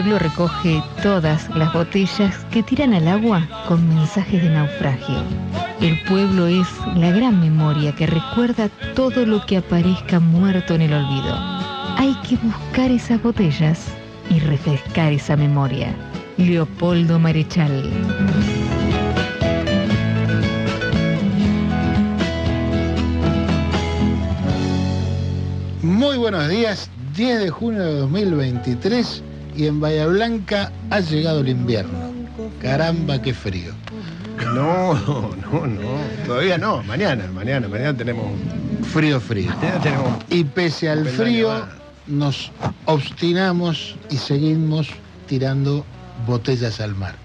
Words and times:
pueblo 0.00 0.18
recoge 0.18 0.82
todas 1.02 1.46
las 1.54 1.74
botellas 1.74 2.34
que 2.50 2.62
tiran 2.62 2.94
al 2.94 3.06
agua 3.06 3.46
con 3.68 3.86
mensajes 3.86 4.42
de 4.42 4.48
naufragio. 4.48 5.22
El 5.82 6.00
pueblo 6.04 6.46
es 6.46 6.66
la 6.96 7.10
gran 7.10 7.38
memoria 7.38 7.94
que 7.94 8.06
recuerda 8.06 8.70
todo 8.94 9.26
lo 9.26 9.44
que 9.44 9.58
aparezca 9.58 10.18
muerto 10.18 10.74
en 10.74 10.80
el 10.80 10.94
olvido. 10.94 11.34
Hay 11.98 12.16
que 12.26 12.36
buscar 12.36 12.90
esas 12.90 13.22
botellas 13.22 13.88
y 14.30 14.38
refrescar 14.38 15.12
esa 15.12 15.36
memoria. 15.36 15.94
Leopoldo 16.38 17.18
Marechal. 17.18 17.90
Muy 25.82 26.16
buenos 26.16 26.48
días, 26.48 26.88
10 27.14 27.40
de 27.40 27.50
junio 27.50 27.82
de 27.84 27.94
2023 27.96 29.24
y 29.60 29.66
en 29.66 29.78
Bahía 29.78 30.06
Blanca 30.06 30.72
ha 30.88 31.00
llegado 31.00 31.40
el 31.40 31.50
invierno. 31.50 31.98
Caramba, 32.62 33.20
qué 33.20 33.34
frío. 33.34 33.74
No, 34.54 34.94
no, 34.94 35.66
no. 35.66 35.98
Todavía 36.24 36.56
no. 36.56 36.82
Mañana, 36.84 37.26
mañana, 37.34 37.68
mañana 37.68 37.94
tenemos. 37.94 38.24
Frío, 38.90 39.20
frío. 39.20 39.50
Mañana 39.54 39.80
tenemos. 39.82 40.24
Y 40.30 40.44
pese 40.44 40.88
al 40.88 41.06
frío, 41.06 41.66
nos 42.06 42.50
obstinamos 42.86 43.96
y 44.08 44.16
seguimos 44.16 44.88
tirando 45.26 45.84
botellas 46.26 46.80
al 46.80 46.94
mar. 46.94 47.16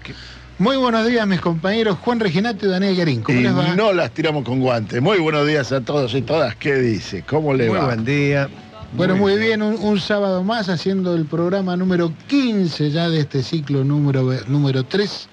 Muy 0.58 0.76
buenos 0.76 1.06
días, 1.06 1.26
mis 1.26 1.40
compañeros 1.40 1.96
Juan 2.02 2.20
Reginato 2.20 2.66
y 2.66 2.68
Daniel 2.68 2.96
Garín. 2.96 3.22
¿Cómo 3.22 3.38
y 3.38 3.44
les 3.44 3.56
va? 3.56 3.74
no 3.74 3.94
las 3.94 4.10
tiramos 4.10 4.44
con 4.44 4.60
guantes. 4.60 5.00
Muy 5.00 5.18
buenos 5.20 5.46
días 5.46 5.72
a 5.72 5.80
todos 5.80 6.14
y 6.14 6.20
todas. 6.20 6.54
¿Qué 6.56 6.74
dice? 6.74 7.22
¿Cómo 7.26 7.54
le 7.54 7.68
Muy 7.70 7.78
va? 7.78 7.86
buen 7.86 8.04
día. 8.04 8.50
Bueno, 8.96 9.14
muy 9.14 9.36
bien, 9.36 9.60
un, 9.60 9.74
un 9.74 10.00
sábado 10.00 10.42
más 10.42 10.70
haciendo 10.70 11.14
el 11.14 11.26
programa 11.26 11.76
número 11.76 12.14
15 12.28 12.90
ya 12.90 13.10
de 13.10 13.20
este 13.20 13.42
ciclo 13.42 13.84
número, 13.84 14.32
número 14.48 14.84
3 14.84 15.28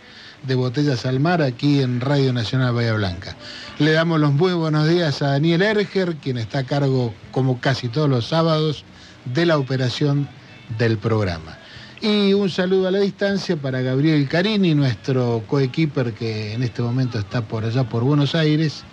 de 0.45 0.55
Botellas 0.55 1.05
al 1.05 1.21
Mar 1.21 1.41
aquí 1.41 1.81
en 1.81 2.01
Radio 2.01 2.33
Nacional 2.33 2.73
Bahía 2.73 2.93
Blanca. 2.93 3.37
Le 3.79 3.93
damos 3.93 4.19
los 4.19 4.33
muy 4.33 4.51
buenos 4.51 4.89
días 4.89 5.21
a 5.21 5.29
Daniel 5.29 5.61
Erger, 5.61 6.17
quien 6.17 6.37
está 6.39 6.59
a 6.59 6.63
cargo, 6.65 7.13
como 7.31 7.61
casi 7.61 7.87
todos 7.87 8.09
los 8.09 8.27
sábados, 8.27 8.83
de 9.33 9.45
la 9.45 9.57
operación 9.57 10.27
del 10.77 10.97
programa. 10.97 11.57
Y 12.01 12.33
un 12.33 12.49
saludo 12.49 12.89
a 12.89 12.91
la 12.91 12.99
distancia 12.99 13.55
para 13.55 13.79
Gabriel 13.79 14.27
Carini, 14.27 14.75
nuestro 14.75 15.41
coequiper 15.47 16.11
que 16.11 16.51
en 16.51 16.63
este 16.63 16.81
momento 16.81 17.17
está 17.17 17.41
por 17.47 17.63
allá 17.63 17.87
por 17.87 18.03
Buenos 18.03 18.35
Aires, 18.35 18.83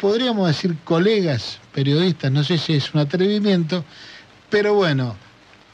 podríamos 0.00 0.48
decir, 0.48 0.76
colegas 0.82 1.60
periodistas, 1.72 2.32
no 2.32 2.42
sé 2.42 2.58
si 2.58 2.74
es 2.74 2.92
un 2.92 3.02
atrevimiento, 3.02 3.84
pero 4.50 4.74
bueno, 4.74 5.14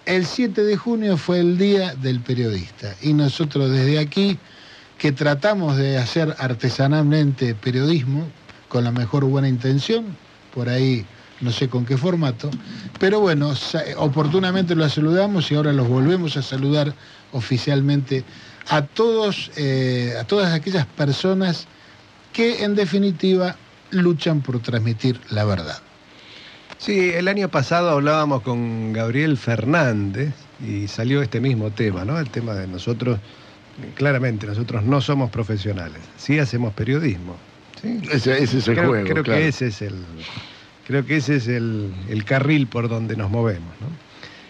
el 0.04 0.26
7 0.26 0.64
de 0.64 0.76
junio 0.76 1.16
fue 1.16 1.40
el 1.40 1.56
Día 1.56 1.94
del 1.94 2.20
Periodista. 2.20 2.94
Y 3.00 3.14
nosotros 3.14 3.70
desde 3.70 3.98
aquí, 3.98 4.38
que 4.98 5.12
tratamos 5.12 5.78
de 5.78 5.96
hacer 5.96 6.36
artesanalmente 6.38 7.54
periodismo 7.54 8.28
con 8.68 8.84
la 8.84 8.92
mejor 8.92 9.24
buena 9.24 9.48
intención, 9.48 10.25
por 10.56 10.70
ahí 10.70 11.04
no 11.42 11.52
sé 11.52 11.68
con 11.68 11.84
qué 11.84 11.98
formato, 11.98 12.50
pero 12.98 13.20
bueno, 13.20 13.52
oportunamente 13.98 14.74
los 14.74 14.94
saludamos 14.94 15.52
y 15.52 15.54
ahora 15.54 15.70
los 15.74 15.86
volvemos 15.86 16.34
a 16.38 16.42
saludar 16.42 16.94
oficialmente 17.32 18.24
a 18.68 18.80
todos, 18.80 19.50
eh, 19.58 20.14
a 20.18 20.24
todas 20.24 20.54
aquellas 20.54 20.86
personas 20.86 21.66
que 22.32 22.64
en 22.64 22.74
definitiva 22.74 23.54
luchan 23.90 24.40
por 24.40 24.58
transmitir 24.60 25.20
la 25.28 25.44
verdad. 25.44 25.78
Sí, 26.78 27.10
el 27.10 27.28
año 27.28 27.50
pasado 27.50 27.90
hablábamos 27.90 28.40
con 28.40 28.94
Gabriel 28.94 29.36
Fernández 29.36 30.32
y 30.66 30.88
salió 30.88 31.20
este 31.20 31.40
mismo 31.40 31.70
tema, 31.70 32.06
¿no? 32.06 32.18
El 32.18 32.30
tema 32.30 32.54
de 32.54 32.66
nosotros, 32.66 33.18
claramente, 33.94 34.46
nosotros 34.46 34.84
no 34.84 35.02
somos 35.02 35.30
profesionales, 35.30 36.00
sí 36.16 36.38
hacemos 36.38 36.72
periodismo. 36.72 37.36
¿Sí? 37.80 38.00
Ese, 38.10 38.42
ese 38.42 38.58
es 38.58 38.68
el 38.68 38.74
creo 38.74 38.88
juego. 38.88 39.08
creo 39.08 39.24
claro. 39.24 39.40
que 39.40 39.48
ese 39.48 39.66
es 39.66 39.82
el 39.82 39.94
creo 40.86 41.04
que 41.04 41.16
ese 41.16 41.36
es 41.36 41.48
el, 41.48 41.92
el 42.08 42.24
carril 42.24 42.66
por 42.66 42.88
donde 42.88 43.16
nos 43.16 43.30
movemos 43.30 43.74
¿no? 43.80 43.88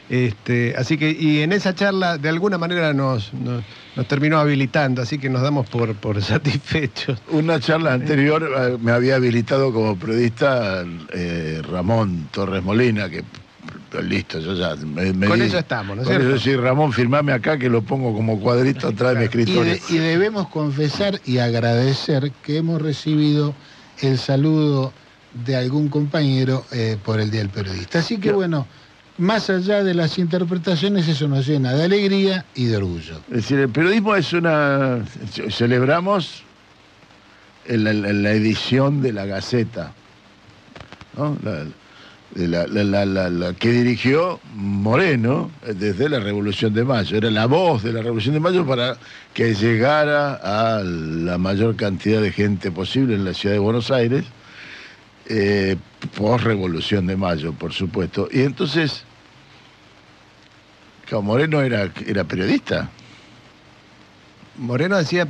este, 0.09 0.75
así 0.77 0.97
que 0.97 1.11
y 1.11 1.41
en 1.41 1.53
esa 1.53 1.75
charla 1.75 2.19
de 2.19 2.29
alguna 2.29 2.59
manera 2.59 2.93
nos, 2.93 3.35
nos, 3.35 3.65
nos 3.97 4.07
terminó 4.09 4.39
habilitando 4.39 5.03
así 5.03 5.19
que 5.19 5.29
nos 5.29 5.43
damos 5.43 5.69
por, 5.69 5.95
por 5.97 6.23
satisfechos 6.23 7.21
Una 7.31 7.59
charla 7.59 7.95
anterior 7.95 8.49
eh, 8.57 8.79
me 8.81 8.93
había 8.93 9.17
habilitado 9.17 9.73
como 9.73 9.99
periodista 9.99 10.85
eh, 11.13 11.61
Ramón 11.69 12.29
Torres 12.31 12.63
Molina, 12.63 13.09
que 13.09 13.25
listo, 14.03 14.39
yo 14.41 14.55
ya 14.55 14.75
me, 14.77 15.13
me 15.13 15.27
Con 15.29 15.39
di- 15.41 15.47
eso 15.47 15.59
estamos, 15.59 15.97
¿no 15.97 16.03
es 16.03 16.09
cierto? 16.09 16.29
eso 16.35 16.39
sí, 16.43 16.57
Ramón, 16.57 16.93
firmame 16.93 17.33
acá 17.33 17.57
que 17.59 17.69
lo 17.71 17.83
pongo 17.83 18.13
como 18.15 18.39
cuadrito 18.41 18.89
atrás 18.89 19.13
de 19.13 19.17
mi 19.17 19.23
Y, 19.23 19.25
escritorio. 19.27 19.73
de- 19.73 19.81
y 19.89 19.97
debemos 19.99 20.49
confesar 20.49 21.21
y 21.25 21.39
agradecer 21.39 22.33
que 22.43 22.59
hemos 22.59 22.83
recibido 22.83 23.55
el 24.03 24.19
saludo 24.19 24.93
de 25.45 25.57
algún 25.57 25.89
compañero 25.89 26.65
eh, 26.73 26.97
por 27.03 27.21
el 27.21 27.31
Día 27.31 27.41
del 27.41 27.51
Periodista. 27.51 28.01
Así 28.01 28.19
que 28.19 28.33
bueno, 28.33 28.67
más 29.19 29.49
allá 29.49 29.83
de 29.83 29.95
las 29.95 30.19
interpretaciones, 30.19 31.09
eso 31.09 31.29
nos 31.29 31.47
llena 31.47 31.73
de 31.73 31.85
alegría 31.85 32.45
y 32.55 32.67
de 32.67 32.77
orgullo. 32.77 33.21
Es 33.31 33.37
decir, 33.37 33.59
el 33.59 33.69
periodismo 33.69 34.15
es 34.15 34.33
una. 34.33 34.99
ce- 35.33 35.51
Celebramos 35.51 36.43
la, 37.69 38.31
edición 38.33 39.01
de 39.03 39.13
la 39.13 39.27
Gaceta, 39.27 39.93
¿no? 41.17 41.37
La, 41.43 41.65
la- 42.37 42.67
la- 42.67 43.31
la- 43.31 43.55
que 43.55 43.71
dirigió 43.71 44.41
Moreno 44.55 45.51
eh, 45.67 45.73
desde 45.75 46.09
la 46.09 46.21
Revolución 46.21 46.75
de 46.75 46.85
Mayo. 46.85 47.17
Era 47.17 47.31
la 47.31 47.47
voz 47.47 47.83
de 47.83 47.93
la 47.93 48.03
Revolución 48.03 48.35
de 48.35 48.41
Mayo 48.41 48.67
para 48.67 48.99
que 49.33 49.55
llegara 49.55 50.35
a 50.35 50.83
la 50.83 51.39
mayor 51.39 51.77
cantidad 51.77 52.21
de 52.21 52.33
gente 52.33 52.71
posible 52.71 53.15
en 53.15 53.25
la 53.25 53.33
ciudad 53.35 53.55
de 53.55 53.59
Buenos 53.61 53.91
Aires, 53.91 54.25
eh, 55.29 55.77
post 56.17 56.45
Revolución 56.45 57.07
de 57.07 57.17
Mayo, 57.17 57.53
por 57.53 57.73
supuesto. 57.73 58.29
Y 58.31 58.43
entonces, 58.43 59.05
Moreno 61.23 61.63
era, 61.63 61.91
era 62.07 62.25
periodista. 62.25 62.91
Moreno 64.59 64.97
hacía 64.97 65.27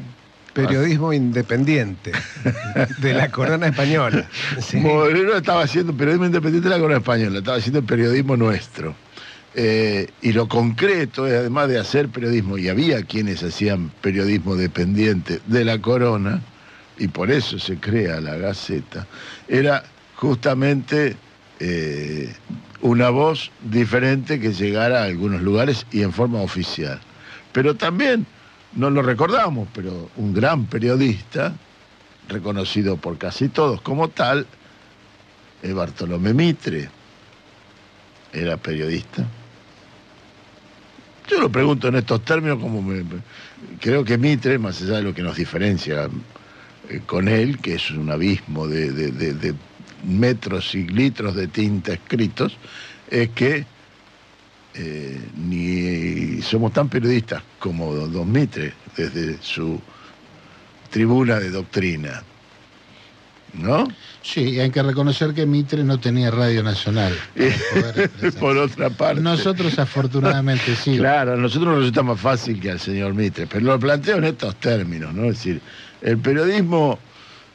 periodismo 0.56 1.12
independiente 1.12 2.12
de 2.98 3.12
la 3.12 3.30
corona 3.30 3.66
española 3.66 4.26
Sí. 4.60 4.78
Moreno 4.78 5.36
estaba 5.36 5.62
haciendo 5.62 5.94
periodismo 5.94 6.26
independiente 6.26 6.68
de 6.68 6.74
la 6.74 6.80
corona 6.80 6.98
española, 6.98 7.38
estaba 7.38 7.58
haciendo 7.58 7.82
periodismo 7.82 8.36
nuestro. 8.36 8.94
Eh, 9.54 10.08
y 10.20 10.32
lo 10.32 10.48
concreto 10.48 11.26
es, 11.26 11.34
además 11.34 11.68
de 11.68 11.78
hacer 11.78 12.08
periodismo, 12.08 12.58
y 12.58 12.68
había 12.68 13.02
quienes 13.02 13.42
hacían 13.42 13.90
periodismo 14.00 14.54
dependiente 14.54 15.40
de 15.46 15.64
la 15.64 15.78
corona, 15.78 16.40
y 16.98 17.08
por 17.08 17.30
eso 17.30 17.58
se 17.58 17.76
crea 17.76 18.20
la 18.20 18.36
Gaceta, 18.36 19.06
era 19.48 19.84
justamente 20.16 21.16
eh, 21.60 22.34
una 22.82 23.08
voz 23.10 23.50
diferente 23.62 24.38
que 24.40 24.52
llegara 24.52 25.02
a 25.02 25.04
algunos 25.04 25.40
lugares 25.40 25.86
y 25.90 26.02
en 26.02 26.12
forma 26.12 26.40
oficial. 26.40 27.00
Pero 27.52 27.74
también, 27.74 28.26
no 28.76 28.90
lo 28.90 29.02
recordamos, 29.02 29.68
pero 29.74 30.10
un 30.16 30.32
gran 30.32 30.66
periodista, 30.66 31.54
reconocido 32.28 32.96
por 32.96 33.18
casi 33.18 33.48
todos 33.48 33.80
como 33.80 34.08
tal, 34.08 34.46
es 35.62 35.74
Bartolomé 35.74 36.34
Mitre. 36.34 36.88
Era 38.32 38.56
periodista. 38.56 39.24
Yo 41.28 41.40
lo 41.40 41.50
pregunto 41.50 41.88
en 41.88 41.96
estos 41.96 42.22
términos 42.24 42.58
como 42.60 42.82
me- 42.82 43.02
creo 43.80 44.04
que 44.04 44.18
Mitre, 44.18 44.58
más 44.58 44.80
allá 44.82 44.96
de 44.96 45.02
lo 45.02 45.14
que 45.14 45.22
nos 45.22 45.36
diferencia 45.36 46.08
eh, 46.88 47.00
con 47.06 47.26
él, 47.28 47.58
que 47.58 47.74
es 47.74 47.90
un 47.90 48.10
abismo 48.10 48.68
de- 48.68 48.92
de 48.92 49.54
metros 50.04 50.74
y 50.74 50.84
litros 50.86 51.34
de 51.34 51.48
tinta 51.48 51.94
escritos, 51.94 52.56
es 53.10 53.30
que 53.30 53.64
eh, 54.78 55.20
ni 55.36 56.42
somos 56.42 56.72
tan 56.72 56.88
periodistas 56.88 57.42
como 57.58 57.94
don, 57.94 58.30
Mitre 58.30 58.72
desde 58.96 59.38
su 59.42 59.80
tribuna 60.90 61.38
de 61.40 61.50
doctrina. 61.50 62.22
¿No? 63.54 63.88
Sí, 64.22 64.60
hay 64.60 64.70
que 64.70 64.82
reconocer 64.82 65.32
que 65.32 65.46
Mitre 65.46 65.82
no 65.82 65.98
tenía 65.98 66.30
radio 66.30 66.62
nacional. 66.62 67.14
Por 68.40 68.58
otra 68.58 68.90
parte. 68.90 69.22
Nosotros 69.22 69.78
afortunadamente 69.78 70.76
sí. 70.76 70.98
Claro, 70.98 71.32
a 71.34 71.36
nosotros 71.36 71.68
nos 71.70 71.78
resulta 71.78 72.02
más 72.02 72.20
fácil 72.20 72.60
que 72.60 72.70
al 72.72 72.80
señor 72.80 73.14
Mitre, 73.14 73.46
pero 73.46 73.64
lo 73.64 73.78
planteo 73.78 74.18
en 74.18 74.24
estos 74.24 74.56
términos, 74.56 75.14
¿no? 75.14 75.24
Es 75.24 75.36
decir, 75.38 75.60
el 76.02 76.18
periodismo 76.18 76.98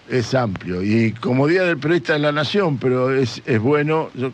es 0.09 0.33
amplio 0.33 0.81
y 0.81 1.11
como 1.11 1.45
Día 1.47 1.63
del 1.63 1.77
Periodista 1.77 2.13
de 2.13 2.19
la 2.19 2.31
Nación, 2.31 2.77
pero 2.79 3.13
es, 3.15 3.41
es 3.45 3.59
bueno 3.59 4.09
yo- 4.15 4.31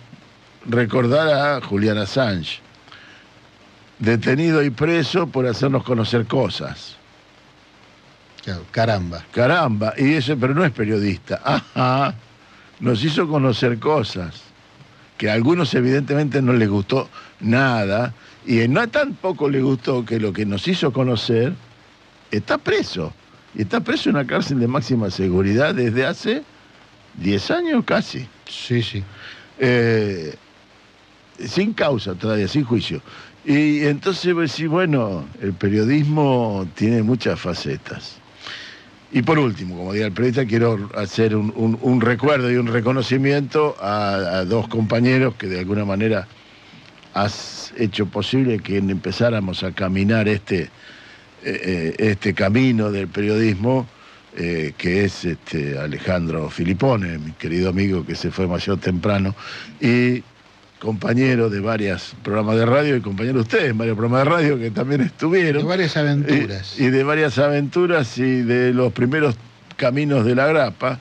recordar 0.70 1.28
a 1.58 1.62
Julián 1.62 1.98
Assange, 1.98 2.60
detenido 4.00 4.64
y 4.64 4.70
preso 4.70 5.28
por 5.28 5.46
hacernos 5.48 5.84
conocer 5.84 6.26
cosas. 6.26 6.98
Claro, 8.44 8.64
caramba. 8.72 9.26
Caramba, 9.32 9.94
y 9.98 10.14
eso, 10.14 10.38
pero 10.38 10.54
no 10.54 10.64
es 10.64 10.72
periodista. 10.72 11.42
Ajá, 11.44 12.16
nos 12.80 13.04
hizo 13.04 13.28
conocer 13.28 13.80
cosas 13.80 14.44
que 15.18 15.30
a 15.30 15.34
algunos 15.34 15.74
evidentemente 15.74 16.42
no 16.42 16.54
les 16.54 16.70
gustó 16.70 17.10
nada, 17.40 18.14
y 18.46 18.66
no 18.68 18.88
tampoco 18.88 19.50
le 19.50 19.62
gustó 19.62 20.06
que 20.06 20.20
lo 20.20 20.32
que 20.32 20.46
nos 20.46 20.68
hizo 20.68 20.94
conocer 20.94 21.54
está 22.32 22.58
preso. 22.58 23.14
Y 23.54 23.64
está 23.64 23.82
preso 23.82 24.10
en 24.10 24.16
una 24.16 24.28
cárcel 24.28 24.60
de 24.60 24.68
máxima 24.68 25.10
seguridad 25.10 25.76
desde 25.76 26.06
hace 26.06 26.44
10 27.16 27.52
años 27.52 27.84
casi. 27.84 28.28
Sí, 28.48 28.82
sí. 28.82 29.04
Eh, 29.60 30.36
sin 31.46 31.74
causa 31.74 32.14
todavía, 32.16 32.48
sin 32.48 32.64
juicio. 32.64 33.02
Y 33.48 33.86
entonces 33.86 34.34
vos 34.34 34.52
decís, 34.52 34.68
bueno, 34.70 35.24
el 35.42 35.54
periodismo 35.54 36.68
tiene 36.76 37.02
muchas 37.02 37.40
facetas. 37.40 38.16
Y 39.14 39.22
por 39.22 39.40
último, 39.40 39.78
como 39.78 39.94
diga 39.94 40.08
el 40.08 40.12
periodista, 40.12 40.46
quiero 40.46 40.90
hacer 40.96 41.34
un, 41.34 41.78
un- 41.82 42.02
recuerdo 42.02 42.52
y 42.52 42.58
un 42.58 42.68
reconocimiento 42.68 43.78
a, 43.80 44.16
a 44.40 44.46
dos 44.46 44.68
compañeros 44.68 45.36
que 45.36 45.48
de 45.48 45.60
alguna 45.60 45.86
manera 45.86 46.28
has 47.14 47.74
hecho 47.78 48.06
posible 48.08 48.60
que 48.60 48.78
empezáramos 48.80 49.64
a 49.64 49.72
caminar 49.72 50.28
este, 50.28 50.64
eh, 50.64 50.68
eh, 51.46 51.96
este 52.00 52.34
camino 52.34 52.92
del 52.92 53.08
periodismo, 53.08 53.88
eh, 54.36 54.74
que 54.78 55.06
es 55.06 55.24
este, 55.24 55.80
Alejandro 55.80 56.50
Filipone, 56.50 57.18
mi 57.18 57.32
querido 57.32 57.70
amigo 57.70 58.06
que 58.06 58.14
se 58.16 58.30
fue 58.30 58.44
demasiado 58.44 58.78
temprano, 58.78 59.34
y 59.80 60.22
compañero 60.80 61.50
de 61.50 61.60
varios 61.60 62.16
programas 62.24 62.58
de 62.58 62.66
radio 62.66 62.96
y 62.96 63.02
compañero 63.02 63.36
de 63.36 63.42
ustedes 63.42 63.78
varios 63.78 63.98
programas 63.98 64.26
de 64.26 64.30
radio 64.30 64.60
que 64.60 64.72
también 64.72 65.02
estuvieron. 65.02 65.64
De 65.64 65.68
varias 65.68 65.98
aventuras. 65.98 66.80
Y, 66.80 66.86
y 66.86 66.90
de 66.90 67.04
varias 67.04 67.38
aventuras 67.40 68.18
y 68.18 68.42
de 68.42 68.74
los 68.74 68.94
primeros 68.94 69.36
caminos 69.76 70.26
de 70.26 70.36
la 70.36 70.48
grapa 70.48 71.00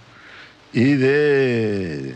y 0.73 0.95
de 0.95 2.15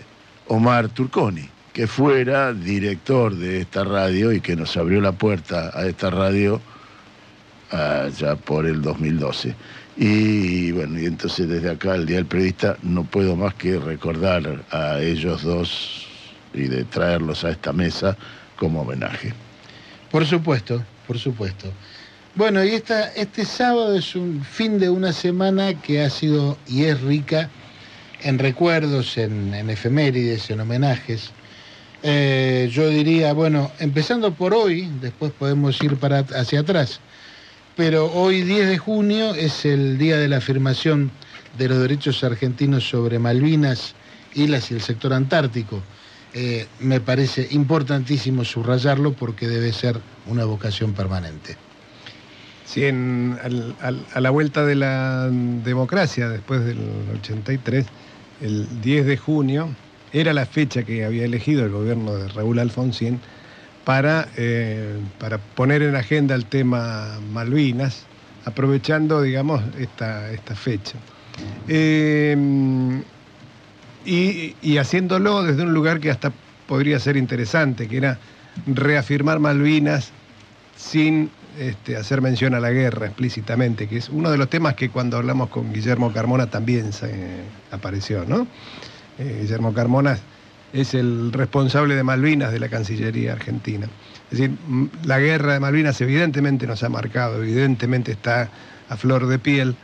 Omar 0.49 0.89
Turconi, 0.89 1.49
que 1.73 1.87
fuera 1.87 2.53
director 2.53 3.35
de 3.35 3.61
esta 3.61 3.85
radio 3.85 4.33
y 4.33 4.41
que 4.41 4.57
nos 4.57 4.77
abrió 4.77 5.01
la 5.01 5.13
puerta 5.13 5.71
a 5.75 5.87
esta 5.87 6.11
radio 6.11 6.61
ya 8.19 8.37
por 8.37 8.67
el 8.67 8.83
2012. 8.83 9.55
Y 9.97 10.73
bueno, 10.73 10.99
y 10.99 11.07
entonces 11.07 11.49
desde 11.49 11.71
acá, 11.71 11.95
el 11.95 12.07
Día 12.07 12.17
del 12.17 12.27
Periodista, 12.27 12.77
no 12.83 13.05
puedo 13.05 13.37
más 13.37 13.55
que 13.55 13.79
recordar 13.79 14.65
a 14.71 15.01
ellos 15.01 15.43
dos 15.43 16.10
y 16.55 16.63
de 16.63 16.85
traerlos 16.85 17.45
a 17.45 17.51
esta 17.51 17.73
mesa 17.73 18.17
como 18.57 18.83
homenaje. 18.83 19.33
Por 20.11 20.27
supuesto, 20.27 20.83
por 21.07 21.19
supuesto. 21.19 21.73
Bueno, 22.35 22.65
y 22.65 22.71
esta, 22.71 23.13
este 23.15 23.45
sábado 23.45 23.97
es 23.97 24.15
un 24.15 24.45
fin 24.45 24.79
de 24.79 24.89
una 24.89 25.13
semana 25.13 25.75
que 25.75 26.03
ha 26.03 26.11
sido 26.11 26.57
y 26.69 26.85
es 26.85 27.01
rica 27.01 27.51
en 28.23 28.39
recuerdos, 28.39 29.19
en, 29.19 29.53
efemérides, 29.69 30.51
en 30.51 30.61
homenajes. 30.61 31.31
Eh, 32.03 32.71
yo 32.73 32.89
diría, 32.89 33.33
bueno, 33.33 33.71
empezando 33.79 34.33
por 34.33 34.55
hoy, 34.55 34.89
después 35.01 35.33
podemos 35.33 35.83
ir 35.83 35.97
para, 35.97 36.21
hacia 36.21 36.61
atrás, 36.61 37.01
pero 37.77 38.13
hoy 38.13 38.43
10 38.43 38.69
de 38.69 38.79
junio 38.79 39.35
es 39.35 39.65
el 39.65 39.99
día 39.99 40.17
de 40.17 40.29
la 40.29 40.39
afirmación 40.39 41.11
de 41.59 41.69
los 41.69 41.79
derechos 41.81 42.23
argentinos 42.23 42.89
sobre 42.89 43.19
Malvinas, 43.19 43.95
islas 44.35 44.71
y 44.71 44.75
el 44.75 44.81
sector 44.81 45.13
antártico. 45.13 45.83
Eh, 46.33 46.67
me 46.79 47.01
parece 47.01 47.49
importantísimo 47.51 48.45
subrayarlo 48.45 49.13
porque 49.15 49.49
debe 49.49 49.73
ser 49.73 50.01
una 50.27 50.45
vocación 50.45 50.93
permanente. 50.93 51.57
Sí, 52.65 52.85
a 52.87 54.21
la 54.21 54.31
vuelta 54.31 54.65
de 54.65 54.77
la 54.77 55.29
democracia, 55.29 56.29
después 56.29 56.65
del 56.65 56.79
83, 57.19 57.85
el 58.43 58.81
10 58.81 59.07
de 59.07 59.17
junio, 59.17 59.75
era 60.13 60.33
la 60.33 60.47
fecha 60.47 60.85
que 60.85 61.05
había 61.05 61.25
elegido 61.25 61.65
el 61.65 61.73
gobierno 61.73 62.15
de 62.15 62.29
Raúl 62.29 62.61
Alfonsín 62.61 63.19
para, 63.85 64.29
eh, 64.37 64.99
para 65.19 65.39
poner 65.39 65.83
en 65.83 65.97
agenda 65.97 66.37
el 66.37 66.45
tema 66.45 67.19
Malvinas, 67.33 68.05
aprovechando, 68.45 69.21
digamos, 69.21 69.63
esta, 69.77 70.31
esta 70.31 70.55
fecha. 70.55 70.97
Eh, 71.67 72.37
y, 74.11 74.79
haciéndolo 74.79 75.43
desde 75.45 75.63
un 75.63 75.73
lugar 75.73 76.01
que 76.01 76.11
hasta 76.11 76.33
podría 76.67 76.99
ser 76.99 77.17
interesante, 77.17 77.87
que 77.87 77.97
era 77.97 78.19
reafirmar 78.67 79.39
Malvinas 79.39 80.11
sin 80.77 81.31
este, 81.59 81.97
hacer 81.97 82.21
mención 82.21 82.55
a 82.55 82.61
la 82.61 82.71
guerra 82.71 83.07
explícitamente, 83.07 83.87
que 83.87 83.99
es 83.99 84.09
uno 84.09 84.31
de 84.31 84.39
los 84.39 84.49
temas 84.51 84.75
que 84.75 84.91
cuando 84.91 85.17
hablamos 85.17 85.49
con 85.51 85.73
Guillermo 85.73 86.13
Carmona 86.13 86.49
también 86.49 86.93
se, 86.93 87.13
apareció, 87.71 88.25
¿no? 88.25 88.47
Eh, 89.19 89.39
Guillermo 89.43 89.73
Carmona 89.73 90.19
es 90.73 90.95
el 90.95 91.33
responsable 91.33 91.95
de 91.95 92.03
Malvinas 92.03 92.53
de 92.53 92.61
la 92.61 92.69
Cancillería 92.69 93.33
Argentina. 93.33 93.89
Es 94.31 94.39
decir, 94.39 94.57
la 95.05 95.19
guerra 95.19 95.55
de 95.55 95.61
Malvinas 95.61 96.01
evidentemente 96.01 96.67
nos 96.67 96.83
ha 96.83 96.89
marcado, 96.89 97.43
evidentemente 97.43 98.13
está 98.13 98.49
a 98.89 98.97
flor 98.97 99.27
de 99.27 99.39
piel, 99.39 99.77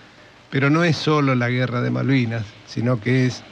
pero 0.50 0.70
no 0.70 0.84
es 0.84 0.96
solo 0.96 1.34
la 1.34 1.48
guerra 1.48 1.80
de 1.80 1.90
Malvinas, 1.90 2.44
sino 2.66 3.00
que 3.00 3.26
es, 3.26 3.42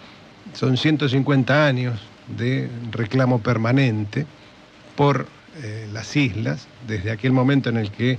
son 0.55 0.77
150 0.77 1.67
años 1.67 2.01
de 2.37 2.71
reclamo 2.91 3.41
permanente 3.41 4.27
por 4.97 5.27
eh, 5.63 5.89
las 5.93 6.17
islas, 6.17 6.67
desde 6.87 7.11
aquel 7.11 7.33
momento 7.33 7.69
en 7.69 7.77
el 7.77 7.91
que 7.91 8.19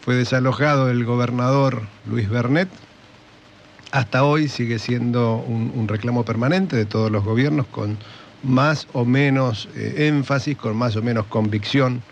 fue 0.00 0.14
desalojado 0.14 0.90
el 0.90 1.04
gobernador 1.04 1.82
Luis 2.06 2.28
Bernet, 2.28 2.68
hasta 3.92 4.24
hoy 4.24 4.48
sigue 4.48 4.78
siendo 4.78 5.36
un, 5.36 5.86
reclamo 5.88 6.24
permanente 6.24 6.76
de 6.76 6.86
todos 6.86 7.10
los 7.10 7.24
gobiernos 7.24 7.66
con 7.66 7.96
más 8.42 8.88
o 8.92 9.04
menos 9.04 9.68
eh, 9.76 10.08
énfasis, 10.08 10.56
con 10.56 10.76
más 10.76 10.96
o 10.96 11.02
menos 11.02 11.26
convicción, 11.26 12.02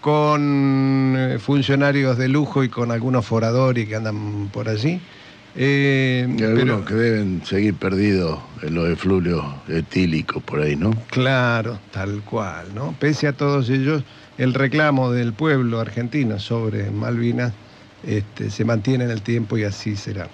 con 0.00 1.14
eh, 1.16 1.38
funcionarios 1.38 2.16
de 2.16 2.28
lujo 2.28 2.64
y 2.64 2.68
con 2.68 2.90
algunos 2.90 3.26
foradores 3.26 3.86
que 3.88 3.96
andan 3.96 4.48
por 4.52 4.68
allí. 4.68 5.00
Eh, 5.56 6.26
Y 6.38 6.42
algunos 6.44 6.64
pero- 6.64 6.84
que 6.84 6.94
deben 6.94 7.42
seguir 7.44 7.74
perdidos 7.74 8.38
en 8.62 8.74
los 8.74 8.88
efluvios 8.88 9.44
etílicos 9.68 10.42
por 10.42 10.60
ahí, 10.60 10.76
¿no? 10.76 10.90
Claro, 11.10 11.78
tal 11.90 12.22
cual, 12.22 12.66
¿no? 12.74 12.94
Pese 12.98 13.26
a 13.26 13.32
todos 13.32 13.68
ellos, 13.68 14.04
el 14.38 14.54
reclamo 14.54 15.10
del 15.10 15.32
pueblo 15.32 15.80
argentino 15.80 16.38
sobre 16.38 16.90
Malvinas 16.90 17.52
este, 18.06 18.50
se 18.50 18.64
mantiene 18.64 19.04
en 19.04 19.10
el 19.10 19.22
tiempo 19.22 19.58
y 19.58 19.64
así 19.64 19.96
será. 19.96 20.28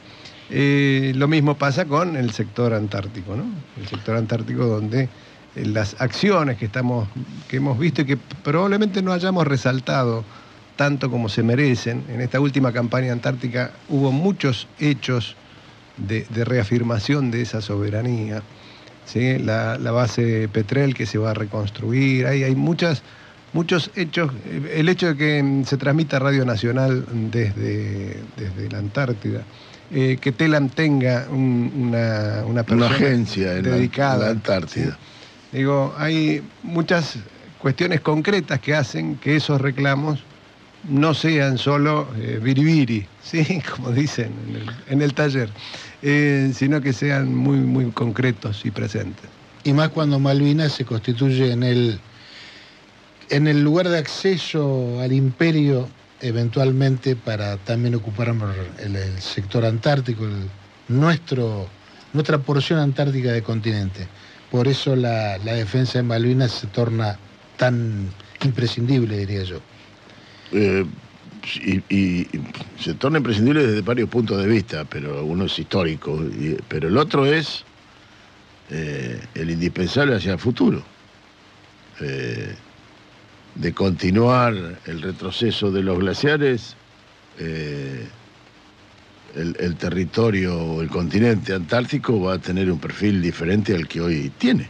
Eh, 0.50 1.12
lo 1.16 1.26
mismo 1.26 1.56
pasa 1.56 1.87
con 1.87 2.14
el 2.16 2.30
sector 2.30 2.73
antártico, 2.75 3.35
¿no? 3.35 3.44
El 3.80 3.88
sector 3.88 4.16
antártico 4.16 4.66
donde 4.66 5.08
eh, 5.56 5.64
las 5.64 5.96
acciones 6.00 6.58
que, 6.58 6.66
estamos, 6.66 7.08
que 7.49 7.56
hemos 7.56 7.78
visto 7.78 8.02
y 8.02 8.04
que 8.04 8.16
probablemente 8.44 9.02
no 9.02 9.12
hayamos 9.12 9.46
resaltado 9.46 10.25
tanto 10.76 11.11
como 11.11 11.28
se 11.28 11.42
merecen, 11.42 12.04
en 12.12 12.21
esta 12.21 12.38
última 12.40 12.73
campaña 12.73 13.12
antártica 13.12 13.73
hubo 13.88 14.12
muchos 14.12 14.68
hechos 14.78 15.35
de, 15.97 16.26
de 16.28 16.45
reafirmación 16.45 17.30
de 17.30 17.42
esa 17.42 17.61
soberanía. 17.61 18.42
¿sí? 19.06 19.38
la, 19.38 19.78
la 19.78 19.90
base 19.92 20.49
Petrel 20.52 20.95
que 20.95 21.06
se 21.06 21.16
va 21.18 21.30
a 21.30 21.35
reconstruir, 21.35 22.26
hay, 22.26 22.42
hay 22.45 22.54
muchas, 22.54 23.02
muchos 23.52 23.90
hechos, 23.97 24.30
el 24.75 24.88
hecho 24.88 25.09
de 25.09 25.16
que 25.16 25.42
mm, 25.42 25.64
se 25.64 25.76
transmita 25.76 26.18
Radio 26.18 26.45
Nacional 26.45 27.04
desde, 27.30 28.16
desde 28.37 28.68
la 28.71 28.78
Antártida, 28.78 29.42
eh, 29.92 30.18
que 30.21 30.33
Telam 30.33 30.68
tenga 30.68 31.26
un- 31.30 31.73
una, 31.88 32.40
una 32.42 32.47
Una 32.50 32.64
persona 32.64 32.87
agencia 32.97 33.56
en 33.56 33.71
la- 33.71 33.76
dedicada. 33.76 34.14
en 34.16 34.21
la 34.23 34.28
Antártida. 34.30 34.99
¿sí? 35.52 35.56
Digo, 35.59 35.95
hay 35.97 36.42
muchas 36.64 37.14
cuestiones 37.59 38.00
concretas 38.00 38.59
que 38.61 38.75
hacen 38.75 39.16
que 39.16 39.37
esos 39.37 39.61
reclamos 39.61 40.25
no 40.88 41.14
sean 41.14 41.59
solo 41.59 42.09
eh, 42.19 42.40
biribiri, 42.43 43.07
¿sí? 43.23 43.62
como 43.71 43.93
dicen 43.93 44.33
en 44.88 45.02
el, 45.02 45.14
taller, 45.14 45.50
eh, 46.02 46.52
sino 46.55 46.81
que 46.81 46.93
sean 46.93 47.35
muy, 47.35 47.59
muy 47.59 47.90
concretos 47.90 48.64
y 48.64 48.71
presentes. 48.71 49.28
Y 49.64 49.73
más 49.73 49.88
cuando 49.88 50.19
Malvinas 50.19 50.73
se 50.73 50.85
constituye 50.85 51.52
en 51.52 51.62
el 51.62 52.00
en 53.31 53.49
el 53.49 53.62
lugar 53.62 53.88
de 53.88 53.99
acceso 53.99 55.00
al 55.00 55.12
imperio, 55.12 55.88
eventualmente 56.21 57.16
para 57.16 57.57
también 57.59 57.95
ocupar 57.95 58.35
el, 58.78 59.21
sector 59.21 59.64
antártico, 59.64 60.25
nuestro, 60.88 61.69
nuestra 62.12 62.38
porción 62.38 62.78
antártica 62.78 63.33
del 63.33 63.43
continente. 63.43 64.07
Por 64.50 64.69
eso 64.69 64.95
la, 64.95 65.38
la 65.38 65.55
defensa 65.55 65.99
de 65.99 66.05
Malvinas 66.05 66.52
se 66.52 66.69
torna 66.69 67.19
tan 67.57 68.11
imprescindible, 68.45 69.19
diría 69.19 69.43
yo. 69.43 69.61
Eh, 70.52 70.84
y, 71.88 72.26
se 72.80 72.94
torna 72.94 73.18
imprescindible 73.18 73.64
desde 73.66 73.82
varios 73.82 74.08
puntos 74.08 74.42
de 74.42 74.48
vista, 74.48 74.84
pero 74.84 75.24
uno 75.24 75.44
es 75.44 75.56
histórico, 75.58 76.20
pero 76.68 76.88
el 76.88 76.96
otro 76.96 77.24
es 77.24 77.64
eh, 78.70 79.20
el 79.34 79.50
indispensable 79.50 80.16
hacia 80.16 80.32
el 80.32 80.38
futuro. 80.38 80.82
Eh, 82.00 82.54
de 83.54 83.72
continuar 83.72 84.54
el 84.84 85.02
retroceso 85.02 85.70
de 85.70 85.82
los 85.82 85.98
glaciares, 85.98 86.76
el, 87.38 88.08
territorio 89.76 90.58
o 90.58 90.82
el 90.82 90.88
continente 90.88 91.54
antártico 91.54 92.20
va 92.20 92.34
a 92.34 92.38
tener 92.38 92.70
un 92.70 92.78
perfil 92.78 93.22
diferente 93.22 93.74
al 93.74 93.88
que 93.88 94.00
hoy 94.00 94.32
tiene. 94.36 94.68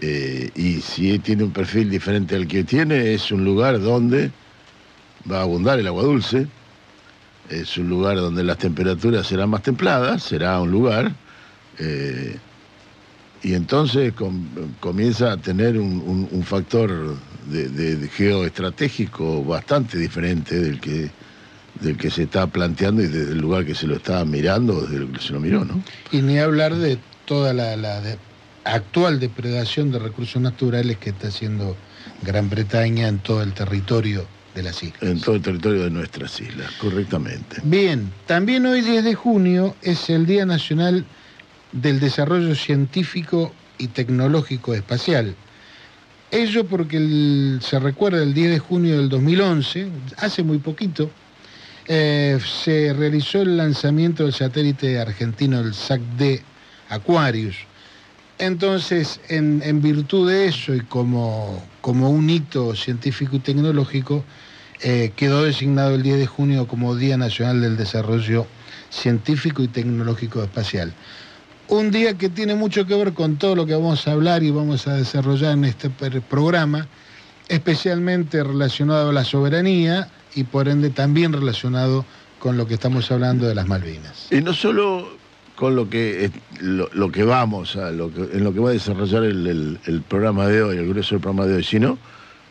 Y 0.00 0.80
si 0.82 1.18
tiene 1.20 1.44
un 1.44 1.52
perfil 1.52 1.88
diferente 1.88 2.36
al 2.36 2.46
que 2.46 2.64
tiene, 2.64 3.14
es 3.14 3.32
un 3.32 3.42
lugar 3.44 3.80
donde 3.80 4.30
va 5.30 5.38
a 5.38 5.42
abundar 5.42 5.78
el 5.78 5.86
agua 5.86 6.02
dulce, 6.02 6.46
es 7.50 7.76
un 7.76 7.88
lugar 7.88 8.16
donde 8.16 8.42
las 8.42 8.58
temperaturas 8.58 9.26
serán 9.26 9.50
más 9.50 9.62
templadas, 9.62 10.22
será 10.22 10.60
un 10.60 10.70
lugar, 10.70 11.12
eh, 11.78 12.38
y 13.42 13.54
entonces 13.54 14.14
com- 14.14 14.48
comienza 14.80 15.32
a 15.32 15.36
tener 15.36 15.78
un, 15.78 16.42
factor 16.44 17.16
de, 17.46 18.08
geoestratégico 18.08 19.44
bastante 19.44 19.98
diferente 19.98 20.58
del 20.58 20.80
que, 20.80 21.10
del 21.80 21.98
que 21.98 22.10
se 22.10 22.22
está 22.22 22.46
planteando 22.46 23.02
y 23.02 23.06
desde 23.06 23.32
el 23.32 23.38
lugar 23.38 23.66
que 23.66 23.74
se 23.74 23.86
lo 23.86 23.96
está 23.96 24.24
mirando, 24.24 24.80
desde 24.82 24.96
el 24.96 25.12
que 25.12 25.20
se 25.20 25.32
lo 25.34 25.40
miró, 25.40 25.64
¿no? 25.64 25.82
Y 26.10 26.22
ni 26.22 26.38
hablar 26.38 26.74
de 26.74 26.98
toda 27.26 27.52
la, 27.52 27.76
actual 28.64 29.20
depredación 29.20 29.90
de 29.90 29.98
recursos 29.98 30.40
naturales 30.40 30.96
que 30.96 31.10
está 31.10 31.28
haciendo 31.28 31.76
Gran 32.22 32.48
Bretaña 32.48 33.08
en 33.08 33.18
todo 33.18 33.42
el 33.42 33.52
territorio 33.52 34.26
de 34.54 34.62
las 34.62 34.82
islas. 34.82 35.02
En 35.02 35.20
todo 35.20 35.36
el 35.36 35.42
territorio 35.42 35.82
de 35.84 35.90
nuestras 35.90 36.40
islas, 36.40 36.70
correctamente. 36.80 37.56
Bien, 37.64 38.10
también 38.26 38.64
hoy 38.66 38.80
10 38.82 39.04
de 39.04 39.14
junio 39.14 39.74
es 39.82 40.08
el 40.10 40.26
Día 40.26 40.46
Nacional 40.46 41.04
del 41.72 41.98
Desarrollo 42.00 42.54
Científico 42.54 43.52
y 43.78 43.88
Tecnológico 43.88 44.74
Espacial. 44.74 45.34
Ello 46.30 46.66
porque 46.66 46.96
el- 46.96 47.60
se 47.62 47.78
recuerda 47.78 48.22
el 48.22 48.34
10 48.34 48.50
de 48.50 48.58
junio 48.58 48.96
del 48.98 49.08
2011, 49.08 49.88
hace 50.18 50.42
muy 50.42 50.58
poquito, 50.58 51.10
eh, 51.86 52.38
se 52.62 52.92
realizó 52.92 53.42
el 53.42 53.56
lanzamiento 53.56 54.22
del 54.24 54.32
satélite 54.32 54.98
argentino, 54.98 55.60
el 55.60 55.74
SAC-D 55.74 56.42
Aquarius. 56.88 57.56
Entonces, 58.38 59.20
en, 59.28 59.62
en 59.64 59.80
virtud 59.80 60.28
de 60.28 60.46
eso 60.46 60.74
y 60.74 60.80
como, 60.80 61.62
como 61.80 62.10
un 62.10 62.28
hito 62.30 62.74
científico 62.74 63.36
y 63.36 63.40
tecnológico, 63.40 64.24
eh, 64.84 65.12
quedó 65.16 65.42
designado 65.42 65.94
el 65.94 66.02
10 66.02 66.18
de 66.18 66.26
junio 66.26 66.66
como 66.68 66.94
Día 66.94 67.16
Nacional 67.16 67.60
del 67.62 67.76
Desarrollo 67.78 68.46
Científico 68.90 69.62
y 69.62 69.68
Tecnológico 69.68 70.42
Espacial. 70.42 70.92
Un 71.68 71.90
día 71.90 72.18
que 72.18 72.28
tiene 72.28 72.54
mucho 72.54 72.84
que 72.86 72.94
ver 72.94 73.14
con 73.14 73.36
todo 73.36 73.56
lo 73.56 73.64
que 73.64 73.72
vamos 73.74 74.06
a 74.06 74.12
hablar 74.12 74.42
y 74.42 74.50
vamos 74.50 74.86
a 74.86 74.94
desarrollar 74.96 75.52
en 75.54 75.64
este 75.64 75.88
programa, 75.88 76.86
especialmente 77.48 78.44
relacionado 78.44 79.08
a 79.08 79.12
la 79.14 79.24
soberanía 79.24 80.08
y 80.34 80.44
por 80.44 80.68
ende 80.68 80.90
también 80.90 81.32
relacionado 81.32 82.04
con 82.38 82.58
lo 82.58 82.66
que 82.66 82.74
estamos 82.74 83.10
hablando 83.10 83.46
de 83.46 83.54
las 83.54 83.66
Malvinas. 83.66 84.28
Y 84.30 84.42
no 84.42 84.52
solo 84.52 85.08
con 85.56 85.74
lo 85.76 85.88
que, 85.88 86.30
lo, 86.60 87.10
que 87.10 87.24
vamos, 87.24 87.76
a, 87.76 87.90
lo 87.90 88.12
que, 88.12 88.20
en 88.36 88.44
lo 88.44 88.52
que 88.52 88.60
va 88.60 88.68
a 88.70 88.72
desarrollar 88.74 89.24
el- 89.24 89.78
el 89.86 90.02
programa 90.02 90.46
de 90.48 90.62
hoy, 90.62 90.76
el 90.76 90.88
grueso 90.88 91.14
del 91.14 91.22
programa 91.22 91.46
de 91.46 91.56
hoy, 91.56 91.64
sino 91.64 91.96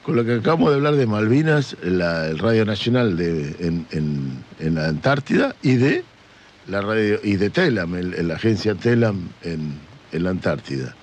con 0.04 0.16
lo 0.16 0.26
que 0.26 0.34
acabamos 0.36 0.70
de 0.70 0.76
hablar 0.76 0.96
de 0.96 1.08
Malvinas, 1.08 1.76
la- 1.82 2.28
el 2.28 2.40
Radio 2.40 2.66
Nacional 2.66 3.16
de, 3.18 3.56
en, 3.60 3.86
en- 3.92 4.44
en 4.60 4.76
la 4.76 4.88
Antártida 4.88 5.56
y 5.62 5.76
de 5.76 6.04
la 6.68 6.82
radio 6.82 7.20
y 7.24 7.36
de 7.38 7.50
TELAM, 7.50 7.96
el- 7.96 8.14
el- 8.14 8.28
la 8.28 8.36
agencia 8.36 8.76
TELAM 8.76 9.30
en, 9.44 9.74
en 10.12 10.24
la 10.24 10.32
Antártida. 10.32 10.94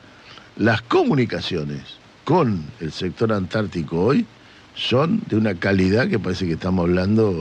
Las 0.56 0.82
comunicaciones 0.82 1.80
con 2.24 2.62
el 2.80 2.92
sector 2.92 3.32
antártico 3.32 4.00
hoy 4.04 4.26
son 4.74 5.20
de 5.28 5.36
una 5.36 5.54
calidad 5.54 6.08
que 6.08 6.18
parece 6.18 6.46
que 6.46 6.52
estamos 6.52 6.84
hablando 6.84 7.32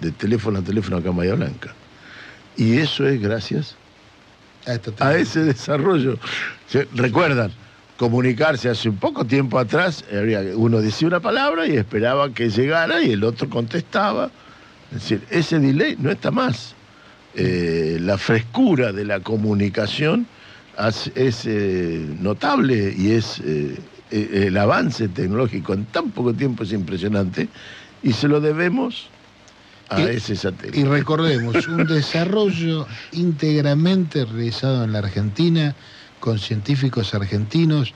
de 0.00 0.10
teléfono 0.12 0.58
a 0.58 0.62
teléfono 0.62 0.96
acá 0.98 1.10
en 1.10 1.16
Bahía 1.16 1.34
Blanca. 1.34 1.72
Y 2.56 2.78
eso 2.78 3.06
es 3.06 3.20
gracias 3.20 3.76
A, 5.04 5.16
ese 5.16 5.44
desarrollo. 5.44 6.18
Se- 6.68 6.88
Recuerdan, 6.94 7.52
comunicarse 7.96 8.68
hace 8.68 8.88
un 8.88 8.96
poco 8.96 9.24
tiempo 9.24 9.58
atrás, 9.58 10.04
uno 10.56 10.80
decía 10.80 11.08
una 11.08 11.20
palabra 11.20 11.66
y 11.66 11.76
esperaba 11.76 12.30
que 12.32 12.50
llegara 12.50 13.02
y 13.02 13.12
el 13.12 13.24
otro 13.24 13.48
contestaba. 13.48 14.30
Es 14.94 15.02
decir, 15.02 15.22
ese 15.30 15.58
delay 15.58 15.96
no 15.98 16.10
está 16.10 16.30
más. 16.30 16.74
Eh, 17.34 17.98
la 18.00 18.16
frescura 18.18 18.92
de 18.92 19.04
la 19.04 19.20
comunicación 19.20 20.26
es 21.14 21.44
eh, 21.46 22.06
notable 22.20 22.94
y 22.96 23.12
es 23.12 23.40
eh, 23.44 23.76
eh, 24.10 24.44
el 24.48 24.56
avance 24.58 25.08
tecnológico 25.08 25.72
en 25.74 25.86
tan 25.86 26.10
poco 26.10 26.32
tiempo 26.34 26.64
es 26.64 26.72
impresionante 26.72 27.48
y 28.02 28.12
se 28.12 28.28
lo 28.28 28.40
debemos 28.40 29.08
a 29.88 30.00
Y- 30.00 30.04
ese 30.16 30.36
satélite. 30.36 30.78
Y 30.80 30.84
recordemos, 30.84 31.66
un 31.68 31.86
desarrollo 31.86 32.86
íntegramente 33.12 34.24
realizado 34.24 34.84
en 34.84 34.92
la 34.92 34.98
Argentina, 35.00 35.74
con 36.18 36.38
científicos 36.38 37.14
argentinos, 37.14 37.94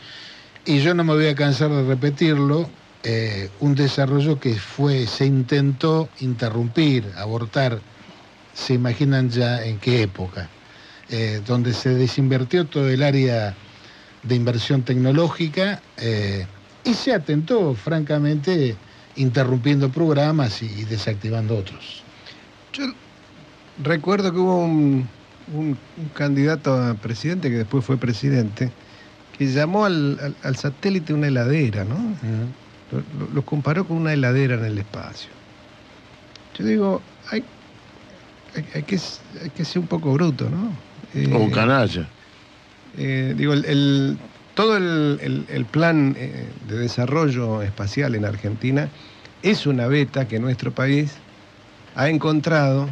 y 0.64 0.80
yo 0.80 0.94
no 0.94 1.04
me 1.04 1.14
voy 1.14 1.26
a 1.26 1.34
cansar 1.34 1.70
de 1.70 1.84
repetirlo, 1.84 2.70
eh, 3.02 3.50
un 3.60 3.74
desarrollo 3.74 4.38
que 4.38 4.54
fue, 4.56 5.06
se 5.06 5.26
intentó 5.26 6.10
interrumpir, 6.18 7.12
abortar, 7.16 7.82
se 8.52 8.74
imaginan 8.74 9.30
ya 9.30 9.64
en 9.64 9.78
qué 9.80 10.02
época, 10.02 10.50
eh, 11.08 11.40
donde 11.44 11.72
se 11.72 11.94
desinvertió 11.94 12.68
todo 12.68 12.88
el 12.90 13.02
área 13.02 13.56
de 14.22 14.34
inversión 14.34 14.84
tecnológica 14.84 15.82
eh, 15.96 16.46
y 16.84 16.94
se 16.94 17.14
atentó, 17.14 17.74
francamente, 17.74 18.82
interrumpiendo 19.14 19.90
programas 19.90 20.62
y- 20.62 20.66
y 20.82 20.84
desactivando 20.84 21.56
otros. 21.56 22.06
Yo 22.72 22.84
recuerdo 23.76 24.32
que 24.32 24.38
hubo 24.38 24.58
un, 24.58 25.08
un- 25.52 25.76
un 25.96 26.08
candidato 26.10 26.74
a 26.74 26.94
presidente 26.94 27.50
que 27.50 27.56
después 27.58 27.84
fue 27.84 27.96
presidente 27.98 28.70
que 29.36 29.46
llamó 29.46 29.84
al, 29.84 30.18
al- 30.20 30.36
al 30.42 30.56
satélite 30.56 31.12
una 31.14 31.28
heladera, 31.28 31.84
¿no? 31.84 31.96
Lo, 32.92 32.98
lo- 33.18 33.32
lo 33.34 33.42
comparó 33.42 33.86
con 33.86 33.96
una 33.96 34.12
heladera 34.12 34.54
en 34.56 34.64
el 34.64 34.78
espacio. 34.78 35.30
Yo 36.58 36.64
digo, 36.64 37.02
hay, 37.30 37.44
hay, 38.54 38.64
hay 38.74 38.82
que, 38.82 38.98
hay 39.42 39.50
que 39.50 39.64
ser 39.64 39.80
un 39.80 39.88
poco 39.88 40.12
bruto, 40.12 40.48
¿no? 40.50 40.70
Eh, 41.14 41.30
O 41.32 41.38
un 41.38 41.50
canalla. 41.50 42.06
eh, 42.98 43.34
digo, 43.36 43.52
el, 43.52 43.64
el- 43.64 44.18
todo 44.54 44.76
el, 44.76 45.18
el- 45.22 45.46
el 45.48 45.64
plan 45.64 46.14
eh, 46.18 46.46
de 46.68 46.78
desarrollo 46.78 47.62
espacial 47.62 48.14
en 48.14 48.24
Argentina 48.24 48.88
es 49.42 49.66
una 49.66 49.86
beta 49.86 50.28
que 50.28 50.38
nuestro 50.38 50.70
país 50.72 51.12
ha 51.94 52.08
encontrado 52.10 52.88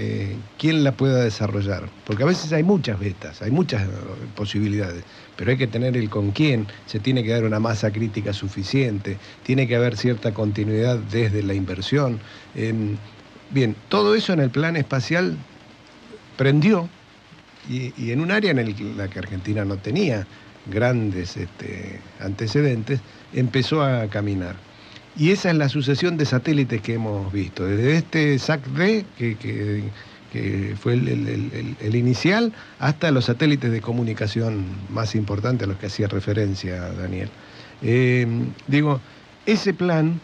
eh, 0.00 0.36
quién 0.58 0.84
la 0.84 0.92
pueda 0.92 1.24
desarrollar. 1.24 1.88
Porque 2.06 2.22
a 2.22 2.26
veces 2.26 2.52
hay 2.52 2.62
muchas 2.62 3.00
betas, 3.00 3.42
hay 3.42 3.50
muchas 3.50 3.82
eh, 3.82 3.90
posibilidades, 4.36 5.02
pero 5.34 5.50
hay 5.50 5.56
que 5.56 5.66
tener 5.66 5.96
el 5.96 6.08
con 6.08 6.30
quién, 6.30 6.68
se 6.86 7.00
tiene 7.00 7.24
que 7.24 7.30
dar 7.30 7.42
una 7.42 7.58
masa 7.58 7.90
crítica 7.90 8.32
suficiente, 8.32 9.16
tiene 9.42 9.66
que 9.66 9.74
haber 9.74 9.96
cierta 9.96 10.32
continuidad 10.32 10.98
desde 11.10 11.42
la 11.42 11.52
inversión. 11.52 12.20
Em, 12.54 12.96
bien, 13.50 13.74
todo 13.88 14.14
eso 14.14 14.32
en 14.32 14.38
el 14.38 14.50
plan 14.50 14.76
espacial 14.76 15.36
prendió 16.36 16.88
y, 17.68 18.12
en 18.12 18.20
un 18.20 18.30
área 18.30 18.52
en 18.52 18.96
la 18.96 19.08
que 19.08 19.18
Argentina 19.18 19.64
no 19.64 19.78
tenía 19.78 20.28
grandes 20.70 21.36
este, 21.36 21.98
antecedentes, 22.20 23.00
empezó 23.34 23.82
a 23.82 24.06
caminar. 24.06 24.67
Y 25.16 25.30
esa 25.30 25.50
es 25.50 25.56
la 25.56 25.68
sucesión 25.68 26.16
de 26.16 26.26
satélites 26.26 26.80
que 26.80 26.94
hemos 26.94 27.32
visto, 27.32 27.64
desde 27.64 27.96
este 27.96 28.38
SAC-D, 28.38 29.04
que, 29.16 30.76
fue 30.80 30.92
el, 30.92 31.94
inicial, 31.96 32.52
hasta 32.78 33.10
los 33.10 33.24
satélites 33.24 33.72
de 33.72 33.80
comunicación 33.80 34.66
más 34.90 35.14
importantes 35.14 35.64
a 35.64 35.68
los 35.68 35.78
que 35.78 35.86
hacía 35.86 36.06
referencia 36.06 36.92
Daniel. 36.92 37.30
Eh, 37.82 38.26
digo, 38.66 39.00
ese 39.46 39.72
plan 39.72 40.20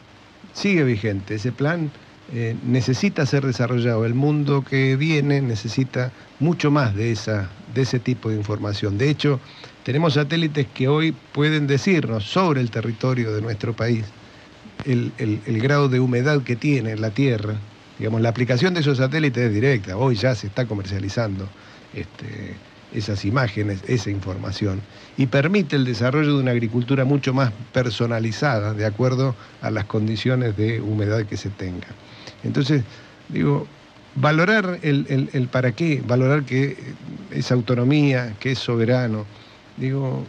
sigue 0.52 0.84
vigente, 0.84 1.36
ese 1.36 1.52
plan 1.52 1.90
eh, 2.32 2.56
necesita 2.64 3.26
ser 3.26 3.44
desarrollado. 3.44 4.04
El 4.04 4.14
mundo 4.14 4.64
que 4.64 4.96
viene 4.96 5.40
necesita 5.40 6.12
mucho 6.40 6.70
más 6.70 6.94
de, 6.94 7.12
esa, 7.12 7.50
de 7.74 7.82
ese 7.82 7.98
tipo 7.98 8.30
de 8.30 8.36
información. 8.36 8.96
De 8.96 9.10
hecho, 9.10 9.40
tenemos 9.82 10.14
satélites 10.14 10.66
que 10.72 10.88
hoy 10.88 11.12
pueden 11.32 11.66
decirnos 11.66 12.24
sobre 12.24 12.60
el 12.60 12.70
territorio 12.70 13.32
de 13.34 13.42
nuestro 13.42 13.74
país 13.74 14.04
el, 14.84 15.12
el- 15.18 15.60
grado 15.62 15.88
de 15.88 16.00
humedad 16.00 16.42
que 16.42 16.56
tiene 16.56 16.96
la 16.96 17.10
Tierra. 17.10 17.54
Digamos, 17.98 18.20
la 18.20 18.28
aplicación 18.28 18.74
de 18.74 18.80
esos 18.80 18.98
satélites 18.98 19.44
es 19.46 19.52
directa. 19.54 19.96
Hoy 19.96 20.16
ya 20.16 20.34
se 20.34 20.46
está 20.48 20.66
comercializando 20.66 21.48
este, 21.94 22.56
esas 22.92 23.24
imágenes, 23.24 23.82
esa 23.88 24.10
información, 24.10 24.80
y 25.16 25.26
permite 25.26 25.76
el 25.76 25.84
desarrollo 25.84 26.36
de 26.36 26.42
una 26.42 26.50
agricultura 26.50 27.04
mucho 27.04 27.32
más 27.32 27.52
personalizada, 27.72 28.74
de 28.74 28.84
acuerdo 28.84 29.34
a 29.60 29.70
las 29.70 29.84
condiciones 29.84 30.56
de 30.56 30.80
humedad 30.80 31.24
que 31.24 31.36
se 31.36 31.50
tenga. 31.50 31.86
Entonces, 32.42 32.82
digo, 33.28 33.66
valorar 34.16 34.78
el, 34.82 35.06
el- 35.08 35.30
el 35.32 35.48
para 35.48 35.72
qué, 35.72 36.02
valorar 36.04 36.44
que 36.44 36.76
es 37.30 37.50
autonomía, 37.52 38.34
que 38.40 38.52
es 38.52 38.58
soberano, 38.58 39.24
digo, 39.76 40.24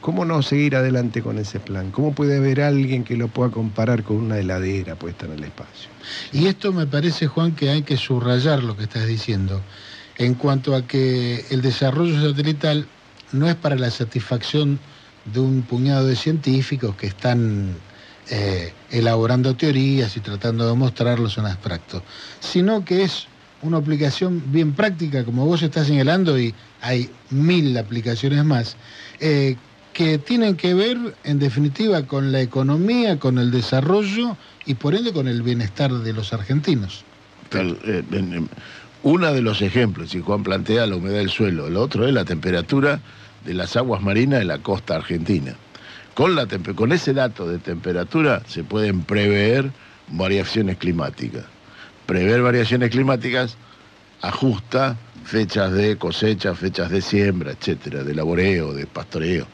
¿cómo 0.00 0.24
no 0.24 0.42
seguir 0.42 0.76
adelante 0.76 1.22
con 1.22 1.38
ese 1.38 1.60
plan? 1.60 1.90
¿Cómo 1.90 2.12
puede 2.14 2.38
haber 2.38 2.60
alguien 2.60 3.04
que 3.04 3.16
lo 3.16 3.28
pueda 3.28 3.50
comparar 3.50 4.02
con 4.02 4.16
una 4.16 4.38
heladera 4.38 4.96
puesta 4.96 5.26
en 5.26 5.32
el 5.32 5.44
espacio? 5.44 5.90
Y 6.32 6.46
esto 6.46 6.72
me 6.72 6.86
parece, 6.86 7.26
Juan, 7.26 7.54
que 7.54 7.70
hay 7.70 7.82
que 7.82 7.96
subrayar 7.96 8.62
lo 8.62 8.76
que 8.76 8.84
estás 8.84 9.06
diciendo, 9.06 9.62
en 10.16 10.34
cuanto 10.34 10.74
a 10.74 10.86
que 10.86 11.44
el 11.50 11.62
desarrollo 11.62 12.20
satelital 12.20 12.86
no 13.32 13.48
es 13.48 13.54
para 13.54 13.76
la 13.76 13.90
satisfacción 13.90 14.78
de 15.24 15.40
un 15.40 15.62
puñado 15.62 16.06
de 16.06 16.16
científicos 16.16 16.96
que 16.96 17.06
están 17.06 17.74
eh, 18.30 18.72
elaborando 18.90 19.54
teorías 19.56 20.16
y 20.16 20.20
tratando 20.20 20.68
de 20.68 20.74
mostrarlos 20.74 21.38
en 21.38 21.46
abstracto, 21.46 22.02
sino 22.40 22.84
que 22.84 23.02
es 23.02 23.26
una 23.62 23.78
aplicación 23.78 24.42
bien 24.46 24.72
práctica, 24.72 25.24
como 25.24 25.44
vos 25.44 25.62
estás 25.62 25.86
señalando, 25.86 26.38
y 26.38 26.54
hay 26.80 27.10
mil 27.30 27.76
aplicaciones 27.76 28.44
más, 28.44 28.76
eh, 29.20 29.56
que 29.98 30.16
tienen 30.16 30.54
que 30.54 30.74
ver, 30.74 30.96
en 31.24 31.40
definitiva, 31.40 32.04
con 32.04 32.30
la 32.30 32.40
economía, 32.40 33.18
con 33.18 33.36
el 33.36 33.50
desarrollo 33.50 34.36
y 34.64 34.74
por 34.74 34.94
ende 34.94 35.12
con 35.12 35.26
el 35.26 35.42
bienestar 35.42 35.90
de 35.90 36.12
los 36.12 36.32
argentinos. 36.32 37.02
Eh, 37.50 38.04
uno 39.02 39.32
de 39.32 39.42
los 39.42 39.60
ejemplos, 39.60 40.14
y 40.14 40.20
Juan 40.20 40.44
plantea 40.44 40.86
la 40.86 40.94
humedad 40.94 41.16
del 41.16 41.30
suelo, 41.30 41.66
el 41.66 41.76
otro 41.76 42.06
es 42.06 42.14
la 42.14 42.24
temperatura 42.24 43.00
de 43.44 43.54
las 43.54 43.76
aguas 43.76 44.00
marinas 44.00 44.38
de 44.38 44.44
la 44.44 44.58
costa 44.58 44.94
argentina. 44.94 45.56
Con, 46.14 46.36
la 46.36 46.46
con 46.46 46.92
ese 46.92 47.12
dato 47.12 47.48
de 47.48 47.58
temperatura 47.58 48.42
se 48.46 48.62
pueden 48.62 49.02
prever 49.02 49.72
variaciones 50.12 50.76
climáticas. 50.76 51.44
Prever 52.06 52.42
variaciones 52.42 52.90
climáticas 52.90 53.56
ajusta 54.20 54.96
fechas 55.24 55.72
de 55.72 55.96
cosecha, 55.96 56.54
fechas 56.54 56.88
de 56.88 57.02
siembra, 57.02 57.50
etcétera, 57.50 58.04
de 58.04 58.14
laboreo, 58.14 58.72
de 58.72 58.86
pastoreo. 58.86 59.48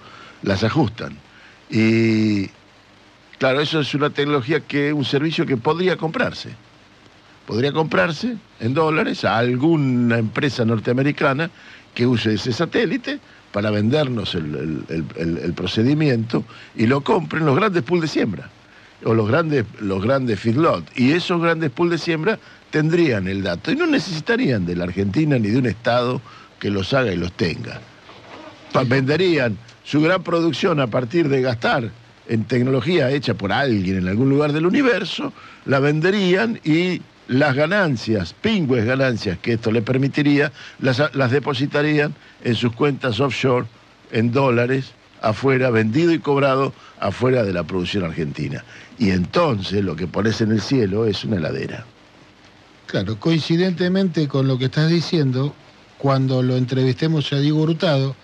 Las 0.45 0.63
ajustan. 0.63 1.17
Y 1.71 2.49
claro, 3.39 3.61
eso 3.61 3.81
es 3.81 3.95
una 3.95 4.11
tecnología 4.11 4.61
que, 4.61 4.93
un 4.93 5.05
servicio 5.05 5.45
que 5.47 5.57
podría 5.57 5.97
comprarse 5.97 6.51
podría 7.47 7.73
comprarse 7.73 8.37
en 8.59 8.73
dólares 8.73 9.23
a 9.27 9.37
alguna 9.37 10.17
empresa 10.17 10.65
norteamericana 10.65 11.51
que 11.95 12.07
use 12.07 12.35
ese 12.35 12.55
satélite 12.55 13.21
para 13.53 13.71
vendernos 13.71 14.35
el, 14.35 14.83
el- 14.89 15.53
procedimiento 15.53 16.43
y 16.75 16.87
lo 16.87 17.03
compren 17.03 17.45
los 17.45 17.55
grandes 17.55 17.83
pools 17.83 18.01
de 18.01 18.09
siembra 18.09 18.49
o 19.05 19.13
los 19.13 19.29
grandes, 19.29 19.67
los 19.81 20.03
grandes 20.03 20.41
feedlot. 20.41 20.85
Y 20.97 21.13
esos 21.13 21.39
grandes 21.41 21.71
pools 21.71 21.91
de 21.91 21.99
siembra 21.99 22.39
tendrían 22.71 23.29
el 23.29 23.43
dato 23.43 23.71
y 23.71 23.77
no 23.77 23.87
necesitarían 23.87 24.65
de 24.65 24.77
la 24.77 24.85
Argentina 24.85 25.39
ni 25.39 25.49
de 25.49 25.59
un 25.59 25.67
Estado 25.67 26.23
que 26.59 26.71
los 26.71 26.95
haga 26.95 27.13
y 27.13 27.17
los 27.17 27.33
tenga. 27.33 27.79
Venderían 28.83 29.57
su 29.85 30.01
gran 30.01 30.23
producción 30.23 30.81
a 30.81 30.89
partir 30.89 31.29
de 31.29 31.43
gastar 31.43 31.91
en 32.27 32.45
tecnología 32.45 33.11
hecha 33.11 33.35
por 33.35 33.53
alguien 33.53 33.99
en 33.99 34.09
algún 34.09 34.31
lugar 34.31 34.53
del 34.53 34.67
universo, 34.67 35.33
la 35.67 35.79
venderían 35.79 36.59
y 36.65 37.03
las 37.29 37.55
ganancias, 37.55 38.35
pingües 38.35 38.85
ganancias 38.85 39.39
que 39.39 39.55
esto 39.55 39.71
le 39.71 39.83
permitiría, 39.83 40.53
las, 40.81 41.15
las 41.15 41.31
depositarían 41.31 42.15
en 42.43 42.55
sus 42.55 42.73
cuentas 42.73 43.21
offshore 43.21 43.67
en 44.11 44.33
dólares 44.33 44.93
afuera, 45.23 45.71
vendido 45.71 46.13
y 46.13 46.19
cobrado 46.19 46.73
afuera 47.01 47.45
de 47.45 47.53
la 47.53 47.65
producción 47.65 48.05
argentina. 48.05 48.65
Y 48.99 49.11
entonces 49.11 49.83
lo 49.83 49.97
que 49.97 50.07
pones 50.07 50.41
en 50.41 50.53
el 50.53 50.61
cielo 50.61 51.07
es 51.07 51.25
una 51.25 51.37
heladera. 51.37 51.85
Claro, 52.87 53.19
coincidentemente 53.19 54.29
con 54.29 54.47
lo 54.47 54.59
que 54.59 54.67
estás 54.67 54.91
diciendo, 54.91 55.55
cuando 55.99 56.43
lo 56.43 56.57
entrevistemos 56.57 57.33
a 57.33 57.39
Diego 57.39 57.63
Hurtado, 57.63 58.15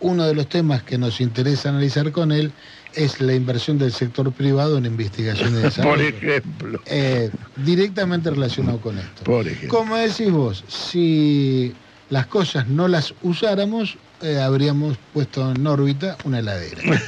uno 0.00 0.26
de 0.26 0.34
los 0.34 0.48
temas 0.48 0.82
que 0.82 0.98
nos 0.98 1.20
interesa 1.20 1.68
analizar 1.68 2.10
con 2.12 2.32
él 2.32 2.52
es 2.94 3.20
la 3.20 3.34
inversión 3.34 3.78
del 3.78 3.92
sector 3.92 4.32
privado 4.32 4.76
en 4.78 4.86
investigación 4.86 5.52
Por 5.52 5.62
desarrollo. 5.62 6.08
ejemplo. 6.08 6.80
Eh, 6.86 7.30
directamente 7.56 8.30
relacionado 8.30 8.80
con 8.80 8.98
esto. 8.98 9.22
Por 9.24 9.46
ejemplo. 9.46 9.78
Como 9.78 9.96
decís 9.96 10.30
vos, 10.30 10.64
si 10.68 11.72
las 12.08 12.26
cosas 12.26 12.66
no 12.66 12.88
las 12.88 13.14
usáramos, 13.22 13.96
eh, 14.22 14.38
habríamos 14.38 14.98
puesto 15.12 15.50
en 15.52 15.66
órbita 15.66 16.16
una 16.24 16.40
heladera. 16.40 16.82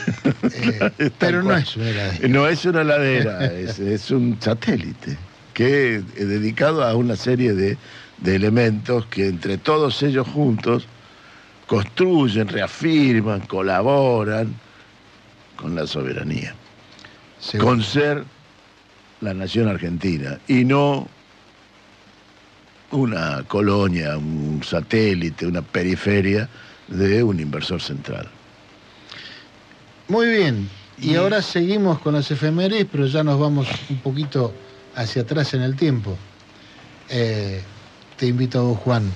Eh, 0.54 1.10
pero 1.18 1.42
no 1.42 1.56
es 1.56 1.76
una 1.76 1.88
heladera. 1.88 2.28
No 2.28 2.46
es 2.46 2.64
una 2.64 2.84
ladera, 2.84 3.46
es, 3.46 3.78
es 3.78 4.10
un 4.10 4.36
satélite 4.40 5.16
que 5.54 5.96
es 5.96 6.28
dedicado 6.28 6.84
a 6.84 6.94
una 6.94 7.16
serie 7.16 7.54
de, 7.54 7.78
de 8.18 8.36
elementos 8.36 9.06
que 9.06 9.28
entre 9.28 9.56
todos 9.56 10.02
ellos 10.02 10.26
juntos 10.28 10.86
construyen, 11.72 12.48
reafirman, 12.48 13.40
colaboran 13.46 14.54
con 15.56 15.74
la 15.74 15.86
soberanía, 15.86 16.54
con 17.58 17.82
ser 17.82 18.24
la 19.22 19.32
nación 19.32 19.68
argentina 19.68 20.38
y 20.48 20.66
no 20.66 21.08
una 22.90 23.42
colonia, 23.48 24.18
un 24.18 24.60
satélite, 24.62 25.46
una 25.46 25.62
periferia 25.62 26.46
de 26.88 27.22
un 27.22 27.40
inversor 27.40 27.80
central. 27.80 28.28
Muy 30.08 30.26
bien. 30.28 30.68
Y 31.00 31.12
Y- 31.12 31.14
ahora 31.16 31.40
seguimos 31.40 32.00
con 32.00 32.12
las 32.12 32.30
efemérides, 32.30 32.86
pero 32.92 33.06
ya 33.06 33.24
nos 33.24 33.40
vamos 33.40 33.66
un 33.88 33.96
poquito 34.00 34.52
hacia 34.94 35.22
atrás 35.22 35.54
en 35.54 35.62
el 35.62 35.74
tiempo. 35.74 36.18
Eh, 37.08 37.62
te 38.18 38.26
invito 38.26 38.58
a 38.58 38.62
vos, 38.62 38.78
Juan, 38.80 39.10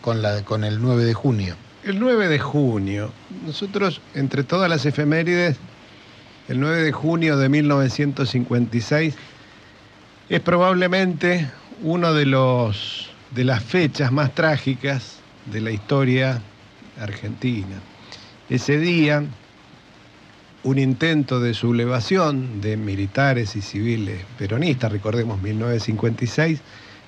con, 0.00 0.22
la, 0.22 0.42
con 0.44 0.64
el 0.64 0.80
9 0.80 1.04
de 1.04 1.14
junio. 1.14 1.56
El 1.84 1.98
9 1.98 2.28
de 2.28 2.38
junio, 2.38 3.10
nosotros, 3.46 4.00
entre 4.14 4.44
todas 4.44 4.68
las 4.68 4.84
efemérides, 4.84 5.56
el 6.48 6.60
9 6.60 6.82
de 6.82 6.92
junio 6.92 7.36
de 7.36 7.48
1956 7.48 9.14
es 10.28 10.40
probablemente 10.40 11.50
uno 11.82 12.12
de 12.12 12.26
los 12.26 13.10
de 13.30 13.44
las 13.44 13.62
fechas 13.62 14.10
más 14.10 14.34
trágicas 14.34 15.18
de 15.46 15.60
la 15.60 15.70
historia 15.70 16.42
argentina. 17.00 17.80
Ese 18.48 18.78
día, 18.78 19.24
un 20.64 20.78
intento 20.78 21.40
de 21.40 21.54
sublevación 21.54 22.60
de 22.60 22.76
militares 22.76 23.54
y 23.56 23.62
civiles 23.62 24.24
peronistas, 24.38 24.90
recordemos 24.90 25.40
1956, 25.40 26.60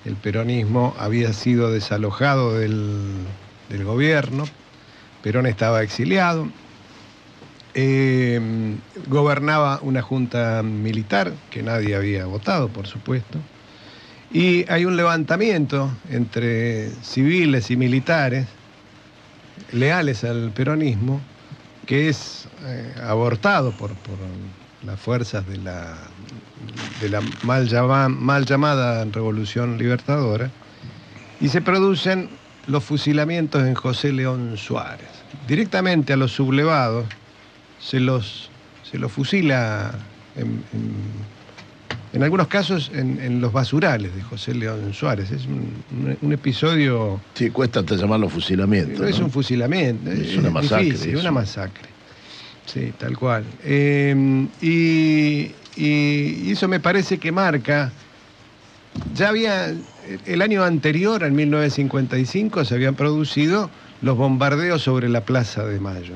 el 0.04 0.16
peronismo 0.16 0.94
había 0.98 1.32
sido 1.32 1.70
desalojado 1.70 2.58
del, 2.58 3.26
gobierno, 3.84 4.44
Perón 5.22 5.46
estaba 5.46 5.82
exiliado, 5.82 6.48
eh, 7.74 8.40
gobernaba 9.08 9.78
una 9.80 10.02
junta 10.02 10.62
militar 10.62 11.32
que 11.50 11.62
nadie 11.62 11.96
había 11.96 12.26
votado, 12.26 12.68
por 12.68 12.86
supuesto, 12.86 13.38
y 14.30 14.70
hay 14.70 14.84
un 14.84 14.96
levantamiento 14.96 15.90
entre 16.10 16.90
civiles 17.02 17.70
y 17.70 17.76
militares 17.76 18.46
leales 19.72 20.24
al 20.24 20.50
peronismo 20.50 21.20
que 21.86 22.08
es 22.08 22.46
eh, 22.64 22.94
abortado 23.02 23.72
por, 23.72 23.94
por 23.94 24.18
las 24.84 24.98
fuerzas 24.98 25.46
de 25.48 25.58
la, 25.58 25.96
de 27.00 27.08
la 27.08 27.20
mal, 27.44 27.68
llama- 27.68 28.08
mal 28.08 28.44
llamada 28.44 29.04
Revolución 29.04 29.78
Libertadora 29.78 30.50
y 31.40 31.48
se 31.48 31.60
producen 31.60 32.28
los 32.66 32.84
fusilamientos 32.84 33.62
en 33.64 33.74
José 33.74 34.12
León 34.12 34.56
Suárez. 34.56 35.08
Directamente 35.48 36.12
a 36.12 36.16
los 36.16 36.32
sublevados 36.32 37.06
se 37.80 38.00
los, 38.00 38.50
se 38.90 38.98
los 38.98 39.10
fusila 39.10 39.92
en, 40.36 40.46
en- 40.72 41.32
en 42.14 42.22
algunos 42.22 42.46
casos 42.48 42.90
en, 42.94 43.18
en 43.22 43.40
los 43.40 43.54
basurales 43.54 44.14
de 44.14 44.22
José 44.22 44.52
León 44.54 44.92
Suárez. 44.92 45.30
Es 45.30 45.46
un, 45.46 45.82
un- 45.92 46.18
un 46.20 46.32
episodio 46.32 47.20
Sí, 47.34 47.48
cuesta 47.50 47.80
hasta 47.80 47.96
llamarlo 47.96 48.28
fusilamiento. 48.28 49.02
no 49.02 49.08
es 49.08 49.18
un 49.18 49.30
fusilamiento, 49.30 50.10
Es 50.10 50.18
es, 50.32 50.36
una 50.36 50.50
masacre, 50.50 50.84
difícil, 50.84 51.10
eso. 51.12 51.20
una 51.20 51.30
masacre. 51.32 51.91
Sí, 52.66 52.92
tal 52.98 53.16
cual. 53.18 53.44
Y, 53.64 54.12
y- 54.62 55.54
y 55.76 56.50
eso 56.52 56.68
me 56.68 56.80
parece 56.80 57.18
que 57.18 57.32
marca. 57.32 57.90
Ya 59.14 59.28
había, 59.28 59.72
el 60.26 60.42
año 60.42 60.62
anterior, 60.64 61.22
en 61.24 61.34
1955, 61.34 62.64
se 62.64 62.74
habían 62.74 62.94
producido 62.94 63.70
los 64.02 64.16
bombardeos 64.16 64.82
sobre 64.82 65.08
la 65.08 65.22
Plaza 65.22 65.64
de 65.64 65.80
Mayo. 65.80 66.14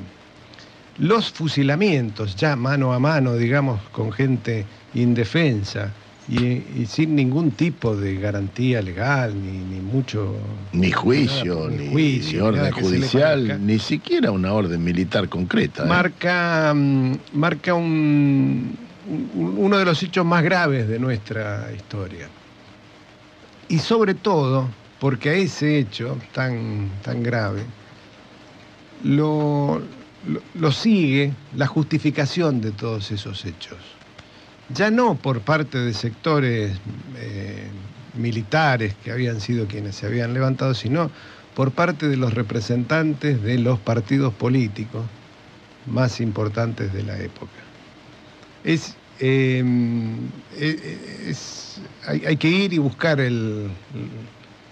los 0.99 1.31
fusilamientos, 1.31 2.37
ya 2.37 2.57
mano 2.57 2.95
a 2.95 2.99
mano, 2.99 3.35
digamos, 3.37 3.81
con 3.93 4.13
gente 4.13 4.65
indefensa 4.95 5.93
y, 6.29 6.45
y 6.83 6.87
sin 6.87 7.15
ningún 7.15 7.53
tipo 7.53 7.97
de 7.97 8.17
garantía 8.19 8.83
legal, 8.83 9.35
ni, 9.41 9.59
ni 9.59 9.81
mucho... 9.81 10.37
Ni 10.73 10.91
juicio, 10.91 11.69
nada, 11.69 11.71
ni, 11.71 11.89
juicio, 11.91 12.43
ni 12.43 12.49
orden 12.49 12.73
judicial, 12.73 13.67
ni 13.67 13.79
siquiera 13.79 14.31
una 14.33 14.53
orden 14.53 14.83
militar 14.83 15.29
concreta. 15.29 15.85
¿eh? 15.85 15.87
marca, 15.87 16.73
mm, 16.75 17.13
marca 17.35 17.75
un, 17.75 18.77
un- 19.09 19.55
uno 19.57 19.79
de 19.79 19.85
los 19.85 20.03
hechos 20.03 20.27
más 20.27 20.43
graves 20.43 20.89
de 20.89 20.99
nuestra 20.99 21.71
historia. 21.75 22.29
Y 23.69 23.79
sobre 23.79 24.15
todo, 24.15 24.69
porque 25.01 25.31
a 25.31 25.35
ese 25.35 25.79
hecho 25.79 26.19
tan, 26.33 26.91
tan 27.03 27.23
grave, 27.23 27.63
lo, 29.05 29.81
lo- 30.27 30.43
lo 30.55 30.73
sigue 30.73 31.33
la 31.55 31.67
justificación 31.69 32.61
de 32.61 32.73
todos 32.73 33.11
esos 33.13 33.45
hechos. 33.45 33.79
Ya 34.69 34.91
no 34.91 35.17
por 35.17 35.43
parte 35.43 35.79
de 35.79 35.95
sectores 35.95 36.81
eh, 37.17 37.71
militares 38.15 38.95
que 38.97 39.13
habían 39.13 39.41
sido 39.41 39.67
quienes 39.69 39.95
se 39.97 40.07
habían 40.07 40.35
levantado, 40.35 40.75
sino 40.75 41.11
por 41.55 41.73
parte 41.73 42.09
de 42.09 42.17
los 42.17 42.35
representantes 42.35 43.41
de 43.43 43.59
los 43.59 43.79
partidos 43.81 44.35
políticos 44.35 45.07
más 45.87 46.21
importantes 46.21 46.93
de 46.93 47.03
la 47.05 47.17
época. 47.19 47.61
Es, 48.65 48.97
eh, 49.21 49.63
eh, 50.59 51.27
es- 51.29 51.81
hay, 52.07 52.37
que 52.37 52.49
ir 52.49 52.73
y 52.73 52.79
buscar 52.79 53.21
el- 53.21 53.71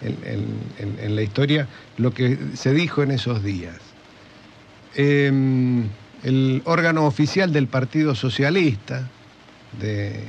en, 0.00 1.16
la 1.16 1.22
historia 1.22 1.68
lo 1.96 2.10
que 2.10 2.36
se 2.54 2.72
dijo 2.74 3.02
en 3.02 3.12
esos 3.12 3.42
días. 3.44 3.76
Eh, 4.96 5.30
el 6.24 6.62
órgano 6.64 7.06
oficial 7.06 7.52
del 7.52 7.68
Partido 7.68 8.14
Socialista, 8.14 9.10
de, 9.80 10.24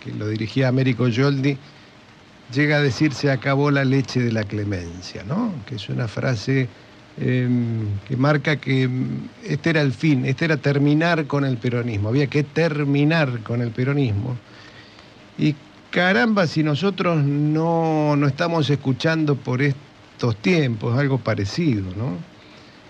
que 0.00 0.12
lo 0.12 0.28
dirigía 0.28 0.68
Américo 0.68 1.08
Yoldi, 1.08 1.56
llega 2.52 2.76
a 2.76 2.80
decir 2.80 3.14
se 3.14 3.30
acabó 3.30 3.70
la 3.70 3.84
leche 3.84 4.20
de 4.20 4.32
la 4.32 4.44
clemencia, 4.44 5.24
¿no? 5.24 5.54
que 5.66 5.76
es 5.76 5.88
una 5.88 6.08
frase 6.08 6.68
eh, 7.18 7.48
que 8.08 8.16
marca 8.16 8.56
que 8.56 8.88
mm, 8.88 9.28
este 9.44 9.70
era 9.70 9.82
el 9.82 9.92
fin, 9.92 10.24
este 10.24 10.46
era 10.46 10.56
terminar 10.56 11.26
con 11.26 11.44
el 11.44 11.58
peronismo, 11.58 12.08
había 12.08 12.26
que 12.26 12.42
terminar 12.42 13.40
con 13.40 13.60
el 13.60 13.70
peronismo. 13.70 14.36
Y 15.38 15.54
caramba, 15.90 16.46
si 16.46 16.62
nosotros 16.62 17.22
no, 17.22 18.16
no 18.16 18.26
estamos 18.26 18.68
escuchando 18.70 19.36
por 19.36 19.60
estos 19.60 20.36
tiempos 20.36 20.98
algo 20.98 21.18
parecido, 21.18 21.84
¿no? 21.96 22.16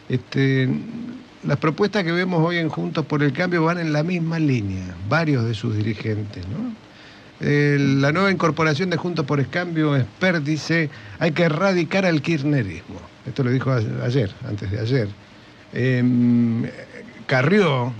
Este, 0.08 0.68
las 1.44 1.58
propuestas 1.58 2.04
que 2.04 2.12
vemos 2.12 2.44
hoy 2.44 2.58
en 2.58 2.68
Juntos 2.68 3.04
por 3.06 3.22
el 3.22 3.32
Cambio 3.32 3.64
van 3.64 3.78
en 3.78 3.92
la 3.92 4.02
misma 4.02 4.38
línea, 4.38 4.84
varios 5.08 5.44
de 5.44 5.54
sus 5.54 5.76
dirigentes, 5.76 6.44
¿no? 6.48 6.72
La 7.40 8.12
nueva 8.12 8.30
incorporación 8.30 8.90
de 8.90 8.96
Juntos 8.96 9.26
por 9.26 9.40
el 9.40 9.48
Cambio, 9.48 9.96
Expert, 9.96 10.44
dice 10.44 10.90
hay 11.18 11.32
que 11.32 11.42
erradicar 11.42 12.06
al 12.06 12.22
kirchnerismo. 12.22 13.00
Esto 13.26 13.42
lo 13.42 13.50
dijo 13.50 13.72
ayer, 14.04 14.30
antes 14.46 14.70
de 14.70 14.78
ayer. 14.80 15.08
Eh, 15.72 16.70
Carrió 17.26 17.92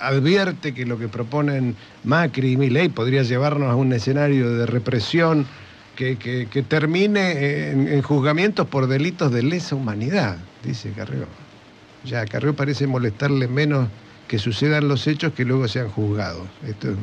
advierte 0.00 0.74
que 0.74 0.84
lo 0.84 0.98
que 0.98 1.08
proponen 1.08 1.76
Macri 2.04 2.52
y 2.52 2.56
Milei 2.58 2.88
podría 2.90 3.22
llevarnos 3.22 3.70
a 3.70 3.76
un 3.76 3.92
escenario 3.92 4.50
de 4.56 4.66
represión 4.66 5.46
que, 5.96 6.16
que- 6.16 6.48
que 6.50 6.62
termine 6.62 7.70
en, 7.70 7.88
en 7.88 8.02
juzgamientos 8.02 8.66
por 8.66 8.88
delitos 8.88 9.32
de 9.32 9.42
lesa 9.42 9.74
humanidad, 9.76 10.36
dice 10.64 10.90
Carrió. 10.94 11.26
Ya, 12.04 12.24
Carrió 12.26 12.54
parece 12.54 12.86
molestarle 12.86 13.48
menos 13.48 13.88
que 14.28 14.38
sucedan 14.38 14.88
los 14.88 15.06
hechos 15.06 15.32
que 15.34 15.44
luego 15.44 15.68
sean 15.68 15.88
juzgados. 15.88 16.48
Esto 16.66 16.90
es, 16.90 16.96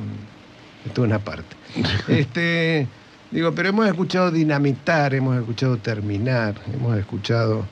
esto 0.85 1.01
es 1.03 1.07
una 1.07 1.19
parte. 1.19 1.55
Este, 2.07 2.87
digo, 3.31 3.53
pero 3.53 3.69
hemos 3.69 3.87
escuchado 3.87 4.31
dinamitar, 4.31 5.13
hemos 5.13 5.37
escuchado 5.37 5.77
terminar, 5.77 6.55
hemos 6.73 6.97
escuchado... 6.97 7.65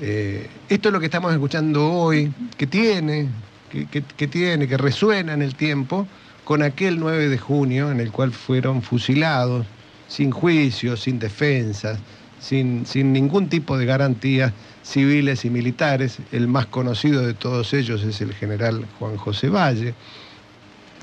eh, 0.00 0.46
esto 0.68 0.88
es 0.88 0.92
lo 0.92 1.00
que 1.00 1.06
estamos 1.06 1.32
escuchando 1.32 1.90
hoy, 1.90 2.32
que 2.56 2.66
tiene, 2.66 3.28
que, 3.70 3.86
que- 3.86 4.02
que 4.02 4.28
tiene, 4.28 4.68
que 4.68 4.76
resuena 4.76 5.32
en 5.32 5.42
el 5.42 5.54
tiempo 5.54 6.06
con 6.44 6.62
aquel 6.62 6.98
9 7.00 7.28
de 7.28 7.38
junio 7.38 7.90
en 7.90 8.00
el 8.00 8.10
cual 8.12 8.32
fueron 8.32 8.82
fusilados, 8.82 9.66
sin 10.08 10.30
juicio, 10.30 10.96
sin 10.96 11.18
defensas, 11.18 11.98
sin, 12.40 12.86
sin 12.86 13.12
ningún 13.12 13.48
tipo 13.48 13.76
de 13.76 13.84
garantías 13.86 14.52
civiles 14.88 15.44
y 15.44 15.50
militares. 15.50 16.18
El 16.32 16.48
más 16.48 16.66
conocido 16.66 17.26
de 17.26 17.34
todos 17.34 17.74
ellos 17.74 18.02
es 18.02 18.20
el 18.20 18.32
general 18.34 18.86
Juan 18.98 19.16
José 19.16 19.50
Valle, 19.50 19.94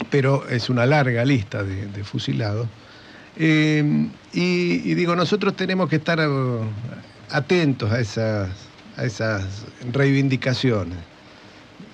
pero 0.10 0.48
es 0.50 0.70
una 0.70 0.86
larga 0.86 1.24
lista 1.24 1.64
de, 1.64 2.04
fusilados. 2.04 2.68
Eh, 3.38 4.08
y, 4.34 4.92
y 4.92 4.94
digo, 4.96 5.16
nosotros 5.16 5.56
tenemos 5.56 5.90
que 5.90 5.98
estar 5.98 6.20
eh, 6.20 6.26
atentos 7.30 7.92
a 7.92 8.00
esas, 8.00 8.50
a 8.98 9.04
esas 9.04 9.66
reivindicaciones. 9.92 10.98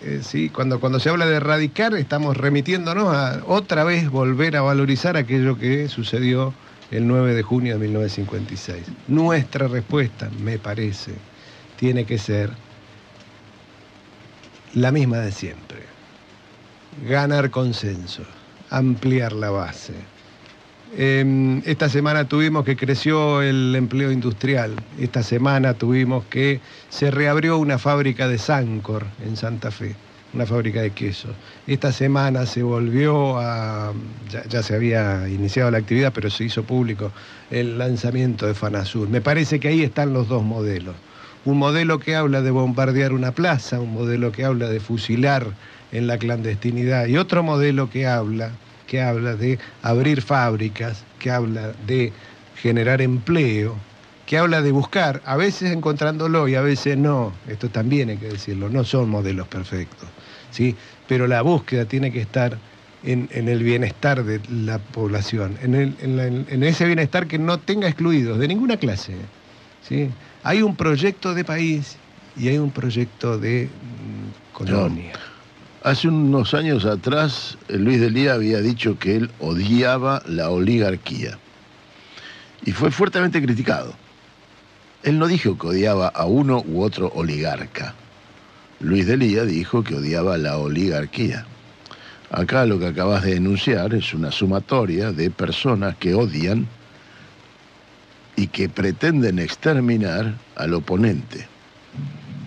Eh, 0.03 0.21
sí, 0.23 0.49
cuando, 0.49 0.79
cuando 0.79 0.99
se 0.99 1.09
habla 1.09 1.25
de 1.25 1.35
erradicar, 1.35 1.93
estamos 1.95 2.37
remitiéndonos 2.37 3.13
a 3.13 3.41
otra 3.45 3.83
vez 3.83 4.09
volver 4.09 4.55
a 4.55 4.61
valorizar 4.61 5.17
aquello 5.17 5.57
que 5.57 5.89
sucedió 5.89 6.53
el 6.89 7.07
9 7.07 7.35
de 7.35 7.43
junio 7.43 7.73
de 7.73 7.87
1956. 7.87 8.83
Nuestra 9.07 9.67
respuesta, 9.67 10.29
me 10.43 10.57
parece, 10.57 11.13
tiene 11.81 12.05
que 12.05 12.19
ser 12.19 12.51
la 14.75 14.91
misma 14.91 15.17
de 15.17 15.31
siempre. 15.31 15.79
Ganar 17.09 17.49
consenso, 17.49 18.21
ampliar 18.69 19.33
la 19.33 19.49
base. 19.49 19.95
Eh, 20.95 21.61
esta 21.65 21.89
semana 21.89 22.25
tuvimos 22.25 22.65
que 22.65 22.75
creció 22.77 23.41
el 23.41 23.75
empleo 23.75 24.11
industrial. 24.11 24.75
Esta 24.99 25.23
semana 25.23 25.73
tuvimos 25.73 26.23
que 26.25 26.59
se 26.89 27.09
reabrió 27.09 27.57
una 27.57 27.79
fábrica 27.79 28.27
de 28.27 28.37
Sancor 28.37 29.07
en 29.25 29.35
Santa 29.35 29.71
Fe, 29.71 29.95
una 30.35 30.45
fábrica 30.45 30.83
de 30.83 30.91
queso. 30.91 31.29
Esta 31.65 31.91
semana 31.91 32.45
se 32.45 32.61
volvió 32.61 33.39
a, 33.39 33.91
ya, 34.29 34.43
ya 34.47 34.61
se 34.61 34.75
había 34.75 35.27
iniciado 35.27 35.71
la 35.71 35.79
actividad, 35.79 36.13
pero 36.13 36.29
se 36.29 36.43
hizo 36.43 36.61
público 36.61 37.11
el 37.49 37.79
lanzamiento 37.79 38.45
de 38.45 38.53
Fanasur. 38.53 39.09
Me 39.09 39.21
parece 39.21 39.59
que 39.59 39.69
ahí 39.69 39.81
están 39.81 40.13
los 40.13 40.27
dos 40.27 40.43
modelos. 40.43 40.95
Un 41.43 41.57
modelo 41.57 41.97
que 41.99 42.15
habla 42.15 42.41
de 42.41 42.51
bombardear 42.51 43.13
una 43.13 43.31
plaza, 43.31 43.79
un 43.79 43.93
modelo 43.93 44.31
que 44.31 44.43
habla 44.45 44.69
de 44.69 44.79
fusilar 44.79 45.47
en 45.91 46.05
la 46.07 46.17
clandestinidad 46.17 47.07
y 47.07 47.17
otro 47.17 47.41
modelo 47.43 47.89
que 47.89 48.05
habla 48.07 48.51
que 48.85 49.01
habla 49.01 49.35
de 49.37 49.57
abrir 49.81 50.21
fábricas, 50.21 51.05
que 51.17 51.31
habla 51.31 51.71
de 51.87 52.11
generar 52.61 53.01
empleo, 53.01 53.73
que 54.25 54.37
habla 54.37 54.61
de 54.61 54.71
buscar, 54.73 55.21
a 55.25 55.37
veces 55.37 55.71
encontrándolo 55.71 56.47
y 56.49 56.55
a 56.55 56.61
veces 56.61 56.97
no, 56.97 57.31
esto 57.47 57.69
también 57.69 58.09
hay 58.09 58.17
que 58.17 58.27
decirlo, 58.27 58.69
no 58.69 58.83
son 58.83 59.09
modelos 59.09 59.47
perfectos, 59.47 60.09
¿sí? 60.51 60.75
pero 61.07 61.25
la 61.27 61.41
búsqueda 61.41 61.85
tiene 61.85 62.11
que 62.11 62.19
estar 62.19 62.57
en, 63.05 63.29
en 63.31 63.47
el 63.47 63.63
bienestar 63.63 64.25
de 64.25 64.41
la 64.49 64.79
población, 64.79 65.57
en, 65.61 65.73
el- 65.75 65.95
en 66.01 66.45
en 66.49 66.63
ese 66.63 66.85
bienestar 66.85 67.27
que 67.27 67.39
no 67.39 67.59
tenga 67.59 67.87
excluidos 67.87 68.39
de 68.39 68.47
ninguna 68.49 68.75
clase. 68.75 69.13
¿sí? 69.87 70.09
Hay 70.43 70.61
un 70.61 70.75
proyecto 70.75 71.33
de 71.33 71.43
país 71.43 71.97
y 72.35 72.47
hay 72.47 72.57
un 72.57 72.71
proyecto 72.71 73.37
de 73.37 73.65
mm, 73.67 74.53
colonia. 74.57 75.13
Hace 75.83 76.07
unos 76.07 76.53
años 76.53 76.85
atrás, 76.85 77.57
eh, 77.67 77.77
Luis 77.77 77.99
de 77.99 78.09
Lía 78.09 78.33
había 78.33 78.59
dicho 78.61 78.97
que 78.97 79.15
él 79.17 79.31
odiaba 79.39 80.21
la 80.27 80.49
oligarquía. 80.49 81.37
Y 82.65 82.71
fue 82.71 82.91
fuertemente 82.91 83.41
criticado. 83.41 83.93
Él 85.03 85.17
no 85.17 85.27
dijo 85.27 85.57
que 85.57 85.67
odiaba 85.67 86.07
a 86.07 86.25
uno 86.25 86.63
u 86.67 86.81
otro 86.81 87.11
oligarca. 87.15 87.95
Luis 88.79 89.07
de 89.07 89.17
Lía 89.17 89.45
dijo 89.45 89.83
que 89.83 89.95
odiaba 89.95 90.37
la 90.37 90.57
oligarquía. 90.57 91.45
Acá 92.31 92.65
lo 92.65 92.79
que 92.79 92.87
acabas 92.87 93.23
de 93.23 93.33
denunciar 93.33 93.93
es 93.93 94.13
una 94.13 94.31
sumatoria 94.31 95.11
de 95.11 95.29
personas 95.29 95.95
que 95.97 96.13
odian 96.13 96.67
y 98.41 98.47
que 98.47 98.67
pretenden 98.67 99.37
exterminar 99.37 100.33
al 100.55 100.73
oponente. 100.73 101.45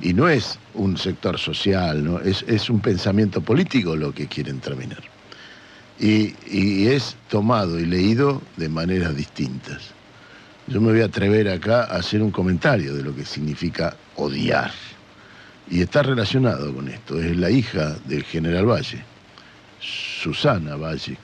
Y 0.02 0.12
no 0.12 0.28
es 0.28 0.58
un 0.74 0.98
sector 0.98 1.38
social, 1.38 2.04
¿no? 2.04 2.18
es, 2.18 2.44
es 2.48 2.68
un 2.68 2.80
pensamiento 2.80 3.40
político 3.40 3.94
lo 3.94 4.12
que 4.12 4.26
quieren 4.26 4.58
terminar. 4.58 5.02
Y, 6.00 6.34
y 6.50 6.88
es 6.88 7.14
tomado 7.28 7.78
y 7.78 7.86
leído 7.86 8.42
de 8.56 8.68
maneras 8.68 9.14
distintas. 9.14 9.92
Yo 10.66 10.80
me 10.80 10.90
voy 10.90 11.02
a 11.02 11.04
atrever 11.04 11.48
acá 11.48 11.84
a 11.84 11.98
hacer 11.98 12.22
un 12.22 12.32
comentario 12.32 12.92
de 12.92 13.04
lo 13.04 13.14
que 13.14 13.24
significa 13.24 13.96
odiar. 14.16 14.72
Y 15.70 15.80
está 15.80 16.02
relacionado 16.02 16.74
con 16.74 16.88
esto. 16.88 17.20
Es 17.20 17.36
la 17.36 17.50
hija 17.50 17.96
del 18.06 18.24
general 18.24 18.66
Valle, 18.66 19.00
Susana 19.78 20.74
Valle, 20.74 21.16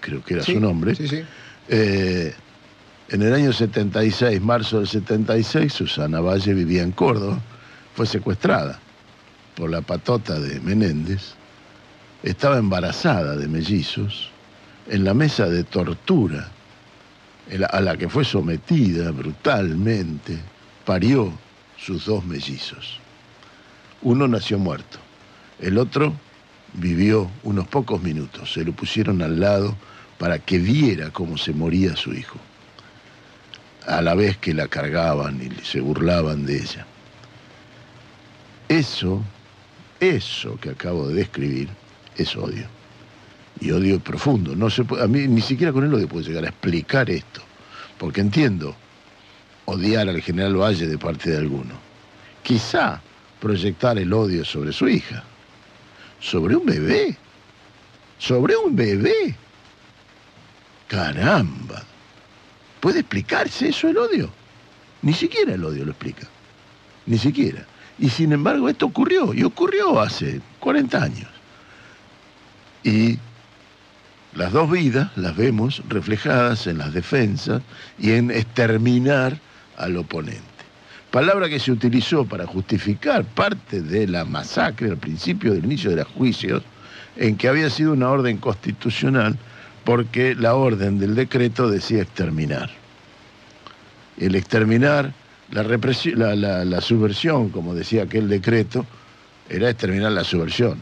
creo 0.00 0.24
que 0.24 0.34
era 0.34 0.42
Sí, 0.42 0.54
su 0.54 0.60
nombre. 0.60 0.94
Sí, 0.94 1.08
sí. 1.08 1.22
Eh, 1.68 2.34
en 3.14 3.22
el 3.22 3.32
año 3.32 3.52
76, 3.52 4.40
marzo 4.40 4.78
del 4.78 4.88
76, 4.88 5.72
Susana 5.72 6.20
Valle 6.20 6.52
vivía 6.52 6.82
en 6.82 6.90
Córdoba, 6.90 7.38
fue 7.94 8.06
secuestrada 8.06 8.80
por 9.54 9.70
la 9.70 9.82
patota 9.82 10.40
de 10.40 10.58
Menéndez 10.58 11.34
estaba 12.24 12.58
embarazada 12.58 13.36
de 13.36 13.46
mellizos 13.46 14.30
en 14.90 15.04
la 15.04 15.14
mesa 15.14 15.48
de 15.48 15.62
tortura 15.62 16.50
a 17.70 17.80
la 17.80 17.96
que 17.96 18.08
fue 18.08 18.24
sometida 18.24 19.12
brutalmente, 19.12 20.36
parió 20.84 21.32
sus 21.76 22.06
dos 22.06 22.24
mellizos. 22.24 22.98
Uno 24.02 24.26
nació 24.26 24.58
muerto, 24.58 24.98
el 25.60 25.78
otro 25.78 26.14
vivió 26.72 27.30
unos 27.44 27.68
pocos 27.68 28.02
minutos. 28.02 28.54
Se 28.54 28.64
lo 28.64 28.72
pusieron 28.72 29.22
al 29.22 29.38
lado 29.38 29.76
para 30.18 30.40
que 30.40 30.58
viera 30.58 31.10
cómo 31.10 31.38
se 31.38 31.52
moría 31.52 31.94
su 31.94 32.12
hijo, 32.12 32.38
a 33.86 34.00
la 34.00 34.14
vez 34.14 34.36
que 34.38 34.54
la 34.54 34.68
cargaban 34.68 35.40
y 35.42 35.64
se 35.64 35.80
burlaban 35.80 36.46
de 36.46 36.56
ella. 36.56 36.86
Eso, 38.68 39.22
eso 40.00 40.58
que 40.60 40.70
acabo 40.70 41.08
de 41.08 41.14
describir, 41.14 41.68
es 42.16 42.34
odio. 42.36 42.66
Y 43.60 43.70
odio 43.70 44.00
profundo. 44.00 44.56
No 44.56 44.70
se 44.70 44.82
a 45.00 45.06
mí 45.06 45.28
ni 45.28 45.40
siquiera 45.40 45.72
con 45.72 45.84
el 45.84 45.94
odio 45.94 46.08
puedo 46.08 46.26
llegar 46.26 46.44
a 46.44 46.48
explicar 46.48 47.10
esto. 47.10 47.42
Porque 47.98 48.20
entiendo 48.20 48.74
odiar 49.66 50.08
al 50.08 50.20
general 50.20 50.56
Valle 50.56 50.86
de 50.86 50.98
parte 50.98 51.30
de 51.30 51.38
alguno. 51.38 51.74
Quizá 52.42 53.00
proyectar 53.40 53.98
el 53.98 54.12
odio 54.12 54.44
sobre 54.44 54.72
su 54.72 54.88
hija. 54.88 55.22
Sobre 56.20 56.56
un 56.56 56.66
bebé. 56.66 57.16
Sobre 58.18 58.56
un 58.56 58.74
bebé. 58.74 59.34
Caramba. 60.88 61.82
¿Puede 62.84 63.00
explicarse 63.00 63.70
eso 63.70 63.88
el 63.88 63.96
odio? 63.96 64.28
Ni 65.00 65.14
siquiera 65.14 65.54
el 65.54 65.64
odio 65.64 65.86
lo 65.86 65.92
explica. 65.92 66.28
Ni 67.06 67.16
siquiera. 67.16 67.64
Y 67.98 68.10
sin 68.10 68.30
embargo 68.30 68.68
esto 68.68 68.84
ocurrió, 68.84 69.32
y 69.32 69.42
ocurrió 69.42 69.98
hace 69.98 70.42
40 70.60 71.02
años. 71.02 71.30
Y 72.82 73.18
las 74.34 74.52
dos 74.52 74.70
vidas 74.70 75.10
las 75.16 75.34
vemos 75.34 75.82
reflejadas 75.88 76.66
en 76.66 76.76
las 76.76 76.92
defensas 76.92 77.62
y 77.98 78.10
en 78.12 78.30
exterminar 78.30 79.38
al 79.78 79.96
oponente. 79.96 80.42
Palabra 81.10 81.48
que 81.48 81.60
se 81.60 81.72
utilizó 81.72 82.26
para 82.26 82.46
justificar 82.46 83.24
parte 83.24 83.80
de 83.80 84.06
la 84.06 84.26
masacre 84.26 84.90
al 84.90 84.98
principio 84.98 85.54
del 85.54 85.64
inicio 85.64 85.88
de 85.88 85.96
los 85.96 86.08
juicios, 86.08 86.62
en 87.16 87.38
que 87.38 87.48
había 87.48 87.70
sido 87.70 87.94
una 87.94 88.10
orden 88.10 88.36
constitucional 88.36 89.38
porque 89.84 90.34
la 90.34 90.54
orden 90.54 90.98
del 90.98 91.14
decreto 91.14 91.68
decía 91.68 92.02
exterminar. 92.02 92.70
El 94.18 94.34
exterminar, 94.34 95.12
la, 95.50 95.62
represión, 95.62 96.18
la, 96.40 96.80
subversión, 96.80 97.50
como 97.50 97.74
decía 97.74 98.04
aquel 98.04 98.28
decreto, 98.28 98.86
era 99.48 99.70
exterminar 99.70 100.12
la 100.12 100.24
subversión. 100.24 100.78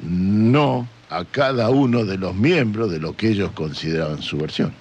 No 0.00 0.86
a 1.08 1.24
cada 1.24 1.70
uno 1.70 2.04
de 2.04 2.18
los 2.18 2.34
miembros 2.34 2.90
de 2.90 3.00
lo 3.00 3.16
que 3.16 3.30
ellos 3.30 3.50
consideraban 3.52 4.22
subversión. 4.22 4.72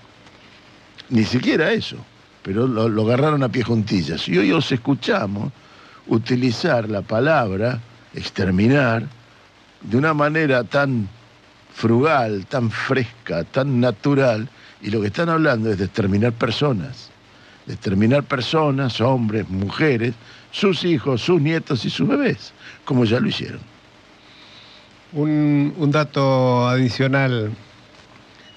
Ni 1.09 1.23
siquiera 1.23 1.71
eso, 1.71 1.97
pero 2.43 2.67
lo, 2.67 3.01
agarraron 3.03 3.43
a 3.43 3.49
pie 3.49 3.63
juntillas. 3.63 4.27
Y 4.27 4.38
hoy 4.38 4.51
os 4.51 4.71
escuchamos 4.71 5.51
utilizar 6.07 6.89
la 6.89 7.01
palabra 7.01 7.79
exterminar 8.13 9.07
de 9.81 9.97
una 9.97 10.13
manera 10.13 10.63
tan 10.63 11.07
frugal, 11.79 12.45
tan 12.45 12.69
fresca, 12.69 13.45
tan 13.45 13.79
natural, 13.79 14.49
y 14.81 14.89
lo 14.89 14.99
que 14.99 15.07
están 15.07 15.29
hablando 15.29 15.71
es 15.71 15.77
de 15.77 15.85
exterminar 15.85 16.33
personas, 16.33 17.09
de 17.65 17.73
exterminar 17.73 18.23
personas, 18.23 18.99
hombres, 18.99 19.47
mujeres, 19.49 20.13
sus 20.51 20.83
hijos, 20.83 21.21
sus 21.21 21.41
nietos 21.41 21.85
y 21.85 21.89
sus 21.89 22.05
bebés, 22.05 22.51
como 22.83 23.05
ya 23.05 23.21
lo 23.21 23.29
hicieron. 23.29 23.61
Un, 25.13 25.89
dato 25.89 26.67
adicional. 26.67 27.51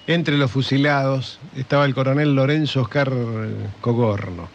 Entre 0.08 0.36
los 0.36 0.50
fusilados 0.50 1.38
estaba 1.56 1.84
el 1.84 1.94
coronel 1.94 2.34
Lorenzo 2.34 2.82
Oscar 2.82 3.12
Cogorno. 3.80 4.48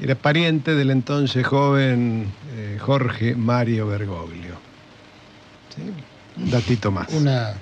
Era 0.00 0.14
pariente 0.14 0.74
del 0.74 0.90
entonces 0.90 1.46
joven 1.46 2.32
eh, 2.56 2.78
Jorge 2.80 3.36
Mario 3.36 3.86
Bergoglio. 3.86 4.54
¿Sí? 5.76 5.92
Un 6.36 6.50
datito 6.50 6.90
más. 6.90 7.12
Una, 7.12 7.54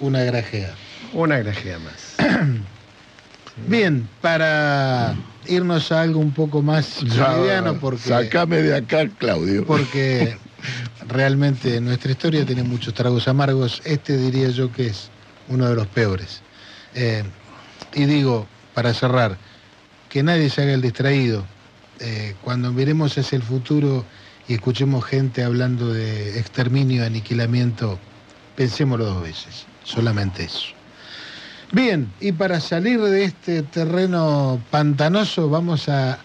una 0.00 0.22
grajea. 0.24 0.74
Una 1.12 1.38
grajea 1.38 1.78
más. 1.78 2.16
Bien, 3.66 4.08
para 4.20 5.14
irnos 5.46 5.92
a 5.92 6.02
algo 6.02 6.20
un 6.20 6.32
poco 6.32 6.62
más 6.62 7.02
liviano, 7.02 7.78
porque. 7.78 8.08
Sácame 8.08 8.62
de 8.62 8.76
acá, 8.76 9.08
Claudio. 9.18 9.64
Porque 9.66 10.36
realmente 11.08 11.80
nuestra 11.80 12.12
historia 12.12 12.44
tiene 12.44 12.62
muchos 12.62 12.94
tragos 12.94 13.28
amargos. 13.28 13.82
Este 13.84 14.16
diría 14.16 14.48
yo 14.48 14.72
que 14.72 14.86
es 14.86 15.10
uno 15.48 15.68
de 15.68 15.74
los 15.74 15.86
peores. 15.88 16.42
Eh, 16.94 17.24
y 17.94 18.04
digo, 18.04 18.46
para 18.74 18.94
cerrar, 18.94 19.36
que 20.08 20.22
nadie 20.22 20.50
se 20.50 20.62
haga 20.62 20.72
el 20.72 20.82
distraído. 20.82 21.44
Eh, 22.00 22.34
cuando 22.42 22.72
miremos 22.72 23.16
hacia 23.18 23.36
el 23.36 23.42
futuro 23.42 24.04
y 24.50 24.54
escuchemos 24.54 25.04
gente 25.04 25.44
hablando 25.44 25.92
de 25.92 26.40
exterminio, 26.40 27.04
aniquilamiento, 27.06 28.00
pensémoslo 28.56 29.04
dos 29.04 29.22
veces, 29.22 29.64
solamente 29.84 30.42
eso. 30.42 30.70
Bien, 31.70 32.12
y 32.20 32.32
para 32.32 32.58
salir 32.58 33.00
de 33.00 33.22
este 33.22 33.62
terreno 33.62 34.60
pantanoso 34.72 35.48
vamos 35.48 35.88
a 35.88 36.18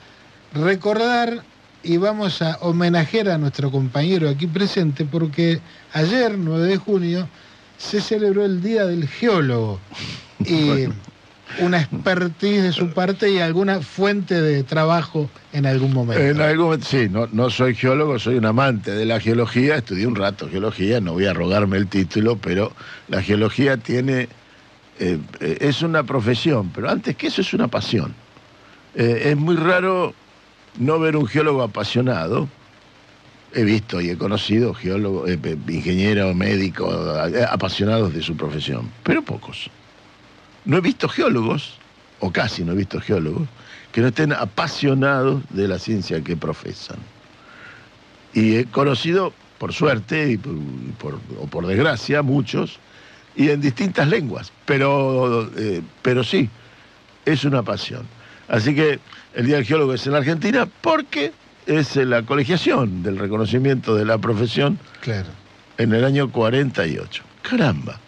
recordar 0.56 1.44
y 1.84 1.98
vamos 1.98 2.42
a 2.42 2.58
homenajear 2.62 3.30
a 3.30 3.38
nuestro 3.38 3.70
compañero 3.70 4.28
aquí 4.28 4.48
presente 4.48 5.06
porque 5.06 5.62
ayer, 5.94 6.36
9 6.36 6.66
de 6.66 6.78
junio, 6.78 7.30
se 7.78 8.02
celebró 8.02 8.44
el 8.44 8.60
Día 8.60 8.88
del 8.88 9.08
Geólogo. 9.08 9.80
Y 10.40 10.86
una 11.60 11.79
expertise 11.81 12.63
de 12.63 12.71
su 12.71 12.89
parte 12.89 13.31
y 13.31 13.39
alguna 13.39 13.81
fuente 13.81 14.41
de 14.41 14.63
trabajo 14.63 15.29
en 15.53 15.65
algún 15.65 15.93
momento. 15.93 16.21
En 16.23 16.41
algún 16.41 16.65
momento, 16.65 16.86
sí, 16.86 17.08
no, 17.10 17.27
no 17.31 17.49
soy 17.49 17.75
geólogo, 17.75 18.19
soy 18.19 18.36
un 18.36 18.45
amante 18.45 18.91
de 18.91 19.05
la 19.05 19.19
geología, 19.19 19.75
estudié 19.77 20.08
un 20.08 20.15
rato 20.15 20.49
geología, 20.49 20.99
no 20.99 21.13
voy 21.13 21.25
a 21.25 21.34
rogarme 21.34 21.77
el 21.77 21.88
título, 21.88 22.38
pero 22.38 22.71
la 23.08 23.21
geología 23.21 23.77
tiene, 23.77 24.27
eh, 24.99 25.19
eh, 25.39 25.58
es 25.62 25.81
una 25.81 26.03
profesión, 26.03 26.71
pero 26.73 26.89
antes 26.89 27.15
que 27.15 27.27
eso 27.27 27.41
es 27.41 27.53
una 27.53 27.67
pasión. 27.67 28.13
Eh, 28.95 29.23
es 29.25 29.38
muy 29.38 29.55
raro 29.55 30.13
no 30.77 30.99
ver 30.99 31.15
un 31.15 31.27
geólogo 31.27 31.63
apasionado. 31.63 32.49
He 33.53 33.63
visto 33.63 34.01
y 34.01 34.10
he 34.10 34.17
conocido 34.17 34.73
geólogos, 34.73 35.29
ingenieros, 35.29 36.36
médicos, 36.36 36.93
apasionados 37.49 38.13
de 38.13 38.21
su 38.21 38.36
profesión, 38.36 38.91
pero 39.03 39.21
pocos 39.21 39.69
no 40.65 40.78
he 40.78 40.82
visto 40.82 41.08
geólogos, 41.08 41.75
o 42.19 42.32
casi 42.32 42.63
no 42.63 42.73
he 42.73 42.75
visto 42.75 42.99
geólogos, 42.99 43.47
que 43.91 44.01
no 44.01 44.08
estén 44.08 44.34
apasionados 44.34 45.43
de 45.49 45.67
la 45.67 45.80
ciencia 45.80 46.21
que 46.21 46.36
profesan. 46.36 46.97
Y 48.34 48.58
he 48.58 48.65
conocido, 48.65 49.34
por 49.58 49.73
suerte 49.73 50.39
o 51.39 51.47
por 51.47 51.67
desgracia, 51.67 52.21
muchos, 52.21 52.80
y 53.36 53.49
en 53.49 53.62
distintas 53.62 54.08
lenguas, 54.08 54.51
pero, 54.65 55.49
eh, 55.58 55.82
pero 56.01 56.23
sí, 56.23 56.49
es 57.25 57.43
una 57.43 57.63
pasión. 57.63 58.06
Así 58.47 58.75
que 58.75 58.99
el 59.34 59.45
Día 59.45 59.56
del 59.58 59.65
Geólogo 59.65 59.93
es 59.93 60.06
en 60.06 60.13
la 60.13 60.19
Argentina 60.19 60.67
porque 60.82 61.34
es 61.65 61.95
la 61.95 62.21
colegiación 62.23 63.04
del 63.04 63.17
reconocimiento 63.17 63.95
de 63.95 64.06
la 64.06 64.17
profesión 64.17 64.80
claro. 65.01 65.30
en 65.78 65.93
el 65.93 66.06
año 66.06 66.32
48. 66.32 67.23
Caramba. 67.41 67.99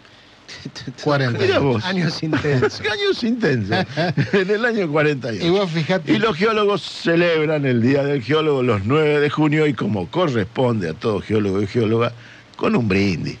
40 1.04 1.44
años 1.84 2.22
intensos. 2.22 2.80
años 2.92 3.24
intensos. 3.24 3.86
en 4.32 4.50
el 4.50 4.64
año 4.64 4.90
48. 4.90 5.46
Y 5.46 5.50
vos 5.50 5.70
fijate. 5.70 6.12
Y 6.12 6.18
los 6.18 6.36
geólogos 6.36 6.82
celebran 6.82 7.64
el 7.66 7.82
Día 7.82 8.04
del 8.04 8.22
Geólogo 8.22 8.62
los 8.62 8.84
9 8.84 9.20
de 9.20 9.30
junio 9.30 9.66
y 9.66 9.74
como 9.74 10.08
corresponde 10.08 10.90
a 10.90 10.94
todo 10.94 11.20
geólogo 11.20 11.62
y 11.62 11.66
geóloga, 11.66 12.12
con 12.56 12.76
un 12.76 12.88
brindis. 12.88 13.38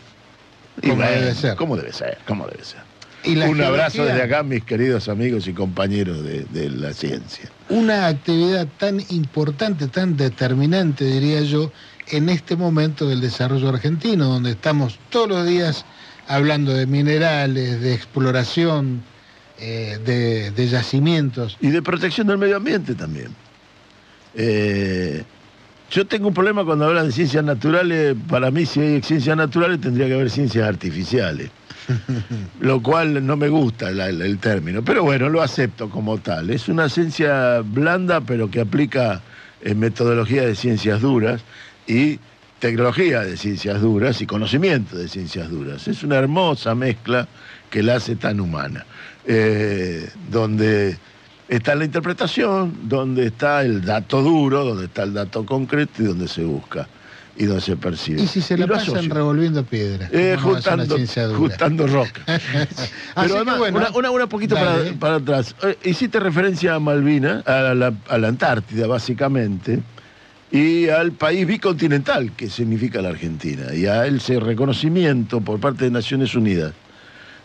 Como 0.82 1.02
debe 1.02 1.34
ser. 1.34 1.56
Como 1.56 1.76
debe 1.76 1.92
ser, 1.92 2.18
como 2.26 2.46
debe 2.46 2.62
ser. 2.64 2.80
un 3.24 3.60
abrazo 3.60 4.04
desde 4.04 4.22
acá, 4.22 4.44
mis 4.44 4.62
queridos 4.62 5.08
amigos 5.08 5.48
y 5.48 5.52
compañeros 5.52 6.22
de, 6.22 6.44
de 6.44 6.70
la 6.70 6.92
ciencia. 6.92 7.50
Una 7.68 8.06
actividad 8.06 8.68
tan 8.78 9.00
importante, 9.10 9.88
tan 9.88 10.16
determinante, 10.16 11.04
diría 11.04 11.40
yo, 11.40 11.72
en 12.10 12.28
este 12.28 12.54
momento 12.54 13.08
del 13.08 13.20
desarrollo 13.20 13.68
argentino, 13.68 14.26
donde 14.26 14.52
estamos 14.52 14.98
todos 15.10 15.28
los 15.28 15.46
días 15.46 15.84
hablando 16.28 16.74
de 16.74 16.86
minerales, 16.86 17.80
de 17.80 17.94
exploración, 17.94 19.02
eh, 19.58 19.98
de, 20.54 20.68
yacimientos. 20.68 21.56
Y 21.60 21.70
de 21.70 21.82
protección 21.82 22.26
del 22.26 22.38
medio 22.38 22.56
ambiente 22.56 22.94
también. 22.94 23.34
Eh, 24.34 25.24
yo 25.90 26.06
tengo 26.06 26.28
un 26.28 26.34
problema 26.34 26.64
cuando 26.64 26.84
hablan 26.84 27.06
de 27.06 27.12
ciencias 27.12 27.42
naturales, 27.42 28.14
para 28.28 28.50
mí 28.50 28.66
si 28.66 28.78
hay 28.78 29.02
ciencias 29.02 29.36
naturales 29.36 29.80
tendría 29.80 30.06
que 30.06 30.14
haber 30.14 30.30
ciencias 30.30 30.68
artificiales, 30.68 31.50
lo 32.60 32.82
cual 32.82 33.26
no 33.26 33.36
me 33.36 33.48
gusta 33.48 33.88
el 33.88 34.38
término, 34.38 34.84
pero 34.84 35.02
bueno, 35.02 35.30
lo 35.30 35.40
acepto 35.40 35.88
como 35.88 36.18
tal. 36.18 36.50
Es 36.50 36.68
una 36.68 36.90
ciencia 36.90 37.62
blanda 37.64 38.20
pero 38.20 38.50
que 38.50 38.60
aplica 38.60 39.22
en 39.62 39.78
metodología 39.80 40.42
de 40.42 40.54
ciencias 40.54 41.00
duras 41.00 41.40
y 41.86 42.18
tecnología 42.58 43.20
de 43.20 43.36
ciencias 43.36 43.80
duras 43.80 44.20
y 44.20 44.26
conocimiento 44.26 44.96
de 44.96 45.08
ciencias 45.08 45.50
duras. 45.50 45.86
Es 45.88 46.02
una 46.02 46.16
hermosa 46.16 46.74
mezcla 46.74 47.28
que 47.70 47.82
la 47.82 47.96
hace 47.96 48.16
tan 48.16 48.40
humana, 48.40 48.84
eh, 49.24 50.10
donde 50.30 50.98
está 51.48 51.74
la 51.74 51.84
interpretación, 51.84 52.88
donde 52.88 53.26
está 53.26 53.62
el 53.62 53.84
dato 53.84 54.22
duro, 54.22 54.64
donde 54.64 54.86
está 54.86 55.04
el 55.04 55.14
dato 55.14 55.44
concreto 55.46 56.02
y 56.02 56.06
donde 56.06 56.28
se 56.28 56.44
busca 56.44 56.88
y 57.36 57.44
donde 57.44 57.62
se 57.62 57.76
percibe. 57.76 58.22
Y 58.22 58.26
si 58.26 58.40
se 58.40 58.58
la 58.58 58.66
pasan 58.66 58.96
asocio. 58.96 59.14
revolviendo 59.14 59.64
piedras. 59.64 60.10
Eh, 60.12 60.36
¿cómo 60.42 60.54
no 60.56 60.60
va 60.60 61.02
a 61.02 61.06
ser 61.06 61.28
una 61.28 61.38
juntando, 61.38 61.86
roca. 61.86 62.22
Pero 62.26 63.36
además, 63.36 63.58
bueno, 63.58 63.78
una, 63.78 63.90
una, 63.90 64.10
una 64.10 64.26
poquito 64.28 64.56
para 64.98 65.16
atrás. 65.16 65.54
Eh, 65.62 65.78
hiciste 65.84 66.18
referencia 66.18 66.74
a 66.74 66.80
Malvina, 66.80 67.44
a 67.46 67.74
la, 67.74 67.94
a 68.08 68.18
la 68.18 68.28
Antártida, 68.28 68.88
básicamente, 68.88 69.80
y 70.50 70.88
al 70.88 71.12
país 71.12 71.46
bicontinental, 71.46 72.32
que 72.32 72.48
significa 72.48 73.02
la 73.02 73.10
Argentina, 73.10 73.74
y 73.74 73.86
a 73.86 74.06
ese 74.06 74.40
reconocimiento 74.40 75.40
por 75.40 75.60
parte 75.60 75.84
de 75.84 75.90
Naciones 75.90 76.34
Unidas, 76.34 76.72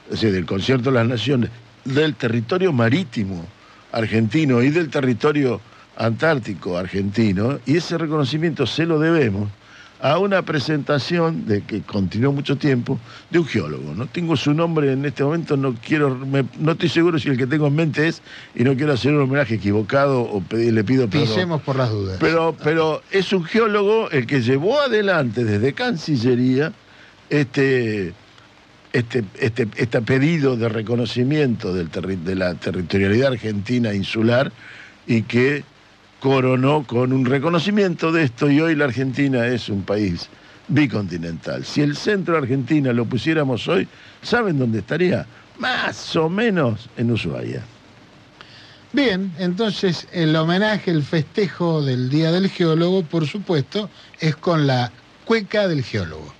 es 0.06 0.12
decir, 0.12 0.32
del 0.32 0.46
Concierto 0.46 0.90
de 0.90 0.98
las 0.98 1.08
Naciones, 1.08 1.50
del 1.84 2.16
territorio 2.16 2.72
marítimo 2.72 3.46
argentino 3.92 4.62
y 4.64 4.70
del 4.70 4.90
territorio 4.90 5.60
antártico 5.98 6.78
argentino, 6.78 7.60
y 7.66 7.78
ese 7.78 7.98
reconocimiento 7.98 8.66
se 8.66 8.86
lo 8.86 9.00
debemos 9.00 9.50
a 10.04 10.20
una 10.20 10.42
presentación 10.42 11.46
de 11.46 11.62
que 11.62 11.82
continuó 11.82 12.34
mucho 12.34 12.58
tiempo 12.58 13.00
de 13.30 13.40
un 13.40 13.46
geólogo. 13.46 13.94
No 13.96 14.06
tengo 14.06 14.36
su 14.36 14.54
nombre 14.54 14.92
en 14.92 15.06
este 15.06 15.24
momento, 15.24 15.56
no 15.56 15.74
quiero, 15.76 16.14
me- 16.14 16.44
no 16.60 16.74
estoy 16.74 16.90
seguro 16.90 17.18
si 17.18 17.30
el 17.30 17.38
que 17.38 17.48
tengo 17.48 17.68
en 17.68 17.76
mente 17.76 18.10
es, 18.10 18.22
y 18.54 18.66
no 18.66 18.76
quiero 18.76 18.92
hacer 18.92 19.14
un 19.14 19.22
homenaje 19.22 19.56
equivocado 19.56 20.20
o 20.22 20.42
pedir- 20.42 20.74
le 20.74 20.84
pido 20.84 21.08
perdón. 21.10 21.28
Pisemos 21.30 21.62
por 21.62 21.78
las 21.78 21.90
dudas. 21.90 22.18
Pero, 22.20 22.54
pero 22.62 23.02
es 23.12 23.32
un 23.32 23.46
geólogo 23.46 24.10
el 24.12 24.28
que 24.28 24.42
llevó 24.42 24.82
adelante 24.82 25.46
desde 25.46 25.72
Cancillería 25.72 26.74
este, 27.30 28.12
este, 28.92 29.24
este, 29.40 29.70
este 29.78 30.02
pedido 30.02 30.58
de 30.58 30.68
reconocimiento 30.68 31.74
del 31.74 31.90
terri- 31.90 32.22
de 32.22 32.36
la 32.36 32.56
territorialidad 32.56 33.32
argentina 33.32 33.94
insular 33.94 34.52
y 35.08 35.22
que 35.22 35.64
coronó 36.24 36.86
con 36.88 37.12
un 37.12 37.26
reconocimiento 37.26 38.10
de 38.14 38.24
esto 38.24 38.50
y 38.50 38.62
hoy 38.62 38.76
la 38.76 38.86
Argentina 38.86 39.46
es 39.46 39.68
un 39.68 39.84
país 39.84 40.30
bicontinental. 40.70 41.66
Si 41.66 41.82
el 41.82 41.98
centro 41.98 42.36
de 42.36 42.40
Argentina 42.40 42.94
lo 42.94 43.04
pusiéramos 43.04 43.68
hoy, 43.68 43.90
¿saben 44.22 44.58
dónde 44.58 44.80
estaría? 44.80 45.26
Más 45.60 46.16
o 46.16 46.30
menos 46.30 46.90
en 46.96 47.12
Ushuaia. 47.12 47.62
Bien, 48.94 49.34
entonces 49.38 50.08
el 50.14 50.34
homenaje, 50.38 50.92
el 50.92 51.04
festejo 51.04 51.82
del 51.82 52.10
Día 52.10 52.32
del 52.32 52.50
Geólogo, 52.50 53.04
por 53.04 53.28
supuesto, 53.28 53.90
es 54.22 54.38
con 54.38 54.66
la 54.66 54.94
cueca 55.26 55.68
del 55.68 55.84
geólogo. 55.84 56.34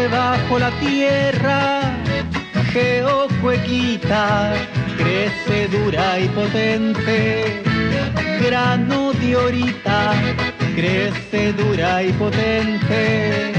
Crece 0.00 0.08
bajo 0.08 0.58
la 0.58 0.70
tierra, 0.80 1.80
geocuequita, 2.72 4.52
crece 4.96 5.68
dura 5.68 6.18
y 6.18 6.28
potente, 6.28 7.62
grano 8.40 9.12
de 9.12 9.36
horita, 9.36 10.12
crece 10.74 11.52
dura 11.52 12.02
y 12.02 12.12
potente, 12.12 13.52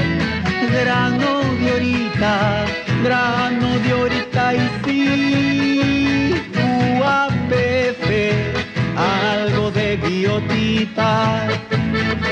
grano 0.71 1.41
de 1.59 1.71
horita, 1.73 2.65
grano 3.03 3.79
de 3.79 3.93
horita 3.93 4.53
y 4.55 4.69
sí, 4.83 6.33
UAPF, 6.99 8.07
algo 8.97 9.71
de 9.71 9.97
biotita 9.97 11.47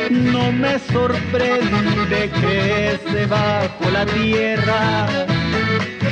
no 0.09 0.51
me 0.51 0.79
sorprende 0.79 2.29
crece 2.41 3.25
bajo 3.25 3.89
la 3.91 4.05
tierra. 4.05 5.07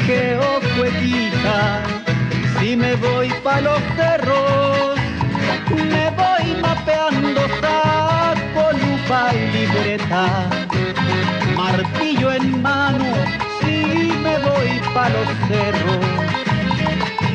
Geocuequita 0.06 1.82
si 2.60 2.76
me 2.76 2.96
voy 2.96 3.30
pa' 3.44 3.62
los 3.62 3.82
cerros 3.96 4.98
me 5.76 6.10
voy 6.12 6.62
mapeando 6.62 7.42
saco 7.62 8.72
lupa 8.74 9.32
y 9.34 9.58
libreta. 9.58 10.50
Martillo 11.56 12.32
en 12.32 12.62
mano 12.62 13.06
si 13.62 14.12
me 14.24 14.38
voy 14.40 14.80
pa' 14.94 15.10
los 15.10 15.28
cerros. 15.48 16.06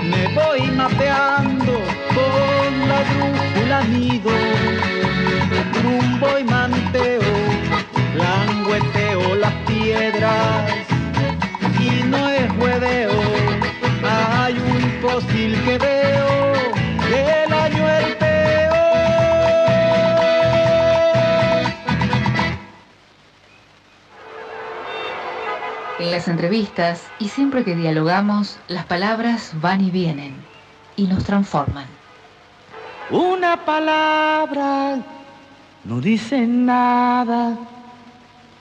Me 0.02 0.28
voy 0.34 0.70
mapeando 0.70 1.80
con 2.14 2.88
la 2.88 3.00
brújula 3.10 3.82
nido 3.84 4.91
rumbo 5.82 6.38
y 6.38 6.44
manteo, 6.44 7.22
langueteo 8.16 9.34
las 9.36 9.52
piedras 9.66 10.70
y 11.80 12.02
no 12.04 12.28
es 12.28 12.50
hueveo, 12.58 13.12
hay 14.04 14.54
un 14.58 15.00
fósil 15.00 15.60
que 15.64 15.78
veo, 15.78 16.52
el 17.06 17.52
año 17.52 17.88
el. 17.88 18.12
En 25.98 26.10
las 26.10 26.26
entrevistas 26.26 27.04
y 27.20 27.28
siempre 27.28 27.62
que 27.62 27.76
dialogamos, 27.76 28.58
las 28.66 28.84
palabras 28.86 29.52
van 29.60 29.80
y 29.80 29.90
vienen 29.92 30.34
y 30.96 31.06
nos 31.06 31.22
transforman. 31.22 31.86
Una 33.10 33.64
palabra 33.64 34.98
no 35.84 36.00
dice 36.00 36.46
nada 36.46 37.58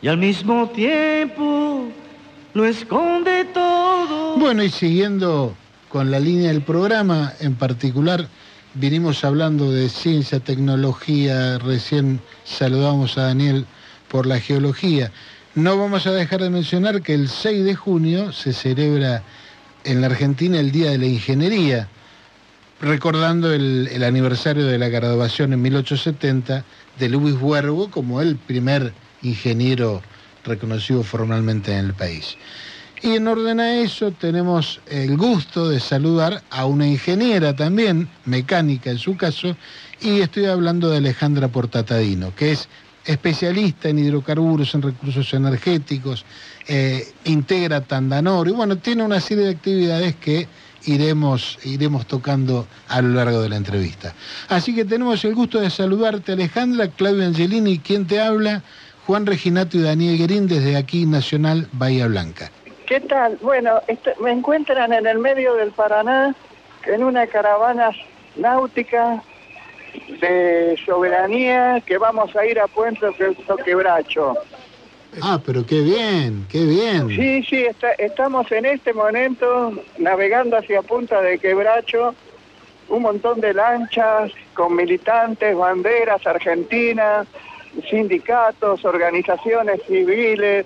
y 0.02 0.08
al 0.08 0.18
mismo 0.18 0.70
tiempo 0.70 1.88
lo 2.54 2.66
esconde 2.66 3.46
todo. 3.46 4.38
Bueno, 4.38 4.64
y 4.64 4.70
siguiendo 4.70 5.56
con 5.90 6.10
la 6.10 6.20
línea 6.20 6.50
del 6.50 6.62
programa, 6.62 7.34
en 7.40 7.56
particular, 7.56 8.28
vinimos 8.74 9.24
hablando 9.24 9.72
de 9.72 9.90
ciencia, 9.90 10.40
tecnología, 10.40 11.60
recién 11.60 12.20
saludamos 12.44 13.18
a 13.18 13.24
Daniel 13.24 13.66
por 14.10 14.26
la 14.26 14.40
geología. 14.40 15.12
No 15.54 15.78
vamos 15.78 16.08
a 16.08 16.12
dejar 16.12 16.42
de 16.42 16.50
mencionar 16.50 17.02
que 17.02 17.14
el 17.14 17.30
6 17.30 17.64
de 17.66 17.76
junio 17.76 18.32
se 18.32 18.54
celebra 18.54 19.22
en 19.84 20.02
la 20.02 20.08
Argentina 20.08 20.60
el 20.60 20.72
Día 20.72 20.92
de 20.92 20.98
la 20.98 21.06
Ingeniería, 21.06 21.88
recordando 22.82 23.54
el, 23.54 24.04
aniversario 24.04 24.66
de 24.66 24.80
la 24.80 24.90
graduación 24.90 25.54
en 25.54 25.62
1870 25.62 26.66
de 26.98 27.10
Luis 27.10 27.36
Huergo 27.40 27.92
como 27.92 28.22
el 28.22 28.36
primer 28.36 28.92
ingeniero 29.22 30.02
reconocido 30.44 31.04
formalmente 31.04 31.72
en 31.72 31.86
el 31.86 31.94
país. 31.94 32.38
Y 33.04 33.16
en 33.16 33.28
orden 33.28 33.60
a 33.60 33.76
eso 33.82 34.12
tenemos 34.12 34.80
el 34.88 35.16
gusto 35.16 35.70
de 35.70 35.80
saludar 35.80 36.44
a 36.50 36.66
una 36.66 36.88
ingeniera 36.88 37.56
también, 37.56 38.10
mecánica 38.26 38.92
en 38.92 38.98
su 38.98 39.16
caso, 39.16 39.56
y 40.02 40.22
estoy 40.22 40.46
hablando 40.46 40.90
de 40.90 40.98
Alejandra 40.98 41.48
Portatadino, 41.48 42.36
que 42.36 42.52
es 42.52 42.68
especialista 43.06 43.90
en 43.90 44.00
hidrocarburos, 44.00 44.74
en 44.76 44.84
recursos 44.84 45.34
energéticos, 45.34 46.26
eh, 46.68 47.08
integra 47.26 47.82
Tandanor, 47.82 48.48
y 48.48 48.52
bueno, 48.52 48.78
tiene 48.78 49.04
una 49.04 49.20
serie 49.20 49.46
de 49.46 49.52
actividades 49.52 50.16
que 50.16 50.48
iremos, 50.86 51.60
iremos 51.64 52.06
tocando 52.06 52.68
a 52.88 53.02
lo 53.02 53.10
largo 53.10 53.42
de 53.42 53.50
la 53.50 53.58
entrevista. 53.58 54.14
Así 54.50 54.76
que 54.76 54.86
tenemos 54.86 55.24
el 55.26 55.36
gusto 55.36 55.60
de 55.60 55.70
saludarte, 55.70 56.34
Alejandra, 56.34 56.88
Claudio 56.90 57.26
Angelini, 57.26 57.80
quien 57.80 58.08
te 58.08 58.20
habla, 58.20 58.64
Juan 59.08 59.26
Reginato 59.26 59.78
y 59.78 59.82
Daniel 59.82 60.18
Guerín, 60.18 60.48
desde 60.48 60.78
aquí, 60.78 61.06
Nacional 61.06 61.68
Bahía 61.74 62.08
Blanca. 62.08 62.52
¿Qué 62.86 63.00
tal? 63.00 63.38
Bueno, 63.42 63.82
me 64.22 64.32
encuentran 64.32 64.92
en 64.94 65.08
el 65.08 65.18
medio 65.20 65.54
del 65.56 65.72
Paraná 65.72 66.36
en 66.86 67.04
una 67.04 67.28
caravana 67.28 67.92
náutica 68.36 69.24
de 70.20 70.78
soberanía 70.86 71.82
que 71.86 71.98
vamos 71.98 72.36
a 72.36 72.46
ir 72.46 72.60
a 72.60 72.68
Puente 72.68 73.08
Quebracho. 73.66 74.36
Ah, 75.22 75.42
pero 75.46 75.66
qué 75.66 75.82
bien, 75.82 76.46
qué 76.50 76.64
bien. 76.64 77.10
Sí, 77.10 77.44
sí, 77.44 77.66
está- 77.66 77.92
estamos 77.94 78.50
en 78.52 78.66
este 78.66 78.94
momento 78.94 79.74
navegando 79.98 80.58
hacia 80.58 80.82
Punta 80.82 81.22
de 81.22 81.38
Quebracho, 81.38 82.16
un 82.88 83.02
montón 83.02 83.42
de 83.42 83.54
lanchas 83.54 84.32
con 84.54 84.76
militantes, 84.76 85.56
banderas 85.56 86.26
argentinas, 86.26 87.28
sindicatos, 87.90 88.86
organizaciones 88.86 89.82
civiles, 89.88 90.66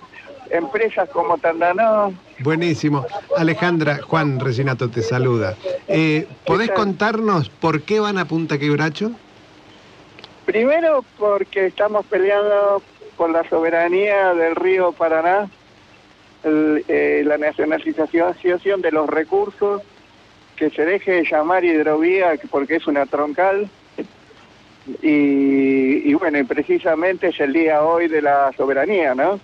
empresas 0.52 1.10
como 1.10 1.38
Tandanó. 1.40 2.14
Buenísimo. 2.40 3.06
Alejandra, 3.36 4.00
Juan 4.04 4.40
Resinato 4.40 4.90
te 4.90 5.02
saluda. 5.02 5.56
Eh, 5.88 6.28
¿Podés 6.46 6.70
contarnos 6.72 7.50
por 7.50 7.82
qué 7.82 8.00
van 8.00 8.18
a 8.20 8.26
Punta 8.26 8.58
Quebracho? 8.60 9.12
Primero 10.46 11.04
porque 11.18 11.68
estamos 11.68 12.06
peleando 12.06 12.82
por 13.18 13.30
la 13.30 13.48
soberanía 13.50 14.34
del 14.34 14.56
río 14.56 14.92
Paraná, 14.92 15.50
el- 16.44 16.84
eh, 16.88 17.24
la 17.26 17.38
nacionalización 17.38 18.82
de 18.82 18.92
los 18.92 19.10
recursos, 19.10 19.82
que 20.56 20.70
se 20.70 20.86
deje 20.86 21.12
de 21.12 21.24
llamar 21.30 21.66
hidrovía 21.66 22.34
porque 22.50 22.76
es 22.78 22.88
una 22.88 23.06
troncal. 23.06 23.70
Y, 25.02 26.10
y 26.10 26.14
bueno, 26.14 26.38
y 26.38 26.44
precisamente 26.44 27.30
es 27.30 27.40
el 27.40 27.54
día 27.54 27.84
hoy 27.84 28.08
de 28.08 28.22
la 28.22 28.52
soberanía, 28.56 29.16
¿no? 29.16 29.40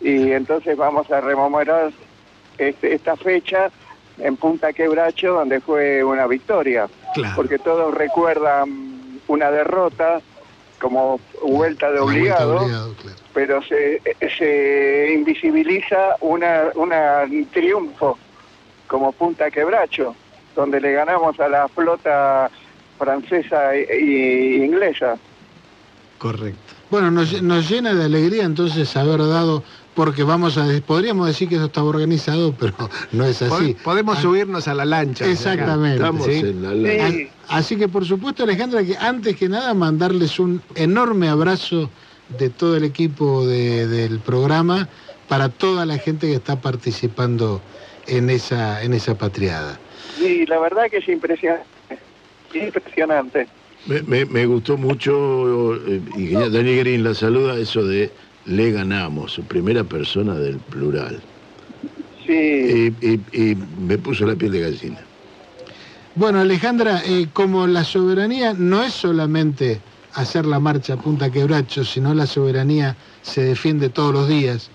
Y 0.00 0.32
entonces 0.32 0.76
vamos 0.76 1.10
a 1.10 1.20
rememorar 1.20 1.92
este- 2.58 2.94
esta 2.94 3.14
fecha 3.16 3.70
en 4.18 4.36
Punta 4.36 4.72
Quebracho, 4.72 5.34
donde 5.34 5.60
fue 5.60 6.02
una 6.02 6.26
victoria 6.26 6.88
Claro. 7.14 7.34
porque 7.36 7.58
todos 7.58 7.92
recuerdan 7.94 9.20
una 9.28 9.50
derrota 9.50 10.20
como 10.80 11.20
vuelta 11.42 11.90
de 11.90 12.00
vuelta 12.00 12.04
obligado, 12.04 12.56
obligado, 12.60 12.94
claro. 12.94 13.18
pero 13.32 13.62
se, 13.62 14.00
se 14.36 15.12
invisibiliza 15.14 16.16
una, 16.20 16.64
una- 16.74 17.22
un 17.30 17.46
triunfo 17.46 18.18
como 18.86 19.12
Punta 19.12 19.50
Quebracho, 19.50 20.14
donde 20.54 20.80
le 20.80 20.92
ganamos 20.92 21.38
a 21.40 21.48
la 21.48 21.68
flota 21.68 22.50
francesa 22.98 23.74
e, 23.74 23.82
e 23.90 24.64
inglesa. 24.64 25.16
Correcto. 26.18 26.58
Bueno, 26.90 27.10
nos, 27.10 27.42
nos 27.42 27.68
llena 27.68 27.92
de 27.94 28.04
alegría 28.04 28.44
entonces 28.44 28.96
haber 28.96 29.18
dado, 29.18 29.64
porque 29.94 30.22
vamos 30.24 30.58
a, 30.58 30.66
podríamos 30.86 31.26
decir 31.26 31.48
que 31.48 31.54
eso 31.56 31.66
estaba 31.66 31.86
organizado, 31.88 32.54
pero 32.58 32.74
no 33.12 33.24
es 33.24 33.40
así. 33.42 33.74
Pod- 33.74 33.82
Podemos 33.82 34.18
Ah, 34.18 34.22
subirnos 34.22 34.68
a 34.68 34.74
la 34.74 34.84
lancha. 34.84 35.26
Exactamente. 35.26 35.96
Estamos 35.96 36.24
¿sí? 36.26 36.32
en 36.40 36.62
la 36.62 36.74
la- 36.74 37.10
Sí. 37.10 37.28
A- 37.48 37.56
Así 37.58 37.76
que 37.76 37.88
por 37.88 38.04
supuesto, 38.06 38.42
Alejandra, 38.44 38.82
que 38.82 38.96
antes 38.96 39.36
que 39.36 39.48
nada 39.48 39.74
mandarles 39.74 40.38
un 40.40 40.62
enorme 40.74 41.28
abrazo 41.28 41.90
de 42.38 42.48
todo 42.48 42.76
el 42.76 42.84
equipo 42.84 43.46
de- 43.46 43.86
del 43.86 44.18
programa 44.18 44.88
para 45.28 45.48
toda 45.50 45.84
la 45.86 45.98
gente 45.98 46.26
que 46.26 46.34
está 46.34 46.60
participando 46.60 47.60
en 48.06 48.30
esa, 48.30 48.82
en 48.82 48.94
esa 48.94 49.16
patriada. 49.16 49.78
Y 50.20 50.46
la 50.46 50.58
verdad 50.58 50.84
que 50.90 50.98
es 50.98 51.08
impresionante. 51.08 51.64
Impresionante. 52.54 53.46
Me, 53.86 54.02
me- 54.02 54.24
me 54.24 54.46
gustó 54.46 54.76
mucho, 54.78 55.74
eh, 55.86 56.00
ingeniero 56.16 56.48
Dani 56.50 56.76
Green 56.76 57.04
la 57.04 57.12
saluda, 57.14 57.56
eso 57.58 57.84
de 57.84 58.10
le 58.44 58.70
ganamos, 58.70 59.40
primera 59.48 59.84
persona 59.84 60.34
del 60.34 60.60
plural. 60.60 61.22
Sí. 62.26 62.32
Y, 62.32 63.06
y- 63.06 63.50
y 63.50 63.54
me 63.56 63.98
puso 63.98 64.26
la 64.26 64.36
piel 64.36 64.52
de 64.52 64.60
gallina. 64.60 65.08
Bueno, 66.14 66.40
Alejandra, 66.40 67.02
eh, 67.04 67.28
como 67.32 67.66
la 67.66 67.84
soberanía 67.84 68.54
no 68.54 68.82
es 68.82 68.92
solamente 68.94 69.82
hacer 70.12 70.46
la 70.46 70.60
marcha 70.60 70.94
a 70.94 70.96
Punta 70.96 71.30
Quebracho, 71.30 71.84
sino 71.84 72.14
la 72.14 72.26
soberanía 72.26 72.96
se 73.22 73.42
defiende 73.42 73.90
todos 73.90 74.12
los 74.12 74.28
días. 74.28 74.70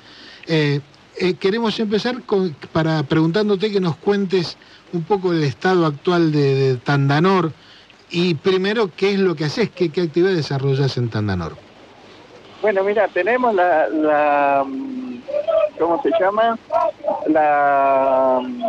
eh, 0.48 0.82
eh, 1.22 1.36
queremos 1.38 1.80
empezar 1.80 2.24
con- 2.26 2.56
para 2.72 3.04
preguntándote 3.04 3.72
que 3.72 3.80
nos 3.82 3.98
cuentes 3.98 4.58
un 4.92 5.04
poco 5.06 5.34
el 5.34 5.44
estado 5.44 5.86
actual 5.86 6.32
de, 6.32 6.56
de 6.56 6.78
Tandanor 6.78 7.54
y 8.10 8.36
primero 8.36 8.96
qué 8.96 9.14
es 9.14 9.20
lo 9.20 9.36
que 9.36 9.46
haces, 9.46 9.70
qué, 9.72 9.92
qué 9.92 10.02
actividad 10.02 10.34
desarrollas 10.34 10.98
en 10.98 11.10
Tandanor. 11.10 11.58
Bueno, 12.62 12.84
mira, 12.84 13.08
tenemos 13.08 13.54
la, 13.56 13.88
la 13.88 14.64
mm, 14.66 15.24
¿cómo 15.80 16.02
se 16.02 16.10
llama? 16.20 16.58
La, 17.28 18.40
mm, 18.42 18.64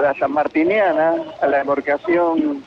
la 0.00 0.14
San 0.18 0.32
Martiniana, 0.32 1.14
la 1.42 1.60
embarcación 1.60 2.64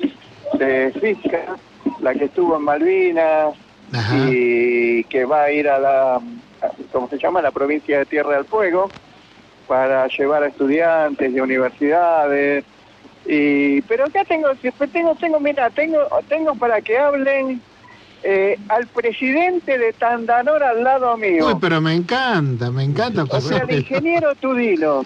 de 0.58 0.92
Fisca, 1.00 1.58
la 2.00 2.14
que 2.14 2.26
estuvo 2.26 2.56
en 2.56 2.64
Malvinas 2.64 3.56
Ajá. 3.94 4.18
y 4.30 5.04
que 5.06 5.26
va 5.26 5.44
a 5.44 5.52
ir 5.52 5.70
a 5.70 5.80
la, 5.80 6.16
a- 6.16 6.22
¿cómo 6.92 7.08
se 7.10 7.18
llama? 7.18 7.42
La 7.42 7.52
provincia 7.52 8.00
de 8.00 8.06
Tierra 8.06 8.36
del 8.36 8.46
Fuego 8.46 8.92
para 9.68 10.08
llevar 10.08 10.44
a 10.44 10.48
estudiantes 10.48 11.34
de 11.34 11.42
universidades. 11.42 12.66
Y, 13.28 13.82
pero 13.84 14.06
acá 14.06 14.24
tengo, 14.26 14.50
tengo, 14.92 15.16
tengo, 15.16 15.40
mira, 15.40 15.70
tengo, 15.72 16.00
tengo 16.28 16.56
para 16.56 16.82
que 16.82 16.98
hablen 16.98 17.64
eh, 18.28 18.58
al 18.70 18.88
presidente 18.88 19.78
de 19.78 19.94
Tandanor 19.94 20.64
al 20.64 20.84
lado 20.84 21.16
mío. 21.16 21.46
Uy, 21.48 21.54
pero 21.62 21.80
me 21.80 21.94
encanta, 21.94 22.72
me 22.72 22.84
encanta 22.84 23.24
o 23.30 23.40
sea, 23.40 23.60
el 23.60 23.78
ingeniero 23.78 24.34
Tudino. 24.36 25.06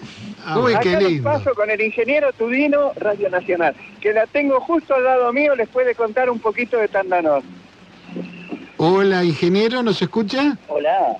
Uy, 0.56 0.72
qué 0.82 0.96
Acá 0.96 1.00
lindo. 1.00 1.24
paso 1.24 1.52
con 1.54 1.68
el 1.70 1.80
ingeniero 1.82 2.32
Tudino, 2.32 2.92
Radio 2.96 3.28
Nacional, 3.28 3.74
que 4.00 4.14
la 4.14 4.26
tengo 4.26 4.58
justo 4.60 4.94
al 4.94 5.04
lado 5.04 5.32
mío, 5.34 5.54
les 5.54 5.68
puede 5.68 5.94
contar 5.94 6.30
un 6.30 6.38
poquito 6.40 6.78
de 6.78 6.88
Tandanor. 6.88 7.42
Hola, 8.78 9.22
ingeniero, 9.24 9.82
¿nos 9.82 10.00
escucha? 10.00 10.56
Hola. 10.68 11.16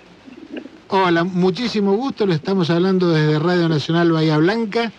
Hola, 0.89 1.25
muchísimo 1.25 1.93
gusto, 1.95 2.27
lo 2.27 2.33
estamos 2.33 2.71
hablando 2.71 3.11
desde 3.11 3.39
Radio 3.39 3.69
Nacional 3.69 4.11
Bahía 4.11 4.39
Blanca. 4.39 4.91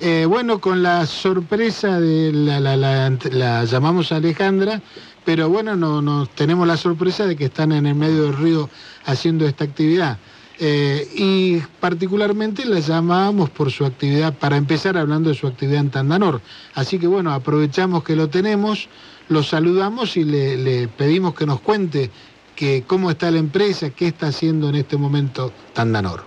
Eh, 0.00 0.24
bueno, 0.28 0.60
con 0.60 0.82
la 0.82 1.06
sorpresa 1.06 2.00
de 2.00 2.32
la, 2.32 2.60
la- 2.60 2.76
la- 2.76 3.10
la 3.30 3.64
llamamos 3.64 4.10
a 4.12 4.16
Alejandra, 4.16 4.80
pero 5.24 5.48
bueno, 5.48 5.76
no, 5.76 6.02
no- 6.02 6.26
tenemos 6.26 6.66
la 6.66 6.76
sorpresa 6.76 7.26
de 7.26 7.36
que 7.36 7.46
están 7.46 7.72
en 7.72 7.86
el 7.86 7.94
medio 7.94 8.24
del 8.24 8.36
río 8.36 8.68
haciendo 9.06 9.46
esta 9.46 9.64
actividad. 9.64 10.18
Eh, 10.60 11.08
y 11.16 11.56
particularmente 11.80 12.64
la 12.64 12.78
llamábamos 12.78 13.50
por 13.50 13.72
su 13.72 13.84
actividad, 13.84 14.32
para 14.34 14.56
empezar 14.56 14.96
hablando 14.96 15.30
de 15.30 15.34
su 15.34 15.46
actividad 15.48 15.80
en 15.80 15.90
Tandanor. 15.90 16.40
Así 16.74 16.98
que 16.98 17.08
bueno, 17.08 17.32
aprovechamos 17.32 18.04
que 18.04 18.14
lo 18.14 18.28
tenemos, 18.28 18.88
lo 19.28 19.42
saludamos 19.42 20.16
y 20.16 20.22
le, 20.24 20.56
le 20.56 20.86
pedimos 20.86 21.34
que 21.34 21.44
nos 21.46 21.60
cuente 21.60 22.10
que 22.54 22.84
cómo 22.86 23.10
está 23.10 23.32
la 23.32 23.38
empresa, 23.38 23.90
qué 23.90 24.06
está 24.06 24.28
haciendo 24.28 24.68
en 24.68 24.76
este 24.76 24.96
momento 24.96 25.50
Tandanor. 25.72 26.22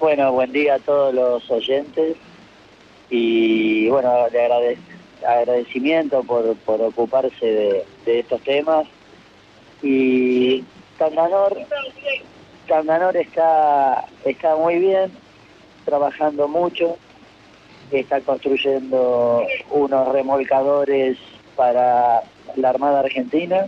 Bueno, 0.00 0.32
buen 0.32 0.50
día 0.52 0.74
a 0.74 0.78
todos 0.80 1.14
los 1.14 1.48
oyentes 1.48 2.16
y 3.08 3.88
bueno, 3.88 4.10
de 4.32 4.40
agrade- 4.40 4.78
agradecimiento 5.26 6.22
por, 6.22 6.56
por 6.58 6.80
ocuparse 6.80 7.46
de, 7.46 7.84
de 8.04 8.20
estos 8.20 8.40
temas. 8.42 8.86
Y 9.82 10.64
Tandanor, 10.98 11.56
Tandanor 12.66 13.16
está, 13.16 14.06
está 14.24 14.56
muy 14.56 14.78
bien, 14.78 15.12
trabajando 15.84 16.48
mucho, 16.48 16.96
está 17.90 18.20
construyendo 18.20 19.44
unos 19.70 20.08
remolcadores 20.08 21.18
para 21.54 22.22
la 22.56 22.70
Armada 22.70 23.00
Argentina, 23.00 23.66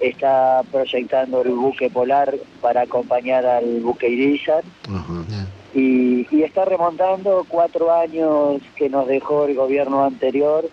está 0.00 0.62
proyectando 0.70 1.42
el 1.42 1.50
buque 1.50 1.90
polar 1.90 2.34
para 2.60 2.82
acompañar 2.82 3.46
al 3.46 3.80
buque 3.80 4.08
Irizar. 4.08 4.62
Y, 5.74 6.26
y 6.34 6.42
está 6.42 6.64
remontando 6.64 7.44
cuatro 7.48 7.92
años 7.92 8.60
que 8.76 8.88
nos 8.88 9.06
dejó 9.06 9.46
el 9.46 9.54
gobierno 9.54 10.04
anterior, 10.04 10.68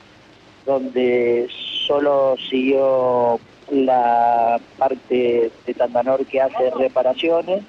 donde 0.65 1.47
solo 1.85 2.35
siguió 2.49 3.39
la 3.69 4.59
parte 4.77 5.51
de 5.65 5.73
Tandanor 5.73 6.25
que 6.25 6.41
hace 6.41 6.71
reparaciones, 6.71 7.63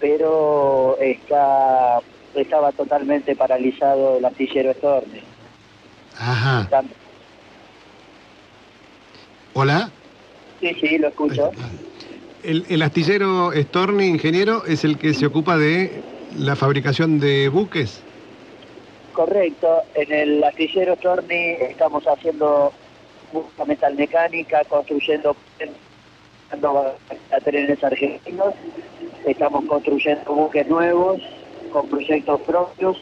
pero 0.00 0.96
está 1.00 2.00
estaba 2.34 2.72
totalmente 2.72 3.34
paralizado 3.34 4.18
el 4.18 4.24
astillero 4.24 4.72
Storni. 4.74 5.20
Ajá. 6.16 6.68
Hola. 9.54 9.90
Sí, 10.60 10.74
sí, 10.80 10.98
lo 10.98 11.08
escucho. 11.08 11.50
El, 12.42 12.64
el 12.68 12.82
astillero 12.82 13.50
Storni, 13.52 14.06
ingeniero, 14.06 14.64
es 14.66 14.84
el 14.84 14.98
que 14.98 15.14
se 15.14 15.26
ocupa 15.26 15.56
de 15.56 16.02
la 16.36 16.56
fabricación 16.56 17.20
de 17.20 17.48
buques. 17.48 18.02
Correcto, 19.12 19.82
en 19.94 20.12
el 20.12 20.44
astillero 20.44 20.94
Storni 20.96 21.52
estamos 21.60 22.04
haciendo 22.06 22.72
mucha 23.32 23.64
metalmecánica, 23.64 24.62
construyendo 24.64 25.36
trenes 27.44 27.84
argentinos, 27.84 28.54
estamos 29.26 29.64
construyendo 29.66 30.32
buques 30.32 30.66
nuevos 30.68 31.20
con 31.72 31.88
proyectos 31.88 32.40
propios 32.42 32.96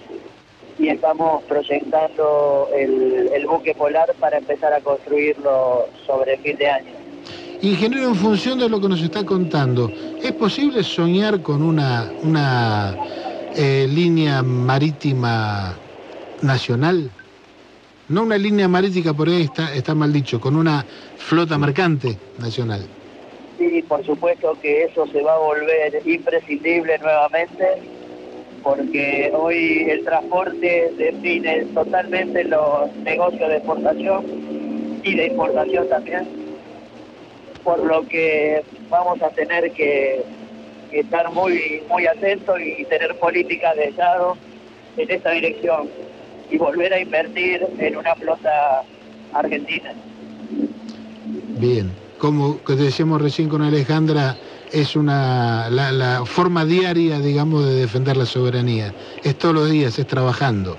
y 0.79 0.89
estamos 0.89 1.43
proyectando 1.45 2.69
el, 2.75 3.31
el 3.33 3.47
buque 3.47 3.75
polar 3.75 4.13
para 4.19 4.39
empezar 4.39 4.73
a 4.73 4.81
construirlo 4.81 5.87
sobre 6.07 6.37
fin 6.39 6.57
de 6.57 6.71
año. 6.71 7.06
Ingeniero, 7.63 8.09
en 8.09 8.15
función 8.15 8.59
de 8.59 8.69
lo 8.69 8.81
que 8.81 8.89
nos 8.89 9.01
está 9.01 9.25
contando, 9.25 9.91
¿es 10.23 10.33
posible 10.33 10.83
soñar 10.83 11.41
con 11.41 11.63
una, 11.63 12.13
una 12.23 12.95
eh, 13.57 13.87
línea 13.89 14.43
marítima 14.43 15.75
nacional? 16.43 17.11
No 18.09 18.23
una 18.23 18.37
línea 18.37 18.69
marítima, 18.69 19.15
por 19.15 19.29
ahí 19.29 19.43
está, 19.43 19.75
está 19.75 19.95
mal 19.95 20.13
dicho, 20.13 20.39
con 20.39 20.55
una 20.55 20.85
flota 21.17 21.57
mercante 21.57 22.17
nacional. 22.39 22.87
Sí, 23.59 23.83
por 23.89 24.05
supuesto 24.05 24.57
que 24.61 24.85
eso 24.85 25.07
se 25.07 25.23
va 25.23 25.35
a 25.35 25.39
volver 25.39 26.03
imprescindible 26.05 26.99
nuevamente, 26.99 27.65
porque 28.63 29.33
hoy 29.35 29.87
el 29.89 30.05
transporte 30.05 30.93
define 30.99 31.65
totalmente 31.75 32.45
los 32.45 32.95
negocios 32.97 33.49
de 33.49 33.57
exportación 33.57 34.25
y 35.03 35.15
de 35.15 35.27
importación 35.29 35.89
también, 35.89 36.46
por 37.67 37.85
lo 37.85 38.07
que 38.07 38.63
vamos 38.89 39.21
a 39.21 39.29
tener 39.31 39.73
que, 39.73 40.25
estar 40.93 41.31
muy, 41.33 41.83
muy 41.91 42.07
atentos 42.07 42.57
y 42.61 42.85
tener 42.85 43.19
políticas 43.19 43.75
de 43.77 43.87
Estado 43.89 44.37
en 44.97 45.11
esta 45.11 45.33
dirección 45.33 45.91
y 46.49 46.57
volver 46.57 46.95
a 46.95 47.01
invertir 47.01 47.67
en 47.79 47.97
una 47.97 48.15
flota 48.15 48.83
argentina. 49.35 49.93
Bien, 51.59 51.91
como 52.19 52.61
decíamos 52.67 53.21
recién 53.21 53.49
con 53.49 53.63
Alejandra, 53.63 54.37
es 54.73 54.95
una 54.95 55.69
la, 55.69 55.91
la 55.91 56.25
forma 56.25 56.65
diaria, 56.65 57.19
digamos, 57.19 57.67
de 57.67 57.75
defender 57.75 58.17
la 58.17 58.25
soberanía. 58.25 58.95
Es 59.25 59.37
todos 59.37 59.55
los 59.55 59.69
días, 59.69 59.99
es 59.99 60.07
trabajando. 60.07 60.79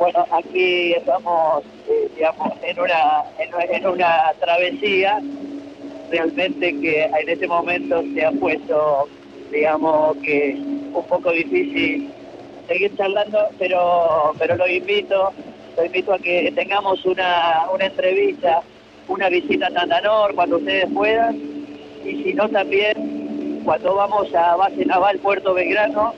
Bueno, 0.00 0.24
aquí 0.30 0.94
estamos, 0.94 1.62
eh, 1.86 2.08
digamos, 2.16 2.54
en 2.62 2.80
una, 2.80 3.22
en, 3.38 3.86
una 3.86 4.32
travesía. 4.40 5.20
Realmente 6.10 6.80
que 6.80 7.04
en 7.04 7.28
este 7.28 7.46
momento 7.46 8.02
se 8.14 8.24
ha 8.24 8.32
puesto, 8.32 9.08
digamos, 9.52 10.16
que 10.24 10.54
un 10.56 11.04
poco 11.06 11.30
difícil 11.32 12.10
seguir 12.66 12.96
charlando, 12.96 13.40
pero, 13.58 14.32
pero 14.38 14.56
lo 14.56 14.66
invito, 14.66 15.34
lo 15.76 15.84
invito 15.84 16.14
a 16.14 16.18
que 16.18 16.50
tengamos 16.56 17.04
una, 17.04 17.66
una 17.70 17.84
entrevista, 17.84 18.62
una 19.06 19.28
visita 19.28 19.66
a 19.66 19.70
Tandanor 19.70 20.34
cuando 20.34 20.56
ustedes 20.56 20.86
puedan, 20.94 21.36
y 22.06 22.22
si 22.22 22.32
no 22.32 22.48
también 22.48 23.60
cuando 23.66 23.94
vamos 23.96 24.34
a 24.34 24.56
base 24.56 24.82
naval 24.86 25.18
Puerto 25.18 25.52
Belgrano, 25.52 26.14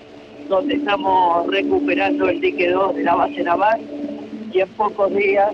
donde 0.48 0.74
estamos 0.74 1.46
recuperando 1.48 2.28
el 2.28 2.40
dique 2.40 2.70
2 2.70 2.96
de 2.96 3.02
la 3.04 3.14
base 3.14 3.42
naval, 3.42 3.80
y 4.52 4.60
en 4.60 4.68
pocos 4.70 5.14
días 5.14 5.52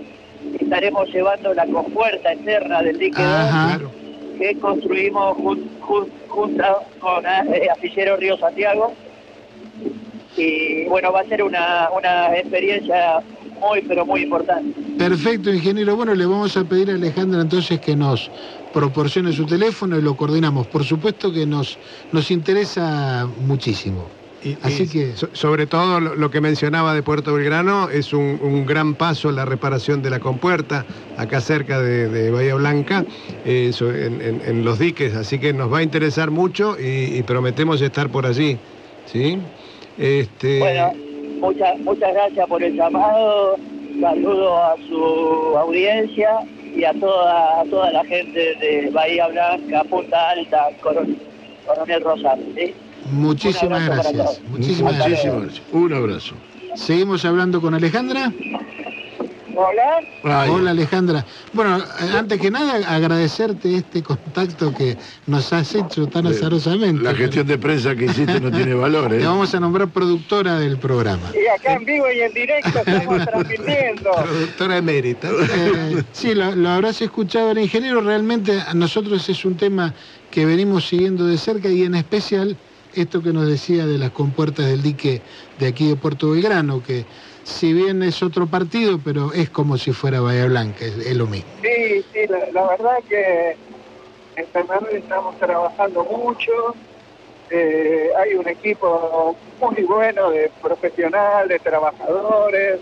estaremos 0.59 1.07
llevando 1.13 1.53
la 1.53 1.65
compuerta 1.65 2.33
externa 2.33 2.81
del 2.81 2.97
dique 2.97 3.21
2 3.21 3.31
Ajá. 3.31 3.79
que 4.37 4.55
construimos 4.59 5.37
jun- 5.37 5.69
jun- 5.81 6.09
junto 6.27 6.63
con 6.99 7.25
eh, 7.25 7.67
Astillero 7.71 8.17
Río 8.17 8.37
Santiago. 8.37 8.93
Y 10.37 10.85
bueno, 10.85 11.11
va 11.11 11.21
a 11.21 11.25
ser 11.25 11.43
una, 11.43 11.89
una 11.95 12.35
experiencia 12.37 13.19
muy, 13.59 13.81
pero 13.81 14.05
muy 14.05 14.21
importante. 14.21 14.79
Perfecto, 14.97 15.51
ingeniero. 15.53 15.95
Bueno, 15.97 16.15
le 16.15 16.25
vamos 16.25 16.55
a 16.55 16.63
pedir 16.63 16.91
a 16.91 16.93
Alejandra 16.93 17.41
entonces 17.41 17.79
que 17.81 17.95
nos 17.95 18.31
proporcione 18.71 19.33
su 19.33 19.45
teléfono 19.45 19.97
y 19.97 20.01
lo 20.01 20.15
coordinamos. 20.15 20.67
Por 20.67 20.85
supuesto 20.85 21.33
que 21.33 21.45
nos, 21.45 21.77
nos 22.13 22.31
interesa 22.31 23.27
muchísimo. 23.45 24.05
Y- 24.43 24.57
Así 24.61 24.83
y 24.83 24.87
que- 24.87 25.15
so- 25.17 25.29
sobre 25.33 25.67
todo 25.67 25.99
lo, 25.99 26.29
que 26.31 26.39
mencionaba 26.39 26.93
de 26.93 27.03
Puerto 27.03 27.33
Belgrano 27.33 27.89
es 27.89 28.13
un, 28.13 28.39
un 28.41 28.65
gran 28.65 28.95
paso 28.95 29.31
la 29.33 29.43
reparación 29.43 30.01
de 30.01 30.09
la 30.09 30.19
compuerta 30.19 30.85
acá 31.17 31.41
cerca 31.41 31.81
de, 31.81 32.07
de 32.07 32.31
Bahía 32.31 32.55
Blanca 32.55 33.03
eh, 33.45 33.71
en, 33.81 34.21
en- 34.21 34.41
en 34.45 34.63
los 34.63 34.79
diques 34.79 35.13
así 35.15 35.39
que 35.39 35.51
nos 35.51 35.71
va 35.71 35.79
a 35.79 35.83
interesar 35.83 36.31
mucho 36.31 36.77
y, 36.79 37.17
y 37.17 37.23
prometemos 37.23 37.81
estar 37.81 38.09
por 38.09 38.25
allí 38.25 38.57
sí 39.05 39.37
este 39.97 40.59
Bueno, 40.59 40.93
muchas, 41.41 41.77
muchas 41.79 42.13
gracias 42.13 42.47
por 42.47 42.63
el 42.63 42.73
llamado. 42.75 43.57
Saludo 43.99 44.57
a 44.63 44.75
su 44.87 45.57
audiencia 45.57 46.29
y 46.73 46.85
a 46.85 46.93
toda, 46.93 47.59
a 47.59 47.65
toda 47.65 47.91
la 47.91 48.05
gente 48.05 48.55
de 48.61 48.89
Bahía 48.93 49.27
Blanca, 49.27 49.83
Punta 49.89 50.29
Alta, 50.29 50.67
Coron- 50.81 51.17
Coronel 51.65 52.01
Rosario. 52.01 52.45
¿sí? 52.55 52.73
Muchísimas 53.11 53.85
gracias. 53.85 54.41
Muchísimas 54.49 54.97
gracias. 54.97 55.25
luego. 55.25 55.39
Muchísimas 55.39 55.53
gracias. 55.53 55.61
Un 55.71 55.93
abrazo. 55.93 56.35
Seguimos 56.75 57.25
hablando 57.25 57.61
con 57.61 57.73
Alejandra. 57.73 58.31
Hola. 59.55 59.99
Ay, 60.23 60.49
Hola 60.49 60.71
Alejandra. 60.71 61.25
Bueno, 61.51 61.79
eh, 61.79 62.17
antes 62.17 62.39
que 62.39 62.49
nada 62.49 62.75
agradecerte 62.95 63.75
este 63.75 64.01
contacto 64.01 64.73
que 64.73 64.95
nos 65.27 65.51
has 65.51 65.75
hecho 65.75 66.07
tan 66.07 66.27
eh, 66.27 66.29
azarosamente. 66.29 67.03
La 67.03 67.13
gestión 67.13 67.45
de 67.45 67.57
prensa 67.57 67.93
que 67.93 68.05
hiciste 68.05 68.39
no 68.39 68.51
tiene 68.51 68.73
valor, 68.73 69.13
¿eh? 69.13 69.19
Le 69.19 69.25
vamos 69.25 69.53
a 69.53 69.59
nombrar 69.59 69.89
productora 69.89 70.59
del 70.59 70.77
programa. 70.77 71.31
Y 71.33 71.45
acá 71.47 71.73
en 71.73 71.83
vivo 71.83 72.05
y 72.09 72.21
en 72.21 72.33
directo 72.33 72.79
estamos 72.79 73.25
transmitiendo. 73.25 74.11
productora 74.11 74.77
emérita 74.77 75.27
Eh, 75.29 76.03
sí, 76.13 76.33
lo, 76.33 76.55
lo 76.55 76.69
habrás 76.69 77.01
escuchado 77.01 77.51
el 77.51 77.57
ingeniero. 77.57 77.99
Realmente 77.99 78.61
a 78.65 78.73
nosotros 78.73 79.27
es 79.27 79.43
un 79.43 79.57
tema 79.57 79.93
que 80.31 80.45
venimos 80.45 80.87
siguiendo 80.87 81.25
de 81.25 81.37
cerca 81.37 81.67
y 81.67 81.83
en 81.83 81.95
especial 81.95 82.55
esto 82.95 83.21
que 83.21 83.33
nos 83.33 83.47
decía 83.47 83.85
de 83.85 83.97
las 83.97 84.11
compuertas 84.11 84.65
del 84.65 84.81
dique 84.81 85.21
de 85.59 85.67
aquí 85.67 85.89
de 85.89 85.95
Puerto 85.95 86.31
Belgrano, 86.31 86.83
que 86.83 87.05
si 87.43 87.73
bien 87.73 88.03
es 88.03 88.21
otro 88.21 88.47
partido, 88.47 88.99
pero 89.03 89.33
es 89.33 89.49
como 89.49 89.77
si 89.77 89.91
fuera 89.91 90.21
Bahía 90.21 90.45
Blanca, 90.45 90.85
es, 90.85 91.15
lo 91.15 91.27
mismo. 91.27 91.49
Sí, 91.61 92.03
sí, 92.13 92.19
la, 92.29 92.51
la 92.51 92.67
verdad 92.69 92.97
que 93.07 93.55
en 94.35 94.47
Fernández 94.47 94.93
estamos 94.93 95.37
trabajando 95.37 96.03
mucho. 96.03 96.51
Eh, 97.49 98.09
hay 98.17 98.35
un 98.35 98.47
equipo 98.47 99.35
muy 99.59 99.83
bueno 99.83 100.29
de 100.29 100.51
profesionales, 100.61 101.49
de 101.49 101.59
trabajadores. 101.59 102.79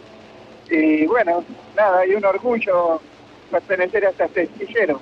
Y 0.70 1.06
bueno, 1.08 1.44
nada, 1.76 2.00
hay 2.00 2.14
un 2.14 2.26
orgullo 2.26 3.02
pertenecer 3.50 4.06
a 4.06 4.10
este 4.10 4.42
astillero. 4.42 5.00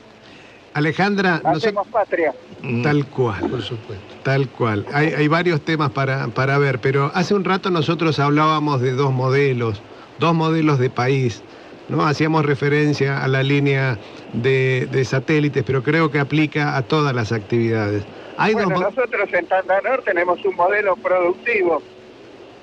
Alejandra 0.76 1.42
no 1.44 1.58
sé- 1.60 1.68
Hacemos 1.70 1.88
patria. 1.88 2.34
Mm. 2.62 2.84
tal 2.84 3.06
cual 3.08 3.40
Por 3.50 3.62
supuesto. 3.62 4.16
Tal 4.24 4.50
cual. 4.50 4.86
Hay, 4.94 5.08
hay 5.08 5.28
varios 5.30 5.62
temas 5.62 5.90
para, 5.92 6.28
para 6.28 6.58
ver, 6.58 6.80
pero 6.80 7.12
hace 7.14 7.34
un 7.34 7.46
rato 7.46 7.72
nosotros 7.72 8.20
hablábamos 8.20 8.82
de 8.82 8.92
dos 8.92 9.14
modelos, 9.14 9.82
dos 10.20 10.34
modelos 10.36 10.78
de 10.78 10.90
país. 10.90 11.42
¿no? 11.88 12.06
Hacíamos 12.06 12.46
referencia 12.46 13.24
a 13.24 13.28
la 13.30 13.42
línea 13.42 13.98
de, 14.34 14.88
de 14.92 15.06
satélites, 15.06 15.64
pero 15.64 15.82
creo 15.82 16.12
que 16.12 16.20
aplica 16.20 16.76
a 16.76 16.82
todas 16.82 17.16
las 17.16 17.32
actividades. 17.32 18.04
Hay 18.38 18.54
Bueno, 18.54 18.72
dos 18.72 18.82
nosotros 18.96 19.30
en 19.32 19.46
Tandanor 19.48 20.02
tenemos 20.04 20.44
un 20.44 20.56
modelo 20.56 20.96
productivo. 20.98 21.82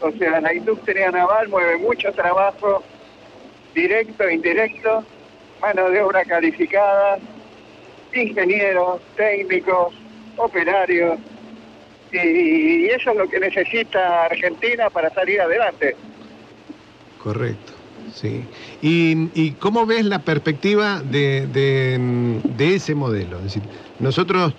O 0.03 0.11
sea, 0.19 0.39
la 0.41 0.53
industria 0.53 1.11
naval 1.13 1.49
mueve 1.49 1.79
mucho 1.79 2.13
trabajo, 2.13 2.83
directo 3.75 4.25
e 4.25 4.35
indirecto, 4.35 5.03
mano 5.63 5.89
de 5.89 6.03
obra 6.03 6.25
calificada, 6.25 7.19
ingenieros, 8.15 9.01
técnicos, 9.17 9.95
operarios. 10.37 11.19
Y, 12.13 12.87
eso 12.87 13.11
es 13.11 13.17
lo 13.17 13.29
que 13.29 13.41
necesita 13.41 14.27
Argentina 14.27 14.91
para 14.91 15.11
salir 15.11 15.41
adelante. 15.41 15.97
Correcto, 17.23 17.73
sí. 18.13 18.45
¿Y, 18.83 19.31
y 19.35 19.53
cómo 19.53 19.87
ves 19.87 20.05
la 20.05 20.19
perspectiva 20.19 21.01
de, 21.01 21.47
de, 21.47 22.41
de 22.45 22.75
ese 22.75 22.95
modelo? 22.95 23.39
Es 23.39 23.45
decir, 23.45 23.63
nosotros 23.99 24.53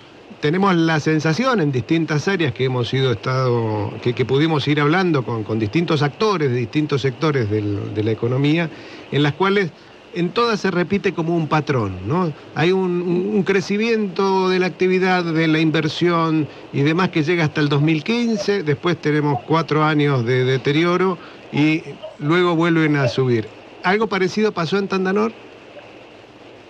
tenemos 0.44 0.74
la 0.74 1.00
sensación 1.00 1.60
en 1.62 1.72
distintas 1.72 2.28
áreas 2.28 2.52
que 2.52 2.64
hemos 2.64 2.92
ido 2.92 3.12
estado, 3.12 3.94
que, 4.02 4.12
que 4.12 4.24
pudimos 4.26 4.68
ir 4.68 4.78
hablando 4.78 5.24
con, 5.24 5.42
con 5.42 5.58
distintos 5.58 6.02
actores 6.02 6.50
de 6.50 6.56
distintos 6.56 7.00
sectores 7.00 7.48
de 7.48 8.02
la 8.02 8.10
economía, 8.10 8.68
en 9.10 9.22
las 9.22 9.32
cuales 9.32 9.70
en 10.14 10.30
todas 10.30 10.60
se 10.60 10.70
repite 10.70 11.12
como 11.12 11.36
un 11.36 11.48
patrón, 11.48 12.06
¿no? 12.06 12.32
Hay 12.54 12.72
un, 12.72 13.42
crecimiento 13.44 14.48
de 14.48 14.58
la 14.58 14.66
actividad, 14.66 15.24
de 15.24 15.48
la 15.48 15.58
inversión 15.58 16.48
y 16.72 16.82
demás 16.82 17.10
que 17.10 17.22
llega 17.22 17.44
hasta 17.44 17.60
el 17.60 17.68
2015, 17.68 18.62
después 18.62 18.96
tenemos 18.96 19.42
cuatro 19.42 19.84
años 19.84 20.24
de 20.24 20.44
deterioro 20.44 21.18
y 21.52 21.82
luego 22.18 22.54
vuelven 22.54 22.96
a 22.96 23.08
subir. 23.08 23.46
¿Algo 23.82 24.06
parecido 24.06 24.52
pasó 24.52 24.78
en 24.78 24.88
Tandanor? 24.88 25.32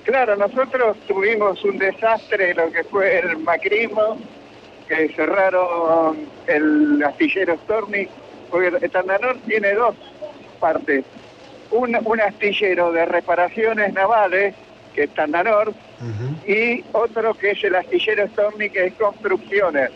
Claro, 0.05 0.37
nosotros 0.37 0.97
tuvimos 1.07 1.63
un 1.65 1.79
desastre, 1.79 2.55
lo 2.55 2.71
que 2.73 2.83
fue 2.85 3.21
el 3.21 3.39
macrismo, 3.39 4.19
que 4.89 5.09
cerraron 5.15 6.27
el 6.47 7.03
astillero 7.03 7.57
Storni, 7.65 8.09
porque 8.51 8.89
Tandanor 8.89 9.39
tiene 9.47 9.75
dos 9.75 9.95
partes. 10.61 11.05
Un, 11.75 11.99
un 12.05 12.20
astillero 12.20 12.93
de 12.93 13.05
reparaciones 13.05 13.93
navales, 13.95 14.55
que 14.95 15.05
es 15.05 15.14
Tandanor, 15.14 15.70
Ujú. 15.70 16.47
y 16.47 16.85
otro 16.93 17.35
que 17.35 17.51
es 17.51 17.64
el 17.64 17.75
astillero 17.75 18.29
Storni, 18.29 18.70
que 18.70 18.87
es 18.87 18.95
construcciones. 18.95 19.91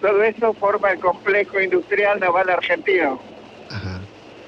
Todo 0.00 0.22
eso 0.22 0.54
forma 0.54 0.92
el 0.92 0.98
complejo 0.98 1.60
industrial 1.60 2.20
naval 2.20 2.48
argentino. 2.48 3.20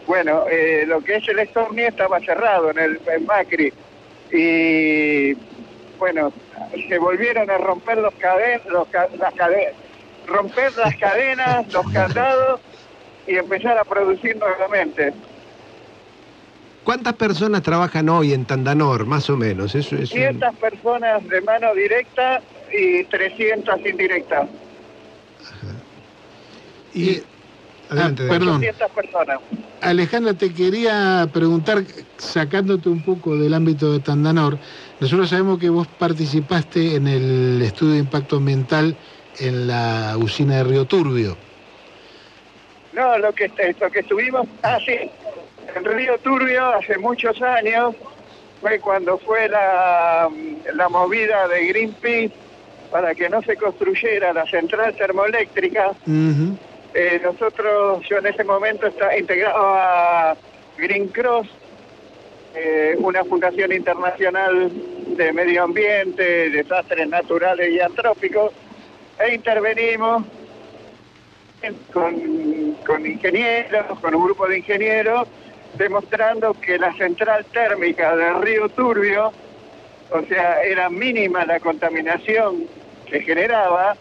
Bueno, 0.07 0.45
eh, 0.51 0.85
lo 0.87 1.03
que 1.03 1.17
es 1.17 1.29
el 1.29 1.47
Storni 1.49 1.83
estaba 1.83 2.19
cerrado 2.21 2.71
en 2.71 2.79
el 2.79 3.01
en 3.07 3.27
Macri. 3.27 3.71
Y 4.33 5.35
bueno, 5.99 6.33
se 6.89 6.99
volvieron 6.99 7.51
a 7.51 7.59
romper 7.59 7.99
los 7.99 8.15
cadenas, 8.15 8.65
los 8.67 8.89
ca- 8.89 9.09
las 9.19 9.35
cadenas, 9.35 9.75
romper 10.27 10.73
las 10.79 10.97
cadenas, 10.97 11.71
los 11.71 11.87
candados 11.93 12.61
y 13.27 13.37
empezar 13.37 13.77
a 13.77 13.85
producir 13.85 14.37
nuevamente. 14.37 15.13
¿Cuántas 16.85 17.15
personas 17.15 17.63
trabajan 17.63 18.09
hoy 18.09 18.33
en 18.33 18.45
Tandanor, 18.45 19.07
más 19.07 19.31
o 19.31 19.37
menos? 19.37 19.75
Eso 19.75 19.97
es 19.97 20.13
un- 20.13 20.41
personas 20.61 21.23
de 21.29 21.41
mano 21.43 21.73
directa 21.75 22.43
y 22.73 23.05
300 23.05 23.77
indirectas. 23.85 24.49
Y, 26.93 27.11
Y- 27.11 27.23
adelante, 27.89 28.25
ah, 28.25 28.29
perdón. 28.29 28.61
200 28.61 28.91
personas. 28.93 29.39
Alejandra, 29.81 30.35
te 30.35 30.53
quería 30.53 31.29
preguntar, 31.33 31.79
sacándote 32.19 32.89
un 32.89 33.03
poco 33.03 33.37
del 33.37 33.55
ámbito 33.55 33.93
de 33.93 34.01
Tandanor, 34.01 34.59
nosotros 35.01 35.29
sabemos 35.29 35.59
que 35.59 35.71
vos 35.71 35.89
participaste 35.89 36.97
en 36.97 37.07
el 37.09 37.61
estudio 37.63 37.95
de 37.95 37.99
impacto 38.01 38.37
ambiental 38.37 38.97
en 39.41 39.67
la 39.67 40.15
usina 40.19 40.57
de 40.57 40.65
Río 40.65 40.85
Turbio. 40.87 41.39
No, 42.93 43.19
lo 43.19 43.33
que, 43.33 43.49
lo 43.81 43.91
que 43.91 44.01
estuvimos, 44.01 44.47
ah, 44.63 44.79
sí, 44.87 44.95
en 45.75 45.85
Río 45.85 46.19
Turbio 46.19 46.65
hace 46.67 46.99
muchos 46.99 47.41
años, 47.43 47.95
fue 48.61 48.79
cuando 48.79 49.19
fue 49.19 49.49
la, 49.49 50.29
la 50.75 50.89
movida 50.89 51.49
de 51.49 51.67
Greenpeace 51.67 52.33
para 52.91 53.15
que 53.15 53.29
no 53.29 53.43
se 53.43 53.57
construyera 53.57 54.33
la 54.33 54.47
central 54.47 54.95
termoeléctrica. 54.95 55.93
Eh, 56.95 57.21
nosotros, 57.25 58.07
yo 58.09 58.19
en 58.19 58.27
ese 58.27 58.45
momento 58.45 58.87
estaba 58.87 59.17
integrado 59.17 59.57
a 59.59 60.37
Green 60.77 61.09
Cross, 61.09 61.49
eh, 62.55 62.95
una 62.99 63.25
fundación 63.25 63.73
internacional 63.73 64.71
de 65.17 65.33
medio 65.33 65.65
ambiente, 65.65 66.51
desastres 66.51 67.09
naturales 67.09 67.71
y 67.71 67.81
antrópicos, 67.81 68.53
e 69.19 69.35
intervenimos 69.35 70.25
con, 71.93 72.75
con 72.87 73.07
ingenieros, 73.07 73.99
con 74.01 74.15
un 74.15 74.25
grupo 74.25 74.47
de 74.47 74.59
ingenieros, 74.59 75.29
demostrando 75.75 76.55
que 76.55 76.79
la 76.79 76.93
central 76.95 77.45
térmica 77.47 78.15
del 78.17 78.43
río 78.43 78.69
Turbio, 78.69 79.33
o 80.11 80.23
sea, 80.29 80.63
era 80.63 80.91
mínima 80.91 81.45
la 81.45 81.61
contaminación 81.61 82.65
que 83.07 83.21
generaba, 83.21 83.97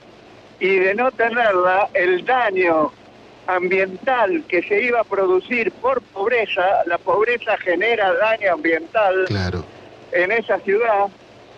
y 0.59 0.76
de 0.76 0.93
no 0.93 1.11
tenerla, 1.11 1.89
el 1.93 2.24
daño 2.24 2.91
ambiental 3.47 4.43
que 4.47 4.61
se 4.61 4.82
iba 4.82 5.01
a 5.01 5.03
producir 5.03 5.72
por 5.72 6.01
pobreza, 6.01 6.84
la 6.86 6.97
pobreza 6.97 7.57
genera 7.57 8.13
daño 8.13 8.53
ambiental 8.53 9.26
Claro. 9.28 9.65
en 10.11 10.32
esa 10.32 10.59
ciudad, 10.59 11.07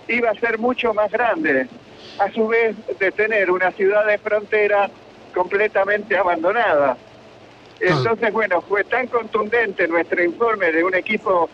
iba 0.08 0.30
a 0.30 0.36
ser 0.36 0.58
mucho 0.58 0.94
más 0.94 1.12
grande, 1.12 1.68
a 2.20 2.32
su 2.32 2.48
vez 2.48 2.76
de 3.00 3.12
tener 3.12 3.52
una 3.52 3.72
ciudad 3.72 4.06
de 4.06 4.18
frontera 4.18 4.90
completamente 5.34 6.16
abandonada. 6.16 6.96
Entonces, 7.80 8.32
bueno, 8.32 8.62
fue 8.62 8.84
tan 8.84 9.08
contundente 9.08 9.88
nuestro 9.88 10.24
informe 10.24 10.72
de 10.72 10.84
un 10.84 10.96
equipo 10.96 11.50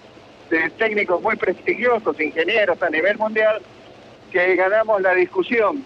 de 0.49 0.69
técnicos 0.71 1.21
muy 1.21 1.35
prestigiosos, 1.35 2.19
ingenieros 2.19 2.81
a 2.81 2.89
nivel 2.89 3.17
mundial, 3.17 3.61
que 4.31 4.55
ganamos 4.55 5.01
la 5.01 5.13
discusión. 5.13 5.83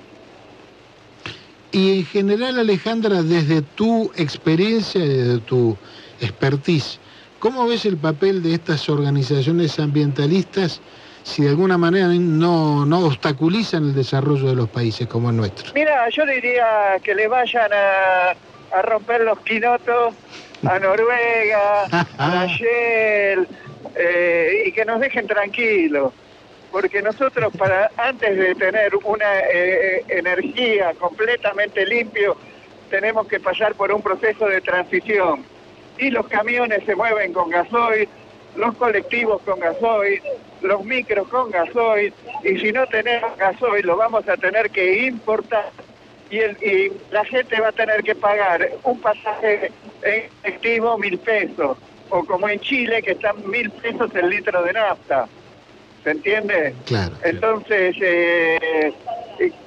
Y 1.72 2.00
en 2.00 2.06
general, 2.06 2.60
Alejandra, 2.60 3.24
desde 3.24 3.62
tu 3.62 4.12
experiencia 4.16 5.02
desde 5.02 5.40
tu 5.40 5.76
expertise, 6.22 7.00
¿cómo 7.40 7.68
ves 7.68 7.86
el 7.86 7.98
papel 7.98 8.44
de 8.44 8.54
estas 8.54 8.88
organizaciones 8.90 9.80
ambientalistas 9.80 10.82
si 11.24 11.44
de 11.44 11.50
alguna 11.50 11.78
manera 11.78 12.08
no, 12.08 12.86
no 12.86 13.06
obstaculizan 13.06 13.86
el 13.86 13.96
desarrollo 13.96 14.50
de 14.50 14.56
los 14.56 14.70
países 14.70 15.08
como 15.08 15.32
el 15.32 15.38
nuestro? 15.38 15.72
Mira, 15.74 16.08
yo 16.10 16.26
diría 16.26 17.00
que 17.02 17.16
le 17.16 17.28
vayan 17.28 17.72
a, 17.74 18.36
a 18.74 18.82
romper 18.82 19.22
los 19.22 19.40
quinotos 19.42 20.16
a 20.68 20.80
Noruega, 20.80 21.84
a 22.18 22.46
Shell, 22.58 23.48
eh, 23.96 24.64
y 24.66 24.72
que 24.72 24.86
nos 24.86 25.00
dejen 25.00 25.28
tranquilos. 25.28 26.14
Porque 26.72 27.02
nosotros, 27.02 27.54
para 27.56 27.92
antes 27.98 28.36
de 28.36 28.56
tener 28.56 28.96
una 29.04 29.40
eh, 29.54 30.04
energía 30.08 30.94
completamente 30.96 31.86
limpio, 31.86 32.36
tenemos 32.90 33.28
que 33.28 33.40
pasar 33.40 33.76
por 33.76 33.92
un 33.92 34.02
proceso 34.02 34.48
de 34.48 34.62
transición. 34.62 35.46
Y 36.00 36.10
los 36.10 36.28
camiones 36.28 36.84
se 36.86 36.96
mueven 36.96 37.32
con 37.32 37.50
gasoil, 37.50 38.10
los 38.56 38.76
colectivos 38.76 39.42
con 39.44 39.60
gasoil, 39.60 40.20
los 40.62 40.84
micros 40.84 41.28
con 41.28 41.52
gasoil, 41.52 42.12
y 42.44 42.58
si 42.58 42.72
no 42.72 42.88
tenemos 42.88 43.38
gasoil 43.38 43.86
lo 43.86 43.98
vamos 43.98 44.28
a 44.28 44.38
tener 44.38 44.72
que 44.72 45.06
importar 45.06 45.72
y, 46.30 46.40
el- 46.40 46.58
y 46.62 46.92
la 47.12 47.24
gente 47.26 47.60
va 47.62 47.70
a 47.70 47.72
tener 47.72 48.02
que 48.04 48.16
pagar 48.16 48.68
un 48.84 49.00
pasaje 49.00 49.72
en 50.04 50.24
efectivo 50.44 50.98
mil 50.98 51.18
pesos, 51.20 51.78
o 52.10 52.24
como 52.26 52.48
en 52.50 52.60
Chile 52.60 53.02
que 53.02 53.12
están 53.12 53.36
mil 53.50 53.70
pesos 53.72 54.10
el 54.16 54.30
litro 54.30 54.64
de 54.64 54.74
nafta. 54.74 55.28
¿Se 56.04 56.12
entiende? 56.12 56.76
Claro. 56.86 57.16
Entonces, 57.24 57.96
eh, 58.02 58.94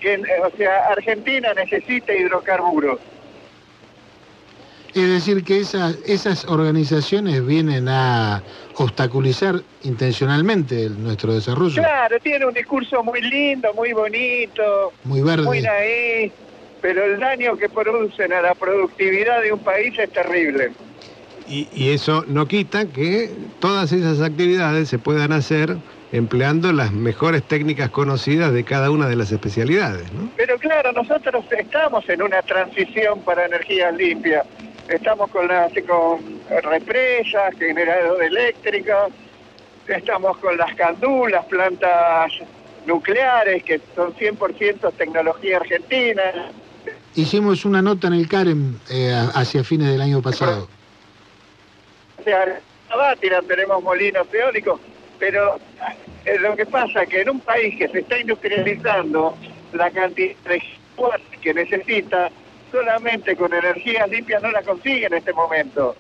que, 0.01 0.17
o 0.45 0.57
sea, 0.57 0.87
Argentina 0.89 1.53
necesita 1.55 2.13
hidrocarburos. 2.15 3.01
Es 4.95 5.09
decir, 5.11 5.45
que 5.45 5.61
esas, 5.61 5.99
esas 6.07 6.47
organizaciones 6.47 7.45
vienen 7.45 7.87
a 7.89 8.43
obstaculizar 8.79 9.57
intencionalmente 9.83 10.85
el- 10.85 11.03
nuestro 11.03 11.35
desarrollo. 11.35 11.83
Claro, 11.83 12.19
tiene 12.21 12.47
un 12.47 12.55
discurso 12.55 13.03
muy 13.05 13.21
lindo, 13.21 13.75
muy 13.75 13.93
bonito, 13.93 14.93
Muy 15.05 15.21
verde. 15.21 15.43
muy 15.45 15.61
naí, 15.61 16.33
pero 16.87 17.05
el 17.05 17.19
daño 17.19 17.57
que 17.57 17.69
producen 17.69 18.33
a 18.33 18.41
la 18.41 18.55
productividad 18.55 19.43
de 19.43 19.53
un 19.53 19.59
país 19.59 19.99
es 19.99 20.09
terrible. 20.13 20.71
Y, 21.49 21.67
y 21.75 21.91
eso 21.91 22.25
no 22.29 22.47
quita 22.47 22.87
que 22.87 23.29
todas 23.59 23.91
esas 23.91 24.21
actividades 24.21 24.89
se 24.89 25.01
puedan 25.01 25.33
hacer 25.33 25.79
empleando 26.13 26.73
las 26.73 26.93
mejores 26.93 27.43
técnicas 27.43 27.91
conocidas 27.91 28.53
de 28.53 28.63
cada 28.63 28.93
una 28.93 29.09
de 29.09 29.17
las 29.17 29.33
especialidades, 29.33 30.13
¿no? 30.13 30.31
Pero 30.37 30.59
claro, 30.59 30.93
nosotros 30.93 31.45
estamos 31.51 32.09
en 32.09 32.23
una 32.23 32.41
transición 32.43 33.21
para 33.23 33.47
energías 33.47 33.93
limpias. 33.97 34.47
Estamos 34.89 35.29
con 35.31 35.49
las 35.49 35.73
con 35.89 36.21
represas, 36.71 37.53
generadores 37.59 38.29
eléctricos, 38.29 39.11
estamos 39.89 40.39
con 40.39 40.57
las 40.57 40.73
candulas, 40.77 41.47
plantas 41.47 42.31
nucleares 42.87 43.65
que 43.65 43.81
son 43.97 44.15
100% 44.15 44.93
tecnología 44.93 45.57
argentina. 45.57 46.23
Hicimos 47.17 47.65
una 47.65 47.81
nota 47.81 48.09
en 48.09 48.13
el 48.13 48.29
CAREM 48.29 48.79
eh, 48.91 49.11
hacia 49.35 49.65
fines 49.65 49.89
del 49.89 50.03
año 50.03 50.21
pasado. 50.21 50.69
O 52.19 52.23
sea, 52.23 52.61
tenemos 53.49 53.83
molinos 53.83 54.27
eólicos, 54.35 54.79
pero 55.19 55.59
eh, 56.27 56.39
lo 56.39 56.55
que 56.55 56.67
pasa 56.67 57.05
es 57.05 57.09
que 57.09 57.23
en 57.23 57.31
un 57.31 57.41
país 57.41 57.75
que 57.79 57.89
se 57.89 58.01
está 58.01 58.19
industrializando, 58.21 59.35
la 59.73 59.91
cantidad 59.91 60.37
de 60.45 60.63
que 61.41 61.55
necesita, 61.55 62.31
solamente 62.71 63.35
con 63.35 63.53
energías 63.53 64.11
limpias 64.11 64.43
no 64.43 64.51
la 64.51 64.63
consigue 64.63 65.07
en 65.07 65.15
este 65.15 65.33
momento. 65.33 65.97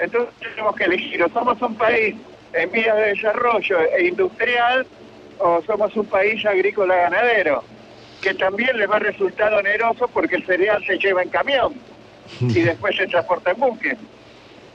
Entonces 0.00 0.34
tenemos 0.40 0.74
que 0.74 0.84
elegir, 0.84 1.22
o 1.22 1.28
somos 1.28 1.62
un 1.62 1.76
país 1.76 2.16
en 2.52 2.72
vías 2.72 2.96
de 2.96 3.14
desarrollo 3.14 3.78
e 3.96 4.08
industrial, 4.08 4.84
o 5.38 5.62
somos 5.64 5.94
un 5.94 6.06
país 6.06 6.44
agrícola 6.44 6.96
ganadero, 6.96 7.62
que 8.20 8.34
también 8.34 8.76
le 8.76 8.86
va 8.86 8.96
a 8.96 9.00
resultar 9.00 9.52
oneroso 9.52 10.08
porque 10.08 10.36
el 10.36 10.46
cereal 10.46 10.82
se 10.86 10.98
lleva 10.98 11.22
en 11.22 11.28
camión 11.28 11.74
y 12.40 12.60
después 12.62 12.96
se 12.96 13.06
transporta 13.06 13.52
en 13.52 13.60
buque. 13.60 13.96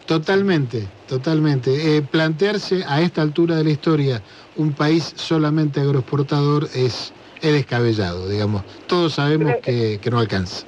Totalmente, 0.05 0.87
totalmente. 1.07 1.97
Eh, 1.97 2.01
plantearse 2.01 2.83
a 2.87 3.01
esta 3.01 3.21
altura 3.21 3.55
de 3.55 3.63
la 3.63 3.69
historia 3.69 4.21
un 4.55 4.73
país 4.73 5.13
solamente 5.15 5.79
agroexportador 5.79 6.65
es, 6.73 7.13
es 7.41 7.53
descabellado, 7.53 8.27
digamos. 8.27 8.63
Todos 8.87 9.13
sabemos 9.13 9.55
que, 9.63 9.99
que 10.01 10.09
no 10.09 10.19
alcanza. 10.19 10.65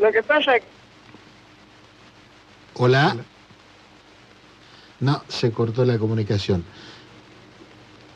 Lo 0.00 0.10
que 0.12 0.22
pasa 0.22 0.56
es 0.56 0.62
Hola. 2.74 3.16
No, 5.00 5.22
se 5.28 5.50
cortó 5.50 5.84
la 5.84 5.98
comunicación. 5.98 6.64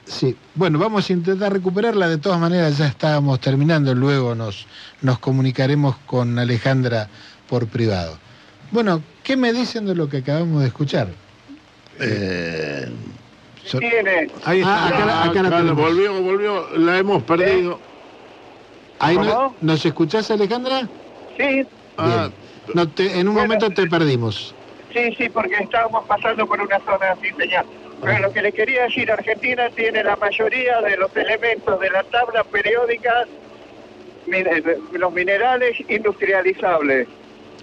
Sí, 0.07 0.37
bueno, 0.55 0.79
vamos 0.79 1.09
a 1.09 1.13
intentar 1.15 1.53
recuperarla. 1.53 2.09
De 2.09 2.19
todas 2.19 2.39
maneras, 2.39 2.77
ya 2.79 2.87
estábamos 2.87 3.41
terminando. 3.41 3.95
Luego 3.95 4.35
nos, 4.35 4.67
nos 5.01 5.19
comunicaremos 5.19 5.97
con 6.07 6.39
Alejandra 6.39 7.09
por 7.49 7.67
privado. 7.69 8.19
Bueno, 8.71 9.03
¿qué 9.23 9.37
me 9.37 9.53
dicen 9.53 9.87
de 9.87 9.95
lo 9.95 10.09
que 10.09 10.19
acabamos 10.19 10.61
de 10.63 10.69
escuchar? 10.69 11.09
Eh, 12.01 12.89
So- 13.65 13.79
Ahí 14.45 14.59
está. 14.61 14.85
Ah, 14.85 14.89
acá 14.89 14.99
la- 15.07 15.23
acá 15.25 15.43
la 15.43 15.49
acá 15.49 15.57
tenemos. 15.59 15.77
volvió, 15.77 16.21
volvió, 16.21 16.69
la 16.77 16.99
hemos 16.99 17.23
perdido. 17.23 17.81
Ahí 18.99 19.17
no- 19.17 19.25
¿Cómo? 19.25 19.57
¿Nos 19.63 19.87
escuchás, 19.87 20.31
Alejandra? 20.31 20.87
Sí, 21.39 21.63
Ah, 21.97 22.29
Bien. 22.29 22.75
No 22.75 22.89
te- 22.89 23.19
en 23.21 23.29
un 23.29 23.35
Bueno. 23.35 23.49
momento 23.55 23.71
te 23.71 23.87
perdimos. 23.87 24.55
sí, 24.93 25.15
sí, 25.17 25.29
porque 25.31 25.55
estábamos 25.63 26.05
pasando 26.07 26.47
por 26.47 26.61
una 26.61 26.79
zona 26.81 27.17
sin 27.23 27.35
señal. 27.37 27.65
Lo 28.05 28.33
que 28.33 28.43
le 28.43 28.53
quería 28.53 28.83
decir, 28.83 29.11
Argentina 29.11 29.71
tiene 29.71 30.05
la 30.05 30.17
mayoría 30.17 30.81
de 30.83 30.97
los 30.99 31.17
elementos 31.17 31.81
de 31.81 31.89
la 31.89 32.03
tabla 32.05 32.45
periódica, 32.45 33.25
los 34.93 35.13
minerales 35.13 35.77
industrializables. 35.89 37.09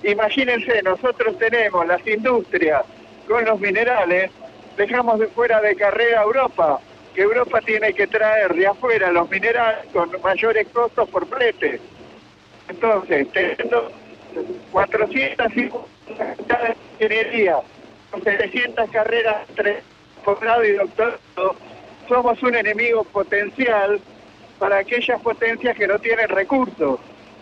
Imagínense, 0.03 0.81
nosotros 0.81 1.37
tenemos 1.37 1.85
las 1.85 2.05
industrias 2.07 2.83
con 3.27 3.45
los 3.45 3.59
minerales, 3.59 4.31
dejamos 4.77 5.19
de 5.19 5.27
fuera 5.27 5.61
de 5.61 5.75
carrera 5.75 6.21
a 6.21 6.23
Europa. 6.23 6.79
que 7.13 7.21
Europa 7.21 7.59
tiene 7.61 7.93
que 7.93 8.07
traer 8.07 8.55
de 8.55 8.65
afuera 8.65 9.11
los 9.11 9.29
minerales 9.29 9.85
con 9.91 10.09
mayores 10.23 10.65
costos 10.69 11.09
por 11.09 11.27
flete. 11.27 11.79
Entonces, 12.69 13.27
teniendo 13.31 13.91
450 14.71 16.57
de 16.57 16.75
ingeniería, 16.99 17.57
con 18.09 18.23
700 18.23 18.89
carreras 18.91 19.37
entre 19.49 19.83
posgrado 20.23 20.63
y 20.63 20.73
doctorado, 20.73 21.55
somos 22.07 22.41
un 22.43 22.55
enemigo 22.55 23.03
potencial 23.05 23.99
para 24.59 24.79
aquellas 24.79 25.19
potencias 25.21 25.75
que 25.75 25.87
no 25.87 25.97
tienen 25.99 26.29
recursos. 26.29 26.99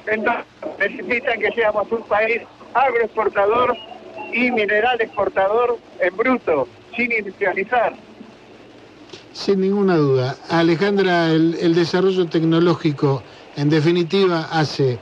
Entonces, 0.08 0.46
necesitan 0.80 1.40
que 1.40 1.52
seamos 1.52 1.92
un 1.92 2.04
país 2.04 2.42
agroexportador 2.74 3.76
y 4.34 4.52
mineral 4.52 5.02
exportador 5.02 5.78
en 6.00 6.16
bruto, 6.16 6.68
sin 6.96 7.12
industrializar. 7.12 7.94
Sin 9.34 9.62
ninguna 9.62 9.98
duda. 9.98 10.38
Alejandra, 10.50 11.32
el, 11.32 11.56
el 11.60 11.76
desarrollo 11.76 12.28
tecnológico, 12.28 13.24
en 13.56 13.70
definitiva, 13.70 14.48
hace 14.52 15.00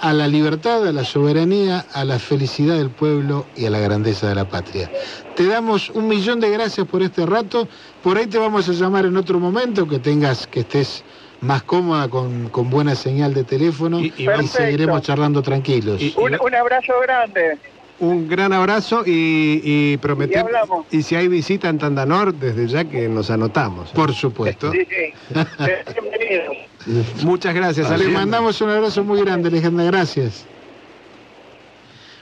a 0.00 0.12
la 0.12 0.28
libertad, 0.28 0.86
a 0.86 0.92
la 0.92 1.04
soberanía, 1.04 1.84
a 1.92 2.04
la 2.04 2.18
felicidad 2.18 2.76
del 2.76 2.90
pueblo 2.90 3.46
y 3.54 3.66
a 3.66 3.70
la 3.70 3.80
grandeza 3.80 4.28
de 4.28 4.34
la 4.34 4.44
patria. 4.44 4.90
Te 5.34 5.46
damos 5.46 5.90
un 5.90 6.08
millón 6.08 6.40
de 6.40 6.50
gracias 6.50 6.86
por 6.86 7.02
este 7.02 7.26
rato. 7.26 7.68
Por 8.02 8.16
ahí 8.16 8.26
te 8.26 8.38
vamos 8.38 8.68
a 8.68 8.72
llamar 8.72 9.06
en 9.06 9.16
otro 9.16 9.40
momento 9.40 9.86
que 9.86 9.98
tengas, 9.98 10.46
que 10.46 10.60
estés 10.60 11.04
más 11.40 11.62
cómoda 11.64 12.08
con, 12.08 12.48
con 12.50 12.70
buena 12.70 12.94
señal 12.94 13.34
de 13.34 13.44
teléfono 13.44 14.00
Y- 14.00 14.12
y 14.16 14.22
y, 14.24 14.26
vamos- 14.26 14.50
seguiremos 14.50 15.02
charlando 15.02 15.42
tranquilos. 15.42 16.00
Y- 16.00 16.14
Un, 16.16 16.36
un 16.40 16.54
abrazo 16.54 16.92
grande. 17.02 17.58
Un 18.00 18.28
gran 18.28 18.52
abrazo 18.52 19.02
y, 19.04 19.60
y 19.64 19.96
prometemos. 19.96 20.50
Y 20.50 20.54
hablamos. 20.54 20.86
Y 20.90 21.02
si 21.02 21.16
hay 21.16 21.26
visita 21.26 21.68
en 21.68 21.78
Tandanor, 21.78 22.32
desde 22.32 22.68
ya 22.68 22.84
que 22.84 23.08
nos 23.08 23.30
anotamos. 23.30 23.90
Por 23.90 24.14
supuesto. 24.14 24.70
Sí. 24.70 24.86
Muchas 27.24 27.54
gracias, 27.54 27.98
Le 27.98 28.08
mandamos 28.08 28.60
un 28.60 28.70
abrazo 28.70 29.04
muy 29.04 29.20
grande, 29.20 29.48
Alejandra, 29.48 29.84
gracias. 29.84 30.46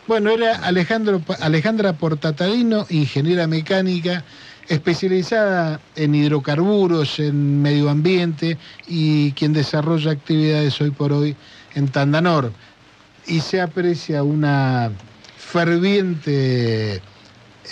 Bueno, 0.07 0.31
era 0.31 0.57
Alejandro, 0.57 1.21
Alejandra 1.41 1.93
Portatarino, 1.93 2.87
ingeniera 2.91 3.47
mecánica, 3.47 4.25
especializada 4.69 5.81
en 5.97 6.15
hidrocarburos, 6.15 7.19
en 7.19 7.61
medio 7.61 7.91
ambiente 7.91 8.57
y 8.87 9.33
quien 9.33 9.53
desarrolla 9.53 10.13
actividades 10.13 10.81
hoy 10.81 10.91
por 10.91 11.13
hoy 11.13 11.37
en 11.75 11.89
Tandanor. 11.89 12.53
Y 13.27 13.41
se 13.41 13.61
aprecia 13.61 14.23
una 14.23 14.91
ferviente 15.57 17.01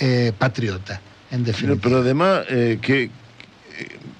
eh, 0.01 0.33
patriota, 0.39 1.01
en 1.31 1.43
Pero, 1.45 1.45
definitiva. 1.45 1.81
pero 1.83 1.99
además, 1.99 2.45
eh, 2.49 2.79
que, 2.81 3.03
eh, 3.05 3.11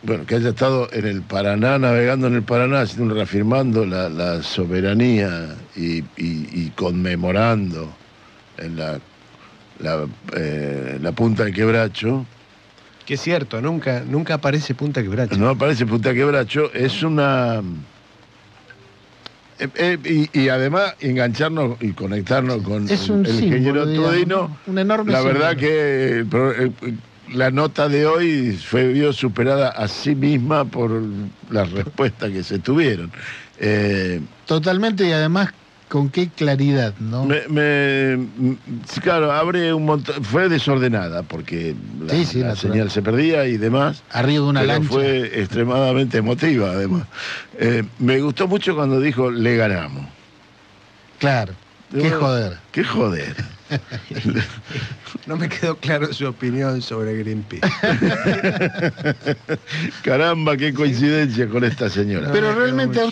bueno, 0.03 0.27
que 0.27 0.35
haya 0.35 0.51
estado 0.51 0.89
en 0.93 1.07
el 1.07 1.23
Paraná, 1.23 1.79
navegando 1.79 2.27
en 2.27 2.35
el 2.35 2.43
Paraná, 2.43 2.85
reafirmando 2.85 3.87
la, 3.87 4.09
la 4.11 4.43
soberanía 4.43 5.55
y, 5.77 5.99
y- 5.99 6.05
y 6.53 6.71
conmemorando 6.77 7.89
en 8.59 8.77
la, 8.77 9.01
la, 9.81 10.07
eh, 10.37 10.99
la 11.01 11.13
punta 11.13 11.45
de 11.45 11.53
quebracho, 11.53 12.27
Que 13.07 13.15
es 13.15 13.21
cierto, 13.23 13.61
nunca, 13.63 14.03
nunca 14.07 14.35
aparece 14.35 14.75
Punta 14.75 15.03
Quebracho. 15.03 15.37
no 15.39 15.49
aparece 15.49 15.87
punta 15.87 16.11
de 16.11 16.15
quebracho, 16.17 16.71
es 16.73 17.03
una... 17.03 17.63
eh, 19.59 19.69
eh, 19.77 20.29
y, 20.33 20.39
y 20.41 20.49
además 20.49 20.95
engancharnos 21.01 21.77
y 21.81 21.93
conectarnos 21.93 22.63
con 22.63 22.89
es 22.89 23.05
el, 23.09 23.13
un 23.13 23.27
el 23.27 23.45
ingeniero 23.45 23.85
Todino, 23.95 24.57
un 24.67 24.79
enorme 24.79 25.13
La 25.13 25.21
verdad 25.23 25.57
que 25.57 26.19
el- 26.21 26.73
la 27.33 27.51
nota 27.51 27.89
de 27.89 28.07
hoy 28.07 28.53
fue 28.53 28.89
vio 28.93 29.13
superada 29.13 29.71
a 29.71 29.89
sí 29.89 30.15
misma 30.15 30.65
por 30.67 31.03
las 31.51 31.71
respuestas 31.73 32.31
que 32.31 32.43
se 32.45 32.59
tuvieron. 32.59 33.11
Eh, 33.59 34.21
Totalmente 34.47 35.09
y 35.09 35.13
además 35.13 35.51
con 35.95 36.09
qué 36.11 36.29
claridad, 36.29 36.93
¿no? 36.99 37.25
me- 37.25 37.47
me- 37.47 38.57
claro, 39.01 39.31
abre 39.31 39.73
un 39.73 39.85
montón. 39.85 40.25
Fue 40.25 40.49
desordenada 40.49 41.23
porque 41.23 41.77
la, 42.05 42.13
Sí, 42.15 42.25
sí, 42.25 42.41
la 42.41 42.49
natural. 42.49 42.73
señal 42.73 42.91
se 42.91 43.01
perdía 43.01 43.47
y 43.47 43.59
demás. 43.59 44.03
Arriba 44.11 44.43
de 44.43 44.51
una 44.51 44.61
pero 44.63 44.73
lancha. 44.73 44.89
fue 44.89 45.41
extremadamente 45.41 46.19
emotiva, 46.19 46.71
además. 46.73 47.07
Eh, 47.61 47.85
me 48.01 48.21
gustó 48.21 48.49
mucho 48.49 48.75
cuando 48.75 48.99
dijo 48.99 49.31
le 49.31 49.55
ganamos. 49.57 50.05
Claro. 51.21 51.53
Qué 51.93 51.99
Bueno, 52.01 52.19
joder. 52.19 52.59
Qué 52.73 52.83
joder. 52.83 53.37
No 55.27 55.37
me 55.37 55.49
quedó 55.49 55.79
claro 55.79 56.13
su 56.13 56.27
opinión 56.27 56.83
sobre 56.83 57.17
Greenpeace. 57.17 57.67
Caramba, 60.03 60.57
qué 60.57 60.75
coincidencia 60.75 61.49
con 61.49 61.65
esta 61.65 61.89
señora. 61.89 62.31
Pero 62.33 62.55
realmente 62.55 63.01
a 63.01 63.05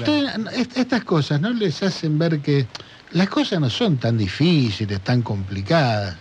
est- 0.52 0.76
estas 0.76 1.04
cosas 1.04 1.40
no 1.40 1.52
les 1.52 1.82
hacen 1.82 2.18
ver 2.18 2.40
que 2.40 2.66
las 3.12 3.28
cosas 3.28 3.60
no 3.60 3.70
son 3.70 3.98
tan 3.98 4.18
difíciles, 4.18 5.00
tan 5.00 5.22
complicadas. 5.22 6.16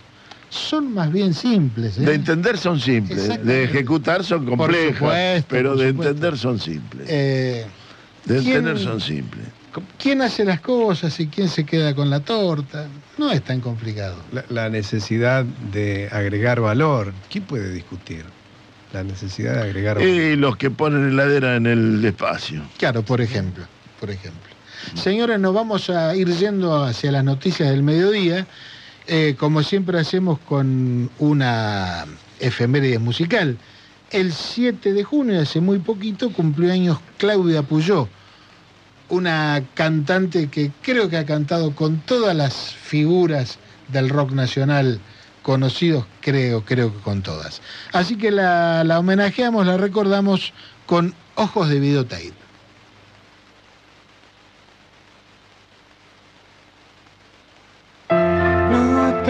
Son 0.48 0.92
más 0.92 1.10
bien 1.10 1.34
simples. 1.34 1.98
¿eh? 1.98 2.02
De 2.02 2.14
entender 2.14 2.58
son 2.58 2.78
simples, 2.80 3.42
de 3.44 3.64
ejecutar 3.64 4.22
son 4.24 4.46
complejas, 4.46 4.94
supuesto, 4.94 5.46
pero 5.48 5.76
de 5.76 5.88
supuesto. 5.88 6.10
entender 6.10 6.38
son 6.38 6.58
simples. 6.58 7.06
Eh, 7.10 7.66
de 8.24 8.38
¿quién- 8.38 8.56
entender 8.58 8.78
son 8.78 9.00
simples. 9.00 9.46
¿Quién 9.98 10.22
hace 10.22 10.44
las 10.44 10.60
cosas 10.60 11.18
y 11.20 11.28
quién 11.28 11.48
se 11.48 11.64
queda 11.64 11.94
con 11.94 12.10
la 12.10 12.20
torta? 12.20 12.86
No 13.18 13.30
es 13.30 13.42
tan 13.42 13.60
complicado. 13.60 14.16
La, 14.32 14.44
la 14.48 14.68
necesidad 14.68 15.44
de 15.44 16.08
agregar 16.12 16.60
valor. 16.60 17.12
¿Quién 17.30 17.44
puede 17.44 17.70
discutir? 17.70 18.24
La 18.92 19.02
necesidad 19.02 19.54
de 19.54 19.62
agregar 19.62 19.96
valor. 19.96 20.10
Y 20.10 20.36
los 20.36 20.56
que 20.56 20.70
ponen 20.70 21.08
heladera 21.08 21.56
en 21.56 21.66
el 21.66 22.04
espacio. 22.04 22.62
Claro, 22.78 23.02
por 23.02 23.20
ejemplo, 23.20 23.64
por 23.98 24.10
ejemplo. 24.10 24.52
Señores, 24.94 25.38
nos 25.38 25.54
vamos 25.54 25.88
a 25.90 26.14
ir 26.14 26.28
yendo 26.28 26.84
hacia 26.84 27.12
las 27.12 27.24
noticias 27.24 27.70
del 27.70 27.82
mediodía, 27.82 28.46
eh, 29.06 29.34
como 29.38 29.62
siempre 29.62 29.98
hacemos 29.98 30.38
con 30.40 31.10
una 31.18 32.04
efeméride 32.40 32.98
musical. 32.98 33.56
El 34.10 34.32
7 34.32 34.92
de 34.92 35.04
junio, 35.04 35.40
hace 35.40 35.60
muy 35.60 35.78
poquito, 35.78 36.30
cumplió 36.30 36.72
años 36.72 36.98
Claudia 37.16 37.62
Puyó, 37.62 38.08
una 39.12 39.62
cantante 39.74 40.48
que 40.48 40.72
creo 40.80 41.10
que 41.10 41.18
ha 41.18 41.26
cantado 41.26 41.74
con 41.74 41.98
todas 42.00 42.34
las 42.34 42.74
figuras 42.74 43.58
del 43.88 44.08
rock 44.08 44.32
nacional 44.32 45.00
conocidos, 45.42 46.06
creo, 46.22 46.64
creo 46.64 46.94
que 46.94 47.00
con 47.00 47.20
todas. 47.20 47.60
Así 47.92 48.16
que 48.16 48.30
la, 48.30 48.84
la 48.84 48.98
homenajeamos, 48.98 49.66
la 49.66 49.76
recordamos 49.76 50.54
con 50.86 51.14
Ojos 51.34 51.68
de 51.68 51.78
Videotape. 51.78 52.32
No 58.08 59.22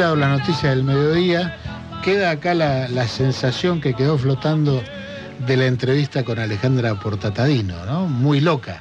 escuchado 0.00 0.16
la 0.16 0.28
noticia 0.38 0.70
del 0.70 0.82
mediodía, 0.82 1.56
queda 2.02 2.30
acá 2.30 2.54
la, 2.54 2.88
la 2.88 3.06
sensación 3.06 3.82
que 3.82 3.92
quedó 3.92 4.16
flotando 4.16 4.82
de 5.46 5.56
la 5.58 5.66
entrevista 5.66 6.24
con 6.24 6.38
Alejandra 6.38 6.94
Portatadino, 6.94 7.84
¿no? 7.84 8.06
Muy 8.06 8.40
loca. 8.40 8.80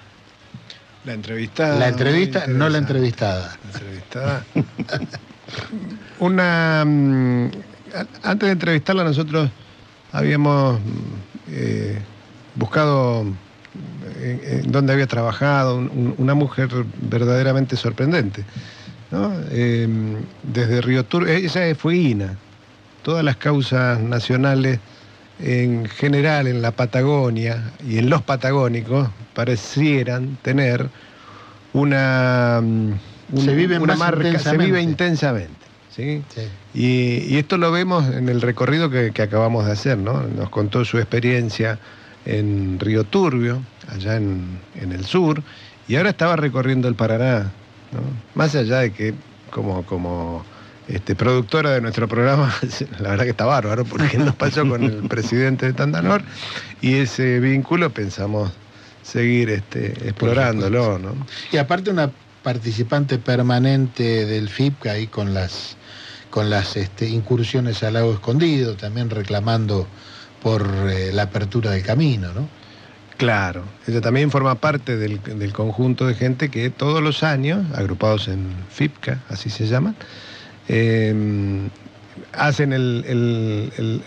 La 1.04 1.12
entrevistada. 1.12 1.78
La 1.78 1.90
entrevista, 1.90 2.48
no 2.48 2.70
la 2.70 2.78
entrevistada. 2.78 3.58
La 3.66 3.70
entrevistada. 3.80 4.46
Una. 6.20 6.86
mm, 6.86 7.50
antes 8.24 8.48
de 8.48 8.54
entrevistarla, 8.54 9.04
nosotros 9.04 9.50
habíamos 10.14 10.80
mm, 10.80 10.84
eh, 11.52 12.00
buscado 12.56 13.26
en, 14.22 14.42
en 14.46 14.72
dónde 14.72 14.94
había 14.94 15.08
trabajado, 15.08 15.76
un- 15.76 15.90
un- 15.90 16.16
una 16.18 16.34
mujer 16.34 16.70
verdaderamente 17.02 17.76
sorprendente. 17.76 18.46
¿no? 19.12 19.34
Eh, 19.50 19.88
desde 20.54 20.82
Río 20.82 21.06
Turbio, 21.06 21.34
ella 21.34 21.68
es 21.68 21.78
fueguina. 21.78 22.36
Todas 23.04 23.24
las 23.24 23.38
causas 23.38 24.00
nacionales 24.00 24.80
en 25.40 25.86
general 25.86 26.48
en 26.48 26.62
la 26.62 26.72
Patagonia 26.72 27.72
y 27.88 27.98
en 27.98 28.10
los 28.10 28.22
patagónicos 28.22 29.10
parecieran 29.34 30.38
tener 30.42 30.90
una, 31.74 32.60
mm, 32.62 32.94
Se 33.38 33.80
una 33.80 33.96
marca, 33.96 34.40
se 34.40 34.58
vive 34.58 34.82
intensamente. 34.82 35.54
¿sí? 35.96 36.22
Sí. 36.34 36.42
Y, 36.74 37.34
y 37.34 37.38
esto 37.38 37.58
lo 37.58 37.72
vemos 37.72 38.08
en 38.14 38.28
el 38.28 38.42
recorrido 38.42 38.90
que, 38.90 39.12
que 39.12 39.22
acabamos 39.22 39.66
de 39.66 39.72
hacer, 39.72 39.98
¿no? 39.98 40.24
Nos 40.24 40.50
contó 40.50 40.84
su 40.84 40.98
experiencia 40.98 41.80
en 42.26 42.80
Río 42.80 43.06
Turbio, 43.06 43.62
allá 43.88 44.18
en, 44.18 44.60
en 44.76 44.92
el 44.92 45.06
sur, 45.06 45.42
y 45.88 45.96
ahora 45.96 46.10
estaba 46.10 46.36
recorriendo 46.36 46.88
el 46.88 46.96
Paraná, 46.96 47.52
¿no? 47.92 48.02
Más 48.36 48.56
allá 48.56 48.80
de 48.80 48.92
que 48.92 49.14
como, 49.50 49.86
como 49.86 50.46
este, 50.88 51.16
productora 51.16 51.72
de 51.72 51.82
nuestro 51.82 52.08
programa, 52.08 52.54
la 53.00 53.12
verdad 53.12 53.24
que 53.26 53.32
está 53.32 53.46
bárbaro, 53.46 53.86
porque 53.86 54.18
nos 54.18 54.36
pasó 54.36 54.68
con 54.68 54.84
el 54.84 54.94
presidente 55.10 55.68
de 55.68 55.74
Tandanor, 55.74 56.24
y 56.82 56.96
ese 56.96 57.40
vínculo 57.40 57.92
pensamos 57.92 58.52
seguir 59.04 59.50
este, 59.50 59.88
explorándolo, 60.08 61.00
¿no? 61.00 61.16
Y 61.52 61.58
aparte 61.58 61.90
una 61.90 62.12
participante 62.44 63.18
permanente 63.18 64.26
del 64.26 64.50
FIPCA 64.50 64.94
ahí 64.94 65.08
con 65.08 65.34
las 65.34 65.76
con 66.30 66.50
las 66.50 66.78
este, 66.78 67.10
incursiones 67.10 67.82
al 67.82 67.94
lago 67.94 68.14
escondido, 68.14 68.76
también 68.76 69.10
reclamando 69.10 69.88
por 70.44 70.68
eh, 70.88 71.12
la 71.12 71.24
apertura 71.24 71.72
del 71.72 71.84
camino, 71.84 72.32
¿no? 72.34 72.48
Claro, 73.20 73.64
ella 73.86 74.00
también 74.00 74.32
forma 74.32 74.56
parte 74.56 74.96
del, 74.96 75.22
del 75.22 75.52
conjunto 75.52 76.08
de 76.08 76.16
gente 76.16 76.48
que 76.48 76.70
todos 76.70 77.04
los 77.04 77.22
años, 77.22 77.60
agrupados 77.76 78.30
en 78.30 78.48
FIPCA, 78.70 79.20
así 79.28 79.50
se 79.50 79.68
llaman, 79.68 79.94
eh, 80.70 81.14
hacen 82.32 82.72
el, 82.72 83.04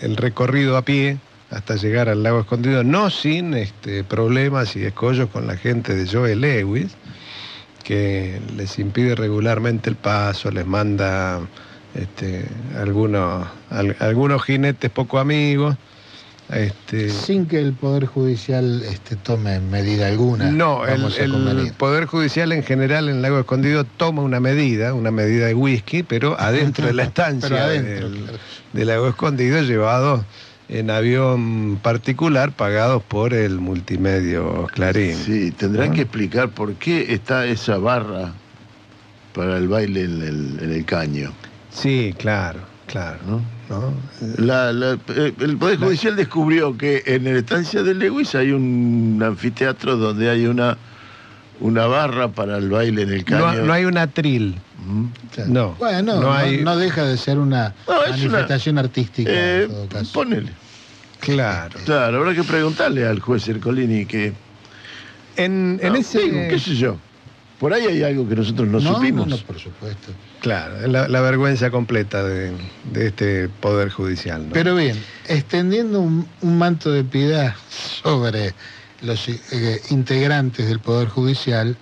el- 0.01 0.17
recorrido 0.17 0.77
a 0.77 0.81
pie 0.81 1.19
hasta 1.51 1.75
llegar 1.75 2.09
al 2.09 2.23
lago 2.23 2.39
escondido, 2.39 2.83
no 2.83 3.11
sin 3.11 3.53
este, 3.53 4.03
problemas 4.03 4.75
y 4.75 4.83
escollos 4.83 5.29
con 5.29 5.45
la 5.45 5.57
gente 5.57 5.93
de 5.93 6.07
Joe 6.11 6.35
Lewis, 6.35 6.95
que 7.83 8.41
les 8.57 8.79
impide 8.79 9.13
regularmente 9.13 9.91
el 9.91 9.95
paso, 9.95 10.49
les 10.49 10.65
manda 10.65 11.39
este, 11.93 12.45
algunos, 12.81 13.45
al- 13.69 13.95
algunos 13.99 14.41
jinetes 14.43 14.89
poco 14.89 15.19
amigos. 15.19 15.75
Este, 16.55 17.09
Sin 17.09 17.45
que 17.45 17.59
el 17.59 17.73
Poder 17.73 18.05
Judicial 18.05 18.83
este, 18.83 19.15
tome 19.15 19.59
medida 19.59 20.07
alguna. 20.07 20.51
no, 20.51 20.85
el. 20.85 21.73
Poder 21.77 22.05
Judicial 22.05 22.51
en 22.51 22.63
general 22.63 23.09
en 23.09 23.21
Lago 23.21 23.39
Escondido 23.39 23.83
toma 23.83 24.21
una 24.21 24.39
medida, 24.39 24.93
una 24.93 25.11
medida 25.11 25.47
de 25.47 25.53
whisky, 25.53 26.03
pero 26.03 26.39
adentro 26.39 26.87
de 26.87 26.93
la 26.93 27.03
estancia 27.13 27.65
adentro, 27.65 28.09
del, 28.09 28.19
claro. 28.23 28.37
del 28.73 28.87
Lago 28.87 29.07
Escondido, 29.09 29.61
llevado 29.61 30.25
en 30.69 30.89
avión 30.89 31.79
particular, 31.81 32.51
pagados 32.51 33.03
por 33.03 33.33
el 33.33 33.59
multimedio 33.59 34.67
Clarín. 34.73 35.15
Sí, 35.15 35.51
tendrán 35.51 35.89
¿No? 35.89 35.95
que 35.95 36.01
explicar 36.01 36.49
por 36.49 36.73
qué 36.75 37.13
está 37.13 37.45
esa 37.45 37.77
barra 37.77 38.33
para 39.33 39.57
el 39.57 39.67
baile 39.67 40.03
en 40.03 40.21
el, 40.21 40.59
en 40.61 40.71
el 40.71 40.85
caño. 40.85 41.31
Sí, 41.69 42.13
claro, 42.17 42.59
claro. 42.93 43.17
¿no? 43.27 43.41
¿no? 43.69 43.93
La- 44.37 44.71
la- 44.71 44.97
eh, 45.09 45.33
el 45.39 45.57
Poder 45.57 45.79
La- 45.79 45.87
Judicial 45.87 46.15
descubrió 46.15 46.77
que 46.77 47.01
en 47.07 47.23
la 47.23 47.31
estancia 47.39 47.81
de 47.83 47.93
Lewis 47.95 48.35
hay 48.35 48.51
un 48.51 49.19
anfiteatro 49.25 49.97
donde 49.97 50.29
hay 50.29 50.45
una, 50.45 50.77
una 51.59 51.87
barra 51.87 52.27
para 52.27 52.57
el 52.57 52.69
baile 52.69 53.01
en 53.01 53.09
el 53.13 53.25
caño. 53.25 53.63
no 53.63 53.73
hay 53.73 53.85
un 53.85 53.97
atril. 53.97 54.55
Mm. 54.85 55.05
Claro. 55.33 55.49
no, 55.51 55.75
Bueno, 55.79 56.15
no 56.15 56.21
no, 56.21 56.33
hay- 56.33 56.61
no 56.63 56.77
deja 56.77 57.03
de 57.05 57.17
ser 57.17 57.39
una 57.39 57.73
No, 57.87 58.03
es 58.03 58.09
una- 58.09 58.17
manifestación 58.33 58.77
artística 58.77 59.31
Eh, 59.33 59.63
en 59.63 59.69
todo 59.69 59.87
caso. 59.87 60.13
ponele. 60.13 60.51
Claro. 61.19 61.79
Claro, 61.85 62.17
habrá 62.19 62.33
que 62.35 62.43
preguntarle 62.43 63.07
al 63.07 63.19
juez 63.21 63.47
Ercolini 63.47 64.05
que. 64.05 64.33
En, 65.37 65.79
en 65.81 65.93
No, 65.93 65.99
ese. 65.99 66.19
digo, 66.19 66.37
qué 66.49 66.59
sé 66.59 66.75
yo. 66.75 66.97
Por 67.63 67.73
ahí 67.73 67.85
hay 67.87 68.03
algo 68.03 68.27
que 68.27 68.35
nosotros 68.35 68.67
no, 68.67 68.81
supimos. 68.81 69.25
No, 69.25 69.37
no, 69.37 69.41
por 69.43 69.57
supuesto. 69.57 70.11
Claro, 70.41 70.85
la, 70.85 71.07
la 71.07 71.21
vergüenza 71.21 71.71
completa 71.71 72.21
de, 72.21 72.51
de 72.91 73.07
este 73.07 73.47
Poder 73.47 73.89
Judicial. 73.89 74.49
¿no? 74.49 74.51
Pero 74.51 74.75
bien, 74.75 75.01
extendiendo 75.29 76.01
un, 76.01 76.27
un 76.41 76.57
manto 76.57 76.91
de 76.91 77.05
piedad 77.05 77.55
sobre 77.69 78.53
los 79.01 79.29
eh, 79.29 79.81
integrantes 79.91 80.67
del 80.67 80.81
Poder 80.81 81.07
Judicial, 81.07 81.77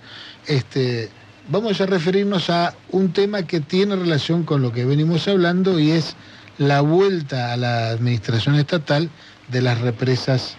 este, 0.46 1.10
vamos 1.48 1.80
a 1.80 1.86
referirnos 1.86 2.48
a 2.48 2.76
un 2.92 3.12
tema 3.12 3.42
que 3.42 3.58
tiene 3.58 3.96
relación 3.96 4.44
con 4.44 4.62
lo 4.62 4.70
que 4.70 4.84
venimos 4.84 5.26
hablando 5.26 5.80
y 5.80 5.90
es 5.90 6.14
la 6.58 6.80
vuelta 6.80 7.52
a 7.52 7.56
la 7.56 7.88
administración 7.88 8.54
estatal 8.54 9.10
de 9.48 9.62
las 9.62 9.80
represas 9.80 10.54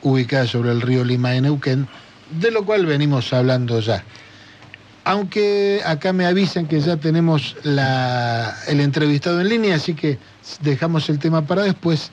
ubicadas 0.00 0.48
sobre 0.48 0.70
el 0.70 0.80
río 0.80 1.04
Lima 1.04 1.32
de 1.32 1.42
Neuquén, 1.42 1.88
de 2.40 2.50
lo 2.50 2.64
cual 2.64 2.86
venimos 2.86 3.34
hablando 3.34 3.78
ya. 3.80 4.02
Aunque 5.04 5.80
acá 5.84 6.12
me 6.12 6.26
avisan 6.26 6.66
que 6.66 6.80
ya 6.80 6.96
tenemos 6.96 7.56
el 7.64 8.80
entrevistado 8.80 9.40
en 9.40 9.48
línea, 9.48 9.74
así 9.74 9.94
que 9.94 10.18
dejamos 10.60 11.08
el 11.08 11.18
tema 11.18 11.42
para 11.42 11.62
después 11.62 12.10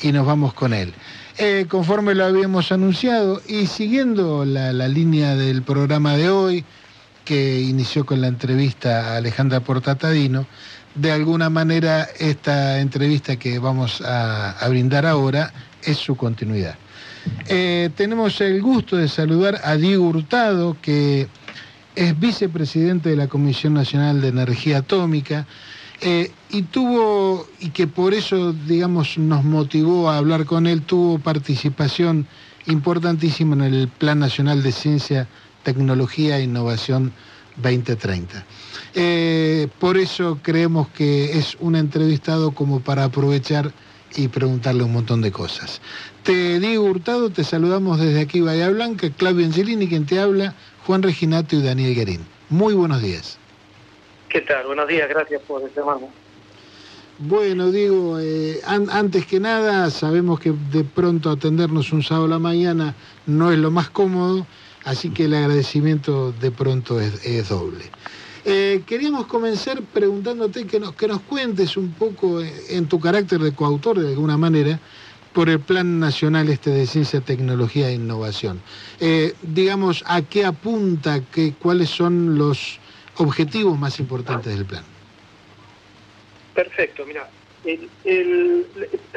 y 0.00 0.10
nos 0.10 0.26
vamos 0.26 0.52
con 0.52 0.74
él. 0.74 0.92
Eh, 1.38 1.66
conforme 1.68 2.14
lo 2.14 2.24
habíamos 2.24 2.72
anunciado 2.72 3.40
y 3.46 3.66
siguiendo 3.66 4.44
la, 4.44 4.72
línea 4.88 5.36
del 5.36 5.62
programa 5.62 6.16
de 6.16 6.30
hoy, 6.30 6.64
que 7.24 7.60
inició 7.60 8.04
con 8.04 8.20
la 8.20 8.26
entrevista 8.26 9.12
a 9.12 9.16
Alejandra 9.16 9.60
Portatadino, 9.60 10.46
de 10.96 11.12
alguna 11.12 11.48
manera 11.48 12.08
esta 12.18 12.80
entrevista 12.80 13.36
que 13.36 13.58
vamos 13.58 14.00
a, 14.02 14.50
a 14.50 14.68
brindar 14.68 15.06
ahora 15.06 15.52
es 15.82 15.96
su 15.96 16.16
continuidad. 16.16 16.74
Eh, 17.48 17.90
tenemos 17.96 18.40
el 18.40 18.60
gusto 18.60 18.96
de 18.96 19.08
saludar 19.08 19.60
a 19.64 19.76
Diego 19.76 20.08
Hurtado, 20.08 20.76
que 20.82 21.28
es 21.94 22.18
vicepresidente 22.18 23.10
de 23.10 23.16
la 23.16 23.28
Comisión 23.28 23.74
Nacional 23.74 24.20
de 24.20 24.28
Energía 24.28 24.78
Atómica, 24.78 25.46
eh, 26.04 26.32
y 26.50 26.62
tuvo, 26.62 27.46
y 27.60 27.70
que 27.70 27.86
por 27.86 28.12
eso, 28.12 28.52
digamos, 28.52 29.18
nos 29.18 29.44
motivó 29.44 30.10
a 30.10 30.18
hablar 30.18 30.46
con 30.46 30.66
él, 30.66 30.82
tuvo 30.82 31.20
participación 31.20 32.26
importantísima 32.66 33.54
en 33.54 33.74
el 33.74 33.88
Plan 33.88 34.18
Nacional 34.18 34.64
de 34.64 34.72
Ciencia, 34.72 35.28
Tecnología 35.62 36.38
e 36.38 36.42
Innovación 36.42 37.12
2030. 37.56 38.44
Eh, 38.94 39.68
por 39.78 39.96
eso 39.96 40.40
creemos 40.42 40.88
que 40.88 41.38
es 41.38 41.56
un 41.60 41.76
entrevistado 41.76 42.50
como 42.50 42.80
para 42.80 43.04
aprovechar 43.04 43.72
y 44.16 44.28
preguntarle 44.28 44.82
un 44.82 44.92
montón 44.92 45.20
de 45.20 45.30
cosas. 45.30 45.80
Te 46.24 46.58
digo, 46.60 46.84
Hurtado, 46.84 47.30
te 47.30 47.44
saludamos 47.44 48.00
desde 48.00 48.20
aquí, 48.20 48.40
Bahía 48.40 48.70
Blanca, 48.70 49.08
Claudio 49.10 49.46
Angelini, 49.46 49.88
quien 49.88 50.06
te 50.06 50.18
habla, 50.18 50.54
Juan 50.86 51.02
Reginato 51.02 51.56
y 51.56 51.62
Daniel 51.62 51.94
Guerín. 51.94 52.20
Muy 52.50 52.74
buenos 52.74 53.02
días. 53.02 53.38
¿Qué 54.28 54.40
tal? 54.40 54.66
Buenos 54.66 54.88
días, 54.88 55.08
gracias 55.08 55.42
por 55.42 55.62
llamarme. 55.74 56.06
Bueno, 57.18 57.70
digo, 57.70 58.18
eh, 58.18 58.60
an- 58.66 58.88
antes 58.90 59.26
que 59.26 59.38
nada, 59.38 59.90
sabemos 59.90 60.40
que 60.40 60.52
de 60.72 60.82
pronto 60.82 61.30
atendernos 61.30 61.92
un 61.92 62.02
sábado 62.02 62.24
a 62.26 62.30
la 62.30 62.38
mañana 62.38 62.94
no 63.26 63.52
es 63.52 63.58
lo 63.58 63.70
más 63.70 63.90
cómodo, 63.90 64.46
así 64.84 65.10
que 65.10 65.26
el 65.26 65.34
agradecimiento 65.34 66.32
de 66.32 66.50
pronto 66.50 67.00
es, 67.00 67.24
es 67.24 67.48
doble. 67.50 67.84
Eh, 68.44 68.82
queríamos 68.86 69.26
comenzar 69.26 69.82
preguntándote 69.82 70.66
que 70.66 70.80
nos, 70.80 70.94
que 70.94 71.06
nos 71.06 71.20
cuentes 71.20 71.76
un 71.76 71.92
poco 71.92 72.40
eh, 72.40 72.52
en 72.70 72.86
tu 72.86 72.98
carácter 72.98 73.38
de 73.38 73.52
coautor, 73.54 74.00
de 74.00 74.08
alguna 74.08 74.36
manera, 74.36 74.80
por 75.32 75.48
el 75.48 75.60
Plan 75.60 76.00
Nacional 76.00 76.48
este 76.48 76.70
de 76.70 76.86
Ciencia, 76.86 77.20
Tecnología 77.20 77.88
e 77.88 77.94
Innovación. 77.94 78.60
Eh, 79.00 79.34
digamos, 79.42 80.04
¿a 80.06 80.22
qué 80.22 80.44
apunta? 80.44 81.20
Qué, 81.32 81.54
¿Cuáles 81.58 81.90
son 81.90 82.36
los 82.38 82.80
objetivos 83.16 83.78
más 83.78 83.98
importantes 84.00 84.54
del 84.54 84.64
plan. 84.64 84.84
Perfecto, 86.54 87.04
mira, 87.06 87.28
el, 87.64 88.66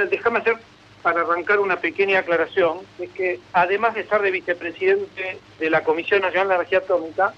déjame 0.10 0.40
hacer 0.40 0.58
para 1.02 1.22
arrancar 1.22 1.60
una 1.60 1.80
pequeña 1.80 2.20
aclaración, 2.20 2.80
es 3.00 3.10
que 3.12 3.40
además 3.54 3.94
de 3.94 4.02
estar 4.02 4.22
de 4.22 4.32
vicepresidente 4.32 5.38
de 5.60 5.70
la 5.70 5.84
Comisión 5.84 6.22
Nacional 6.22 6.48
de 6.50 6.56
Energía 6.56 6.80
Atómica, 6.80 7.34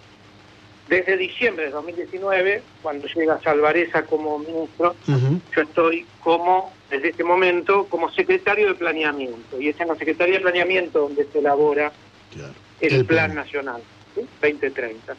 desde 0.88 1.18
diciembre 1.18 1.66
de 1.66 1.72
2019, 1.72 2.62
cuando 2.82 3.08
llega 3.08 3.42
Salvareza 3.42 4.04
como 4.04 4.40
ministro, 4.40 4.96
yo 5.08 5.62
estoy 5.62 6.06
como, 6.24 6.72
desde 6.90 7.10
este 7.10 7.24
momento, 7.24 7.86
como 7.88 8.10
secretario 8.12 8.70
de 8.70 8.76
planeamiento. 8.76 9.60
Y 9.60 9.70
es 9.70 9.80
en 9.80 9.90
la 9.90 9.96
Secretaría 9.96 10.36
de 10.36 10.42
Planeamiento 10.42 11.00
donde 11.02 11.26
se 11.26 11.40
elabora 11.40 11.92
Claro. 12.34 12.54
el, 12.82 12.94
El 12.94 13.06
Plan 13.06 13.32
plan. 13.32 13.36
Nacional, 13.44 13.82
¿sí? 14.16 14.22
2030. 14.42 15.16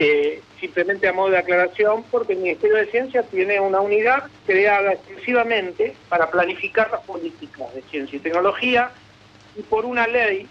Eh, 0.00 0.42
simplemente 0.58 1.06
a 1.06 1.12
modo 1.12 1.30
de 1.30 1.38
aclaración, 1.38 2.02
porque 2.10 2.32
el 2.32 2.40
Ministerio 2.40 2.76
de 2.76 2.86
Ciencia 2.86 3.22
tiene 3.22 3.60
una 3.60 3.80
unidad 3.80 4.24
creada 4.44 4.92
exclusivamente 4.94 5.94
para 6.08 6.30
planificar 6.30 6.90
las 6.90 7.02
políticas 7.02 7.72
de 7.74 7.82
ciencia 7.82 8.16
y 8.16 8.20
tecnología, 8.20 8.90
y 9.56 9.62
por 9.62 9.84
una 9.84 10.06
ley 10.08 10.48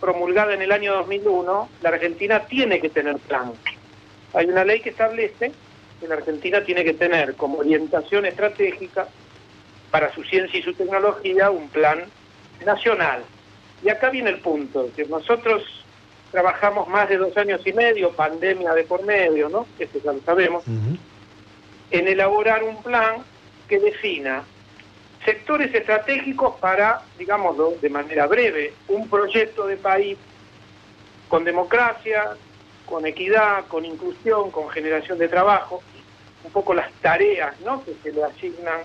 promulgada 0.00 0.54
en 0.54 0.62
el 0.62 0.72
año 0.72 0.94
2001, 0.94 1.68
la 1.82 1.88
Argentina 1.90 2.46
tiene 2.46 2.80
que 2.80 2.88
tener 2.88 3.16
plan. 3.18 3.52
Hay 4.34 4.46
una 4.46 4.64
ley 4.64 4.80
que 4.80 4.90
establece 4.90 5.52
que 6.00 6.08
la 6.08 6.14
Argentina 6.14 6.64
tiene 6.64 6.82
que 6.82 6.94
tener 6.94 7.34
como 7.34 7.58
orientación 7.58 8.24
estratégica 8.24 9.06
para 9.90 10.12
su 10.14 10.22
ciencia 10.24 10.58
y 10.58 10.62
su 10.62 10.72
tecnología 10.72 11.50
un 11.50 11.68
plan 11.68 12.04
nacional. 12.64 13.22
Y 13.82 13.88
acá 13.88 14.10
viene 14.10 14.30
el 14.30 14.38
punto, 14.38 14.90
que 14.94 15.04
nosotros 15.06 15.62
trabajamos 16.30 16.88
más 16.88 17.08
de 17.08 17.16
dos 17.16 17.36
años 17.36 17.60
y 17.66 17.72
medio, 17.72 18.12
pandemia 18.12 18.72
de 18.72 18.84
por 18.84 19.04
medio, 19.04 19.48
¿no? 19.48 19.66
Eso 19.78 19.98
ya 20.02 20.12
lo 20.12 20.20
sabemos, 20.20 20.64
en 21.90 22.08
elaborar 22.08 22.62
un 22.62 22.82
plan 22.82 23.24
que 23.68 23.78
defina 23.78 24.44
sectores 25.24 25.74
estratégicos 25.74 26.56
para, 26.56 27.02
digámoslo 27.18 27.74
de 27.80 27.90
manera 27.90 28.26
breve, 28.26 28.72
un 28.88 29.08
proyecto 29.08 29.66
de 29.66 29.76
país 29.76 30.18
con 31.28 31.44
democracia, 31.44 32.36
con 32.86 33.06
equidad, 33.06 33.66
con 33.68 33.84
inclusión, 33.84 34.50
con 34.50 34.68
generación 34.70 35.18
de 35.18 35.28
trabajo, 35.28 35.82
un 36.42 36.50
poco 36.50 36.74
las 36.74 36.90
tareas 36.94 37.58
¿no? 37.60 37.84
que 37.84 37.94
se 38.02 38.12
le 38.12 38.24
asignan 38.24 38.80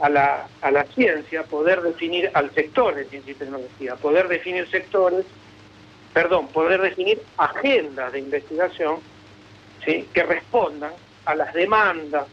a 0.00 0.08
la, 0.08 0.48
a 0.62 0.70
la 0.70 0.84
ciencia, 0.84 1.42
poder 1.44 1.82
definir 1.82 2.30
al 2.34 2.52
sector 2.54 2.94
de 2.94 3.04
ciencia 3.04 3.32
y 3.32 3.34
tecnología, 3.34 3.96
poder 3.96 4.28
definir 4.28 4.68
sectores, 4.70 5.26
perdón, 6.14 6.48
poder 6.48 6.80
definir 6.80 7.20
agendas 7.36 8.12
de 8.12 8.20
investigación 8.20 9.00
¿sí? 9.84 10.08
que 10.12 10.22
respondan 10.22 10.92
a 11.26 11.34
las 11.34 11.52
demandas 11.52 12.26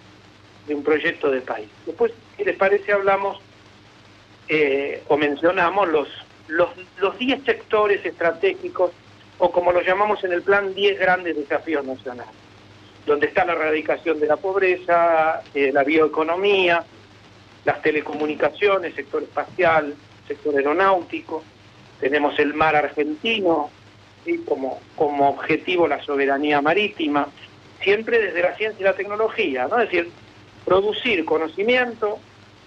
de 0.68 0.76
un 0.76 0.84
proyecto 0.84 1.30
de 1.30 1.42
país. 1.42 1.70
Después, 1.86 2.12
si 2.38 2.44
les 2.44 2.58
parece, 2.58 2.92
hablamos 2.92 3.40
eh, 4.48 5.04
o 5.08 5.18
mencionamos 5.18 5.88
los 5.90 6.08
los 6.48 6.70
los 7.00 7.18
10 7.18 7.44
sectores 7.44 8.06
estratégicos 8.06 8.92
o 9.40 9.52
como 9.52 9.72
lo 9.72 9.82
llamamos 9.82 10.24
en 10.24 10.32
el 10.32 10.42
plan 10.42 10.74
10 10.74 11.00
grandes 11.00 11.36
desafíos 11.36 11.86
nacionales, 11.86 12.34
donde 13.06 13.28
está 13.28 13.46
la 13.46 13.54
erradicación 13.54 14.20
de 14.20 14.28
la 14.28 14.38
pobreza, 14.38 15.42
eh, 15.54 15.72
la 15.74 15.84
bioeconomía, 15.84 16.84
las 17.66 17.82
telecomunicaciones, 17.82 18.94
sector 18.96 19.24
espacial, 19.24 19.96
sector 20.28 20.56
aeronáutico, 20.56 21.44
tenemos 22.00 22.38
el 22.40 22.54
mar 22.54 22.76
argentino, 22.76 23.70
¿sí? 24.24 24.44
como, 24.48 24.80
como 24.96 25.30
objetivo 25.30 25.88
la 25.88 26.02
soberanía 26.04 26.62
marítima, 26.62 27.28
siempre 27.82 28.20
desde 28.20 28.42
la 28.42 28.56
ciencia 28.56 28.82
y 28.82 28.84
la 28.84 28.96
tecnología, 28.96 29.68
¿no? 29.68 29.80
es 29.80 29.90
decir, 29.90 30.12
producir 30.66 31.24
conocimiento 31.26 32.20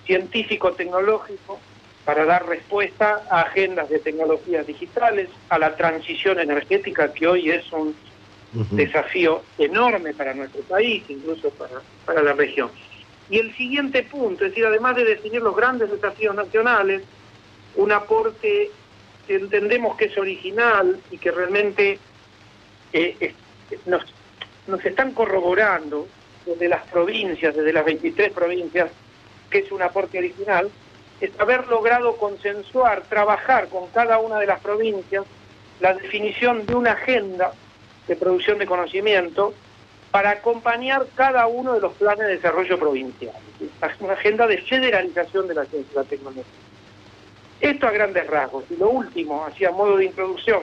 científico-tecnológico 0.07 1.59
para 2.05 2.25
dar 2.25 2.47
respuesta 2.47 3.23
a 3.31 3.43
agendas 3.43 3.89
de 3.91 3.99
tecnologías 3.99 4.67
digitales, 4.67 5.29
a 5.51 5.59
la 5.59 5.77
transición 5.77 6.39
energética 6.41 7.13
que 7.13 7.27
hoy 7.27 7.51
es 7.51 7.71
un 7.73 7.95
desafío 8.71 9.43
enorme 9.59 10.15
para 10.15 10.33
nuestro 10.33 10.63
país, 10.63 11.05
incluso 11.09 11.51
para, 11.51 11.83
para 12.07 12.23
la 12.23 12.33
región. 12.33 12.71
Y 13.29 13.39
el 13.39 13.55
siguiente 13.57 14.05
punto, 14.05 14.45
es 14.45 14.51
decir, 14.53 14.65
además 14.65 14.97
de 14.97 15.05
definir 15.05 15.43
los 15.43 15.55
grandes 15.55 15.91
desafíos 15.91 16.35
nacionales, 16.35 17.03
un 17.77 17.93
aporte 17.93 18.71
que 19.27 19.35
entendemos 19.35 19.97
que 19.99 20.07
es 20.07 20.17
original 20.17 20.99
y 21.11 21.19
que 21.19 21.31
realmente 21.31 21.99
eh, 22.95 23.17
es- 23.71 23.87
nos, 23.87 24.03
nos 24.67 24.83
están 24.83 25.13
corroborando 25.13 26.09
desde 26.49 26.69
las 26.69 26.87
provincias, 26.89 27.55
desde 27.55 27.73
las 27.73 27.85
23 27.85 28.33
provincias, 28.33 28.91
que 29.51 29.59
es 29.59 29.73
un 29.73 29.83
aporte 29.83 30.19
original, 30.19 30.71
es 31.21 31.31
haber 31.39 31.67
logrado 31.69 32.17
consensuar, 32.17 33.03
trabajar 33.03 33.69
con 33.69 33.89
cada 33.89 34.19
una 34.19 34.39
de 34.39 34.47
las 34.47 34.61
provincias 34.61 35.25
la 35.81 35.95
definición 35.95 36.67
de 36.67 36.75
una 36.75 36.93
agenda 36.93 37.53
de 38.07 38.17
producción 38.17 38.59
de 38.59 38.67
conocimiento 38.67 39.55
para 40.11 40.31
acompañar 40.31 41.07
cada 41.15 41.47
uno 41.47 41.75
de 41.75 41.81
los 41.81 41.93
planes 41.95 42.27
de 42.27 42.37
desarrollo 42.37 42.79
provincial. 42.79 43.35
Una 44.01 44.15
agenda 44.15 44.47
de 44.47 44.59
federalización 44.59 45.47
de 45.47 45.55
la 45.55 45.65
ciencia 45.67 45.93
y 45.93 45.97
la 45.97 46.05
tecnología. 46.05 46.45
Esto 47.61 47.87
a 47.87 47.91
grandes 47.91 48.27
rasgos. 48.27 48.65
Y 48.71 48.77
lo 48.77 48.89
último, 48.89 49.45
así 49.45 49.65
a 49.65 49.71
modo 49.71 49.97
de 49.97 50.07
introducción, 50.07 50.63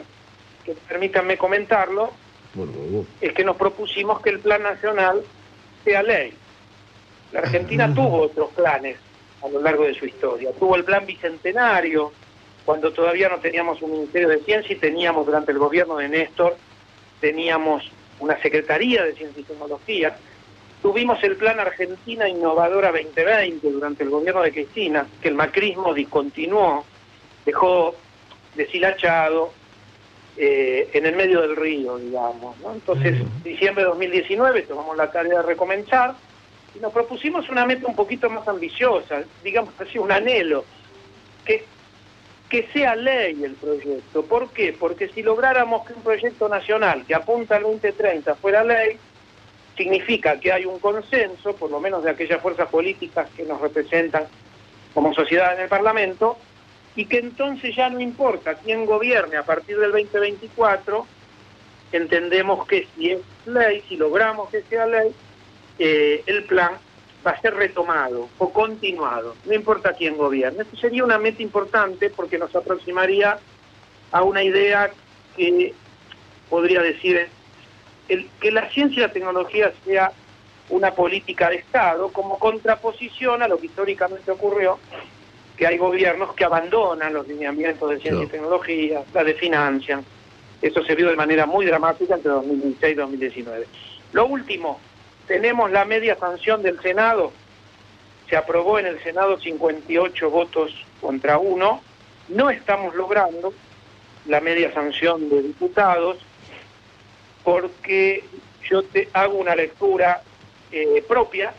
que 0.63 0.73
permítanme 0.73 1.37
comentarlo, 1.37 2.11
es 3.21 3.33
que 3.33 3.43
nos 3.43 3.57
propusimos 3.57 4.21
que 4.21 4.29
el 4.29 4.39
plan 4.39 4.63
nacional 4.63 5.21
sea 5.85 6.03
ley. 6.03 6.33
La 7.31 7.39
Argentina 7.39 7.93
tuvo 7.93 8.23
otros 8.23 8.49
planes 8.51 8.97
a 9.41 9.47
lo 9.47 9.61
largo 9.61 9.85
de 9.85 9.93
su 9.93 10.05
historia. 10.05 10.51
Tuvo 10.59 10.75
el 10.75 10.83
plan 10.83 11.05
bicentenario, 11.05 12.11
cuando 12.65 12.91
todavía 12.91 13.29
no 13.29 13.37
teníamos 13.37 13.81
un 13.81 13.91
Ministerio 13.91 14.27
de 14.27 14.39
Ciencia 14.39 14.75
y 14.75 14.79
teníamos 14.79 15.25
durante 15.25 15.51
el 15.51 15.59
gobierno 15.59 15.97
de 15.97 16.09
Néstor, 16.09 16.57
teníamos 17.21 17.89
una 18.19 18.41
Secretaría 18.41 19.03
de 19.03 19.13
Ciencia 19.13 19.39
y 19.39 19.43
Tecnología. 19.43 20.17
Tuvimos 20.81 21.23
el 21.23 21.35
plan 21.35 21.59
Argentina 21.59 22.27
Innovadora 22.27 22.91
2020 22.91 23.71
durante 23.71 24.03
el 24.03 24.09
gobierno 24.09 24.41
de 24.41 24.51
Cristina, 24.51 25.05
que 25.21 25.29
el 25.29 25.35
macrismo 25.35 25.93
discontinuó, 25.93 26.83
dejó 27.45 27.95
deshilachado, 28.55 29.51
eh, 30.37 30.89
en 30.93 31.05
el 31.05 31.15
medio 31.15 31.41
del 31.41 31.55
río, 31.55 31.97
digamos. 31.97 32.57
¿no? 32.59 32.73
Entonces, 32.73 33.17
diciembre 33.43 33.83
de 33.83 33.89
2019 33.89 34.63
tomamos 34.63 34.97
la 34.97 35.11
tarea 35.11 35.39
de 35.39 35.43
recomenzar 35.43 36.15
y 36.75 36.79
nos 36.79 36.91
propusimos 36.91 37.49
una 37.49 37.65
meta 37.65 37.87
un 37.87 37.95
poquito 37.95 38.29
más 38.29 38.47
ambiciosa, 38.47 39.23
digamos 39.43 39.73
así, 39.79 39.97
un 39.97 40.11
anhelo, 40.11 40.65
que, 41.45 41.63
que 42.49 42.67
sea 42.73 42.95
ley 42.95 43.43
el 43.43 43.53
proyecto. 43.53 44.25
¿Por 44.25 44.49
qué? 44.49 44.75
Porque 44.77 45.07
si 45.09 45.23
lográramos 45.23 45.85
que 45.87 45.93
un 45.93 46.01
proyecto 46.01 46.49
nacional 46.49 47.05
que 47.05 47.15
apunta 47.15 47.55
al 47.55 47.63
2030 47.63 48.35
fuera 48.35 48.63
ley, 48.63 48.97
significa 49.77 50.39
que 50.39 50.51
hay 50.51 50.65
un 50.65 50.79
consenso, 50.79 51.55
por 51.55 51.71
lo 51.71 51.79
menos 51.79 52.03
de 52.03 52.09
aquellas 52.09 52.41
fuerzas 52.41 52.69
políticas 52.69 53.29
que 53.35 53.43
nos 53.43 53.61
representan 53.61 54.25
como 54.93 55.13
sociedad 55.13 55.53
en 55.55 55.61
el 55.61 55.69
Parlamento, 55.69 56.37
y 56.95 57.05
que 57.05 57.19
entonces 57.19 57.75
ya 57.75 57.89
no 57.89 57.99
importa 57.99 58.55
quién 58.55 58.85
gobierne 58.85 59.37
a 59.37 59.43
partir 59.43 59.77
del 59.77 59.91
2024, 59.91 61.05
entendemos 61.91 62.65
que 62.67 62.87
si 62.95 63.11
es 63.11 63.19
ley, 63.45 63.83
si 63.87 63.97
logramos 63.97 64.49
que 64.49 64.61
sea 64.63 64.85
ley, 64.85 65.13
eh, 65.77 66.23
el 66.25 66.43
plan 66.45 66.71
va 67.25 67.31
a 67.31 67.41
ser 67.41 67.55
retomado 67.55 68.29
o 68.37 68.53
continuado, 68.53 69.35
no 69.45 69.53
importa 69.53 69.93
quién 69.93 70.15
gobierne. 70.15 70.61
Esto 70.61 70.77
sería 70.77 71.03
una 71.03 71.17
meta 71.17 71.41
importante 71.41 72.09
porque 72.09 72.37
nos 72.37 72.55
aproximaría 72.55 73.39
a 74.11 74.23
una 74.23 74.43
idea 74.43 74.91
que 75.35 75.73
podría 76.49 76.81
decir 76.81 77.27
que 78.39 78.51
la 78.51 78.69
ciencia 78.69 78.99
y 78.99 79.01
la 79.07 79.11
tecnología 79.11 79.73
sea 79.83 80.11
una 80.69 80.91
política 80.91 81.49
de 81.49 81.57
Estado 81.57 82.09
como 82.09 82.39
contraposición 82.39 83.41
a 83.41 83.47
lo 83.47 83.57
que 83.57 83.67
históricamente 83.67 84.31
ocurrió, 84.31 84.79
que 85.57 85.67
hay 85.67 85.77
gobiernos 85.77 86.33
que 86.33 86.43
abandonan 86.43 87.13
los 87.13 87.27
lineamientos 87.27 87.89
de 87.89 87.99
ciencia 87.99 88.25
y 88.25 88.27
tecnología, 88.27 89.03
la 89.13 89.23
desfinancian. 89.23 90.03
Eso 90.61 90.83
se 90.83 90.95
vio 90.95 91.09
de 91.09 91.15
manera 91.15 91.45
muy 91.45 91.65
dramática 91.65 92.15
entre 92.15 92.31
2016 92.31 92.91
y 92.91 92.95
2019. 92.95 93.67
Lo 94.13 94.25
último, 94.25 94.79
tenemos 95.27 95.71
la 95.71 95.85
media 95.85 96.17
sanción 96.17 96.61
del 96.61 96.81
Senado. 96.81 97.31
Se 98.29 98.35
aprobó 98.35 98.79
en 98.79 98.87
el 98.87 99.01
Senado 99.03 99.39
58 99.39 100.29
votos 100.29 100.73
contra 100.99 101.37
uno. 101.37 101.81
No 102.29 102.49
estamos 102.49 102.95
logrando 102.95 103.53
la 104.25 104.41
media 104.41 104.73
sanción 104.73 105.29
de 105.29 105.41
diputados 105.41 106.17
porque 107.43 108.23
yo 108.67 108.83
te 108.83 109.09
hago 109.13 109.37
una 109.37 109.55
lectura 109.55 110.21
eh, 110.71 111.03
propia. 111.07 111.53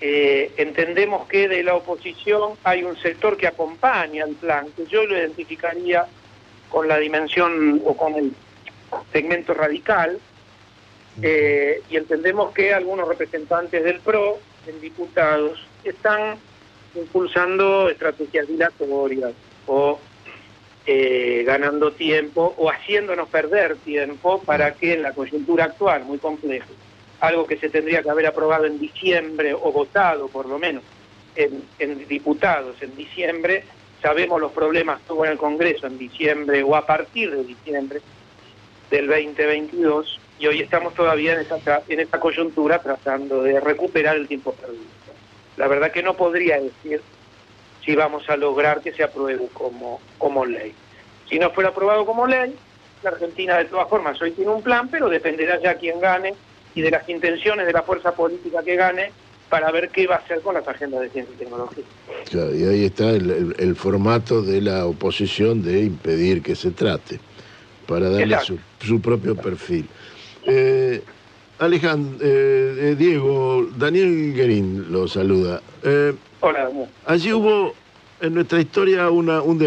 Eh, 0.00 0.52
entendemos 0.56 1.26
que 1.28 1.48
de 1.48 1.62
la 1.62 1.74
oposición 1.74 2.52
hay 2.64 2.82
un 2.82 2.96
sector 2.96 3.36
que 3.36 3.46
acompaña 3.46 4.24
el 4.24 4.34
plan, 4.34 4.66
que 4.76 4.86
yo 4.86 5.06
lo 5.06 5.16
identificaría 5.16 6.06
con 6.68 6.88
la 6.88 6.98
dimensión 6.98 7.80
o 7.84 7.96
con 7.96 8.14
el 8.14 8.32
segmento 9.12 9.54
radical, 9.54 10.18
Eh, 11.22 11.80
y 11.90 11.96
entendemos 11.96 12.52
que 12.52 12.74
algunos 12.74 13.06
representantes 13.06 13.84
del 13.84 14.00
PRO, 14.00 14.38
en 14.66 14.80
diputados, 14.80 15.64
están 15.84 16.36
impulsando 16.96 17.88
estrategias 17.88 18.48
dilatorias 18.48 19.32
o 19.66 20.00
eh, 20.86 21.44
ganando 21.46 21.92
tiempo 21.92 22.54
o 22.58 22.68
haciéndonos 22.68 23.28
perder 23.28 23.76
tiempo 23.76 24.42
para 24.42 24.74
que 24.74 24.94
en 24.94 25.02
la 25.02 25.12
coyuntura 25.12 25.66
actual, 25.66 26.04
muy 26.04 26.18
compleja, 26.18 26.66
algo 27.20 27.46
que 27.46 27.56
se 27.56 27.68
tendría 27.68 28.02
que 28.02 28.10
haber 28.10 28.26
aprobado 28.26 28.66
en 28.66 28.78
diciembre 28.78 29.54
o 29.54 29.72
votado 29.72 30.28
por 30.28 30.46
lo 30.46 30.58
menos 30.58 30.82
en, 31.36 31.62
en 31.78 32.06
diputados 32.06 32.76
en 32.82 32.94
diciembre, 32.96 33.64
sabemos 34.02 34.40
los 34.40 34.52
problemas 34.52 35.00
que 35.02 35.12
hubo 35.12 35.24
en 35.24 35.32
el 35.32 35.38
Congreso 35.38 35.86
en 35.86 35.98
diciembre 35.98 36.62
o 36.62 36.76
a 36.76 36.86
partir 36.86 37.30
de 37.30 37.44
diciembre 37.44 38.00
del 38.90 39.06
2022 39.06 40.20
y 40.38 40.46
hoy 40.46 40.60
estamos 40.60 40.94
todavía 40.94 41.34
en 41.34 41.40
esta, 41.40 41.82
en 41.88 42.00
esta 42.00 42.20
coyuntura 42.20 42.80
tratando 42.80 43.42
de 43.42 43.60
recuperar 43.60 44.16
el 44.16 44.28
tiempo 44.28 44.52
perdido. 44.52 44.84
La 45.56 45.68
verdad 45.68 45.92
que 45.92 46.02
no 46.02 46.14
podría 46.14 46.60
decir 46.60 47.00
si 47.84 47.94
vamos 47.94 48.28
a 48.28 48.36
lograr 48.36 48.80
que 48.80 48.92
se 48.92 49.04
apruebe 49.04 49.48
como, 49.52 50.00
como 50.18 50.44
ley. 50.44 50.74
Si 51.28 51.38
no 51.38 51.50
fuera 51.50 51.70
aprobado 51.70 52.04
como 52.04 52.26
ley, 52.26 52.54
la 53.02 53.10
Argentina 53.10 53.58
de 53.58 53.66
todas 53.66 53.88
formas 53.88 54.20
hoy 54.20 54.32
tiene 54.32 54.50
un 54.50 54.62
plan, 54.62 54.88
pero 54.88 55.08
dependerá 55.08 55.60
ya 55.60 55.74
quién 55.76 56.00
gane 56.00 56.34
y 56.74 56.82
de 56.82 56.90
las 56.90 57.08
intenciones 57.08 57.66
de 57.66 57.72
la 57.72 57.82
fuerza 57.82 58.12
política 58.12 58.62
que 58.62 58.76
gane 58.76 59.10
para 59.48 59.70
ver 59.70 59.90
qué 59.90 60.06
va 60.06 60.16
a 60.16 60.18
hacer 60.18 60.40
con 60.40 60.54
las 60.54 60.66
agendas 60.66 61.00
de 61.02 61.10
ciencia 61.10 61.32
y 61.34 61.38
tecnología. 61.38 61.84
Claro, 62.30 62.54
y 62.54 62.64
ahí 62.64 62.84
está 62.84 63.10
el, 63.10 63.30
el- 63.30 63.54
el 63.58 63.76
formato 63.76 64.42
de 64.42 64.60
la 64.60 64.86
oposición 64.86 65.62
de 65.62 65.80
impedir 65.80 66.42
que 66.42 66.56
se 66.56 66.70
trate, 66.72 67.20
para 67.86 68.08
darle 68.10 68.36
su, 68.80 69.00
propio 69.00 69.36
perfil. 69.36 69.86
Eh, 70.46 71.02
Alejandro, 71.58 72.18
eh, 72.26 72.76
eh, 72.80 72.94
Diego, 72.98 73.68
Daniel 73.76 74.34
Guerín 74.34 74.90
lo 74.90 75.06
saluda. 75.06 75.60
Eh, 75.84 76.12
Hola, 76.40 76.64
Daniel. 76.64 76.88
allí 77.06 77.32
hubo 77.32 77.74
en 78.20 78.34
nuestra 78.34 78.60
historia 78.60 79.08
una, 79.10 79.40
un 79.42 79.58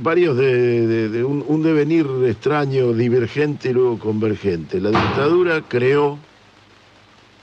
varios 0.00 0.36
de, 0.36 1.24
un, 1.24 1.62
devenir 1.62 2.06
extraño, 2.26 2.92
divergente 2.92 3.70
y 3.70 3.72
luego 3.72 3.98
convergente. 3.98 4.80
La 4.80 4.90
dictadura 4.90 5.62
creó 5.68 6.18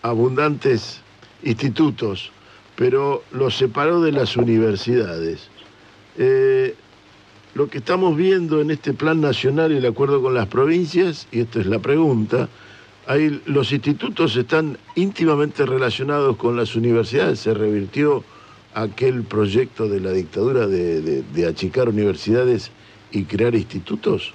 abundantes 0.01 1.01
institutos, 1.43 2.31
pero 2.75 3.23
los 3.31 3.57
separó 3.57 4.01
de 4.01 4.11
las 4.11 4.37
universidades. 4.37 5.49
Eh, 6.17 6.75
lo 7.55 7.67
que 7.67 7.79
estamos 7.79 8.15
viendo 8.15 8.61
en 8.61 8.71
este 8.71 8.93
plan 8.93 9.21
nacional 9.21 9.71
y 9.71 9.77
el 9.77 9.85
acuerdo 9.85 10.21
con 10.21 10.33
las 10.33 10.47
provincias, 10.47 11.27
y 11.31 11.41
esta 11.41 11.59
es 11.59 11.65
la 11.65 11.79
pregunta, 11.79 12.49
ahí 13.07 13.41
los 13.45 13.71
institutos 13.71 14.35
están 14.35 14.77
íntimamente 14.95 15.65
relacionados 15.65 16.37
con 16.37 16.55
las 16.55 16.75
universidades. 16.75 17.39
Se 17.39 17.53
revirtió 17.53 18.23
aquel 18.73 19.23
proyecto 19.23 19.87
de 19.87 19.99
la 19.99 20.11
dictadura 20.11 20.67
de, 20.67 21.01
de- 21.01 21.21
de 21.23 21.47
achicar 21.47 21.89
universidades 21.89 22.71
y 23.11 23.23
crear 23.25 23.55
institutos. 23.55 24.33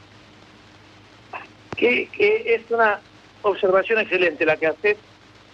que, 1.76 2.09
que 2.12 2.55
es 2.55 2.70
una 2.70 3.01
observación 3.43 3.99
excelente 4.01 4.45
la 4.47 4.57
que 4.57 4.66
haces. 4.68 4.97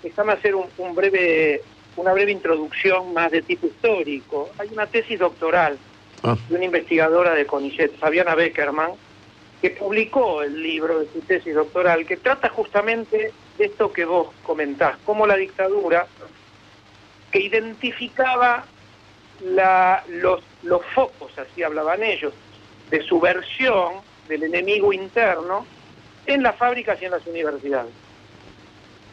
Déjame 0.03 0.33
hacer 0.35 0.55
un, 0.55 0.67
un 0.79 0.95
breve, 0.95 1.63
una 1.97 2.13
breve 2.13 2.31
introducción 2.33 3.13
más 3.15 3.31
de 3.31 3.43
tipo 3.43 3.67
histórico. 3.67 4.51
Hay 4.59 4.69
una 4.73 4.87
tesis 4.87 5.19
doctoral 5.19 5.79
Ah. 6.23 6.37
de 6.51 6.55
una 6.57 6.67
investigadora 6.67 7.35
de 7.35 7.47
CONICET, 7.47 7.97
Fabiana 7.99 8.35
Beckerman, 8.35 8.91
que 9.63 9.71
publicó 9.71 10.43
el 10.43 10.63
libro 10.63 10.99
de 11.01 11.07
su 11.11 11.21
tesis 11.23 11.55
doctoral, 11.55 12.05
que 12.05 12.19
trata 12.19 12.51
justamente 12.51 13.33
de 13.57 13.65
esto 13.65 13.91
que 13.91 14.05
vos 14.05 14.29
comentás, 14.43 14.99
cómo 15.07 15.27
la 15.27 15.37
dictadura, 15.37 16.07
que 17.33 17.41
identificaba 17.41 18.67
la- 19.41 20.03
los, 20.09 20.43
los 20.63 20.85
focos, 20.95 21.33
así 21.39 21.63
hablaban 21.63 22.03
ellos, 22.03 22.33
de 22.91 23.03
subversión 23.03 23.95
del 24.29 24.45
enemigo 24.45 24.93
interno 24.93 25.67
en 26.27 26.43
las 26.43 26.57
fábricas 26.57 27.01
y 27.01 27.07
en 27.07 27.13
las 27.13 27.27
universidades. 27.27 27.93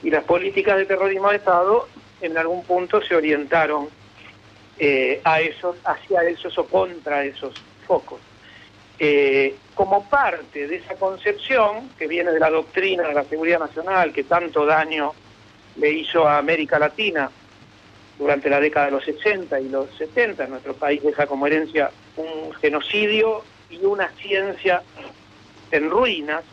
Y 0.03 0.09
las 0.09 0.23
políticas 0.23 0.77
de 0.77 0.85
terrorismo 0.85 1.29
de 1.29 1.37
Estado 1.37 1.87
en 2.21 2.37
algún 2.37 2.63
punto 2.63 3.01
se 3.01 3.15
orientaron 3.15 3.89
eh, 4.79 5.21
a 5.23 5.41
esos, 5.41 5.75
hacia 5.85 6.21
esos 6.23 6.57
o 6.57 6.65
contra 6.65 7.23
esos 7.23 7.53
focos. 7.87 8.19
Eh, 8.99 9.55
como 9.75 10.09
parte 10.09 10.67
de 10.67 10.77
esa 10.77 10.95
concepción 10.95 11.89
que 11.97 12.07
viene 12.07 12.31
de 12.31 12.39
la 12.39 12.49
doctrina 12.49 13.07
de 13.07 13.13
la 13.13 13.23
seguridad 13.23 13.59
nacional 13.59 14.11
que 14.11 14.23
tanto 14.23 14.65
daño 14.65 15.13
le 15.75 15.91
hizo 15.91 16.27
a 16.27 16.39
América 16.39 16.79
Latina 16.79 17.29
durante 18.17 18.49
la 18.49 18.59
década 18.59 18.87
de 18.87 18.91
los 18.93 19.05
60 19.05 19.59
y 19.59 19.69
los 19.69 19.89
70, 19.97 20.47
nuestro 20.47 20.73
país 20.73 21.01
deja 21.03 21.27
como 21.27 21.47
herencia 21.47 21.91
un 22.15 22.53
genocidio 22.53 23.43
y 23.69 23.83
una 23.85 24.09
ciencia 24.19 24.81
en 25.71 25.89
ruinas, 25.89 26.43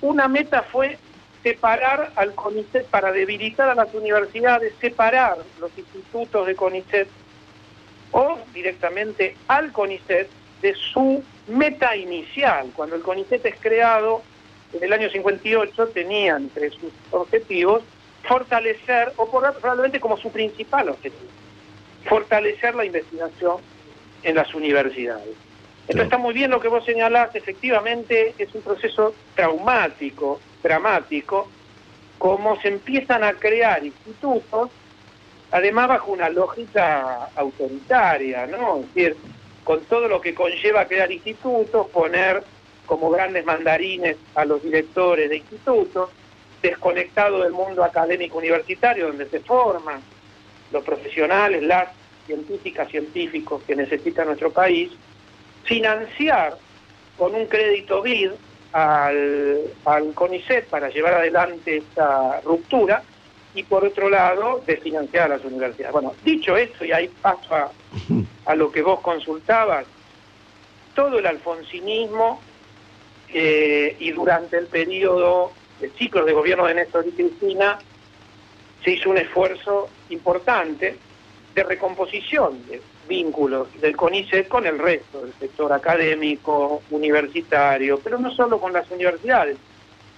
una 0.00 0.28
meta 0.28 0.62
fue 0.62 0.98
separar 1.42 2.12
al 2.16 2.34
CONICET 2.34 2.86
para 2.86 3.12
debilitar 3.12 3.68
a 3.68 3.74
las 3.74 3.92
universidades, 3.94 4.72
separar 4.80 5.38
los 5.60 5.70
institutos 5.76 6.46
de 6.46 6.54
CONICET 6.54 7.08
o 8.12 8.38
directamente 8.52 9.36
al 9.48 9.72
CONICET 9.72 10.28
de 10.62 10.74
su 10.74 11.22
meta 11.48 11.96
inicial. 11.96 12.70
Cuando 12.74 12.96
el 12.96 13.02
CONICET 13.02 13.44
es 13.46 13.56
creado 13.60 14.22
en 14.72 14.82
el 14.82 14.92
año 14.92 15.08
58 15.08 15.88
tenía 15.88 16.36
entre 16.36 16.70
sus 16.70 16.92
objetivos 17.10 17.82
fortalecer, 18.28 19.12
o 19.16 19.30
por- 19.30 19.54
probablemente 19.58 20.00
como 20.00 20.16
su 20.16 20.30
principal 20.30 20.88
objetivo, 20.88 21.30
fortalecer 22.04 22.74
la 22.74 22.84
investigación 22.84 23.56
en 24.22 24.34
las 24.34 24.54
universidades. 24.54 25.34
Entonces 25.82 26.04
está 26.04 26.18
muy 26.18 26.34
bien 26.34 26.50
lo 26.50 26.60
que 26.60 26.68
vos 26.68 26.84
señalás, 26.84 27.34
efectivamente 27.34 28.34
es 28.38 28.52
un 28.54 28.62
proceso 28.62 29.14
traumático, 29.34 30.40
dramático, 30.62 31.48
como 32.18 32.60
se 32.60 32.68
empiezan 32.68 33.22
a 33.22 33.34
crear 33.34 33.84
institutos, 33.84 34.70
además 35.52 35.88
bajo 35.88 36.10
una 36.10 36.28
lógica 36.28 37.28
autoritaria, 37.36 38.46
¿no? 38.46 38.78
Es 38.80 38.94
decir, 38.94 39.16
con 39.62 39.80
todo 39.84 40.08
lo 40.08 40.20
que 40.20 40.34
conlleva 40.34 40.86
crear 40.86 41.10
institutos, 41.12 41.88
poner 41.88 42.42
como 42.86 43.10
grandes 43.10 43.44
mandarines 43.44 44.16
a 44.34 44.44
los 44.44 44.62
directores 44.62 45.28
de 45.30 45.36
institutos, 45.36 46.10
desconectado 46.62 47.42
del 47.42 47.52
mundo 47.52 47.84
académico 47.84 48.38
universitario 48.38 49.08
donde 49.08 49.28
se 49.28 49.40
forman 49.40 50.00
los 50.72 50.84
profesionales, 50.84 51.62
las 51.62 51.88
científicas, 52.26 52.88
científicos 52.90 53.62
que 53.66 53.76
necesita 53.76 54.24
nuestro 54.24 54.50
país, 54.50 54.90
financiar 55.64 56.56
con 57.16 57.34
un 57.34 57.46
crédito 57.46 58.02
BID 58.02 58.32
al, 58.72 59.60
al 59.84 60.12
CONICET 60.14 60.66
para 60.66 60.88
llevar 60.88 61.14
adelante 61.14 61.78
esta 61.78 62.40
ruptura 62.42 63.02
y 63.54 63.62
por 63.62 63.84
otro 63.84 64.10
lado 64.10 64.62
desfinanciar 64.66 65.24
a 65.32 65.36
las 65.36 65.44
universidades. 65.44 65.92
Bueno, 65.92 66.14
dicho 66.24 66.56
esto, 66.56 66.84
y 66.84 66.92
ahí 66.92 67.08
paso 67.22 67.54
a, 67.54 67.70
a 68.44 68.54
lo 68.54 68.70
que 68.70 68.82
vos 68.82 69.00
consultabas, 69.00 69.86
todo 70.94 71.18
el 71.18 71.26
alfonsinismo 71.26 72.40
eh, 73.32 73.96
y 73.98 74.12
durante 74.12 74.58
el 74.58 74.66
periodo 74.66 75.52
ciclos 75.96 76.26
de 76.26 76.32
gobierno 76.32 76.66
de 76.66 76.74
Néstor 76.74 77.06
y 77.06 77.12
Cristina 77.12 77.78
se 78.82 78.92
hizo 78.92 79.10
un 79.10 79.18
esfuerzo 79.18 79.88
importante 80.10 80.96
de 81.54 81.64
recomposición 81.64 82.66
de 82.66 82.80
vínculos 83.08 83.68
del 83.80 83.96
CONICET 83.96 84.48
con 84.48 84.66
el 84.66 84.78
resto 84.78 85.22
del 85.22 85.32
sector 85.34 85.72
académico, 85.72 86.82
universitario, 86.90 87.98
pero 88.02 88.18
no 88.18 88.30
solo 88.32 88.60
con 88.60 88.72
las 88.72 88.90
universidades, 88.90 89.56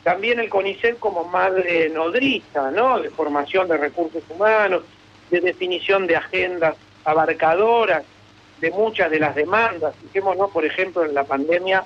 también 0.03 0.41
el 0.41 0.49
CONICET 0.49 0.99
como 0.99 1.25
madre 1.25 1.89
nodriza, 1.91 2.71
¿no? 2.71 2.99
De 2.99 3.11
formación 3.11 3.69
de 3.69 3.77
recursos 3.77 4.23
humanos, 4.29 4.83
de 5.31 5.41
definición 5.41 6.07
de 6.07 6.17
agendas 6.17 6.77
abarcadoras 7.05 8.05
de 8.61 8.71
muchas 8.71 9.11
de 9.11 9.21
las 9.21 9.35
demandas. 9.35 9.95
Fijémonos, 9.97 10.51
por 10.51 10.65
ejemplo, 10.65 11.05
en 11.05 11.15
la 11.15 11.25
pandemia, 11.25 11.85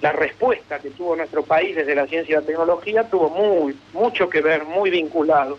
la 0.00 0.12
respuesta 0.12 0.78
que 0.78 0.90
tuvo 0.90 1.16
nuestro 1.16 1.42
país 1.42 1.76
desde 1.76 1.94
la 1.94 2.06
ciencia 2.06 2.32
y 2.32 2.40
la 2.40 2.46
tecnología 2.46 3.04
tuvo 3.04 3.28
muy, 3.28 3.76
mucho 3.92 4.28
que 4.28 4.40
ver, 4.40 4.64
muy 4.64 4.90
vinculado. 4.90 5.58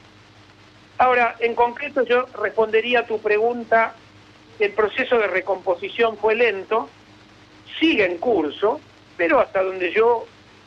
Ahora, 0.97 1.35
en 1.39 1.55
concreto 1.55 2.03
yo 2.03 2.25
respondería 2.41 2.99
a 2.99 3.05
tu 3.05 3.19
pregunta, 3.19 3.95
el 4.59 4.71
proceso 4.71 5.17
de 5.17 5.27
recomposición 5.27 6.17
fue 6.17 6.35
lento, 6.35 6.89
sigue 7.79 8.05
en 8.05 8.17
curso, 8.17 8.79
pero 9.17 9.39
hasta 9.39 9.63
donde 9.63 9.91
yo 9.91 10.25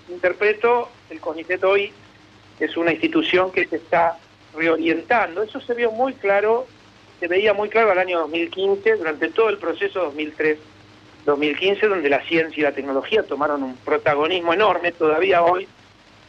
interpreto, 0.08 0.88
el 1.10 1.20
CONICET 1.20 1.62
hoy 1.64 1.92
es 2.60 2.76
una 2.76 2.92
institución 2.92 3.50
que 3.50 3.66
se 3.66 3.76
está 3.76 4.18
reorientando. 4.54 5.42
Eso 5.42 5.60
se 5.60 5.74
vio 5.74 5.90
muy 5.90 6.14
claro, 6.14 6.66
se 7.20 7.28
veía 7.28 7.54
muy 7.54 7.68
claro 7.68 7.90
al 7.90 7.98
año 7.98 8.20
2015, 8.20 8.96
durante 8.96 9.28
todo 9.30 9.48
el 9.48 9.58
proceso 9.58 10.12
2003-2015, 11.26 11.88
donde 11.88 12.08
la 12.08 12.20
ciencia 12.22 12.60
y 12.60 12.62
la 12.64 12.72
tecnología 12.72 13.22
tomaron 13.22 13.62
un 13.62 13.76
protagonismo 13.76 14.52
enorme, 14.52 14.92
todavía 14.92 15.42
hoy 15.42 15.66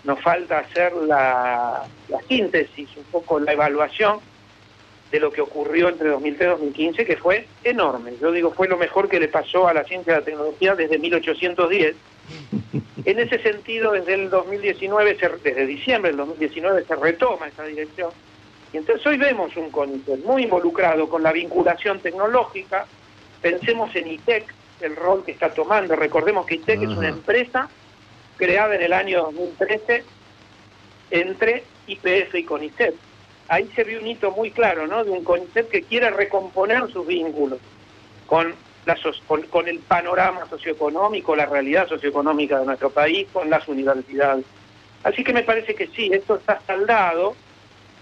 nos 0.04 0.20
falta 0.22 0.60
hacer 0.60 0.94
la, 0.94 1.84
síntesis, 2.28 2.90
un 2.96 3.04
poco 3.06 3.40
la 3.40 3.54
evaluación 3.54 4.20
de 5.12 5.20
lo 5.20 5.32
que 5.32 5.42
ocurrió 5.42 5.90
entre 5.90 6.10
2003 6.10 6.48
y 6.48 6.50
2015, 6.52 7.06
que 7.06 7.18
fue 7.18 7.48
enorme. 7.64 8.14
Yo 8.22 8.32
digo, 8.32 8.52
fue 8.52 8.68
lo 8.68 8.78
mejor 8.78 9.08
que 9.10 9.20
le 9.20 9.28
pasó 9.28 9.68
a 9.68 9.74
la 9.74 9.84
ciencia 9.84 10.14
y 10.14 10.16
la 10.18 10.26
tecnología 10.26 10.76
desde 10.76 10.98
1810. 10.98 11.96
En 13.06 13.20
ese 13.20 13.40
sentido, 13.40 13.92
desde 13.92 14.16
el 14.16 14.30
2019, 14.30 15.16
se- 15.18 15.30
desde 15.44 15.66
diciembre 15.66 16.10
del 16.12 16.18
2019, 16.18 16.86
se 16.86 16.96
retoma 16.96 17.48
esa 17.48 17.64
dirección. 17.64 18.10
Y 18.74 18.78
entonces 18.78 19.06
hoy 19.08 19.18
vemos 19.18 19.56
un 19.56 19.70
CONICET 19.70 20.24
muy 20.26 20.44
involucrado 20.44 21.08
con 21.08 21.24
la 21.24 21.32
vinculación 21.32 22.00
tecnológica. 22.00 22.86
Pensemos 23.42 23.96
en 23.96 24.08
ITEC, 24.08 24.44
el 24.82 24.96
rol 24.96 25.24
que 25.26 25.32
está 25.32 25.54
tomando. 25.54 25.96
Recordemos 25.96 26.46
que 26.46 26.56
ITEC 26.56 26.82
es 26.84 26.90
una 26.90 27.10
empresa 27.10 27.70
creada 28.38 28.76
en 28.76 28.82
el 28.84 28.94
año 28.94 29.24
2013 29.24 30.04
entre 31.12 31.64
IPF 31.88 32.36
y 32.36 32.44
CONICET. 32.44 32.96
Ahí 33.48 33.70
se 33.76 33.84
vio 33.84 34.00
un 34.00 34.08
hito 34.08 34.32
muy 34.32 34.52
claro, 34.52 34.88
¿no? 34.88 35.04
De 35.04 35.12
un 35.12 35.24
CONICET 35.24 35.70
que 35.70 35.84
quiere 35.84 36.10
recomponer 36.10 36.88
sus 36.92 37.06
vínculos 37.06 37.60
con, 38.26 38.54
la 38.86 38.96
so- 38.98 39.12
con, 39.28 39.44
con 39.44 39.68
el 39.68 39.80
panorama 39.80 40.48
socioeconómico, 40.50 41.36
la 41.36 41.46
realidad 41.46 41.88
socioeconómica 41.88 42.60
de 42.60 42.66
nuestro 42.66 42.90
país, 42.90 43.28
con 43.32 43.50
las 43.50 43.68
universidades. 43.68 44.46
Así 45.04 45.24
que 45.24 45.34
me 45.34 45.44
parece 45.44 45.76
que 45.76 45.88
sí, 45.88 46.10
esto 46.12 46.38
está 46.38 46.60
saldado, 46.66 47.36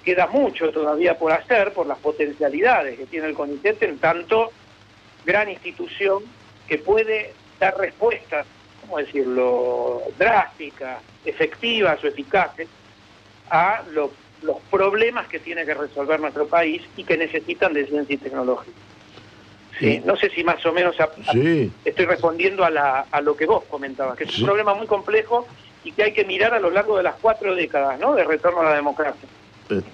queda 0.06 0.28
mucho 0.28 0.72
todavía 0.72 1.18
por 1.18 1.34
hacer 1.34 1.74
por 1.74 1.88
las 1.88 2.00
potencialidades 2.00 2.98
que 2.98 3.06
tiene 3.06 3.28
el 3.28 3.34
CONICET 3.34 3.84
en 3.84 3.98
tanto 4.00 4.52
gran 5.26 5.50
institución 5.50 6.24
que 6.68 6.78
puede 6.80 7.36
dar 7.60 7.76
respuestas, 7.78 8.46
¿cómo 8.82 8.98
decirlo?, 8.98 10.02
drásticas, 10.18 11.02
efectivas 11.26 12.04
o 12.04 12.08
eficaces 12.08 12.68
a 13.50 13.84
lo- 13.90 14.12
los 14.42 14.58
problemas 14.70 15.28
que 15.30 15.40
tiene 15.40 15.66
que 15.66 15.74
resolver 15.74 16.20
nuestro 16.20 16.48
país 16.48 16.82
y 16.98 17.04
que 17.06 17.18
necesitan 17.18 17.74
de 17.74 17.86
ciencia 17.88 18.16
y 18.16 18.18
tecnología. 18.18 18.74
Sí, 19.80 20.02
no 20.06 20.16
sé 20.16 20.30
si 20.30 20.44
más 20.44 20.64
o 20.66 20.72
menos 20.72 21.00
a- 21.00 21.06
a- 21.06 21.32
Sí. 21.32 21.72
estoy 21.84 22.06
respondiendo 22.06 22.64
a, 22.64 22.70
la- 22.70 23.08
a 23.10 23.22
lo 23.22 23.36
que 23.36 23.46
vos 23.46 23.64
comentabas, 23.70 24.16
que 24.18 24.26
es 24.26 24.32
Sí. 24.32 24.42
un 24.42 24.48
problema 24.48 24.74
muy 24.74 24.86
complejo 24.88 25.48
y 25.84 25.92
que 25.94 26.04
hay 26.04 26.14
que 26.14 26.26
mirar 26.26 26.54
a 26.54 26.60
lo 26.60 26.70
largo 26.70 26.98
de 26.98 27.04
las 27.04 27.16
cuatro 27.22 27.56
décadas 27.56 28.00
¿no? 28.00 28.14
de 28.14 28.24
retorno 28.24 28.62
a 28.62 28.66
la 28.66 28.76
democracia. 28.76 29.28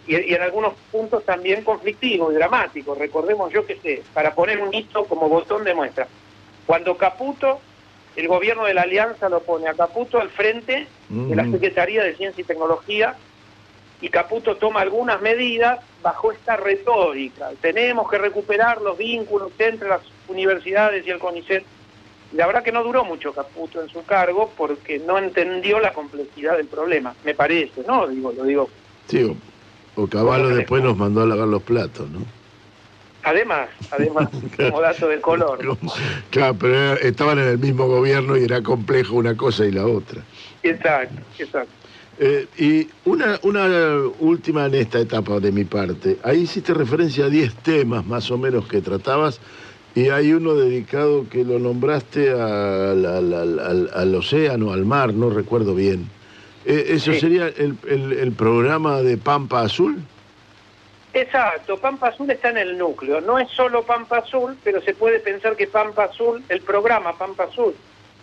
Y, 0.05 0.31
y 0.31 0.33
en 0.33 0.41
algunos 0.41 0.73
puntos 0.91 1.23
también 1.25 1.63
conflictivos 1.63 2.33
y 2.33 2.35
dramáticos. 2.35 2.97
Recordemos, 2.97 3.53
yo 3.53 3.65
que 3.65 3.79
sé, 3.79 4.03
para 4.11 4.33
poner 4.33 4.59
un 4.61 4.73
hito 4.73 5.07
como 5.07 5.29
botón 5.29 5.63
de 5.63 5.73
muestra. 5.75 6.07
Cuando 6.69 6.97
Caputo, 6.97 7.59
el 8.15 8.27
gobierno 8.27 8.63
de 8.65 8.75
la 8.75 8.83
Alianza 8.83 9.27
lo 9.27 9.39
pone 9.39 9.67
a 9.67 9.73
Caputo 9.73 10.21
al 10.21 10.29
frente 10.29 10.85
de 11.09 11.35
la 11.35 11.41
Mm. 11.41 11.53
Secretaría 11.53 12.03
de 12.03 12.13
Ciencia 12.13 12.43
y 12.43 12.45
Tecnología 12.45 13.15
y 13.99 14.09
Caputo 14.09 14.55
toma 14.55 14.81
algunas 14.81 15.19
medidas 15.19 15.79
bajo 16.03 16.31
esta 16.31 16.57
retórica. 16.57 17.49
Tenemos 17.59 18.07
que 18.07 18.19
recuperar 18.19 18.83
los 18.83 18.99
vínculos 18.99 19.51
entre 19.57 19.89
las 19.89 20.01
universidades 20.27 21.07
y 21.07 21.09
el 21.09 21.17
CONICET. 21.17 21.63
La 22.33 22.45
verdad 22.45 22.61
que 22.61 22.71
no 22.71 22.83
duró 22.83 23.03
mucho 23.03 23.33
Caputo 23.33 23.81
en 23.81 23.89
su 23.89 24.03
cargo 24.05 24.51
porque 24.55 24.99
no 24.99 25.17
entendió 25.17 25.79
la 25.79 25.91
complejidad 25.91 26.55
del 26.57 26.67
problema, 26.67 27.15
me 27.25 27.33
parece, 27.33 27.81
¿no? 27.87 28.05
Digo, 28.05 28.31
lo 28.31 28.43
digo. 28.43 28.69
Sí, 29.07 29.23
o, 29.23 29.35
o 30.03 30.05
Caballo 30.05 30.49
después 30.49 30.83
nos 30.83 30.95
mandó 30.95 31.23
a 31.23 31.25
lavar 31.25 31.47
los 31.47 31.63
platos, 31.63 32.07
¿no? 32.11 32.19
Además, 33.23 33.69
además, 33.91 34.29
como 34.57 34.81
dato 34.81 35.07
de 35.07 35.19
color. 35.21 35.59
Claro, 36.29 36.55
pero 36.59 36.93
estaban 36.93 37.39
en 37.39 37.47
el 37.47 37.57
mismo 37.59 37.87
gobierno 37.87 38.37
y 38.37 38.43
era 38.43 38.61
complejo 38.61 39.15
una 39.15 39.35
cosa 39.35 39.65
y 39.65 39.71
la 39.71 39.85
otra. 39.85 40.21
Exacto, 40.63 41.21
exacto. 41.37 41.69
Eh, 42.21 42.47
y 42.57 42.87
una, 43.09 43.39
una 43.43 43.67
última 44.19 44.65
en 44.65 44.75
esta 44.75 44.99
etapa 44.99 45.39
de 45.39 45.51
mi 45.53 45.63
parte. 45.63 46.17
Ahí 46.23 46.39
hiciste 46.41 46.73
referencia 46.73 47.25
a 47.25 47.29
10 47.29 47.53
temas 47.55 48.05
más 48.05 48.29
o 48.31 48.37
menos 48.37 48.67
que 48.67 48.81
tratabas 48.81 49.39
y 49.95 50.09
hay 50.09 50.33
uno 50.33 50.53
dedicado 50.55 51.27
que 51.29 51.43
lo 51.45 51.59
nombraste 51.59 52.29
al, 52.31 53.05
al- 53.05 53.33
al- 53.33 53.59
al- 53.59 53.89
al 53.93 54.15
océano, 54.15 54.71
al 54.73 54.85
mar, 54.85 55.13
no 55.13 55.29
recuerdo 55.29 55.75
bien. 55.75 56.09
Eh, 56.65 56.87
¿Eso 56.89 57.13
Sí. 57.13 57.19
sería 57.21 57.47
el, 57.47 57.75
el- 57.87 58.11
el 58.13 58.31
programa 58.33 59.01
de 59.01 59.15
Pampa 59.17 59.61
Azul? 59.61 59.97
Exacto, 61.13 61.77
Pampa 61.77 62.09
Azul 62.09 62.29
está 62.29 62.49
en 62.49 62.57
el 62.57 62.77
núcleo. 62.77 63.19
No 63.21 63.39
es 63.39 63.49
solo 63.49 63.83
Pampa 63.83 64.19
Azul, 64.19 64.57
pero 64.63 64.81
se 64.81 64.93
puede 64.93 65.19
pensar 65.19 65.55
que 65.55 65.67
Pampa 65.67 66.05
Azul, 66.05 66.43
el 66.49 66.61
programa 66.61 67.17
Pampa 67.17 67.45
Azul, 67.45 67.75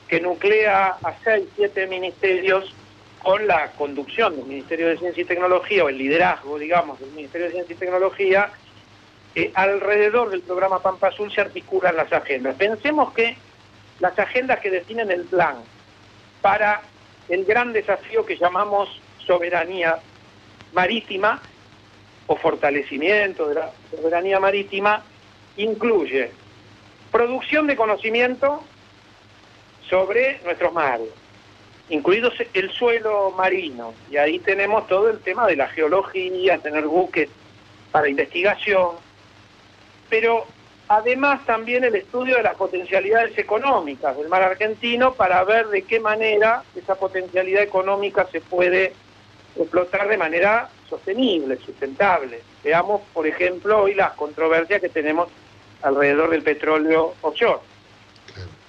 que 0.06 0.20
nuclea 0.20 0.96
a 1.02 1.14
seis, 1.24 1.46
siete 1.56 1.86
ministerios 1.88 2.72
con 3.22 3.44
la 3.46 3.72
conducción 3.72 4.36
del 4.36 4.46
Ministerio 4.46 4.88
de 4.88 4.98
Ciencia 4.98 5.22
y 5.22 5.26
Tecnología, 5.26 5.84
o 5.84 5.88
el 5.88 5.98
liderazgo, 5.98 6.58
digamos, 6.58 7.00
del 7.00 7.10
Ministerio 7.10 7.48
de 7.48 7.54
Ciencia 7.54 7.74
y 7.74 7.78
Tecnología, 7.78 8.50
eh, 9.34 9.50
alrededor 9.54 10.30
del 10.30 10.42
programa 10.42 10.80
Pampa 10.80 11.08
Azul 11.08 11.32
se 11.32 11.40
articulan 11.40 11.96
las 11.96 12.12
agendas. 12.12 12.54
Pensemos 12.54 13.12
que 13.12 13.36
las 13.98 14.16
agendas 14.16 14.60
que 14.60 14.70
definen 14.70 15.10
el 15.10 15.24
plan 15.24 15.56
para 16.40 16.82
el 17.28 17.44
gran 17.44 17.72
desafío 17.72 18.24
que 18.24 18.36
llamamos 18.36 18.88
soberanía 19.26 19.98
marítima 20.72 21.42
o 22.26 22.36
fortalecimiento 22.36 23.48
de 23.48 23.54
la 23.56 23.70
soberanía 23.90 24.40
marítima 24.40 25.02
incluye 25.56 26.30
producción 27.10 27.66
de 27.66 27.76
conocimiento 27.76 28.62
sobre 29.88 30.40
nuestros 30.44 30.72
mares, 30.72 31.08
incluido 31.88 32.30
el 32.52 32.70
suelo 32.72 33.30
marino, 33.30 33.94
y 34.10 34.16
ahí 34.16 34.38
tenemos 34.40 34.86
todo 34.88 35.08
el 35.08 35.20
tema 35.20 35.46
de 35.46 35.56
la 35.56 35.68
geología, 35.68 36.58
tener 36.58 36.86
buques 36.86 37.28
para 37.92 38.08
investigación, 38.08 38.96
pero 40.10 40.44
además 40.88 41.44
también 41.46 41.84
el 41.84 41.94
estudio 41.94 42.36
de 42.36 42.42
las 42.42 42.56
potencialidades 42.56 43.38
económicas 43.38 44.16
del 44.16 44.28
mar 44.28 44.42
argentino 44.42 45.14
para 45.14 45.42
ver 45.44 45.68
de 45.68 45.82
qué 45.82 46.00
manera 46.00 46.64
esa 46.74 46.96
potencialidad 46.96 47.62
económica 47.62 48.26
se 48.30 48.40
puede 48.40 48.92
explotar 49.56 50.08
de 50.08 50.18
manera 50.18 50.68
sostenible, 50.88 51.56
sustentable. 51.58 52.40
Veamos, 52.62 53.02
por 53.12 53.26
ejemplo, 53.26 53.82
hoy 53.82 53.94
las 53.94 54.12
controversias 54.12 54.80
que 54.80 54.88
tenemos 54.88 55.28
alrededor 55.82 56.30
del 56.30 56.42
petróleo 56.42 57.14
offshore. 57.22 57.60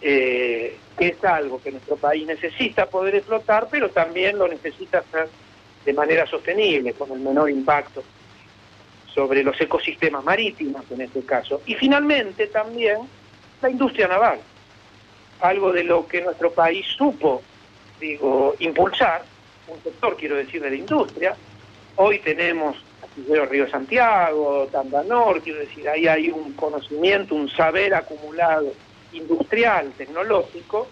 Eh, 0.02 0.78
que 0.98 1.08
es 1.10 1.24
algo 1.24 1.62
que 1.62 1.72
nuestro 1.72 1.96
país 1.96 2.26
necesita 2.26 2.88
poder 2.88 3.16
explotar, 3.16 3.68
pero 3.70 3.90
también 3.90 4.38
lo 4.38 4.48
necesita 4.48 5.00
hacer 5.00 5.30
de 5.86 5.94
manera 5.94 6.26
sostenible, 6.26 6.94
con 6.94 7.12
el 7.12 7.20
menor 7.20 7.50
impacto 7.50 8.04
sobre 9.14 9.44
los 9.44 9.60
ecosistemas 9.60 10.24
marítimos 10.24 10.84
en 10.92 11.02
este 11.02 11.22
caso. 11.22 11.62
Y 11.66 11.76
finalmente 11.76 12.48
también 12.48 12.98
la 13.62 13.70
industria 13.70 14.08
naval, 14.08 14.40
algo 15.40 15.72
de 15.72 15.84
lo 15.84 16.08
que 16.08 16.22
nuestro 16.22 16.52
país 16.52 16.86
supo, 16.98 17.42
digo, 18.00 18.56
impulsar, 18.60 19.24
un 19.68 19.82
sector, 19.82 20.16
quiero 20.18 20.36
decir, 20.36 20.62
de 20.62 20.70
la 20.70 20.76
industria. 20.76 21.36
Hoy 21.98 22.20
tenemos 22.20 22.76
Río 23.50 23.70
Santiago, 23.70 24.68
Tandanor, 24.72 25.42
quiero 25.42 25.60
decir, 25.60 25.90
ahí 25.90 26.08
hay 26.08 26.30
un 26.30 26.54
conocimiento, 26.54 27.34
un 27.34 27.50
saber 27.50 27.96
acumulado 27.96 28.72
industrial, 29.14 29.92
tecnológico, 29.98 30.88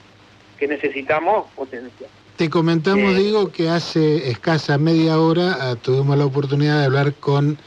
que 0.57 0.67
necesitamos 0.67 1.45
potenciar. 1.55 2.09
Te 2.35 2.49
comentamos, 2.49 3.13
Eh, 3.13 3.19
digo, 3.19 3.51
que 3.51 3.69
hace 3.69 4.29
escasa 4.29 4.77
media 4.77 5.19
hora 5.19 5.57
ah, 5.61 5.75
tuvimos 5.75 6.17
la 6.17 6.25
oportunidad 6.25 6.79
de 6.79 6.85
hablar 6.85 7.13
con 7.13 7.57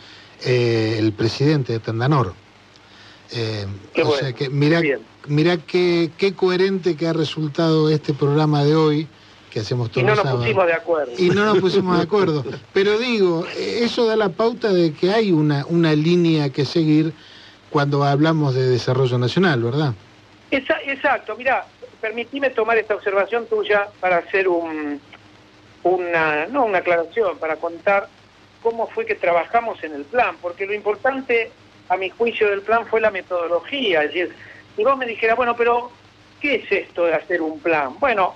eh, 0.44 0.96
el 0.98 1.12
presidente 1.12 1.74
de 1.74 1.78
Tandanor. 1.78 2.34
Eh, 3.30 3.66
Qué 3.94 4.02
o 4.02 4.06
bueno, 4.06 4.20
sea 4.20 4.32
que 4.32 4.50
mira, 4.50 4.80
mira 5.28 5.58
qué, 5.58 6.10
qué 6.18 6.34
coherente 6.34 6.96
que 6.96 7.06
ha 7.06 7.12
resultado 7.12 7.88
este 7.90 8.12
programa 8.12 8.64
de 8.64 8.74
hoy 8.74 9.08
que 9.58 9.62
hacemos 9.62 9.88
Y 9.88 9.90
todos 9.92 10.04
no 10.04 10.08
los 10.10 10.16
nos 10.18 10.24
sábados. 10.24 10.44
pusimos 10.44 10.66
de 10.66 10.72
acuerdo. 10.72 11.12
Y 11.18 11.30
no 11.30 11.44
nos 11.44 11.58
pusimos 11.58 11.96
de 11.96 12.02
acuerdo. 12.04 12.44
Pero 12.72 12.98
digo, 12.98 13.44
eso 13.56 14.06
da 14.06 14.16
la 14.16 14.28
pauta 14.30 14.72
de 14.72 14.92
que 14.92 15.10
hay 15.10 15.32
una, 15.32 15.66
una 15.66 15.92
línea 15.94 16.50
que 16.50 16.64
seguir 16.64 17.12
cuando 17.70 18.04
hablamos 18.04 18.54
de 18.54 18.68
desarrollo 18.68 19.18
nacional, 19.18 19.62
¿verdad? 19.62 19.92
Esa- 20.50 20.80
exacto, 20.86 21.34
mira, 21.36 21.66
permitime 22.00 22.50
tomar 22.50 22.78
esta 22.78 22.94
observación 22.94 23.46
tuya 23.46 23.88
para 24.00 24.18
hacer 24.18 24.48
un, 24.48 25.00
una, 25.82 26.46
no 26.46 26.64
una 26.64 26.78
aclaración, 26.78 27.36
para 27.38 27.56
contar 27.56 28.08
cómo 28.62 28.86
fue 28.88 29.04
que 29.06 29.14
trabajamos 29.14 29.82
en 29.84 29.94
el 29.94 30.04
plan, 30.04 30.36
porque 30.40 30.66
lo 30.66 30.74
importante, 30.74 31.50
a 31.88 31.96
mi 31.96 32.10
juicio, 32.10 32.48
del 32.48 32.62
plan 32.62 32.86
fue 32.86 33.00
la 33.00 33.10
metodología, 33.10 34.02
es 34.04 34.14
decir, 34.14 34.34
si 34.76 34.84
vos 34.84 34.96
me 34.96 35.06
dijeras, 35.06 35.36
bueno, 35.36 35.54
pero 35.56 35.90
¿qué 36.40 36.56
es 36.56 36.72
esto 36.72 37.04
de 37.04 37.14
hacer 37.14 37.42
un 37.42 37.58
plan? 37.60 37.90
Bueno, 38.00 38.34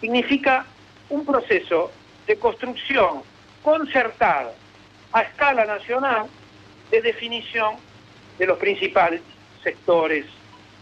significa 0.00 0.66
un 1.10 1.24
proceso 1.24 1.90
de 2.26 2.36
construcción 2.38 3.22
concertada 3.62 4.52
a 5.12 5.22
escala 5.22 5.64
nacional 5.64 6.26
de 6.90 7.02
definición 7.02 7.76
de 8.38 8.46
los 8.46 8.58
principales 8.58 9.20
sectores 9.62 10.26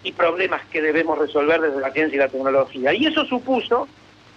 y 0.02 0.12
problemas 0.12 0.64
que 0.66 0.82
debemos 0.82 1.18
resolver 1.18 1.60
desde 1.60 1.80
la 1.80 1.90
ciencia 1.90 2.16
y 2.16 2.18
la 2.18 2.28
tecnología. 2.28 2.92
Y 2.92 3.06
eso 3.06 3.24
supuso 3.24 3.88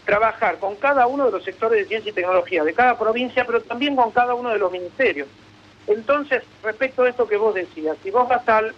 trabajar 0.06 0.57
con 0.57 0.76
cada 0.76 1.06
uno 1.06 1.26
de 1.26 1.31
los 1.31 1.43
sectores 1.43 1.80
de 1.80 1.85
ciencia 1.85 2.10
y 2.10 2.14
tecnología 2.14 2.64
de 2.64 2.73
cada 2.73 2.97
provincia, 2.97 3.45
pero 3.45 3.61
también 3.61 3.95
con 3.95 4.11
cada 4.11 4.34
uno 4.34 4.49
de 4.49 4.57
los 4.57 4.72
ministerios. 4.72 5.27
Entonces, 5.88 6.43
respecto 6.64 7.03
a 7.03 7.10
esto 7.10 7.27
que 7.27 7.38
vos 7.38 7.53
decías, 7.53 7.97
si 8.03 8.10
vos 8.10 8.27
vas 8.27 8.47
al 8.47 8.73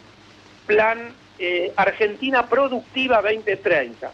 plan 0.65 1.13
eh, 1.39 1.71
Argentina 1.75 2.47
Productiva 2.47 3.21
2030, 3.21 4.11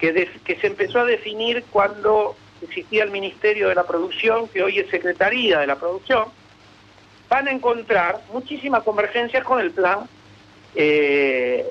que, 0.00 0.12
de- 0.12 0.30
que 0.44 0.56
se 0.56 0.66
empezó 0.66 1.00
a 1.00 1.04
definir 1.04 1.64
cuando 1.70 2.36
existía 2.62 3.04
el 3.04 3.10
Ministerio 3.10 3.68
de 3.68 3.74
la 3.74 3.84
Producción, 3.84 4.48
que 4.48 4.62
hoy 4.62 4.78
es 4.78 4.88
Secretaría 4.90 5.58
de 5.60 5.66
la 5.66 5.76
Producción, 5.76 6.24
van 7.28 7.48
a 7.48 7.50
encontrar 7.50 8.20
muchísimas 8.32 8.82
convergencias 8.82 9.44
con 9.44 9.60
el 9.60 9.70
plan 9.72 10.08
eh, 10.74 11.66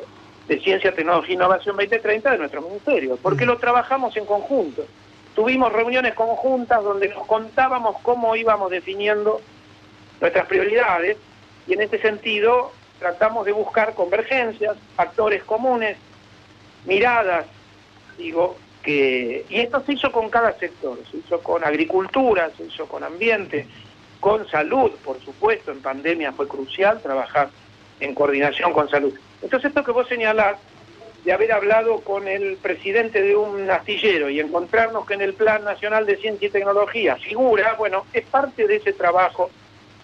de 0.47 0.59
Ciencia, 0.59 0.93
Tecnología 0.93 1.31
e 1.31 1.35
Innovación 1.35 1.75
2030 1.75 2.31
de 2.31 2.37
nuestro 2.37 2.61
ministerio, 2.61 3.17
porque 3.21 3.45
lo 3.45 3.57
trabajamos 3.57 4.15
en 4.17 4.25
conjunto. 4.25 4.85
Tuvimos 5.33 5.71
reuniones 5.73 6.13
conjuntas 6.13 6.83
donde 6.83 7.09
nos 7.09 7.25
contábamos 7.27 7.97
cómo 8.03 8.35
íbamos 8.35 8.69
definiendo 8.71 9.41
nuestras 10.21 10.45
prioridades 10.47 11.17
y 11.67 11.73
en 11.73 11.81
este 11.81 11.99
sentido 12.01 12.71
tratamos 12.99 13.45
de 13.45 13.51
buscar 13.51 13.93
convergencias, 13.95 14.77
actores 14.97 15.43
comunes, 15.43 15.97
miradas, 16.85 17.45
digo, 18.17 18.57
que... 18.83 19.45
Y 19.49 19.59
esto 19.59 19.83
se 19.85 19.93
hizo 19.93 20.11
con 20.11 20.29
cada 20.29 20.53
sector, 20.57 20.97
se 21.09 21.17
hizo 21.17 21.39
con 21.39 21.63
agricultura, 21.63 22.51
se 22.55 22.63
hizo 22.63 22.85
con 22.87 23.03
ambiente, 23.03 23.67
con 24.19 24.47
salud, 24.47 24.91
por 25.03 25.19
supuesto, 25.21 25.71
en 25.71 25.81
pandemia 25.81 26.31
fue 26.31 26.47
crucial 26.47 27.01
trabajar 27.01 27.49
en 27.99 28.15
coordinación 28.15 28.73
con 28.73 28.89
salud. 28.89 29.13
Entonces 29.41 29.69
esto 29.69 29.83
que 29.83 29.91
vos 29.91 30.07
señalás, 30.07 30.57
de 31.23 31.33
haber 31.33 31.51
hablado 31.51 32.01
con 32.01 32.27
el 32.27 32.55
presidente 32.57 33.21
de 33.21 33.35
un 33.35 33.69
astillero 33.69 34.29
y 34.29 34.39
encontrarnos 34.39 35.07
que 35.07 35.15
en 35.15 35.21
el 35.21 35.33
Plan 35.33 35.63
Nacional 35.63 36.05
de 36.05 36.17
Ciencia 36.17 36.47
y 36.47 36.51
Tecnología 36.51 37.15
figura, 37.15 37.73
bueno, 37.79 38.05
es 38.13 38.23
parte 38.25 38.67
de 38.67 38.75
ese 38.75 38.93
trabajo 38.93 39.49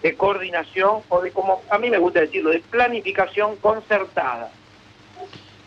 de 0.02 0.16
coordinación 0.16 1.02
o 1.08 1.20
de, 1.20 1.30
como 1.30 1.62
a 1.70 1.78
mí 1.78 1.90
me 1.90 1.98
gusta 1.98 2.20
decirlo, 2.20 2.50
de 2.50 2.58
planificación 2.58 3.54
concertada. 3.56 4.50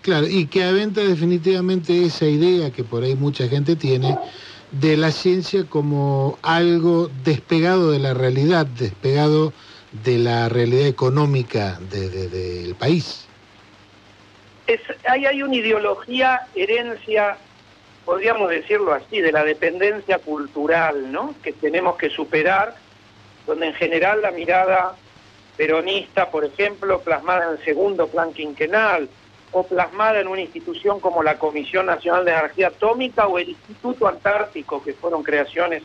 Claro, 0.06 0.28
y 0.28 0.46
que 0.46 0.64
aventa 0.64 1.02
definitivamente 1.02 2.06
esa 2.06 2.26
idea 2.28 2.70
que 2.70 2.84
por 2.84 3.02
ahí 3.02 3.16
mucha 3.16 3.48
gente 3.48 3.76
tiene 3.76 4.16
de 4.70 4.98
la 4.98 5.10
ciencia 5.10 5.66
como 5.68 6.38
algo 6.44 7.10
despegado 7.24 7.90
de 7.90 7.98
la 7.98 8.14
realidad, 8.14 8.68
despegado 8.68 9.52
de 10.04 10.20
la 10.20 10.48
realidad 10.48 10.86
económica 10.86 11.80
de- 11.90 12.10
de- 12.12 12.28
del 12.30 12.76
país. 12.76 13.26
Ahí 15.08 15.26
hay 15.26 15.42
una 15.42 15.56
ideología, 15.56 16.42
herencia, 16.54 17.38
podríamos 18.06 18.52
decirlo 18.52 18.94
así, 18.94 19.22
de 19.22 19.32
la 19.32 19.44
dependencia 19.44 20.20
cultural, 20.20 21.12
¿no? 21.12 21.34
Que 21.42 21.52
tenemos 21.52 21.96
que 21.96 22.12
superar, 22.12 22.76
donde 23.48 23.66
en 23.70 23.74
general 23.74 24.22
la 24.22 24.30
mirada 24.30 24.94
peronista, 25.58 26.30
por 26.30 26.46
ejemplo, 26.46 27.02
plasmada 27.02 27.46
en 27.46 27.58
el 27.58 27.66
segundo 27.66 28.06
plan 28.06 28.34
quinquenal, 28.34 29.10
o 29.58 29.64
plasmada 29.64 30.20
en 30.20 30.28
una 30.28 30.42
institución 30.42 31.00
como 31.00 31.24
la 31.24 31.40
Comisión 31.40 31.86
Nacional 31.86 32.26
de 32.26 32.32
Energía 32.32 32.68
Atómica 32.68 33.28
o 33.28 33.40
el 33.40 33.48
Instituto 33.48 34.06
Antártico, 34.06 34.84
que 34.84 34.92
fueron 34.92 35.24
creaciones 35.24 35.82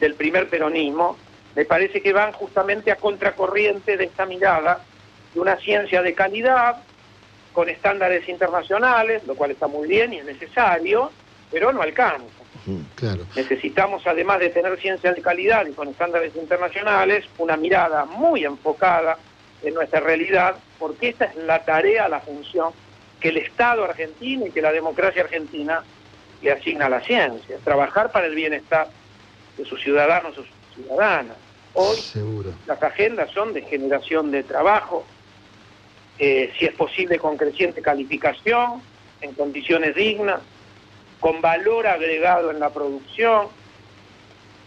del 0.00 0.14
primer 0.14 0.48
peronismo, 0.48 1.16
me 1.54 1.64
parece 1.64 2.02
que 2.02 2.12
van 2.12 2.32
justamente 2.32 2.90
a 2.90 2.96
contracorriente 2.96 3.96
de 3.96 4.06
esta 4.06 4.26
mirada 4.26 4.80
de 5.32 5.38
una 5.38 5.54
ciencia 5.58 6.02
de 6.02 6.12
calidad, 6.12 6.82
con 7.52 7.68
estándares 7.68 8.28
internacionales, 8.28 9.24
lo 9.28 9.36
cual 9.36 9.52
está 9.52 9.68
muy 9.68 9.86
bien 9.86 10.12
y 10.12 10.18
es 10.18 10.24
necesario, 10.24 11.12
pero 11.52 11.72
no 11.72 11.82
alcanza. 11.82 12.26
Claro. 12.96 13.26
Necesitamos, 13.36 14.04
además 14.08 14.40
de 14.40 14.50
tener 14.50 14.76
ciencia 14.80 15.12
de 15.12 15.22
calidad 15.22 15.64
y 15.66 15.72
con 15.72 15.86
estándares 15.86 16.34
internacionales, 16.34 17.26
una 17.38 17.56
mirada 17.56 18.06
muy 18.06 18.44
enfocada 18.44 19.18
en 19.62 19.72
nuestra 19.74 20.00
realidad, 20.00 20.56
porque 20.80 21.10
esta 21.10 21.26
es 21.26 21.36
la 21.36 21.64
tarea, 21.64 22.08
la 22.08 22.18
función 22.18 22.72
que 23.24 23.30
el 23.30 23.38
Estado 23.38 23.84
argentino 23.84 24.44
y 24.46 24.50
que 24.50 24.60
la 24.60 24.70
democracia 24.70 25.22
argentina 25.22 25.82
le 26.42 26.52
asigna 26.52 26.84
a 26.84 26.88
la 26.90 27.00
ciencia, 27.00 27.56
trabajar 27.64 28.12
para 28.12 28.26
el 28.26 28.34
bienestar 28.34 28.86
de 29.56 29.64
sus 29.64 29.80
ciudadanos 29.80 30.36
o 30.36 30.42
sus 30.42 30.50
ciudadanas. 30.74 31.38
Hoy 31.72 31.96
Seguro. 31.96 32.52
las 32.66 32.82
agendas 32.82 33.30
son 33.30 33.54
de 33.54 33.62
generación 33.62 34.30
de 34.30 34.42
trabajo, 34.42 35.06
eh, 36.18 36.52
si 36.58 36.66
es 36.66 36.74
posible 36.74 37.18
con 37.18 37.38
creciente 37.38 37.80
calificación, 37.80 38.82
en 39.22 39.32
condiciones 39.32 39.94
dignas, 39.94 40.40
con 41.18 41.40
valor 41.40 41.86
agregado 41.86 42.50
en 42.50 42.60
la 42.60 42.68
producción, 42.68 43.46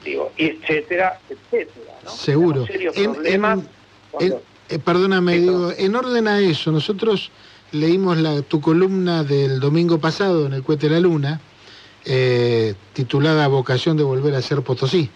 digo, 0.03 0.31
y 0.35 0.45
etcétera, 0.47 1.19
etcétera. 1.29 1.93
¿no? 2.03 2.09
Seguro. 2.09 2.65
Serios 2.65 2.97
En- 2.97 3.03
en- 3.03 3.13
problemas 3.13 3.59
en- 3.59 3.69
cuando- 4.09 4.41
eh, 4.69 4.79
perdóname, 4.79 5.34
digo, 5.38 5.71
en 5.77 5.95
orden 5.95 6.27
a 6.27 6.39
eso, 6.39 6.71
nosotros 6.71 7.29
leímos 7.72 8.18
la, 8.18 8.41
tu 8.41 8.61
columna 8.61 9.23
del 9.23 9.60
domingo 9.60 9.99
pasado 9.99 10.45
en 10.45 10.53
el 10.53 10.64
Cuete 10.64 10.88
de 10.88 10.95
la 10.95 10.99
Luna, 10.99 11.41
eh, 12.06 12.76
titulada 12.94 13.48
Vocación 13.48 13.98
de 13.98 14.03
volver 14.03 14.35
a 14.35 14.41
ser 14.41 14.61
Potosí. 14.61 15.10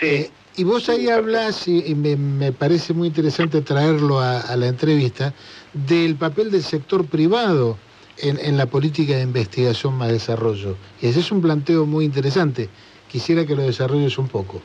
Eh, 0.00 0.30
y 0.56 0.64
vos 0.64 0.88
ahí 0.88 1.08
hablas, 1.08 1.68
y, 1.68 1.84
y 1.86 1.94
me, 1.94 2.16
me 2.16 2.52
parece 2.52 2.92
muy 2.92 3.08
interesante 3.08 3.60
traerlo 3.60 4.20
a, 4.20 4.40
a 4.40 4.56
la 4.56 4.66
entrevista, 4.66 5.34
del 5.72 6.16
papel 6.16 6.50
del 6.50 6.62
sector 6.62 7.06
privado 7.06 7.78
en, 8.18 8.38
en 8.38 8.56
la 8.56 8.66
política 8.66 9.14
de 9.14 9.22
investigación 9.22 9.94
más 9.94 10.08
desarrollo. 10.08 10.76
Y 11.00 11.08
ese 11.08 11.20
es 11.20 11.30
un 11.30 11.40
planteo 11.40 11.86
muy 11.86 12.04
interesante. 12.04 12.68
Quisiera 13.08 13.44
que 13.46 13.54
lo 13.54 13.62
desarrolles 13.62 14.18
un 14.18 14.28
poco. 14.28 14.60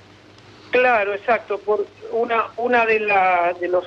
Claro, 0.72 1.14
exacto. 1.14 1.58
Por 1.58 1.86
una 2.12 2.46
una 2.58 2.86
de, 2.86 3.00
la, 3.00 3.54
de 3.60 3.68
los 3.70 3.86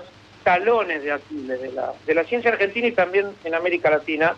talones 0.48 1.02
de 1.02 1.12
Aquiles 1.12 1.60
de 1.60 1.72
la, 1.72 1.92
de 2.06 2.14
la 2.14 2.24
ciencia 2.24 2.50
argentina 2.50 2.86
y 2.88 2.92
también 2.92 3.26
en 3.44 3.54
América 3.54 3.90
Latina 3.90 4.34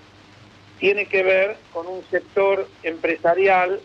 tiene 0.81 1.07
que 1.07 1.23
ver 1.23 1.57
con 1.73 1.87
un 1.87 2.03
sector 2.11 2.67
empresarial 2.83 3.79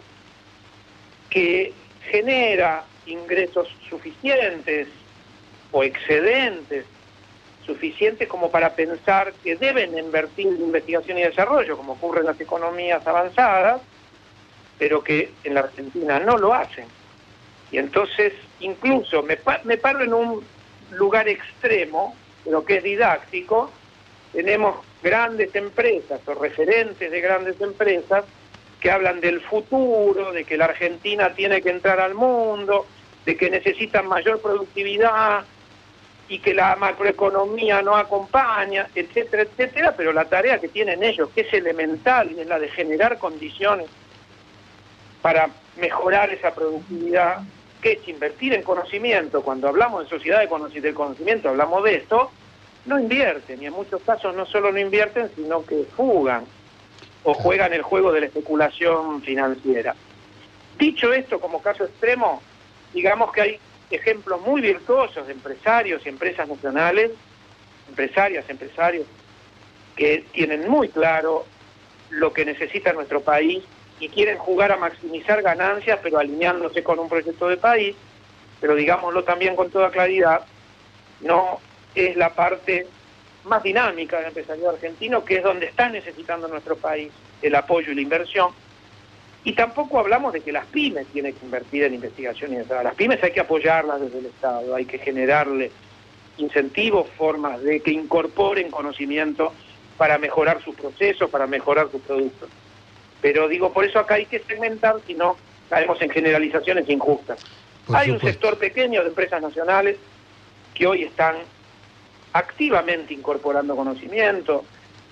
que 1.29 1.71
genera 2.09 2.83
ingresos 3.05 3.67
suficientes 3.87 4.87
o 5.71 5.83
excedentes 5.83 6.85
suficientes 7.63 8.27
como 8.27 8.49
para 8.49 8.73
pensar 8.73 9.31
que 9.43 9.55
deben 9.55 9.95
invertir 9.95 10.47
en 10.47 10.61
investigación 10.61 11.19
y 11.19 11.21
desarrollo, 11.23 11.77
como 11.77 11.93
ocurre 11.93 12.21
en 12.21 12.25
las 12.25 12.41
economías 12.41 13.05
avanzadas, 13.05 13.81
pero 14.79 15.03
que 15.03 15.31
en 15.43 15.53
la 15.53 15.59
Argentina 15.59 16.19
no 16.19 16.39
lo 16.39 16.55
hacen. 16.55 16.85
Y 17.71 17.77
entonces, 17.77 18.33
incluso 18.61 19.21
me, 19.21 19.37
pa- 19.37 19.61
me 19.63 19.77
paro 19.77 20.03
en 20.03 20.13
un 20.15 20.54
lugar 20.91 21.27
extremo, 21.27 22.15
pero 22.43 22.63
que 22.63 22.77
es 22.77 22.83
didáctico, 22.83 23.71
tenemos 24.31 24.77
grandes 25.01 25.53
empresas 25.55 26.19
o 26.27 26.33
referentes 26.33 27.09
de 27.09 27.21
grandes 27.21 27.59
empresas 27.61 28.25
que 28.79 28.91
hablan 28.91 29.19
del 29.19 29.41
futuro, 29.41 30.31
de 30.31 30.43
que 30.43 30.57
la 30.57 30.65
Argentina 30.65 31.33
tiene 31.33 31.61
que 31.61 31.69
entrar 31.69 31.99
al 31.99 32.13
mundo, 32.13 32.85
de 33.25 33.35
que 33.35 33.49
necesitan 33.49 34.07
mayor 34.07 34.41
productividad 34.41 35.43
y 36.27 36.39
que 36.39 36.53
la 36.53 36.75
macroeconomía 36.75 37.81
no 37.81 37.95
acompaña, 37.95 38.87
etcétera, 38.93 39.43
etcétera, 39.43 39.93
pero 39.95 40.11
la 40.11 40.25
tarea 40.25 40.59
que 40.59 40.67
tienen 40.67 41.03
ellos, 41.03 41.29
que 41.33 41.41
es 41.41 41.53
elemental, 41.53 42.37
es 42.37 42.47
la 42.47 42.59
de 42.59 42.69
generar 42.69 43.17
condiciones 43.17 43.87
para 45.21 45.49
mejorar 45.77 46.29
esa 46.31 46.53
productividad, 46.53 47.41
que 47.85 47.91
es 47.91 48.07
invertir 48.07 48.51
en 48.55 48.63
conocimiento. 48.63 49.43
Cuando 49.43 49.67
hablamos 49.67 50.03
de 50.03 50.09
sociedad 50.09 50.39
del 50.39 50.49
conocimiento, 50.95 51.49
hablamos 51.49 51.83
de 51.83 51.97
esto, 51.97 52.31
no 52.87 52.99
invierten, 52.99 53.61
y 53.61 53.67
en 53.67 53.73
muchos 53.73 54.01
casos 54.01 54.35
no 54.35 54.47
solo 54.47 54.71
no 54.71 54.79
invierten, 54.79 55.29
sino 55.35 55.63
que 55.63 55.85
fugan 55.95 56.45
o 57.23 57.35
juegan 57.35 57.73
el 57.73 57.83
juego 57.83 58.11
de 58.11 58.21
la 58.21 58.25
especulación 58.25 59.21
financiera. 59.21 59.95
Dicho 60.79 61.13
esto, 61.13 61.39
como 61.39 61.61
caso 61.61 61.83
extremo, 61.83 62.41
digamos 62.91 63.31
que 63.31 63.41
hay 63.41 63.59
ejemplos 63.91 64.41
muy 64.41 64.61
virtuosos 64.61 65.27
de 65.27 65.33
empresarios 65.33 66.03
y 66.07 66.09
empresas 66.09 66.47
nacionales, 66.49 67.11
empresarias, 67.87 68.49
empresarios, 68.49 69.05
que 69.95 70.25
tienen 70.31 70.67
muy 70.67 70.89
claro 70.89 71.45
lo 72.09 72.33
que 72.33 72.45
necesita 72.45 72.93
nuestro 72.93 73.21
país 73.21 73.63
y 73.99 74.09
quieren 74.09 74.37
jugar 74.37 74.71
a 74.71 74.77
maximizar 74.77 75.41
ganancias, 75.41 75.99
pero 76.03 76.19
alineándose 76.19 76.83
con 76.83 76.99
un 76.99 77.09
proyecto 77.09 77.47
de 77.47 77.57
país, 77.57 77.95
pero 78.59 78.75
digámoslo 78.75 79.23
también 79.23 79.55
con 79.55 79.69
toda 79.69 79.91
claridad, 79.91 80.41
no 81.21 81.59
es 81.93 82.15
la 82.15 82.29
parte 82.29 82.87
más 83.45 83.63
dinámica 83.63 84.17
del 84.17 84.27
empresariado 84.27 84.71
argentino, 84.71 85.23
que 85.23 85.37
es 85.37 85.43
donde 85.43 85.67
está 85.67 85.89
necesitando 85.89 86.47
nuestro 86.47 86.75
país 86.75 87.11
el 87.41 87.55
apoyo 87.55 87.91
y 87.91 87.95
la 87.95 88.01
inversión. 88.01 88.51
Y 89.43 89.53
tampoco 89.53 89.99
hablamos 89.99 90.33
de 90.33 90.41
que 90.41 90.51
las 90.51 90.65
pymes 90.65 91.05
tienen 91.07 91.33
que 91.33 91.45
invertir 91.45 91.83
en 91.83 91.93
investigación 91.93 92.53
y 92.53 92.57
desarrollo. 92.57 92.85
Las 92.85 92.95
pymes 92.95 93.23
hay 93.23 93.31
que 93.31 93.41
apoyarlas 93.41 94.01
desde 94.01 94.19
el 94.19 94.25
Estado, 94.25 94.73
hay 94.73 94.85
que 94.85 94.97
generarle 94.97 95.71
incentivos, 96.37 97.07
formas 97.15 97.61
de 97.61 97.79
que 97.79 97.91
incorporen 97.91 98.71
conocimiento 98.71 99.53
para 99.97 100.17
mejorar 100.17 100.61
sus 100.63 100.75
procesos, 100.75 101.29
para 101.29 101.47
mejorar 101.47 101.89
sus 101.91 102.01
productos. 102.01 102.49
Pero 103.21 103.47
digo, 103.47 103.71
por 103.73 103.85
eso 103.85 103.99
acá 103.99 104.15
hay 104.15 104.25
que 104.25 104.39
segmentar, 104.39 104.95
si 105.07 105.13
no 105.13 105.37
caemos 105.69 106.01
en 106.01 106.09
generalizaciones 106.09 106.87
injustas. 106.89 107.39
Por 107.87 107.95
hay 107.97 108.11
un 108.11 108.19
sector 108.19 108.57
pequeño 108.57 109.01
de 109.01 109.09
empresas 109.09 109.41
nacionales 109.41 109.97
que 110.73 110.85
hoy 110.87 111.03
están 111.03 111.35
activamente 112.33 113.13
incorporando 113.13 113.75
conocimiento, 113.75 114.65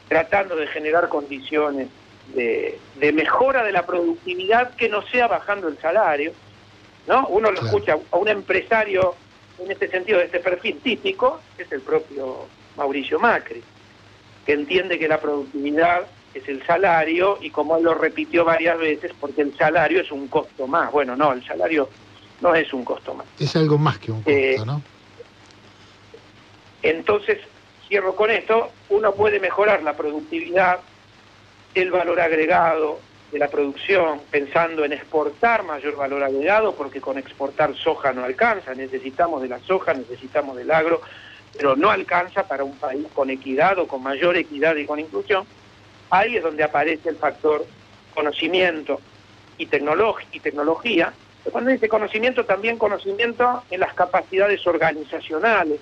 tratando 0.07 0.55
de 0.55 0.67
generar 0.67 1.07
condiciones 1.09 1.87
de, 2.35 2.79
de 2.95 3.11
mejora 3.13 3.63
de 3.63 3.71
la 3.71 3.85
productividad 3.85 4.75
que 4.75 4.89
no 4.89 5.01
sea 5.07 5.27
bajando 5.27 5.67
el 5.67 5.77
salario. 5.79 6.33
¿no? 7.07 7.27
Uno 7.27 7.51
lo 7.51 7.59
Claro. 7.59 7.67
escucha 7.77 7.97
a 8.11 8.17
un 8.17 8.27
empresario 8.27 9.15
en 9.59 9.71
este 9.71 9.87
sentido, 9.89 10.19
de 10.19 10.25
este 10.25 10.39
perfil 10.39 10.79
típico, 10.81 11.39
que 11.55 11.63
es 11.63 11.71
el 11.71 11.81
propio 11.81 12.47
Mauricio 12.75 13.19
Macri, 13.19 13.61
que 14.45 14.53
entiende 14.53 14.97
que 14.97 15.07
la 15.07 15.19
productividad 15.19 16.01
es 16.33 16.47
el 16.47 16.65
salario 16.65 17.37
y 17.41 17.49
como 17.49 17.77
él 17.77 17.83
lo 17.83 17.93
repitió 17.93 18.43
varias 18.45 18.77
veces, 18.77 19.11
porque 19.19 19.41
el 19.41 19.55
salario 19.57 20.01
es 20.01 20.11
un 20.11 20.27
costo 20.27 20.67
más. 20.67 20.91
Bueno, 20.91 21.15
no, 21.15 21.31
el 21.33 21.45
salario 21.45 21.89
no 22.41 22.55
es 22.55 22.73
un 22.73 22.83
costo 22.83 23.13
más. 23.13 23.25
Es 23.39 23.55
algo 23.55 23.77
más 23.77 23.99
que 23.99 24.11
un 24.11 24.17
costo, 24.17 24.31
Eh, 24.31 24.57
¿no? 24.65 24.81
Entonces, 26.81 27.39
cierro 27.87 28.15
con 28.15 28.29
esto, 28.29 28.69
uno 28.89 29.13
puede 29.13 29.39
mejorar 29.39 29.83
la 29.83 29.95
productividad, 29.95 30.79
el 31.75 31.91
valor 31.91 32.19
agregado 32.19 32.99
de 33.31 33.39
la 33.39 33.47
producción, 33.47 34.19
pensando 34.29 34.85
en 34.85 34.93
exportar 34.93 35.63
mayor 35.63 35.95
valor 35.95 36.23
agregado, 36.23 36.75
porque 36.75 37.01
con 37.01 37.17
exportar 37.17 37.75
soja 37.75 38.13
no 38.13 38.23
alcanza, 38.23 38.75
necesitamos 38.75 39.41
de 39.41 39.47
la 39.47 39.59
soja, 39.59 39.93
necesitamos 39.93 40.55
del 40.55 40.69
agro, 40.69 41.01
pero 41.57 41.75
no 41.75 41.89
alcanza 41.89 42.47
para 42.47 42.63
un 42.63 42.75
país 42.77 43.07
con 43.13 43.29
equidad 43.29 43.79
o 43.79 43.87
con 43.87 44.03
mayor 44.03 44.37
equidad 44.37 44.75
y 44.75 44.85
con 44.85 44.99
inclusión. 44.99 45.45
Ahí 46.13 46.35
es 46.35 46.43
donde 46.43 46.63
aparece 46.63 47.09
el 47.09 47.15
factor 47.15 47.65
conocimiento 48.13 49.01
y, 49.57 49.63
y 49.63 50.39
tecnología. 50.39 51.11
Cuando 51.51 51.71
dice 51.71 51.89
conocimiento, 51.89 52.45
también 52.45 52.77
conocimiento 52.77 53.63
en 53.71 53.79
las 53.79 53.95
capacidades 53.95 54.65
organizacionales, 54.67 55.79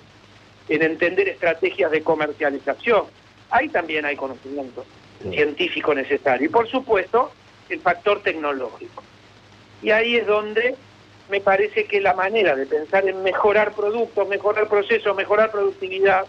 en 0.70 0.82
entender 0.82 1.28
estrategias 1.28 1.90
de 1.90 2.02
comercialización. 2.02 3.04
Ahí 3.50 3.68
también 3.68 4.06
hay 4.06 4.16
conocimiento 4.16 4.86
científico 5.20 5.94
necesario. 5.94 6.46
Y 6.46 6.48
por 6.48 6.66
supuesto, 6.66 7.30
el 7.68 7.80
factor 7.80 8.22
tecnológico. 8.22 9.02
Y 9.82 9.90
ahí 9.90 10.16
es 10.16 10.26
donde 10.26 10.76
me 11.28 11.42
parece 11.42 11.84
que 11.84 12.00
la 12.00 12.14
manera 12.14 12.56
de 12.56 12.64
pensar 12.64 13.06
en 13.06 13.22
mejorar 13.22 13.74
productos, 13.74 14.26
mejorar 14.28 14.66
procesos, 14.66 15.14
mejorar 15.14 15.50
productividad, 15.50 16.24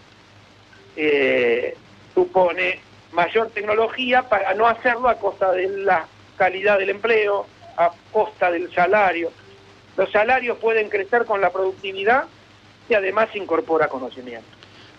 eh, 0.94 1.74
supone 2.12 2.80
mayor 3.14 3.50
tecnología 3.50 4.28
para 4.28 4.54
no 4.54 4.66
hacerlo 4.66 5.08
a 5.08 5.14
costa 5.14 5.52
de 5.52 5.68
la 5.68 6.06
calidad 6.36 6.78
del 6.78 6.90
empleo, 6.90 7.46
a 7.76 7.90
costa 8.12 8.50
del 8.50 8.72
salario. 8.74 9.30
Los 9.96 10.10
salarios 10.10 10.58
pueden 10.58 10.88
crecer 10.88 11.24
con 11.24 11.40
la 11.40 11.50
productividad 11.50 12.24
y 12.88 12.94
además 12.94 13.28
incorpora 13.34 13.88
conocimiento. 13.88 14.46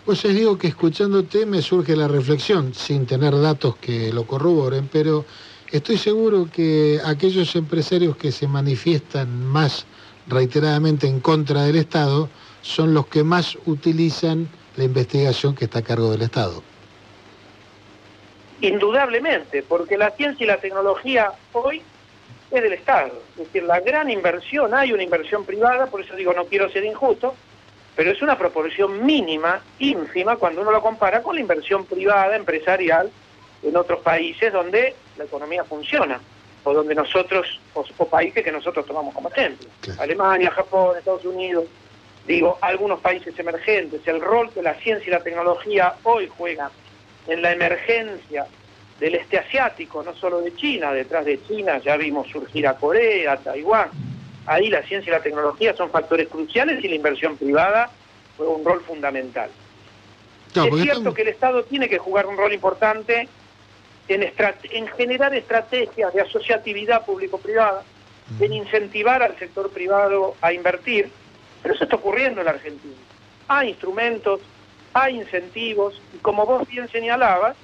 Pues 0.04 0.24
les 0.24 0.34
digo 0.34 0.56
que 0.56 0.68
escuchándote 0.68 1.46
me 1.46 1.60
surge 1.60 1.96
la 1.96 2.08
reflexión, 2.08 2.72
sin 2.74 3.06
tener 3.06 3.38
datos 3.38 3.76
que 3.76 4.12
lo 4.12 4.24
corroboren, 4.26 4.88
pero 4.90 5.24
estoy 5.70 5.98
seguro 5.98 6.48
que 6.50 7.00
aquellos 7.04 7.54
empresarios 7.56 8.16
que 8.16 8.32
se 8.32 8.46
manifiestan 8.46 9.44
más 9.44 9.84
reiteradamente 10.28 11.06
en 11.06 11.20
contra 11.20 11.64
del 11.64 11.76
Estado 11.76 12.28
son 12.62 12.94
los 12.94 13.06
que 13.08 13.24
más 13.24 13.58
utilizan 13.66 14.48
la 14.76 14.84
investigación 14.84 15.54
que 15.54 15.66
está 15.66 15.80
a 15.80 15.82
cargo 15.82 16.10
del 16.10 16.22
Estado. 16.22 16.62
Indudablemente, 18.60 19.62
porque 19.62 19.98
la 19.98 20.10
ciencia 20.10 20.44
y 20.44 20.46
la 20.46 20.58
tecnología 20.58 21.32
hoy 21.52 21.82
es 22.50 22.62
del 22.62 22.72
Estado. 22.72 23.12
Es 23.32 23.46
decir, 23.46 23.64
la 23.64 23.80
gran 23.80 24.10
inversión, 24.10 24.74
hay 24.74 24.92
una 24.92 25.02
inversión 25.02 25.44
privada, 25.44 25.86
por 25.86 26.00
eso 26.00 26.14
digo, 26.16 26.32
no 26.32 26.46
quiero 26.46 26.70
ser 26.70 26.84
injusto, 26.84 27.34
pero 27.94 28.10
es 28.10 28.22
una 28.22 28.38
proporción 28.38 29.04
mínima, 29.04 29.62
ínfima, 29.78 30.36
cuando 30.36 30.62
uno 30.62 30.70
lo 30.70 30.82
compara 30.82 31.22
con 31.22 31.34
la 31.34 31.40
inversión 31.40 31.84
privada, 31.86 32.36
empresarial, 32.36 33.10
en 33.62 33.76
otros 33.76 34.00
países 34.00 34.52
donde 34.52 34.94
la 35.16 35.24
economía 35.24 35.64
funciona, 35.64 36.20
o 36.64 36.72
donde 36.72 36.94
nosotros, 36.94 37.60
o, 37.74 37.84
o 37.96 38.08
países 38.08 38.44
que 38.44 38.52
nosotros 38.52 38.86
tomamos 38.86 39.14
como 39.14 39.28
ejemplo. 39.28 39.68
Claro. 39.80 40.02
Alemania, 40.02 40.50
Japón, 40.50 40.96
Estados 40.98 41.24
Unidos, 41.24 41.64
digo, 42.26 42.58
algunos 42.60 43.00
países 43.00 43.38
emergentes, 43.38 44.06
el 44.06 44.20
rol 44.20 44.50
que 44.52 44.62
la 44.62 44.74
ciencia 44.74 45.08
y 45.08 45.10
la 45.10 45.22
tecnología 45.22 45.94
hoy 46.02 46.28
juegan 46.36 46.70
en 47.26 47.42
la 47.42 47.52
emergencia 47.52 48.46
del 49.00 49.14
este 49.16 49.38
asiático, 49.38 50.02
no 50.02 50.14
solo 50.14 50.40
de 50.40 50.54
China, 50.56 50.92
detrás 50.92 51.24
de 51.24 51.42
China 51.46 51.78
ya 51.84 51.96
vimos 51.96 52.28
surgir 52.28 52.66
a 52.66 52.74
Corea, 52.74 53.32
a 53.32 53.36
Taiwán. 53.36 53.90
Ahí 54.46 54.70
la 54.70 54.82
ciencia 54.82 55.10
y 55.10 55.12
la 55.12 55.22
tecnología 55.22 55.74
son 55.76 55.90
factores 55.90 56.28
cruciales 56.28 56.82
y 56.82 56.88
la 56.88 56.94
inversión 56.94 57.36
privada 57.36 57.90
juega 58.36 58.52
un 58.52 58.64
rol 58.64 58.80
fundamental. 58.82 59.50
Claro, 60.52 60.68
es 60.76 60.82
cierto 60.82 60.98
estamos- 61.00 61.14
que 61.16 61.22
el 61.22 61.28
Estado 61.28 61.64
tiene 61.64 61.88
que 61.88 61.98
jugar 61.98 62.26
un 62.26 62.36
rol 62.36 62.52
importante 62.52 63.28
en, 64.08 64.22
estrat- 64.22 64.68
en 64.70 64.86
generar 64.88 65.34
estrategias 65.34 66.14
de 66.14 66.20
asociatividad 66.22 67.04
público-privada, 67.04 67.82
en 68.40 68.52
incentivar 68.52 69.22
al 69.22 69.38
sector 69.38 69.70
privado 69.70 70.34
a 70.40 70.52
invertir, 70.52 71.10
pero 71.62 71.74
eso 71.74 71.84
está 71.84 71.96
ocurriendo 71.96 72.40
en 72.40 72.46
la 72.46 72.52
Argentina. 72.52 72.94
Hay 73.48 73.68
instrumentos, 73.70 74.40
hay 74.96 75.16
incentivos, 75.16 76.00
y 76.14 76.18
como 76.18 76.46
vos 76.46 76.66
bien 76.66 76.88
señalabas, 76.88 77.54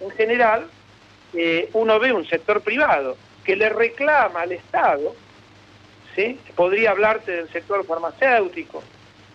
en 0.00 0.10
general 0.10 0.66
eh, 1.32 1.70
uno 1.72 1.98
ve 1.98 2.12
un 2.12 2.26
sector 2.26 2.60
privado 2.60 3.16
que 3.44 3.56
le 3.56 3.70
reclama 3.70 4.42
al 4.42 4.52
Estado, 4.52 5.14
¿sí? 6.14 6.38
podría 6.54 6.90
hablarte 6.90 7.32
del 7.32 7.48
sector 7.50 7.84
farmacéutico, 7.86 8.82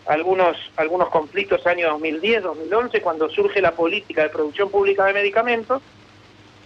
algunos, 0.06 0.56
algunos 0.76 1.08
conflictos 1.08 1.66
año 1.66 1.90
2010, 1.90 2.44
2011, 2.44 3.00
cuando 3.00 3.28
surge 3.28 3.60
la 3.60 3.72
política 3.72 4.22
de 4.22 4.28
producción 4.28 4.70
pública 4.70 5.04
de 5.06 5.14
medicamentos, 5.14 5.82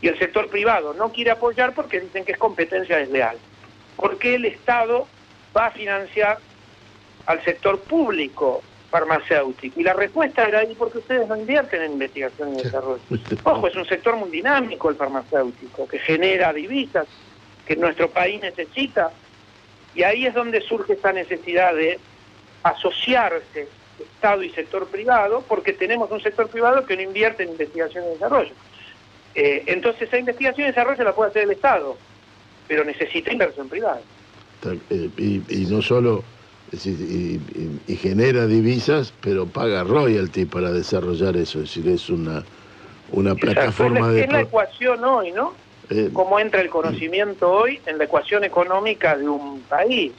y 0.03 0.09
el 0.09 0.19
sector 0.19 0.49
privado 0.49 0.93
no 0.93 1.11
quiere 1.11 1.31
apoyar 1.31 1.75
porque 1.75 2.01
dicen 2.01 2.25
que 2.25 2.33
es 2.33 2.39
competencia 2.39 2.99
desleal. 2.99 3.39
¿Por 3.97 4.19
qué 4.19 4.35
el 4.35 4.45
Estado 4.45 5.07
va 5.57 5.67
a 5.67 5.71
financiar 5.71 6.39
al 7.25 7.43
sector 7.45 7.81
público 7.81 8.63
farmacéutico? 8.93 9.81
Y 9.81 9.83
la 9.83 9.95
respuesta 9.95 10.47
era 10.47 10.61
ahí 10.61 10.75
porque 10.79 10.99
ustedes 10.99 11.27
no 11.27 11.37
invierten 11.37 11.83
en 11.83 11.93
investigación 11.93 12.55
y 12.55 12.63
desarrollo. 12.63 13.01
Ojo, 13.43 13.67
es 13.67 13.75
un 13.75 13.87
sector 13.87 14.15
muy 14.17 14.31
dinámico 14.31 14.91
el 14.91 14.97
farmacéutico, 14.97 15.89
que 15.89 15.99
genera 15.99 16.53
divisas, 16.53 17.07
que 17.67 17.75
nuestro 17.75 18.09
país 18.11 18.41
necesita, 18.41 19.11
y 19.95 20.05
ahí 20.05 20.27
es 20.27 20.35
donde 20.35 20.61
surge 20.61 20.93
esta 20.93 21.13
necesidad 21.13 21.75
de 21.75 21.99
asociarse 22.63 23.67
Estado 24.17 24.43
y 24.43 24.51
sector 24.51 24.87
privado, 24.89 25.45
porque 25.47 25.73
tenemos 25.73 26.11
un 26.11 26.21
sector 26.21 26.49
privado 26.49 26.87
que 26.87 26.97
no 26.97 27.03
invierte 27.03 27.45
en 27.45 27.51
investigación 27.51 28.05
y 28.05 28.15
desarrollo. 28.15 28.53
Eh, 29.35 29.63
entonces 29.67 30.03
esa 30.03 30.19
investigación 30.19 30.67
y 30.67 30.71
desarrollo 30.71 31.05
la 31.05 31.15
puede 31.15 31.31
hacer 31.31 31.45
el 31.45 31.53
Estado, 31.53 31.97
pero 32.69 32.85
necesita 32.85 33.33
inversión 33.33 33.69
privada. 33.69 34.01
Eh, 34.91 35.11
Y, 35.19 35.43
y 35.49 35.67
no 35.67 35.83
solo, 35.83 36.25
es 36.73 36.85
decir, 36.85 36.97
y, 37.01 37.35
y- 37.59 37.81
y 37.93 37.97
genera 37.97 38.47
divisas, 38.47 39.13
pero 39.21 39.47
paga 39.47 39.85
royalty 39.85 40.45
para 40.47 40.73
desarrollar 40.73 41.37
eso. 41.37 41.61
Es 41.61 41.75
decir, 41.75 41.89
es 41.93 42.09
una, 42.09 42.43
una 43.11 43.35
plataforma 43.35 43.99
Exacto, 43.99 44.07
es 44.07 44.07
la, 44.07 44.13
de... 44.13 44.21
es 44.25 44.33
la 44.33 44.41
ecuación 44.41 45.05
hoy, 45.05 45.33
¿no? 45.33 45.53
eh, 45.91 46.09
Cómo 46.13 46.39
entra 46.41 46.61
el 46.63 46.71
conocimiento 46.71 47.51
hoy 47.51 47.81
en 47.87 47.99
la 47.99 48.05
ecuación 48.05 48.45
económica 48.45 49.17
de 49.17 49.29
un 49.29 49.61
país. 49.63 50.13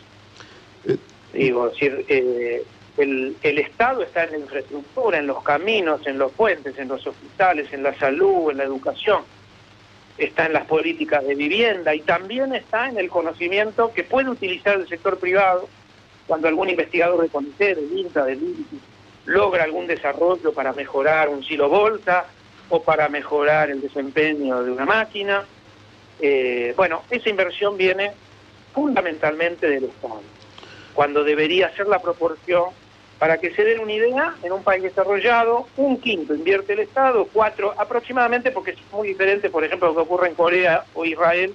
Eh, 0.88 0.98
Digo, 1.34 1.66
es 1.68 1.74
decir, 1.74 2.06
eh, 2.10 2.64
el, 2.98 3.36
el 3.42 3.58
Estado 3.58 4.04
está 4.04 4.26
en 4.26 4.32
la 4.34 4.38
infraestructura, 4.38 5.18
en 5.18 5.26
los 5.26 5.42
caminos, 5.42 6.06
en 6.06 6.20
los 6.20 6.32
puentes, 6.34 6.78
en 6.78 6.88
los 6.90 7.08
hospitales, 7.08 7.74
en 7.74 7.82
la 7.82 7.98
salud, 7.98 8.52
en 8.52 8.58
la 8.58 8.64
educación. 8.66 9.22
Está 10.20 10.46
en 10.46 10.54
las 10.54 10.68
políticas 10.68 11.26
de 11.26 11.34
vivienda 11.34 11.96
y 11.96 12.02
también 12.02 12.54
está 12.54 12.88
en 12.88 13.00
el 13.00 13.10
conocimiento 13.10 13.92
que 13.96 14.04
puede 14.04 14.30
utilizar 14.30 14.80
el 14.80 14.88
sector 14.88 15.18
privado 15.18 15.68
cuando 16.28 16.48
algún 16.48 16.70
investigador 16.70 17.22
de 17.22 17.30
CONICET, 17.30 17.78
del 17.78 17.98
INTA, 17.98 18.26
del 18.26 18.42
INTI, 18.42 18.80
logra 19.26 19.64
algún 19.64 19.88
desarrollo 19.88 20.54
para 20.54 20.74
mejorar 20.74 21.30
un 21.30 21.44
silo 21.44 21.70
bolsa 21.70 22.26
o 22.70 22.82
para 22.82 23.10
mejorar 23.10 23.70
el 23.70 23.82
desempeño 23.82 24.64
de 24.64 24.72
una 24.72 24.86
máquina. 24.86 25.44
Eh, 26.20 26.74
bueno, 26.76 27.02
esa 27.10 27.30
inversión 27.30 27.78
viene 27.78 28.12
fundamentalmente 28.74 29.70
del 29.70 29.86
Estado, 29.86 30.22
cuando 30.94 31.24
debería 31.24 31.74
ser 31.76 31.88
la 31.88 32.00
proporción, 32.00 32.66
para 33.20 33.38
que 33.38 33.54
se 33.54 33.64
den 33.64 33.80
una 33.80 33.94
idea, 33.94 34.36
en 34.44 34.52
un 34.52 34.64
país 34.64 34.84
desarrollado, 34.84 35.68
un 35.78 36.00
quinto 36.02 36.34
invierte 36.34 36.74
el 36.74 36.80
Estado, 36.80 37.28
cuatro 37.32 37.74
aproximadamente, 37.78 38.52
porque 38.52 38.72
es 38.72 38.78
muy 38.92 39.10
diferente, 39.10 39.50
por 39.50 39.64
ejemplo, 39.64 39.90
lo 39.90 39.96
que 39.96 40.02
ocurre 40.02 40.30
en 40.30 40.36
Corea 40.36 40.84
o 40.94 41.06
Israel, 41.06 41.54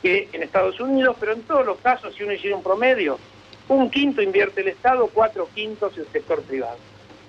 que 0.00 0.28
en 0.32 0.42
Estados 0.42 0.78
Unidos, 0.78 1.16
pero 1.18 1.32
en 1.32 1.42
todos 1.42 1.64
los 1.64 1.78
casos, 1.78 2.14
si 2.14 2.22
uno 2.22 2.34
hiciera 2.34 2.56
un 2.56 2.62
promedio, 2.62 3.18
un 3.68 3.90
quinto 3.90 4.22
invierte 4.22 4.60
el 4.60 4.68
Estado, 4.68 5.08
cuatro 5.12 5.48
quintos 5.54 5.96
el 5.96 6.06
sector 6.12 6.42
privado. 6.42 6.76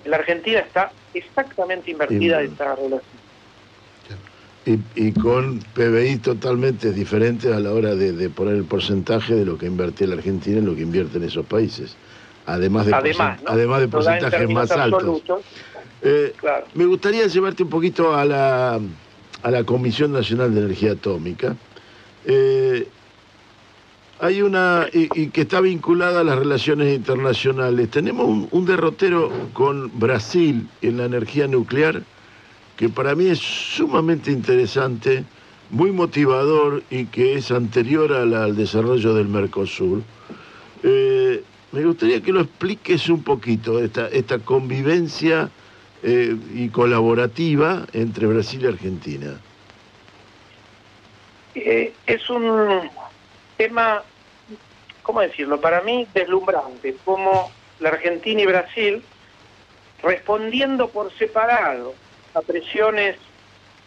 En 0.04 0.10
la 0.10 0.18
Argentina 0.18 0.58
está 0.60 0.92
exactamente 1.14 1.90
invertida 1.90 2.38
Bien. 2.40 2.52
esta 2.52 2.74
relación. 2.74 3.00
Y, 4.66 4.78
y 4.96 5.12
con 5.12 5.58
PBI 5.74 6.16
totalmente 6.18 6.92
diferentes 6.92 7.52
a 7.52 7.60
la 7.60 7.72
hora 7.72 7.94
de, 7.94 8.12
de 8.12 8.30
poner 8.30 8.54
el 8.54 8.64
porcentaje 8.64 9.34
de 9.34 9.44
lo 9.44 9.58
que 9.58 9.66
invierte 9.66 10.06
la 10.06 10.14
Argentina 10.14 10.58
en 10.58 10.64
lo 10.66 10.74
que 10.74 10.80
invierte 10.82 11.18
en 11.18 11.24
esos 11.24 11.44
países. 11.44 11.96
Además 12.46 12.86
de, 12.86 12.94
Además, 12.94 13.40
además 13.46 13.80
de 13.80 13.88
porcentajes 13.88 14.50
más 14.50 14.70
altos. 14.70 15.22
Eh, 16.02 16.32
Claro. 16.38 16.66
Me 16.74 16.84
gustaría 16.86 17.26
llevarte 17.26 17.62
un 17.62 17.70
poquito 17.70 18.14
a 18.14 18.24
la, 18.24 18.80
a 19.42 19.50
la 19.50 19.64
Comisión 19.64 20.12
Nacional 20.12 20.54
de 20.54 20.60
Energía 20.60 20.92
Atómica. 20.92 21.56
Eh, 22.26 22.86
hay 24.20 24.42
una, 24.42 24.86
y, 24.92 25.28
que 25.28 25.42
está 25.42 25.60
vinculada 25.60 26.20
a 26.20 26.24
las 26.24 26.38
relaciones 26.38 26.94
internacionales. 26.94 27.90
Tenemos 27.90 28.48
un, 28.50 28.66
derrotero 28.66 29.30
con 29.52 29.90
Brasil 29.98 30.68
en 30.82 30.98
la 30.98 31.04
energía 31.04 31.46
nuclear 31.46 32.02
que 32.76 32.88
para 32.88 33.14
mí 33.14 33.26
es 33.26 33.38
sumamente 33.38 34.32
interesante, 34.32 35.24
muy 35.70 35.92
motivador 35.92 36.82
y 36.90 37.06
que 37.06 37.34
es 37.34 37.50
anterior 37.52 38.12
al 38.12 38.56
desarrollo 38.56 39.14
del 39.14 39.28
Mercosur. 39.28 40.02
Eh, 40.82 41.42
me 41.70 41.84
gustaría 41.84 42.20
que 42.20 42.32
lo 42.32 42.40
expliques 42.40 43.08
un 43.08 43.22
poquito, 43.22 43.82
esta, 43.82 44.08
esta 44.08 44.38
convivencia 44.38 45.50
eh, 46.02 46.36
y 46.54 46.68
colaborativa 46.68 47.86
entre 47.92 48.26
Brasil 48.26 48.62
y 48.62 48.66
Argentina. 48.66 49.40
Eh, 51.54 51.92
es 52.06 52.28
un 52.28 52.90
tema, 53.68 54.02
¿cómo 55.02 55.20
decirlo? 55.22 55.58
Para 55.58 55.80
mí 55.80 56.06
deslumbrante, 56.12 56.96
como 57.02 57.50
la 57.80 57.88
Argentina 57.88 58.42
y 58.42 58.46
Brasil, 58.46 59.02
respondiendo 60.02 60.88
por 60.88 61.10
separado 61.14 61.94
a 62.34 62.42
presiones 62.42 63.16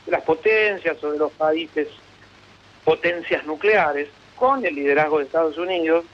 de 0.06 0.12
las 0.12 0.24
potencias 0.24 1.04
o 1.04 1.12
de 1.12 1.20
los 1.20 1.32
países 1.34 1.90
potencias 2.84 3.46
nucleares, 3.46 4.08
con 4.36 4.66
el 4.66 4.74
liderazgo 4.74 5.20
de 5.20 5.26
Estados 5.26 5.58
Unidos, 5.60 6.06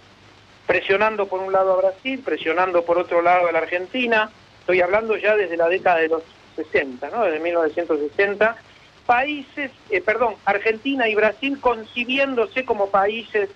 presionando 0.67 1.27
por 1.27 1.39
un 1.39 1.53
lado 1.53 1.73
a 1.73 1.77
Brasil, 1.77 2.21
presionando 2.23 2.83
por 2.83 2.97
otro 2.97 3.21
lado 3.21 3.47
a 3.47 3.51
la 3.53 3.59
Argentina, 3.59 4.29
estoy 4.59 4.81
hablando 4.81 5.15
ya 5.15 5.37
desde 5.37 5.55
la 5.55 5.69
década 5.69 5.99
de 5.99 6.09
los 6.09 6.23
60, 6.57 7.09
¿no? 7.11 7.23
desde 7.23 7.39
1960, 7.39 8.57
países, 9.05 9.71
eh, 9.89 10.01
perdón, 10.01 10.35
Argentina 10.45 11.07
y 11.07 11.15
Brasil 11.15 11.59
concibiéndose 11.59 12.65
como 12.65 12.89
países 12.89 13.49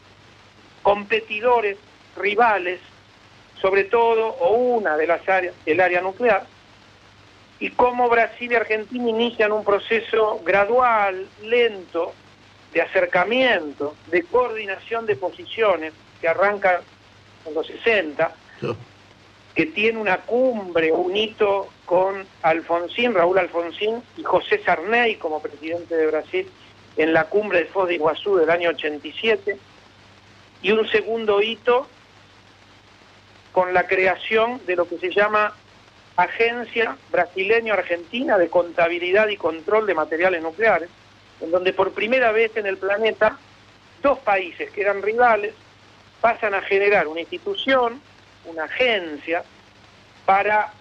competidores, 0.82 1.78
rivales, 2.16 2.80
sobre 3.62 3.84
todo, 3.86 4.28
o 4.40 4.54
una 4.54 4.98
de 4.98 5.08
las 5.08 5.28
áreas, 5.28 5.56
el 5.66 5.80
área 5.80 6.02
nuclear, 6.02 6.46
y 7.60 7.72
cómo 7.72 8.08
Brasil 8.08 8.52
y 8.52 8.56
Argentina 8.56 9.10
inician 9.10 9.52
un 9.52 9.64
proceso 9.64 10.42
gradual, 10.46 11.28
lento, 11.44 12.14
de 12.74 12.82
acercamiento, 12.82 13.96
de 14.08 14.24
coordinación 14.24 15.06
de 15.06 15.16
posiciones, 15.16 15.94
que 16.22 16.28
arranca 16.28 16.82
en 17.46 17.54
los 17.54 17.66
60, 17.68 18.32
que 19.58 19.66
tiene 19.66 19.98
una 19.98 20.18
cumbre, 20.18 20.92
un 20.92 21.18
hito 21.18 21.68
con 21.86 22.28
Alfonsín, 22.44 23.16
Raúl 23.16 23.40
Alfonsín 23.40 24.04
y 24.16 24.22
José 24.22 24.62
Sarney 24.64 25.16
como 25.16 25.42
presidente 25.42 25.96
de 25.96 26.06
Brasil 26.06 26.48
en 26.96 27.12
la 27.12 27.24
cumbre 27.24 27.64
de 27.64 27.66
Foz 27.66 27.88
de 27.88 27.96
Iguazú 27.96 28.36
del 28.36 28.52
año 28.52 28.70
87, 28.70 29.58
y 30.62 30.72
un 30.72 30.88
segundo 30.88 31.42
hito 31.42 31.88
con 33.52 33.74
la 33.74 33.88
creación 33.88 34.62
de 34.68 34.76
lo 34.76 34.88
que 34.88 35.00
se 35.00 35.10
llama 35.10 35.56
Agencia 36.18 36.96
Brasileño-Argentina 37.10 38.38
de 38.38 38.50
Contabilidad 38.50 39.28
y 39.30 39.38
Control 39.38 39.88
de 39.88 39.96
Materiales 39.96 40.44
Nucleares, 40.44 40.90
en 41.42 41.50
donde 41.50 41.74
por 41.74 41.94
primera 41.94 42.32
vez 42.32 42.56
en 42.58 42.68
el 42.68 42.78
planeta 42.78 43.40
dos 44.04 44.20
países 44.20 44.70
que 44.70 44.82
eran 44.82 45.02
rivales 45.02 45.56
pasan 46.22 46.54
a 46.54 46.62
generar 46.62 47.08
una 47.08 47.22
institución, 47.22 48.00
una 48.48 48.64
agencia, 48.64 49.44
para 50.26 50.72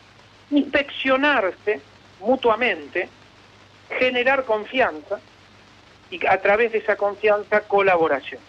inspeccionarse 0.51 1.81
mutuamente, 2.21 3.09
generar 3.99 4.45
confianza 4.45 5.21
y 6.11 6.25
a 6.27 6.41
través 6.41 6.73
de 6.73 6.79
esa 6.79 6.97
confianza 6.97 7.61
colaboración. 7.63 8.41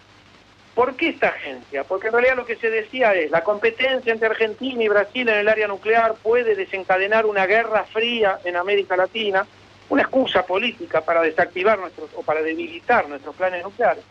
¿Por 0.74 0.94
qué 0.94 1.08
esta 1.08 1.28
agencia? 1.28 1.82
Porque 1.82 2.06
en 2.06 2.12
realidad 2.12 2.36
lo 2.36 2.46
que 2.46 2.54
se 2.56 2.70
decía 2.70 3.12
es, 3.14 3.30
la 3.32 3.42
competencia 3.42 4.12
entre 4.12 4.28
Argentina 4.28 4.82
y 4.82 4.88
Brasil 4.88 5.28
en 5.28 5.38
el 5.38 5.48
área 5.48 5.66
nuclear 5.66 6.14
puede 6.14 6.54
desencadenar 6.54 7.26
una 7.26 7.46
guerra 7.46 7.84
fría 7.84 8.38
en 8.44 8.54
América 8.54 8.96
Latina, 8.96 9.44
una 9.88 10.02
excusa 10.02 10.46
política 10.46 11.00
para 11.00 11.22
desactivar 11.22 11.80
nuestros 11.80 12.10
o 12.14 12.22
para 12.22 12.42
debilitar 12.42 13.08
nuestros 13.08 13.34
planes 13.34 13.64
nucleares. 13.64 14.04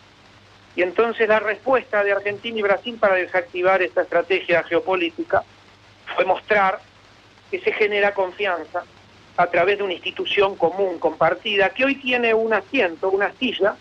Y 0.78 0.84
entonces 0.84 1.28
la 1.28 1.40
respuesta 1.40 2.04
de 2.04 2.12
Argentina 2.12 2.60
y 2.60 2.62
Brasil 2.62 2.98
para 3.00 3.16
desactivar 3.16 3.82
esta 3.82 4.04
estrategia 4.04 4.62
geopolítica 4.62 5.44
fue 6.16 6.24
mostrar 6.24 6.80
que 7.50 7.60
se 7.60 7.72
genera 7.72 8.14
confianza 8.14 8.84
a 9.38 9.48
través 9.48 9.80
de 9.80 9.84
una 9.84 9.94
institución 9.94 10.56
común, 10.56 11.00
compartida, 11.00 11.72
que 11.72 11.84
hoy 11.84 11.96
tiene 11.96 12.32
un 12.36 12.54
asiento, 12.54 13.10
una 13.10 13.34
silla, 13.40 13.76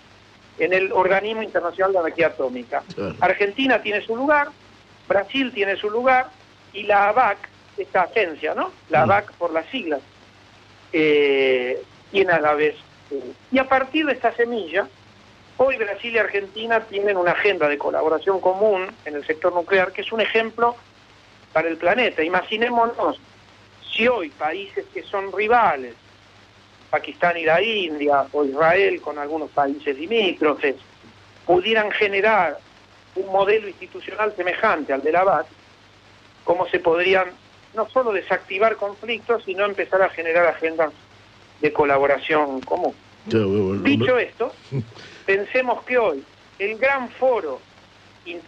en 0.59 0.73
el 0.73 0.91
Organismo 0.91 1.43
Internacional 1.43 1.93
de 1.93 1.99
Energía 1.99 2.29
Atómica. 2.29 2.83
Argentina 3.21 3.83
tiene 3.83 4.01
su 4.01 4.17
lugar, 4.17 4.49
Brasil 5.07 5.53
tiene 5.53 5.77
su 5.77 5.91
lugar, 5.91 6.31
y 6.73 6.85
la 6.85 7.09
ABAC, 7.09 7.37
esta 7.77 8.05
agencia, 8.05 8.55
¿no? 8.55 8.73
La 8.89 9.03
ABAC 9.03 9.33
por 9.33 9.53
las 9.53 9.67
siglas, 9.67 10.01
eh, 10.95 11.79
tiene 12.11 12.33
a 12.33 12.41
la 12.41 12.55
vez. 12.55 12.75
eh, 13.11 13.33
y 13.53 13.59
a 13.59 13.69
partir 13.69 14.07
de 14.07 14.15
esta 14.15 14.33
semilla, 14.33 14.89
hoy 15.59 15.77
Brasil 15.77 16.15
y 16.15 16.19
Argentina 16.19 16.81
tienen 16.81 17.17
una 17.17 17.33
agenda 17.33 17.69
de 17.69 17.79
colaboración 17.79 18.41
común 18.41 18.87
en 19.05 19.15
el 19.15 19.27
sector 19.27 19.53
nuclear 19.53 19.93
que 19.93 20.03
es 20.03 20.13
un 20.13 20.21
ejemplo 20.21 20.77
para 21.53 21.69
el 21.69 21.77
planeta. 21.77 22.23
Imaginémonos 22.23 23.19
si 23.91 24.07
hoy 24.09 24.29
países 24.31 24.85
que 24.93 25.03
son 25.03 25.33
rivales, 25.33 25.95
Pakistán 26.91 27.37
y 27.39 27.45
la 27.45 27.63
India, 27.63 28.27
o 28.33 28.45
Israel 28.45 29.01
con 29.01 29.19
algunos 29.19 29.51
países 29.51 29.99
limítrofes, 29.99 30.77
pudieran 31.47 31.91
generar 31.91 32.59
un 33.15 33.27
modelo 33.33 33.69
institucional 33.69 34.35
semejante 34.37 34.93
al 34.93 35.03
de 35.03 35.13
la 35.13 35.25
BAT, 35.25 35.47
cómo 36.45 36.67
se 36.69 36.79
podrían 36.79 37.29
no 37.75 37.89
solo 37.89 38.13
desactivar 38.13 38.77
conflictos, 38.77 39.45
sino 39.45 39.65
empezar 39.65 40.03
a 40.03 40.11
generar 40.11 40.47
agendas 40.47 40.93
de 41.61 41.73
colaboración 41.73 42.61
común. 42.61 42.95
Dicho 43.83 44.19
esto, 44.19 44.53
pensemos 45.27 45.83
que 45.83 45.99
hoy 45.99 46.25
el 46.59 46.79
gran 46.79 47.11
foro 47.11 47.61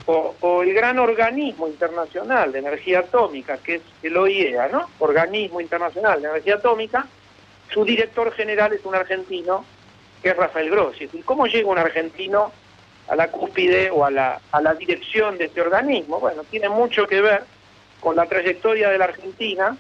o, 0.07 0.63
el 0.63 0.73
gran 0.73 0.99
organismo 0.99 1.69
internacional 1.69 2.51
de 2.51 2.61
energía 2.61 3.01
atómica, 3.01 3.59
que 3.59 3.77
es 3.77 3.83
el 4.03 4.17
OIEA, 4.17 4.69
¿no? 4.69 4.89
Organismo 4.99 5.61
Internacional 5.61 6.21
de 6.21 6.29
Energía 6.29 6.57
Atómica, 6.57 7.07
su 7.73 7.85
director 7.85 8.33
general 8.33 8.73
es 8.73 8.85
un 8.85 8.95
argentino, 8.95 9.65
que 10.23 10.31
es 10.31 10.37
Rafael 10.37 10.71
Grossi. 10.71 11.07
Decir, 11.07 11.25
¿cómo 11.25 11.47
llega 11.47 11.69
un 11.69 11.79
argentino 11.79 12.51
a 13.07 13.15
la 13.15 13.31
cúspide 13.31 13.91
o 13.91 14.05
a 14.05 14.11
la, 14.11 14.41
a 14.51 14.61
la 14.61 14.75
dirección 14.75 15.39
de 15.39 15.45
este 15.45 15.61
organismo? 15.61 16.19
Bueno, 16.19 16.43
tiene 16.45 16.69
mucho 16.69 17.07
que 17.07 17.21
ver 17.21 17.45
con 18.01 18.17
la 18.17 18.27
trayectoria 18.27 18.89
de 18.91 18.99
la 18.99 19.05
Argentina 19.05 19.77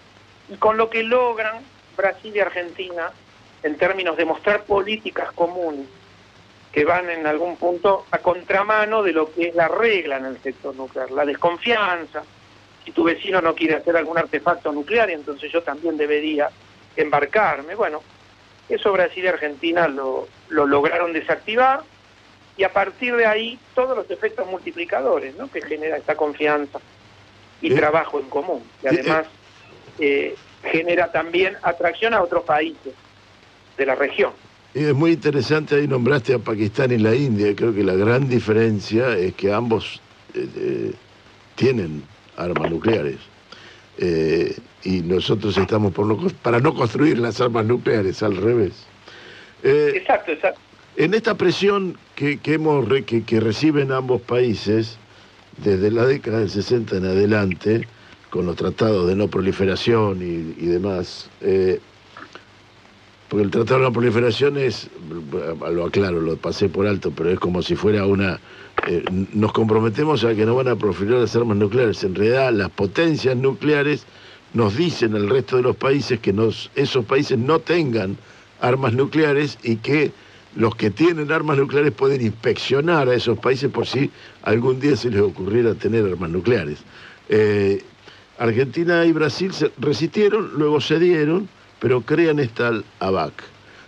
y 0.48 0.56
con 0.56 0.76
lo 0.76 0.90
que 0.90 1.02
logran 1.02 1.56
Brasil 1.96 2.32
y 2.36 2.40
Argentina 2.40 3.10
en 3.64 3.76
términos 3.76 4.16
de 4.16 4.24
mostrar 4.24 4.62
políticas 4.62 5.32
comunes 5.32 5.88
que 6.72 6.84
van 6.84 7.08
en 7.10 7.26
algún 7.26 7.56
punto 7.56 8.06
a 8.10 8.18
contramano 8.18 9.02
de 9.02 9.12
lo 9.12 9.32
que 9.32 9.48
es 9.48 9.54
la 9.54 9.68
regla 9.68 10.18
en 10.18 10.26
el 10.26 10.38
sector 10.42 10.74
nuclear, 10.74 11.10
la 11.10 11.24
desconfianza. 11.24 12.22
Si 12.84 12.92
tu 12.92 13.04
vecino 13.04 13.40
no 13.40 13.54
quiere 13.54 13.76
hacer 13.76 13.96
algún 13.96 14.18
artefacto 14.18 14.72
nuclear, 14.72 15.10
entonces 15.10 15.50
yo 15.50 15.62
también 15.62 15.96
debería 15.96 16.50
embarcarme. 16.96 17.74
Bueno, 17.74 18.02
eso 18.68 18.92
Brasil 18.92 19.24
y 19.24 19.28
Argentina 19.28 19.88
lo, 19.88 20.28
lo 20.48 20.66
lograron 20.66 21.12
desactivar 21.12 21.82
y 22.56 22.64
a 22.64 22.72
partir 22.72 23.16
de 23.16 23.24
ahí 23.24 23.58
todos 23.74 23.96
los 23.96 24.10
efectos 24.10 24.46
multiplicadores 24.46 25.34
¿no? 25.36 25.50
que 25.50 25.62
genera 25.62 25.96
esta 25.96 26.16
confianza 26.16 26.80
y 27.60 27.72
Eh, 27.72 27.76
trabajo 27.76 28.20
en 28.20 28.28
común. 28.28 28.62
Y 28.82 28.86
eh, 28.86 28.90
además 28.90 29.26
eh, 29.98 30.36
genera 30.64 31.10
también 31.10 31.56
atracción 31.62 32.14
a 32.14 32.22
otros 32.22 32.44
países 32.44 32.94
de 33.76 33.86
la 33.86 33.94
región. 33.94 34.32
Y 34.74 34.84
es 34.84 34.94
muy 34.94 35.12
interesante, 35.12 35.76
ahí 35.76 35.88
nombraste 35.88 36.34
a 36.34 36.38
Pakistán 36.38 36.92
y 36.92 36.98
la 36.98 37.14
India. 37.14 37.54
Creo 37.56 37.74
que 37.74 37.82
la 37.82 37.94
gran 37.94 38.28
diferencia 38.28 39.16
es 39.16 39.34
que 39.34 39.52
ambos 39.52 40.00
eh, 40.34 40.46
eh, 40.56 40.92
tienen 41.54 42.02
armas 42.36 42.70
nucleares. 42.70 43.18
Eh, 43.98 44.56
y 44.84 45.00
nosotros 45.00 45.56
estamos 45.58 45.92
por 45.92 46.06
no, 46.06 46.16
para 46.42 46.60
no 46.60 46.74
construir 46.74 47.18
las 47.18 47.40
armas 47.40 47.64
nucleares, 47.66 48.22
al 48.22 48.36
revés. 48.36 48.72
Eh, 49.62 49.94
Exacto, 49.96 50.32
exacto. 50.32 50.60
en 50.96 51.14
esta 51.14 51.34
presión 51.36 51.96
que, 52.14 52.38
que 52.38 52.54
hemos 52.54 52.86
que, 53.04 53.24
que 53.24 53.40
reciben 53.40 53.90
ambos 53.90 54.20
países 54.22 54.98
desde 55.56 55.90
la 55.90 56.06
década 56.06 56.38
del 56.38 56.50
60 56.50 56.96
en 56.96 57.04
adelante, 57.06 57.88
con 58.30 58.46
los 58.46 58.54
tratados 58.56 59.08
de 59.08 59.16
no 59.16 59.28
proliferación 59.28 60.22
y, 60.22 60.54
y 60.62 60.66
demás, 60.66 61.28
eh, 61.40 61.80
porque 63.28 63.44
el 63.44 63.50
Tratado 63.50 63.80
de 63.80 63.84
la 63.86 63.90
Proliferación 63.92 64.56
es, 64.56 64.88
lo 65.72 65.84
aclaro, 65.84 66.20
lo 66.20 66.36
pasé 66.36 66.68
por 66.68 66.86
alto, 66.86 67.12
pero 67.14 67.30
es 67.30 67.38
como 67.38 67.62
si 67.62 67.76
fuera 67.76 68.06
una... 68.06 68.40
eh, 68.86 69.04
nos 69.34 69.52
comprometemos 69.52 70.24
a 70.24 70.34
que 70.34 70.46
no 70.46 70.54
van 70.54 70.68
a 70.68 70.76
proliferar 70.76 71.20
las 71.20 71.36
armas 71.36 71.58
nucleares. 71.58 72.02
En 72.04 72.14
realidad, 72.14 72.52
las 72.52 72.70
potencias 72.70 73.36
nucleares 73.36 74.06
nos 74.54 74.76
dicen 74.76 75.14
al 75.14 75.28
resto 75.28 75.56
de 75.56 75.62
los 75.62 75.76
países 75.76 76.20
que 76.20 76.32
nos, 76.32 76.70
esos 76.74 77.04
países 77.04 77.38
no 77.38 77.58
tengan 77.58 78.16
armas 78.60 78.94
nucleares 78.94 79.58
y 79.62 79.76
que 79.76 80.10
los 80.56 80.74
que 80.74 80.90
tienen 80.90 81.30
armas 81.30 81.58
nucleares 81.58 81.92
pueden 81.92 82.22
inspeccionar 82.22 83.10
a 83.10 83.14
esos 83.14 83.38
países 83.38 83.70
por 83.70 83.86
si 83.86 84.10
algún 84.42 84.80
día 84.80 84.96
se 84.96 85.10
les 85.10 85.20
ocurriera 85.20 85.74
tener 85.74 86.06
armas 86.06 86.30
nucleares. 86.30 86.78
Eh, 87.28 87.82
Argentina 88.38 89.04
y 89.04 89.12
Brasil 89.12 89.52
se 89.52 89.70
resistieron, 89.78 90.52
luego 90.56 90.80
cedieron, 90.80 91.48
pero 91.80 92.02
crean 92.02 92.38
esta 92.38 92.72
ABAC. 93.00 93.32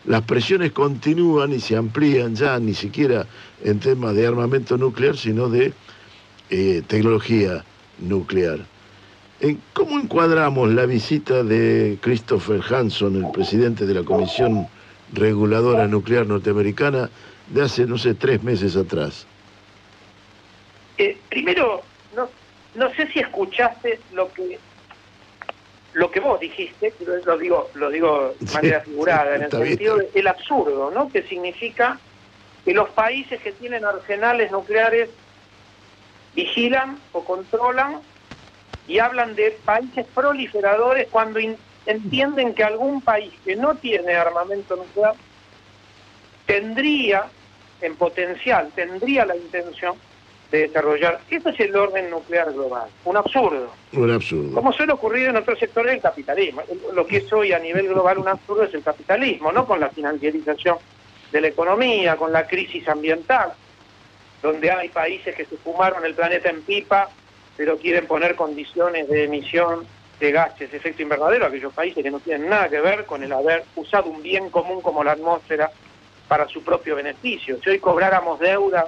Las 0.07 0.23
presiones 0.23 0.73
continúan 0.73 1.53
y 1.53 1.61
se 1.61 1.77
amplían 1.77 2.35
ya 2.35 2.59
ni 2.59 2.75
siquiera 2.75 3.27
en 3.63 3.81
temas 3.81 4.15
de 4.15 4.27
armamento 4.27 4.77
nuclear, 4.79 5.17
sino 5.17 5.49
de 5.49 5.73
eh, 6.49 6.83
tecnología 6.87 7.65
nuclear. 7.99 8.61
En- 9.41 9.61
¿Cómo 9.75 9.99
encuadramos 9.99 10.71
la 10.73 10.87
visita 10.87 11.43
de 11.43 11.99
Christopher 12.01 12.63
Hanson, 12.73 13.17
el 13.17 13.31
presidente 13.31 13.87
de 13.87 13.95
la 13.95 14.03
Comisión 14.03 14.67
Reguladora 15.13 15.87
Nuclear 15.87 16.27
Norteamericana, 16.27 17.11
de 17.49 17.63
hace, 17.63 17.85
no 17.87 17.99
sé, 17.99 18.15
tres 18.15 18.43
meses 18.43 18.77
atrás? 18.77 19.27
Eh, 20.99 21.19
primero, 21.29 21.83
no, 22.17 22.29
no 22.75 22.95
sé 22.95 23.07
si 23.13 23.19
escuchaste 23.21 24.01
lo 24.13 24.33
que 24.33 24.59
lo 25.93 26.11
que 26.11 26.21
vos 26.21 26.39
dijiste, 26.39 26.95
lo 27.25 27.37
digo, 27.37 27.71
lo 27.75 27.91
digo 27.91 28.35
de 28.39 28.53
manera 28.53 28.81
figurada, 28.81 29.37
en 29.37 29.43
el 29.43 29.51
sentido 29.51 29.97
del 29.97 30.27
absurdo, 30.29 30.91
¿no? 30.91 31.11
Que 31.11 31.23
significa 31.23 31.99
que 32.65 32.73
los 32.73 32.91
países 32.91 33.41
que 33.41 33.53
tienen 33.53 33.85
arsenales 33.85 34.53
nucleares 34.53 35.11
vigilan 36.35 36.99
o 37.13 37.25
controlan 37.25 38.01
y 38.87 38.99
hablan 38.99 39.35
de 39.35 39.59
países 39.65 40.07
proliferadores 40.15 41.09
cuando 41.11 41.41
entienden 41.87 42.55
que 42.55 42.63
algún 42.63 43.01
país 43.01 43.33
que 43.45 43.57
no 43.57 43.75
tiene 43.75 44.15
armamento 44.15 44.77
nuclear 44.77 45.15
tendría, 46.47 47.27
en 47.81 47.97
potencial, 47.97 48.71
tendría 48.75 49.25
la 49.25 49.37
intención 49.37 49.95
de 50.51 50.69
desarrollar. 50.69 51.21
Ese 51.31 51.51
es 51.51 51.61
el 51.61 51.77
orden 51.77 52.11
nuclear 52.11 52.53
global, 52.53 52.89
un 53.05 53.17
absurdo. 53.17 53.71
Un 53.93 54.11
absurdo. 54.11 54.55
Como 54.55 54.73
suele 54.73 54.93
ocurrir 54.93 55.29
en 55.29 55.37
otros 55.37 55.59
sectores 55.59 55.93
del 55.93 56.01
capitalismo. 56.01 56.63
Lo 56.93 57.07
que 57.07 57.19
es 57.19 57.33
hoy 57.33 57.53
a 57.53 57.59
nivel 57.59 57.89
global 57.89 58.19
un 58.19 58.29
absurdo 58.29 58.65
es 58.65 58.75
el 58.75 58.83
capitalismo, 58.83 59.53
no 59.53 59.67
con 59.67 59.81
la 59.81 59.91
financiarización 59.91 60.79
de 61.31 61.41
la 61.41 61.49
economía, 61.49 62.17
con 62.17 62.33
la 62.33 62.47
crisis 62.47 62.89
ambiental, 62.89 63.53
donde 64.43 64.71
hay 64.71 64.89
países 64.89 65.35
que 65.35 65.45
se 65.45 65.57
fumaron 65.57 66.05
el 66.05 66.15
planeta 66.15 66.51
en 66.51 66.63
pipa, 66.63 67.09
pero 67.57 67.77
quieren 67.79 68.07
poner 68.07 68.35
condiciones 68.35 69.09
de 69.09 69.25
emisión 69.25 69.87
de 70.19 70.33
gases 70.33 70.71
de 70.71 70.77
efecto 70.77 71.03
invernadero, 71.03 71.47
aquellos 71.47 71.73
países 71.73 72.03
que 72.03 72.11
no 72.11 72.21
tienen 72.21 72.49
nada 72.49 72.69
que 72.69 72.81
ver 72.81 73.07
con 73.07 73.23
el 73.23 73.33
haber 73.33 73.65
usado 73.77 74.11
un 74.11 74.23
bien 74.23 74.51
común 74.51 74.83
como 74.83 75.03
la 75.05 75.13
atmósfera 75.13 75.71
para 76.29 76.47
su 76.49 76.63
propio 76.63 76.97
beneficio. 76.97 77.59
Si 77.63 77.71
hoy 77.71 77.79
cobráramos 77.79 78.39
deudas 78.39 78.87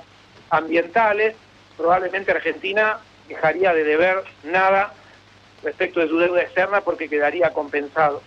ambientales, 0.51 1.35
probablemente 1.83 2.31
Argentina 2.31 3.01
dejaría 3.29 3.75
de 3.75 3.83
deber 3.83 4.23
nada 4.45 4.95
respecto 5.65 5.99
de 5.99 6.07
su 6.07 6.17
deuda 6.17 6.43
externa 6.43 6.81
porque 6.81 7.09
quedaría 7.09 7.53
compensado 7.53 8.23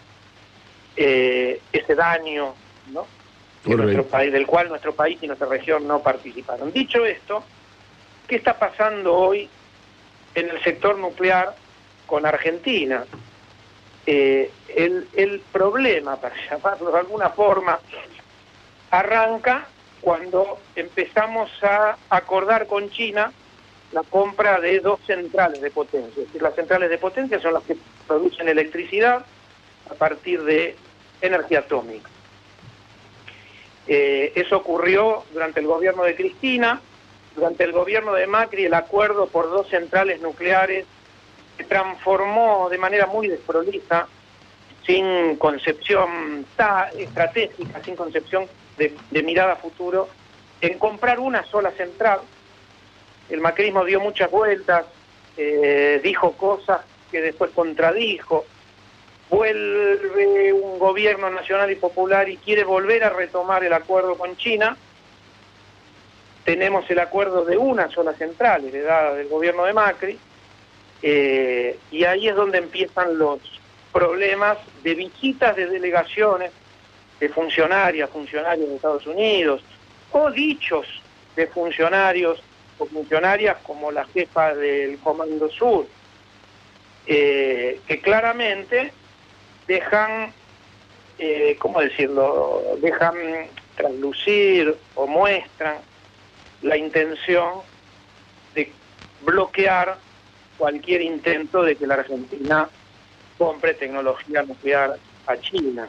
eh, 0.97 1.61
ese 1.71 1.95
daño 1.95 2.53
¿no? 2.91 3.07
nuestro 3.63 4.05
país, 4.07 4.33
del 4.33 4.45
cual 4.45 4.67
nuestro 4.67 4.93
país 4.93 5.17
y 5.21 5.27
nuestra 5.27 5.47
región 5.47 5.87
no 5.87 6.01
participaron. 6.01 6.73
Dicho 6.73 7.05
esto, 7.05 7.45
¿qué 8.27 8.35
está 8.35 8.59
pasando 8.59 9.15
hoy 9.15 9.49
en 10.35 10.49
el 10.49 10.61
sector 10.61 10.97
nuclear 10.97 11.55
con 12.05 12.25
Argentina? 12.25 13.05
Eh, 14.05 14.51
el, 14.75 15.07
el 15.13 15.39
problema, 15.39 16.17
para 16.17 16.35
llamarlo 16.49 16.91
de 16.91 16.99
alguna 16.99 17.29
forma, 17.29 17.79
arranca 18.91 19.65
cuando 20.01 20.59
empezamos 20.75 21.49
a 21.63 21.95
acordar 22.09 22.67
con 22.67 22.89
China 22.89 23.31
la 23.95 24.03
compra 24.03 24.59
de 24.59 24.81
dos 24.81 24.99
centrales 25.07 25.61
de 25.61 25.71
potencia. 25.71 26.09
Es 26.09 26.27
decir, 26.27 26.41
las 26.41 26.53
centrales 26.53 26.89
de 26.89 26.97
potencia 26.97 27.39
son 27.39 27.53
las 27.53 27.63
que 27.63 27.77
producen 28.05 28.49
electricidad 28.49 29.25
a 29.89 29.93
partir 29.93 30.43
de 30.43 30.75
energía 31.21 31.59
atómica. 31.59 32.09
Eh, 33.87 34.33
eso 34.35 34.57
ocurrió 34.57 35.23
durante 35.31 35.61
el 35.61 35.67
gobierno 35.67 36.03
de 36.03 36.13
Cristina, 36.13 36.81
durante 37.35 37.63
el 37.63 37.71
gobierno 37.71 38.13
de 38.13 38.27
Macri 38.27 38.65
el 38.65 38.73
acuerdo 38.73 39.27
por 39.27 39.49
dos 39.49 39.69
centrales 39.69 40.19
nucleares 40.19 40.85
se 41.55 41.63
transformó 41.63 42.67
de 42.69 42.77
manera 42.77 43.05
muy 43.05 43.29
desprolija, 43.29 44.09
sin 44.85 45.37
concepción 45.37 46.45
estratégica, 46.97 47.81
sin 47.81 47.95
concepción 47.95 48.45
de, 48.77 48.93
de 49.09 49.23
mirada 49.23 49.53
a 49.53 49.55
futuro, 49.55 50.09
en 50.59 50.77
comprar 50.79 51.21
una 51.21 51.45
sola 51.45 51.71
central. 51.71 52.19
El 53.29 53.41
macrismo 53.41 53.83
dio 53.85 53.99
muchas 53.99 54.29
vueltas, 54.29 54.85
eh, 55.37 55.99
dijo 56.03 56.33
cosas 56.33 56.81
que 57.11 57.21
después 57.21 57.51
contradijo, 57.51 58.45
vuelve 59.29 60.53
un 60.53 60.77
gobierno 60.77 61.29
nacional 61.29 61.71
y 61.71 61.75
popular 61.75 62.29
y 62.29 62.37
quiere 62.37 62.63
volver 62.63 63.03
a 63.03 63.09
retomar 63.09 63.63
el 63.63 63.73
acuerdo 63.73 64.17
con 64.17 64.37
China, 64.37 64.77
tenemos 66.43 66.89
el 66.91 66.99
acuerdo 66.99 67.43
de 67.43 67.57
una 67.57 67.89
sola 67.89 68.13
central 68.13 68.65
heredada 68.65 69.15
del 69.15 69.27
gobierno 69.27 69.65
de 69.65 69.73
Macri, 69.73 70.19
eh, 71.01 71.77
y 71.91 72.03
ahí 72.03 72.27
es 72.27 72.35
donde 72.35 72.59
empiezan 72.59 73.17
los 73.17 73.39
problemas 73.91 74.57
de 74.83 74.93
visitas 74.93 75.55
de 75.55 75.67
delegaciones 75.67 76.51
de 77.19 77.29
funcionarias, 77.29 78.09
funcionarios 78.09 78.69
de 78.69 78.75
Estados 78.75 79.07
Unidos, 79.07 79.63
o 80.11 80.29
dichos 80.31 80.85
de 81.35 81.47
funcionarios 81.47 82.41
funcionarias 82.77 83.57
como 83.63 83.91
la 83.91 84.05
jefa 84.05 84.53
del 84.53 84.97
Comando 84.99 85.49
Sur, 85.49 85.87
eh, 87.07 87.79
que 87.87 88.01
claramente 88.01 88.91
dejan, 89.67 90.33
eh, 91.17 91.55
¿cómo 91.59 91.81
decirlo?, 91.81 92.77
dejan 92.81 93.15
traslucir 93.75 94.75
o 94.95 95.07
muestran 95.07 95.77
la 96.61 96.77
intención 96.77 97.61
de 98.53 98.71
bloquear 99.21 99.97
cualquier 100.57 101.01
intento 101.01 101.63
de 101.63 101.75
que 101.75 101.85
la 101.87 101.95
Argentina 101.95 102.69
compre 103.37 103.73
tecnología 103.73 104.43
nuclear 104.43 104.97
a 105.27 105.37
China. 105.37 105.87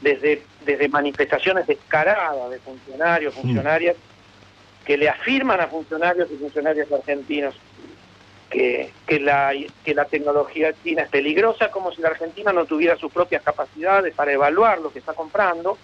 Desde, 0.00 0.42
desde 0.64 0.88
manifestaciones 0.88 1.66
descaradas 1.66 2.50
de 2.50 2.58
funcionarios, 2.60 3.34
funcionarias, 3.34 3.96
que 4.84 4.96
le 4.96 5.08
afirman 5.08 5.60
a 5.60 5.66
funcionarios 5.68 6.30
y 6.30 6.36
funcionarias 6.36 6.90
argentinos 6.90 7.54
que, 8.48 8.90
que, 9.06 9.20
la, 9.20 9.52
que 9.84 9.94
la 9.94 10.06
tecnología 10.06 10.72
china 10.82 11.02
es 11.02 11.08
peligrosa, 11.08 11.70
como 11.70 11.92
si 11.92 12.02
la 12.02 12.08
Argentina 12.08 12.52
no 12.52 12.64
tuviera 12.64 12.96
sus 12.96 13.12
propias 13.12 13.42
capacidades 13.42 14.14
para 14.14 14.32
evaluar 14.32 14.80
lo 14.80 14.92
que 14.92 14.98
está 14.98 15.12
comprando. 15.12 15.78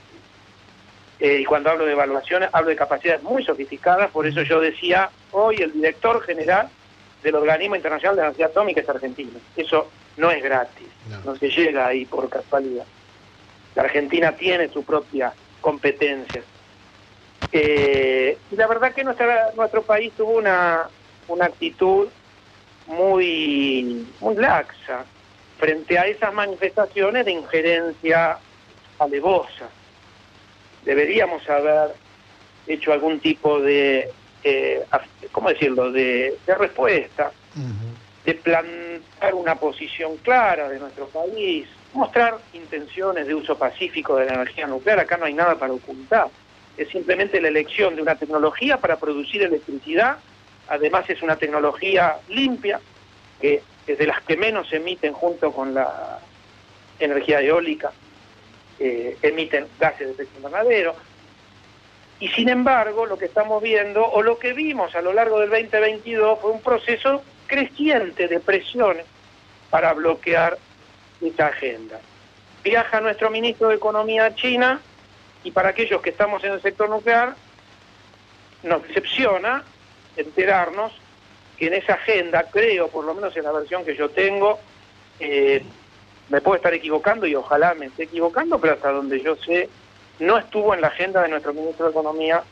Eh, 1.18 1.38
y 1.40 1.44
cuando 1.44 1.70
hablo 1.70 1.86
de 1.86 1.92
evaluaciones, 1.92 2.50
hablo 2.52 2.68
de 2.70 2.76
capacidades 2.76 3.22
muy 3.22 3.42
sofisticadas, 3.44 4.10
por 4.10 4.26
eso 4.26 4.42
yo 4.42 4.60
decía, 4.60 5.08
hoy 5.32 5.56
el 5.56 5.72
director 5.72 6.22
general 6.22 6.68
del 7.22 7.36
Organismo 7.36 7.76
Internacional 7.76 8.16
de 8.16 8.22
Energía 8.22 8.46
Atómica 8.46 8.80
es 8.82 8.88
argentino. 8.88 9.38
Eso 9.56 9.90
no 10.16 10.30
es 10.30 10.42
gratis, 10.42 10.88
No. 11.08 11.32
no 11.32 11.36
se 11.36 11.48
llega 11.48 11.86
ahí 11.86 12.04
por 12.04 12.28
casualidad. 12.28 12.84
La 13.74 13.82
Argentina 13.82 14.32
tiene 14.32 14.68
su 14.68 14.82
propia 14.84 15.32
competencia. 15.60 16.42
Eh, 17.52 18.38
y 18.50 18.56
la 18.56 18.66
verdad 18.66 18.92
que 18.92 19.04
nuestra, 19.04 19.52
nuestro 19.54 19.82
país 19.82 20.12
tuvo 20.16 20.32
una, 20.32 20.88
una 21.28 21.46
actitud 21.46 22.08
muy, 22.86 24.06
muy 24.20 24.34
laxa 24.36 25.04
frente 25.58 25.98
a 25.98 26.06
esas 26.06 26.32
manifestaciones 26.34 27.24
de 27.24 27.32
injerencia 27.32 28.38
alevosa. 28.98 29.68
Deberíamos 30.84 31.48
haber 31.48 31.94
hecho 32.66 32.92
algún 32.92 33.20
tipo 33.20 33.60
de, 33.60 34.10
eh, 34.44 34.84
¿cómo 35.32 35.48
decirlo?, 35.48 35.90
de, 35.90 36.36
de 36.46 36.54
respuesta, 36.54 37.32
de 38.24 38.34
plantar 38.34 39.34
una 39.34 39.54
posición 39.54 40.16
clara 40.18 40.68
de 40.68 40.78
nuestro 40.78 41.06
país, 41.08 41.66
mostrar 41.92 42.38
intenciones 42.52 43.26
de 43.26 43.34
uso 43.34 43.56
pacífico 43.56 44.16
de 44.16 44.26
la 44.26 44.34
energía 44.34 44.66
nuclear. 44.66 45.00
Acá 45.00 45.16
no 45.16 45.24
hay 45.24 45.34
nada 45.34 45.54
para 45.54 45.72
ocultar. 45.72 46.28
Es 46.76 46.88
simplemente 46.88 47.40
la 47.40 47.48
elección 47.48 47.96
de 47.96 48.02
una 48.02 48.16
tecnología 48.16 48.78
para 48.78 48.96
producir 48.96 49.42
electricidad. 49.42 50.18
Además 50.68 51.08
es 51.08 51.22
una 51.22 51.36
tecnología 51.36 52.16
limpia, 52.28 52.80
que 53.40 53.62
es 53.86 53.98
de 53.98 54.06
las 54.06 54.20
que 54.22 54.36
menos 54.36 54.72
emiten 54.72 55.12
junto 55.12 55.52
con 55.52 55.74
la 55.74 56.18
energía 56.98 57.40
eólica. 57.40 57.92
eh, 58.78 59.16
emiten 59.22 59.66
gases 59.80 60.06
de 60.06 60.12
efecto 60.12 60.36
invernadero. 60.36 60.94
Y 62.20 62.28
sin 62.28 62.48
embargo, 62.48 63.06
lo 63.06 63.18
que 63.18 63.26
estamos 63.26 63.62
viendo, 63.62 64.04
o 64.04 64.22
lo 64.22 64.38
que 64.38 64.52
vimos 64.52 64.94
a 64.94 65.02
lo 65.02 65.12
largo 65.12 65.40
del 65.40 65.50
2022, 65.50 66.38
fue 66.40 66.50
un 66.50 66.60
proceso 66.60 67.22
creciente 67.46 68.28
de 68.28 68.40
presiones 68.40 69.06
para 69.70 69.92
bloquear 69.92 70.58
esta 71.20 71.46
agenda. 71.46 72.00
Viaja 72.62 73.00
nuestro 73.00 73.30
ministro 73.30 73.68
de 73.68 73.76
Economía 73.76 74.26
a 74.26 74.34
China 74.34 74.80
y 75.46 75.52
para 75.52 75.68
aquellos 75.68 76.02
que 76.02 76.10
estamos 76.10 76.42
en 76.42 76.54
el 76.54 76.60
sector 76.60 76.90
nuclear, 76.90 77.36
nos 78.64 78.82
decepciona 78.82 79.62
enterarnos 80.16 80.92
que 81.56 81.68
en 81.68 81.74
esa 81.74 81.94
agenda, 81.94 82.50
creo, 82.50 82.88
por 82.88 83.04
lo 83.04 83.14
menos 83.14 83.36
en 83.36 83.44
la 83.44 83.52
versión 83.52 83.84
que 83.84 83.94
yo 83.94 84.10
tengo, 84.10 84.58
eh, 85.20 85.62
me 86.30 86.40
puedo 86.40 86.56
estar 86.56 86.74
equivocando 86.74 87.28
y 87.28 87.36
ojalá 87.36 87.74
me 87.74 87.86
esté 87.86 88.02
equivocando, 88.02 88.58
pero 88.60 88.72
hasta 88.72 88.90
donde 88.90 89.22
yo 89.22 89.36
sé, 89.36 89.68
no 90.18 90.36
estuvo 90.36 90.74
en 90.74 90.80
la 90.80 90.88
agenda 90.88 91.22
de 91.22 91.28
nuestro 91.28 91.54
ministro 91.54 91.86
de 91.86 91.92
Economía 91.92 92.42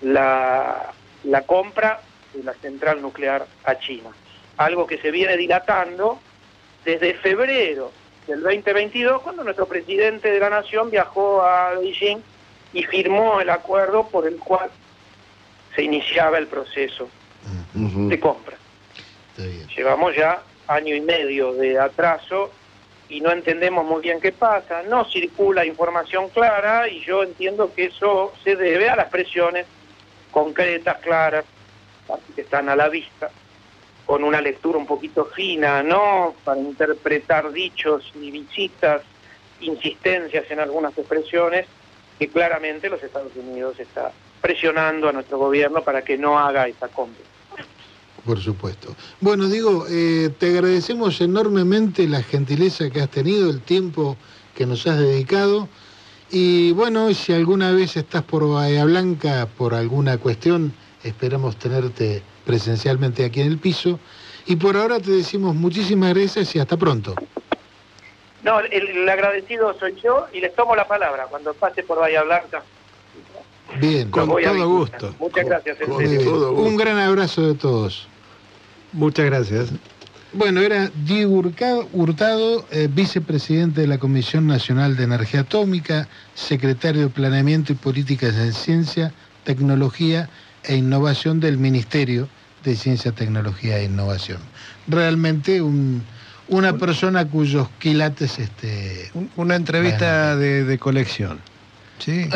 la, 0.00 0.94
la 1.24 1.42
compra 1.42 2.00
de 2.32 2.44
la 2.44 2.54
central 2.54 3.02
nuclear 3.02 3.44
a 3.64 3.78
China. 3.78 4.08
Algo 4.56 4.86
que 4.86 4.96
se 4.96 5.10
viene 5.10 5.36
dilatando 5.36 6.18
desde 6.82 7.12
febrero 7.12 7.92
del 8.26 8.42
2022, 8.42 9.22
cuando 9.22 9.44
nuestro 9.44 9.66
presidente 9.66 10.30
de 10.30 10.40
la 10.40 10.50
Nación 10.50 10.90
viajó 10.90 11.42
a 11.42 11.74
Beijing 11.78 12.18
y 12.72 12.82
firmó 12.84 13.40
el 13.40 13.50
acuerdo 13.50 14.08
por 14.08 14.26
el 14.26 14.36
cual 14.36 14.70
se 15.74 15.82
iniciaba 15.82 16.38
el 16.38 16.46
proceso 16.46 17.08
de 17.74 18.20
compra. 18.20 18.56
Llevamos 19.76 20.16
ya 20.16 20.42
año 20.66 20.94
y 20.94 21.00
medio 21.00 21.52
de 21.52 21.78
atraso 21.78 22.50
y 23.08 23.20
no 23.20 23.30
entendemos 23.30 23.84
muy 23.84 24.02
bien 24.02 24.20
qué 24.20 24.32
pasa, 24.32 24.82
no 24.82 25.04
circula 25.04 25.64
información 25.64 26.28
clara 26.30 26.88
y 26.88 27.00
yo 27.02 27.22
entiendo 27.22 27.72
que 27.72 27.84
eso 27.86 28.32
se 28.42 28.56
debe 28.56 28.88
a 28.88 28.96
las 28.96 29.08
presiones 29.10 29.66
concretas, 30.32 30.98
claras, 30.98 31.44
que 32.34 32.40
están 32.40 32.68
a 32.68 32.76
la 32.76 32.88
vista, 32.88 33.30
con 34.06 34.22
una 34.22 34.40
lectura 34.40 34.78
un 34.78 34.86
poquito 34.86 35.24
fina, 35.24 35.82
no 35.82 36.34
para 36.44 36.60
interpretar 36.60 37.50
dichos 37.52 38.12
y 38.14 38.30
visitas, 38.30 39.02
insistencias 39.60 40.48
en 40.50 40.60
algunas 40.60 40.96
expresiones, 40.96 41.66
que 42.18 42.28
claramente 42.28 42.88
los 42.88 43.02
Estados 43.02 43.32
Unidos 43.34 43.78
está 43.80 44.12
presionando 44.40 45.08
a 45.08 45.12
nuestro 45.12 45.38
gobierno 45.38 45.82
para 45.82 46.02
que 46.02 46.16
no 46.16 46.38
haga 46.38 46.68
esa 46.68 46.88
compra. 46.88 47.24
Por 48.24 48.40
supuesto. 48.40 48.94
Bueno, 49.20 49.48
digo, 49.48 49.86
eh, 49.88 50.30
te 50.38 50.50
agradecemos 50.50 51.20
enormemente 51.20 52.08
la 52.08 52.22
gentileza 52.22 52.90
que 52.90 53.00
has 53.00 53.10
tenido, 53.10 53.50
el 53.50 53.60
tiempo 53.60 54.16
que 54.54 54.66
nos 54.66 54.86
has 54.86 54.98
dedicado. 54.98 55.68
Y 56.30 56.72
bueno, 56.72 57.12
si 57.14 57.32
alguna 57.32 57.72
vez 57.72 57.96
estás 57.96 58.22
por 58.22 58.48
Bahía 58.48 58.84
Blanca 58.84 59.48
por 59.56 59.74
alguna 59.74 60.18
cuestión, 60.18 60.72
esperamos 61.04 61.56
tenerte 61.56 62.22
presencialmente 62.46 63.24
aquí 63.24 63.42
en 63.42 63.48
el 63.48 63.58
piso. 63.58 63.98
Y 64.46 64.56
por 64.56 64.76
ahora 64.76 65.00
te 65.00 65.10
decimos 65.10 65.54
muchísimas 65.54 66.14
gracias 66.14 66.54
y 66.54 66.60
hasta 66.60 66.76
pronto. 66.76 67.14
No, 68.42 68.60
el, 68.60 68.88
el 68.88 69.08
agradecido 69.08 69.76
soy 69.78 69.96
yo 70.02 70.28
y 70.32 70.40
les 70.40 70.54
tomo 70.54 70.76
la 70.76 70.86
palabra 70.86 71.26
cuando 71.28 71.52
pase 71.52 71.82
por 71.82 71.98
Bahía 71.98 72.22
Blanca. 72.22 72.62
Bien, 73.80 74.08
a 74.08 74.12
todo 74.12 74.68
gusto. 74.68 75.14
Muchas 75.18 75.44
gracias. 75.44 75.78
con 75.78 75.98
serio. 75.98 76.22
Todo 76.22 76.52
gusto. 76.52 76.68
un 76.68 76.76
gran 76.76 76.98
abrazo 76.98 77.42
de 77.42 77.54
todos. 77.54 78.06
Muchas 78.92 79.26
gracias. 79.26 79.70
Bueno, 80.32 80.60
era 80.60 80.90
Diego 81.04 81.42
Hurtado, 81.92 82.64
eh, 82.70 82.88
vicepresidente 82.90 83.80
de 83.80 83.86
la 83.86 83.98
Comisión 83.98 84.46
Nacional 84.46 84.96
de 84.96 85.04
Energía 85.04 85.40
Atómica, 85.40 86.08
secretario 86.34 87.02
de 87.02 87.08
Planeamiento 87.08 87.72
y 87.72 87.76
Políticas 87.76 88.36
en 88.36 88.52
Ciencia, 88.52 89.12
Tecnología 89.44 90.28
e 90.62 90.76
Innovación 90.76 91.40
del 91.40 91.58
Ministerio 91.58 92.28
de 92.70 92.76
Ciencia, 92.76 93.12
Tecnología 93.12 93.78
e 93.78 93.84
Innovación. 93.84 94.38
Realmente 94.88 95.62
un- 95.62 96.02
una 96.48 96.74
persona 96.74 97.26
cuyos 97.26 97.68
quilates 97.78 98.38
este, 98.38 99.10
Un- 99.14 99.30
Una 99.36 99.56
entrevista 99.56 100.36
de, 100.36 100.64
de 100.64 100.78
colección. 100.78 101.38
Sí. 101.98 102.28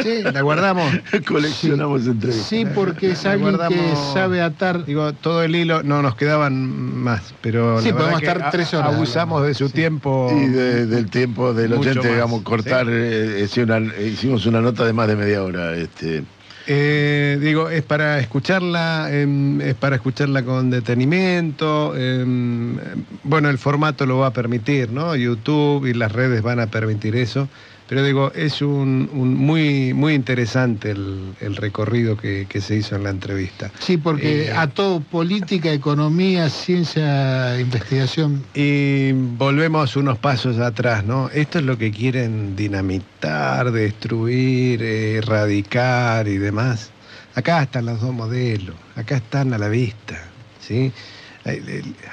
Sí, 0.00 0.22
la 0.22 0.40
guardamos. 0.42 0.92
Coleccionamos 1.26 2.06
entrevistas. 2.06 2.46
Sí, 2.46 2.64
porque 2.72 3.10
es 3.12 3.24
La 3.24 3.32
alguien 3.32 3.56
que 3.68 3.96
sabe 4.14 4.40
atar. 4.40 4.84
Digo, 4.84 5.12
todo 5.14 5.42
el 5.42 5.56
hilo, 5.56 5.82
no 5.82 6.00
nos 6.02 6.14
quedaban 6.14 6.54
más, 6.64 7.34
pero 7.40 7.80
Sí, 7.82 7.88
la 7.90 7.96
podemos 7.96 8.22
estar 8.22 8.50
tres 8.52 8.72
horas 8.74 8.94
abusamos 8.94 9.44
de 9.46 9.54
su 9.54 9.66
sí. 9.68 9.74
tiempo. 9.74 10.30
Y 10.32 10.46
de- 10.50 10.86
del 10.86 11.10
tiempo 11.10 11.54
del 11.54 11.72
oyente, 11.72 12.00
más, 12.06 12.08
digamos, 12.12 12.42
cortar, 12.42 12.86
sí. 12.86 12.92
eh, 12.94 13.40
hice 13.46 13.62
una- 13.64 13.80
hicimos 14.00 14.46
una 14.46 14.60
nota 14.60 14.84
de 14.84 14.92
más 14.92 15.08
de 15.08 15.16
media 15.16 15.42
hora. 15.42 15.74
Este, 15.74 16.22
Eh, 16.68 17.38
digo, 17.40 17.70
es 17.70 17.82
para 17.82 18.18
escucharla, 18.18 19.08
em, 19.12 19.60
es 19.60 19.74
para 19.74 19.96
escucharla 19.96 20.42
con 20.42 20.70
detenimiento. 20.70 21.94
em, 21.96 22.76
bueno, 23.22 23.48
el 23.50 23.58
formato 23.58 24.04
lo 24.04 24.18
va 24.18 24.28
a 24.28 24.32
permitir, 24.32 24.90
¿no? 24.90 25.14
YouTube 25.14 25.86
y 25.86 25.94
las 25.94 26.10
redes 26.12 26.42
van 26.42 26.58
a 26.60 26.66
permitir 26.66 27.14
eso. 27.16 27.48
Pero 27.88 28.02
digo, 28.02 28.32
es 28.34 28.62
un, 28.62 29.08
un 29.12 29.34
muy, 29.34 29.94
muy 29.94 30.14
interesante 30.14 30.90
el, 30.90 31.34
el 31.40 31.54
recorrido 31.54 32.16
que, 32.16 32.46
que 32.48 32.60
se 32.60 32.74
hizo 32.76 32.96
en 32.96 33.04
la 33.04 33.10
entrevista. 33.10 33.70
Sí, 33.78 33.96
porque 33.96 34.46
Eh, 34.46 34.52
ató 34.52 35.00
política, 35.08 35.72
economía, 35.72 36.50
ciencia, 36.50 37.60
investigación. 37.60 38.42
Y 38.54 39.12
volvemos 39.12 39.94
unos 39.94 40.18
pasos 40.18 40.58
atrás, 40.58 41.04
¿no? 41.04 41.30
Esto 41.30 41.60
es 41.60 41.64
lo 41.64 41.78
que 41.78 41.92
quieren 41.92 42.56
dinamitar, 42.56 43.70
destruir, 43.70 44.82
erradicar 44.82 46.26
y 46.28 46.38
demás. 46.38 46.90
Acá 47.34 47.62
están 47.62 47.86
los 47.86 48.00
dos 48.00 48.12
modelos, 48.12 48.74
acá 48.96 49.16
están 49.16 49.52
a 49.52 49.58
la 49.58 49.68
vista, 49.68 50.18
¿sí? 50.60 50.90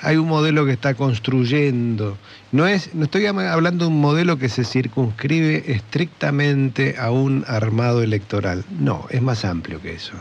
Hay, 0.02 0.18
un 0.18 0.28
modelo 0.28 0.64
que 0.66 0.74
está 0.74 0.94
construyendo. 0.94 2.18
No, 2.52 2.68
es, 2.68 2.94
no 2.94 3.06
estoy 3.06 3.26
hablando 3.26 3.86
de 3.86 3.92
un 3.92 4.00
modelo 4.00 4.38
que 4.38 4.48
se 4.48 4.64
circunscribe 4.64 5.72
estrictamente 5.72 6.96
a 7.00 7.10
un 7.10 7.44
armado 7.48 8.04
electoral. 8.04 8.64
No, 8.80 9.08
es 9.10 9.24
más 9.24 9.44
amplio 9.44 9.82
que 9.82 9.94
eso. 9.94 10.14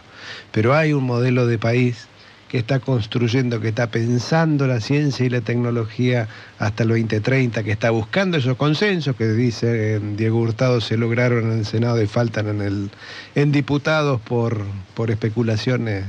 Pero 0.50 0.74
hay 0.74 0.94
un 0.94 1.04
modelo 1.04 1.46
de 1.46 1.58
país 1.58 2.08
que 2.48 2.58
está 2.58 2.80
construyendo, 2.80 3.60
que 3.60 3.68
está 3.68 3.90
pensando 3.90 4.66
la 4.66 4.80
ciencia 4.80 5.24
y 5.24 5.30
la 5.30 5.40
tecnología 5.40 6.28
hasta 6.58 6.82
el 6.82 6.90
2030, 6.90 7.62
que 7.62 7.72
está 7.72 7.90
buscando 7.90 8.36
esos 8.36 8.56
consensos 8.56 9.16
que 9.16 9.28
dice 9.28 9.96
eh, 9.96 10.00
Diego 10.16 10.38
Hurtado 10.38 10.80
se 10.80 10.96
lograron 10.98 11.50
en 11.50 11.60
el 11.60 11.66
Senado 11.66 12.00
y 12.02 12.06
faltan 12.06 12.48
en 12.48 12.60
el 12.60 12.90
en 13.34 13.52
diputados 13.52 14.20
por, 14.20 14.64
por 14.94 15.10
especulaciones 15.10 16.04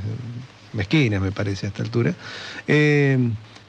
mezquinas, 0.74 1.22
me 1.22 1.32
parece, 1.32 1.66
a 1.66 1.70
esta 1.70 1.84
altura. 1.84 2.14
Eh, 2.68 3.18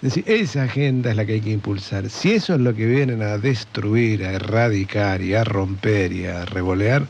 es 0.02 0.14
decir, 0.14 0.24
esa 0.26 0.64
agenda 0.64 1.10
es 1.10 1.16
la 1.16 1.24
que 1.24 1.34
hay 1.34 1.40
que 1.40 1.50
impulsar. 1.50 2.10
Si 2.10 2.32
eso 2.32 2.54
es 2.54 2.60
lo 2.60 2.74
que 2.74 2.86
vienen 2.86 3.22
a 3.22 3.38
destruir, 3.38 4.24
a 4.24 4.32
erradicar 4.32 5.22
y 5.22 5.34
a 5.34 5.44
romper 5.44 6.12
y 6.12 6.26
a 6.26 6.44
revolear, 6.44 7.06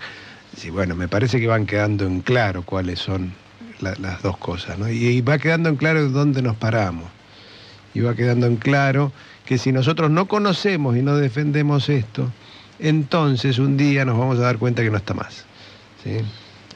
sí, 0.57 0.71
bueno, 0.71 0.95
me 0.95 1.09
parece 1.09 1.41
que 1.41 1.47
van 1.49 1.67
quedando 1.67 2.07
en 2.07 2.21
claro 2.21 2.63
cuáles 2.63 3.01
son 3.01 3.33
la- 3.81 3.97
las 4.01 4.23
dos 4.23 4.37
cosas, 4.37 4.79
¿no? 4.79 4.89
Y, 4.89 5.07
y 5.07 5.21
va 5.23 5.39
quedando 5.39 5.69
en 5.69 5.77
claro 5.77 6.09
dónde 6.11 6.41
nos 6.43 6.57
paramos. 6.57 7.11
Y 7.95 8.01
va 8.01 8.15
quedando 8.15 8.47
en 8.47 8.57
claro 8.57 9.13
que 9.45 9.59
si 9.59 9.73
nosotros 9.73 10.11
no 10.11 10.27
conocemos 10.27 10.97
y 10.97 11.03
no 11.03 11.17
defendemos 11.17 11.89
esto, 11.89 12.31
entonces 12.79 13.59
un 13.59 13.77
día 13.77 14.05
nos 14.05 14.19
vamos 14.19 14.39
a 14.39 14.43
dar 14.43 14.59
cuenta 14.59 14.83
que 14.83 14.91
no 14.91 14.97
está 14.97 15.15
más. 15.15 15.45
¿sí? 16.03 16.19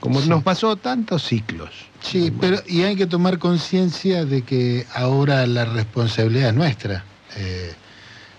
Como 0.01 0.20
Sí. 0.23 0.29
nos 0.29 0.43
pasó 0.43 0.77
tantos 0.77 1.25
ciclos. 1.25 1.70
Sí, 2.01 2.33
pero 2.41 2.59
y 2.66 2.83
hay 2.83 2.95
que 2.97 3.07
tomar 3.07 3.39
conciencia 3.39 4.25
de 4.25 4.43
que 4.43 4.87
ahora 4.95 5.47
la 5.47 5.65
responsabilidad 5.65 6.51
es 6.51 6.55
nuestra. 6.55 7.05
Eh, 7.37 7.73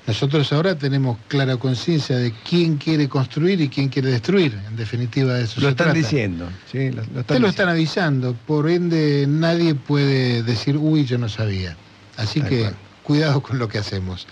nosotros 0.07 0.51
ahora 0.53 0.75
tenemos 0.75 1.17
clara 1.27 1.57
conciencia 1.57 2.17
de 2.17 2.33
quién 2.49 2.77
quiere 2.77 3.07
construir 3.09 3.59
y 3.61 3.67
quién 3.69 3.89
quiere 3.89 4.09
destruir. 4.09 4.57
En 4.67 4.75
definitiva, 4.77 5.33
de 5.33 5.43
eso 5.43 5.55
Lo 5.59 5.67
se 5.67 5.71
están 5.71 5.87
trata. 5.87 5.93
diciendo. 5.99 6.49
¿sí? 6.71 6.89
Lo, 6.89 6.95
lo 6.95 7.01
están 7.01 7.11
Te 7.11 7.13
lo 7.15 7.23
diciendo. 7.23 7.47
están 7.49 7.69
avisando, 7.69 8.33
por 8.47 8.69
ende 8.69 9.25
nadie 9.27 9.75
puede 9.75 10.41
decir, 10.43 10.77
uy, 10.77 11.05
yo 11.05 11.17
no 11.17 11.27
sabía. 11.29 11.75
Así 12.17 12.39
Tal 12.39 12.49
que 12.49 12.59
cual. 12.61 12.75
cuidado 13.03 13.41
con 13.41 13.59
lo 13.59 13.67
que 13.67 13.77
hacemos. 13.77 14.25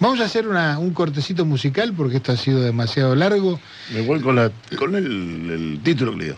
Vamos 0.00 0.20
a 0.20 0.24
hacer 0.26 0.46
una- 0.46 0.78
un 0.78 0.92
cortecito 0.94 1.44
musical 1.44 1.92
porque 1.92 2.18
esto 2.18 2.30
ha 2.30 2.36
sido 2.36 2.60
demasiado 2.60 3.16
largo. 3.16 3.58
me 3.92 4.00
voy 4.02 4.20
con, 4.20 4.36
la, 4.36 4.50
con 4.78 4.94
el, 4.94 5.04
el 5.50 5.80
título 5.82 6.12
que 6.12 6.18
le 6.18 6.24
dio. 6.26 6.36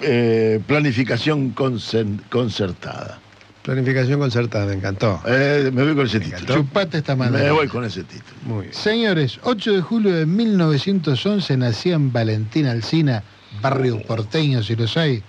Eh, 0.00 0.60
planificación 0.66 1.50
concertada. 1.50 3.18
Planificación 3.62 4.20
concertada, 4.20 4.66
me 4.66 4.74
encantó. 4.74 5.20
Eh, 5.26 5.70
me 5.72 5.82
voy 5.84 5.94
con 5.96 6.06
ese 6.06 6.18
Me 6.18 6.24
título. 6.26 6.42
encantó. 6.42 6.62
Chupate 6.62 6.98
esta 6.98 7.16
Me 7.16 7.30
manera. 7.30 7.52
voy 7.52 7.66
con 7.68 7.84
ese 7.84 8.04
título. 8.04 8.36
Muy 8.44 8.62
bien. 8.66 8.74
Señores, 8.74 9.40
8 9.42 9.72
de 9.72 9.80
julio 9.82 10.14
de 10.14 10.26
1911 10.26 11.56
nacía 11.56 11.94
en 11.94 12.12
Valentín 12.12 12.66
Alsina, 12.66 13.22
barrio 13.60 14.00
porteño 14.02 14.62
si 14.62 14.76
los 14.76 14.96
hay, 14.96 15.22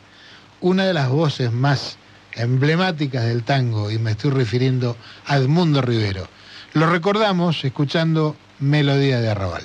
una 0.62 0.86
de 0.86 0.94
las 0.94 1.10
voces 1.10 1.52
más 1.52 1.98
emblemáticas 2.34 3.26
del 3.26 3.44
tango 3.44 3.90
y 3.90 3.98
me 3.98 4.12
estoy 4.12 4.32
refiriendo 4.32 4.96
a 5.26 5.38
Edmundo 5.38 5.82
Rivero. 5.82 6.28
Lo 6.74 6.88
recordamos 6.90 7.64
escuchando 7.66 8.36
Melodía 8.60 9.20
de 9.22 9.30
Arrabal. 9.30 9.64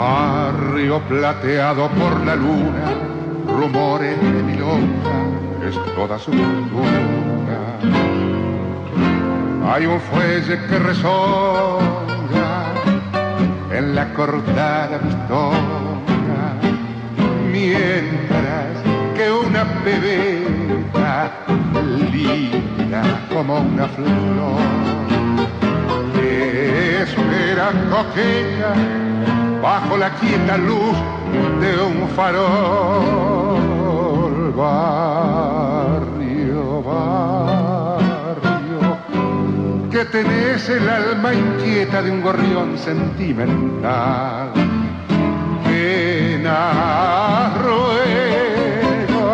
Barrio 0.00 0.98
plateado 1.00 1.90
por 1.90 2.24
la 2.24 2.34
luna, 2.34 2.86
rumores 3.46 4.18
de 4.18 4.42
milonga, 4.42 5.18
es 5.68 5.76
toda 5.94 6.18
su 6.18 6.32
fortuna. 6.32 7.58
Hay 9.70 9.84
un 9.84 10.00
fuelle 10.00 10.58
que 10.68 10.78
resonga 10.78 12.72
en 13.70 13.94
la 13.94 14.14
cortada 14.14 14.96
vistonga, 15.04 16.46
mientras 17.52 18.70
que 19.14 19.30
una 19.30 19.64
bebeta 19.84 21.30
linda 22.02 23.02
como 23.30 23.60
una 23.60 23.86
flor 23.86 25.00
espera 27.02 27.72
coqueta 27.90 28.74
bajo 29.62 29.96
la 29.96 30.10
quieta 30.14 30.56
luz 30.56 30.96
de 31.60 31.80
un 31.82 32.08
farol. 32.16 33.70
Barrio, 34.56 36.02
barrio, 36.82 38.00
que 39.90 40.04
tenés 40.06 40.68
el 40.68 40.88
alma 40.88 41.32
inquieta 41.32 42.02
de 42.02 42.10
un 42.10 42.20
gorrión 42.20 42.76
sentimental. 42.76 44.50
Pena, 45.64 47.52
ruego, 47.62 49.32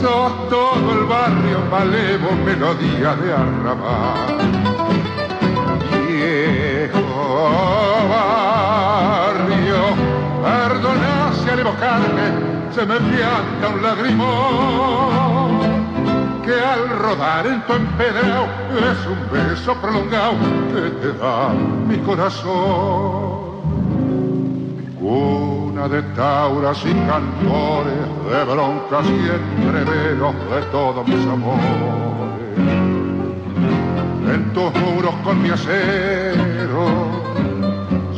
sos 0.00 0.48
todo 0.48 0.92
el 0.92 1.04
barrio 1.06 1.58
malevo, 1.70 2.30
melodía 2.44 3.16
de 3.16 3.32
arrabal 3.32 4.68
viejo 6.18 7.50
barrio, 8.10 9.27
perdona 10.42 11.32
si 11.32 11.50
al 11.50 11.58
evocarme 11.58 12.26
se 12.74 12.86
me 12.86 12.96
pianta 12.96 13.68
un 13.74 13.82
lagrimón 13.82 15.58
que 16.44 16.54
al 16.54 16.88
rodar 16.98 17.46
en 17.46 17.60
tu 17.66 17.72
empedrado 17.74 18.46
es 18.90 19.06
un 19.06 19.18
beso 19.30 19.74
prolongado 19.74 20.34
que 20.72 20.90
te 21.00 21.12
da 21.18 21.50
mi 21.88 21.98
corazón. 21.98 23.48
Cuna 24.98 25.88
de 25.88 26.02
tauras 26.14 26.78
y 26.84 26.94
cantores, 27.06 28.08
de 28.30 28.44
broncas 28.44 29.06
y 29.06 29.28
entreveros 29.28 30.34
de 30.50 30.62
todos 30.72 31.06
mis 31.06 31.26
amores 31.26 32.08
en 34.34 34.52
tus 34.52 34.74
muros 34.74 35.14
con 35.24 35.42
mi 35.42 35.50
acero. 35.50 36.86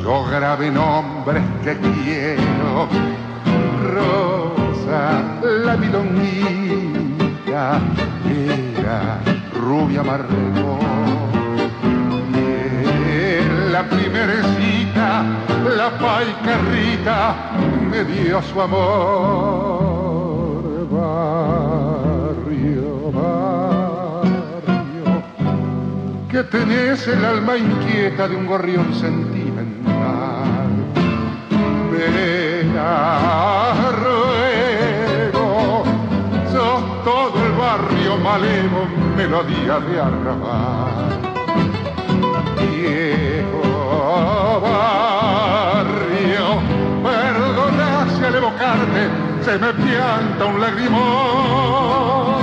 Yo 0.03 0.25
grabé 0.25 0.71
nombres 0.71 1.10
que 1.25 1.77
quiero. 2.03 2.89
Rosa, 3.95 5.23
la 5.65 5.77
milonguilla, 5.77 7.65
era 8.27 9.21
rubia 9.55 10.03
marrón. 10.03 10.81
En 12.35 13.73
la 13.73 13.83
primera 13.89 14.43
cita, 14.57 15.25
la 15.77 15.91
paicarrita 15.99 17.35
me 17.91 18.05
dio 18.05 18.43
su 18.43 18.61
amor. 18.61 19.91
Barrio, 20.91 22.51
barrio 23.13 23.81
que 26.31 26.43
tenés 26.45 27.07
el 27.09 27.25
alma 27.25 27.57
inquieta 27.57 28.29
de 28.29 28.37
un 28.37 28.47
gorrión 28.47 28.95
sentimental. 28.95 29.40
Pena, 32.01 33.75
ruego, 33.93 35.85
sos 36.51 36.83
todo 37.05 37.37
el 37.45 37.53
barrio 37.53 38.17
malevo, 38.17 38.89
melodía 39.19 39.81
de 39.81 40.01
arrabal. 40.01 41.21
Viejo 42.57 43.67
barrio, 44.63 46.47
perdona 47.03 47.89
si 48.17 48.25
al 48.25 48.35
evocarte 48.35 49.03
se 49.45 49.59
me 49.59 49.71
pianta 49.75 50.43
un 50.47 50.59
lagrimón 50.59 52.41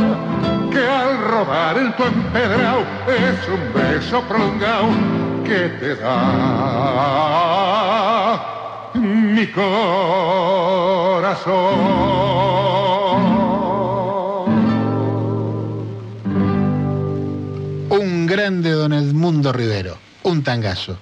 que 0.70 0.88
al 0.88 1.18
rodar 1.32 1.78
en 1.80 1.96
tu 1.96 2.04
empedrado 2.04 2.84
es 3.08 3.48
un 3.50 3.74
beso 3.74 4.22
prolongado 4.22 4.90
que 5.44 5.70
te 5.80 5.96
da 5.96 7.77
mi 9.38 9.46
corazón. 9.46 9.68
Un 17.90 18.26
grande 18.26 18.72
don 18.72 18.94
Edmundo 18.94 19.54
Rivero, 19.54 19.96
un 20.24 20.42
tangazo. 20.42 20.98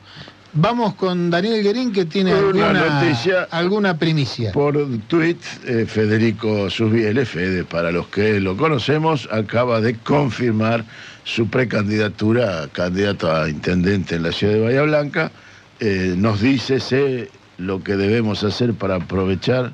Vamos 0.51 0.95
con 0.95 1.29
Daniel 1.29 1.63
Guerín 1.63 1.93
que 1.93 2.03
tiene 2.03 2.35
Una 2.35 2.67
alguna, 2.67 3.01
noticia. 3.01 3.47
alguna 3.51 3.97
primicia. 3.97 4.51
Por 4.51 4.77
tweet, 5.07 5.37
eh, 5.65 5.85
Federico 5.87 6.69
Susbiele, 6.69 7.25
Fede, 7.25 7.63
para 7.63 7.89
los 7.91 8.07
que 8.07 8.41
lo 8.41 8.57
conocemos, 8.57 9.29
acaba 9.31 9.79
de 9.79 9.95
confirmar 9.95 10.83
su 11.23 11.47
precandidatura 11.47 12.63
a 12.63 12.67
candidato 12.67 13.31
a 13.31 13.49
intendente 13.49 14.15
en 14.15 14.23
la 14.23 14.33
ciudad 14.33 14.55
de 14.55 14.59
Bahía 14.59 14.81
Blanca. 14.81 15.31
Eh, 15.79 16.15
nos 16.17 16.41
dice, 16.41 16.81
sé 16.81 17.29
lo 17.57 17.83
que 17.83 17.95
debemos 17.95 18.43
hacer 18.43 18.73
para 18.73 18.95
aprovechar 18.95 19.73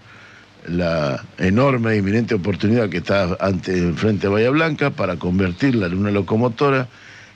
la 0.67 1.23
enorme 1.37 1.93
e 1.93 1.97
inminente 1.97 2.35
oportunidad 2.35 2.89
que 2.89 2.97
está 2.97 3.35
ante 3.39 3.77
enfrente 3.77 4.27
de 4.27 4.33
Bahía 4.33 4.49
Blanca 4.51 4.91
para 4.91 5.17
convertirla 5.17 5.87
en 5.87 5.97
una 5.97 6.11
locomotora 6.11 6.87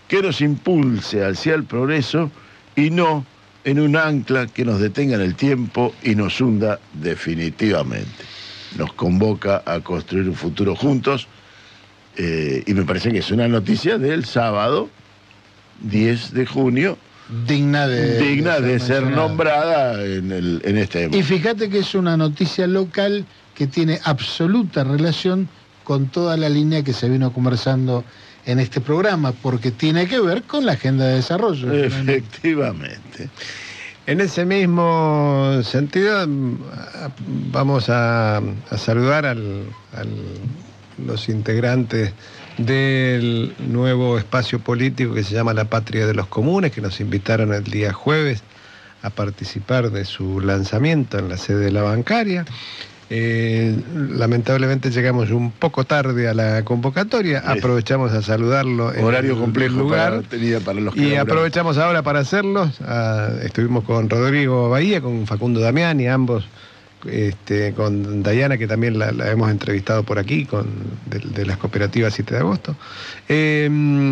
que 0.07 0.21
nos 0.21 0.41
impulse 0.41 1.25
hacia 1.25 1.55
el 1.55 1.63
progreso 1.63 2.29
y 2.75 2.91
no 2.91 3.25
en 3.63 3.79
un 3.79 3.95
ancla 3.95 4.45
que 4.45 4.63
nos 4.63 4.79
detenga 4.79 5.15
en 5.15 5.21
el 5.21 5.35
tiempo 5.35 5.95
y 6.03 6.13
nos 6.13 6.39
hunda 6.39 6.79
definitivamente. 6.93 8.23
Nos 8.77 8.93
convoca 8.93 9.63
a 9.65 9.79
construir 9.79 10.29
un 10.29 10.35
futuro 10.35 10.75
juntos 10.75 11.27
eh, 12.17 12.63
y 12.65 12.73
me 12.73 12.83
parece 12.83 13.11
que 13.11 13.19
es 13.19 13.31
una 13.31 13.47
noticia 13.47 13.97
del 13.97 14.25
sábado 14.25 14.89
10 15.81 16.33
de 16.33 16.45
junio, 16.45 16.97
Digna 17.47 17.87
de, 17.87 18.19
digna 18.19 18.59
de 18.59 18.79
ser 18.79 19.01
nombrada 19.03 20.03
en, 20.03 20.31
el, 20.31 20.61
en 20.63 20.77
este 20.77 21.09
Y 21.11 21.23
fíjate 21.23 21.69
que 21.69 21.79
es 21.79 21.95
una 21.95 22.15
noticia 22.17 22.67
local 22.67 23.25
que 23.55 23.65
tiene 23.65 23.99
absoluta 24.03 24.83
relación 24.83 25.49
con 25.83 26.07
toda 26.07 26.37
la 26.37 26.49
línea 26.49 26.83
que 26.83 26.93
se 26.93 27.09
vino 27.09 27.33
conversando 27.33 28.03
en 28.45 28.59
este 28.59 28.79
programa, 28.79 29.31
porque 29.31 29.71
tiene 29.71 30.07
que 30.07 30.19
ver 30.19 30.43
con 30.43 30.67
la 30.67 30.73
agenda 30.73 31.05
de 31.07 31.15
desarrollo. 31.15 31.73
Efectivamente. 31.73 33.29
En 34.05 34.21
ese 34.21 34.45
mismo 34.45 35.61
sentido, 35.63 36.19
a- 36.19 36.27
vamos 37.51 37.89
a, 37.89 38.37
a 38.37 38.77
saludar 38.77 39.25
al- 39.25 39.63
al- 39.95 41.05
los 41.07 41.27
integrantes 41.27 42.13
del 42.57 43.53
nuevo 43.67 44.17
espacio 44.17 44.59
político 44.59 45.13
que 45.13 45.23
se 45.23 45.33
llama 45.33 45.53
La 45.53 45.65
Patria 45.65 46.07
de 46.07 46.13
los 46.13 46.27
Comunes, 46.27 46.71
que 46.71 46.81
nos 46.81 46.99
invitaron 46.99 47.53
el 47.53 47.63
día 47.63 47.93
jueves 47.93 48.43
a 49.01 49.09
participar 49.09 49.91
de 49.91 50.05
su 50.05 50.39
lanzamiento 50.39 51.19
en 51.19 51.29
la 51.29 51.37
sede 51.37 51.65
de 51.65 51.71
la 51.71 51.83
bancaria. 51.83 52.45
Eh, 53.11 53.77
lamentablemente 53.93 54.89
llegamos 54.89 55.29
un 55.29 55.51
poco 55.51 55.83
tarde 55.83 56.27
a 56.27 56.33
la 56.33 56.63
convocatoria, 56.65 57.39
aprovechamos 57.45 58.11
a 58.13 58.23
saludarlo 58.23 58.95
en 58.95 59.05
Horario 59.05 59.33
el 59.33 59.39
complejo 59.39 59.77
lugar. 59.77 60.23
para, 60.23 60.59
para 60.61 60.79
los 60.81 60.97
Y 60.97 61.15
aprovechamos 61.15 61.77
ahora 61.77 62.01
para 62.01 62.21
hacerlos. 62.21 62.81
Ah, 62.81 63.29
estuvimos 63.43 63.83
con 63.83 64.09
Rodrigo 64.09 64.69
Bahía, 64.69 65.01
con 65.01 65.27
Facundo 65.27 65.59
Damiani, 65.59 66.07
ambos, 66.07 66.47
este, 67.09 67.73
con 67.73 68.23
Dayana, 68.23 68.57
que 68.57 68.67
también 68.67 68.99
la, 68.99 69.11
la 69.11 69.31
hemos 69.31 69.49
entrevistado 69.51 70.03
por 70.03 70.19
aquí, 70.19 70.45
con, 70.45 70.67
de, 71.05 71.19
de 71.19 71.45
las 71.45 71.57
cooperativas 71.57 72.13
7 72.13 72.33
de 72.33 72.39
agosto. 72.39 72.75
Eh, 73.27 73.69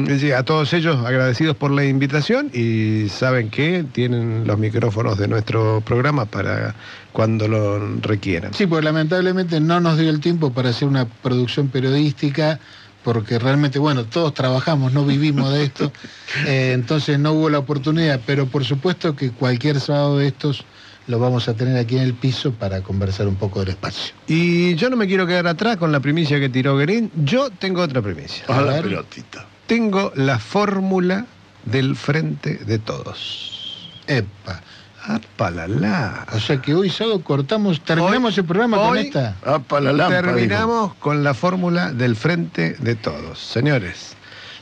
decir, 0.07 0.33
a 0.33 0.43
todos 0.43 0.73
ellos 0.73 1.05
agradecidos 1.05 1.55
por 1.55 1.71
la 1.71 1.85
invitación 1.85 2.49
y 2.53 3.09
saben 3.09 3.49
que 3.49 3.85
tienen 3.91 4.45
los 4.45 4.57
micrófonos 4.57 5.17
de 5.17 5.27
nuestro 5.27 5.81
programa 5.85 6.25
para 6.25 6.75
cuando 7.11 7.47
lo 7.47 7.97
requieran. 8.01 8.53
Sí, 8.53 8.65
porque 8.65 8.85
lamentablemente 8.85 9.59
no 9.59 9.79
nos 9.79 9.97
dio 9.97 10.09
el 10.09 10.19
tiempo 10.19 10.51
para 10.51 10.69
hacer 10.69 10.87
una 10.87 11.05
producción 11.05 11.67
periodística, 11.67 12.59
porque 13.03 13.37
realmente, 13.37 13.79
bueno, 13.79 14.05
todos 14.05 14.33
trabajamos, 14.33 14.93
no 14.93 15.05
vivimos 15.05 15.51
de 15.53 15.63
esto, 15.63 15.91
eh, 16.47 16.71
entonces 16.73 17.19
no 17.19 17.33
hubo 17.33 17.49
la 17.49 17.59
oportunidad, 17.59 18.19
pero 18.25 18.47
por 18.47 18.65
supuesto 18.65 19.15
que 19.15 19.31
cualquier 19.31 19.79
sábado 19.79 20.17
de 20.17 20.27
estos 20.27 20.65
lo 21.07 21.19
vamos 21.19 21.47
a 21.49 21.53
tener 21.53 21.77
aquí 21.77 21.97
en 21.97 22.03
el 22.03 22.13
piso 22.13 22.51
para 22.53 22.81
conversar 22.81 23.27
un 23.27 23.35
poco 23.35 23.59
del 23.59 23.69
espacio. 23.69 24.13
Y 24.27 24.75
yo 24.75 24.89
no 24.89 24.95
me 24.95 25.07
quiero 25.07 25.27
quedar 25.27 25.47
atrás 25.47 25.77
con 25.77 25.91
la 25.91 25.99
primicia 25.99 26.39
que 26.39 26.49
tiró 26.49 26.77
Guerín. 26.77 27.11
Yo 27.23 27.49
tengo 27.49 27.81
otra 27.81 28.01
primicia. 28.01 28.45
A 28.47 28.61
la 28.61 28.73
ver. 28.73 28.83
pelotita. 28.83 29.45
Tengo 29.67 30.11
la 30.15 30.39
fórmula 30.39 31.25
del 31.65 31.95
frente 31.95 32.55
de 32.55 32.79
todos. 32.79 33.89
Epa. 34.07 34.61
¡Apalala! 35.05 36.25
O 36.33 36.39
sea 36.39 36.61
que 36.61 36.73
hoy 36.73 36.89
sábado 36.89 37.21
cortamos, 37.21 37.81
terminamos 37.81 38.37
el 38.37 38.45
programa 38.45 38.77
con 38.77 38.97
esta. 38.97 39.35
Ah, 39.45 39.59
para 39.59 39.85
la 39.85 39.93
lámpara. 39.93 40.33
Terminamos 40.33 40.93
con 40.95 41.25
la 41.25 41.33
fórmula 41.33 41.91
del 41.91 42.15
frente 42.15 42.77
de 42.79 42.95
todos. 42.95 43.37
Señores, 43.37 44.15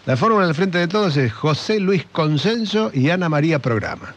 la 0.07 0.17
fórmula 0.17 0.47
del 0.47 0.55
frente 0.55 0.79
de 0.79 0.87
todos 0.87 1.15
es 1.15 1.31
José 1.31 1.79
Luis 1.79 2.07
Consenso 2.11 2.89
y 2.91 3.11
Ana 3.11 3.29
María 3.29 3.59
Programa. 3.59 4.15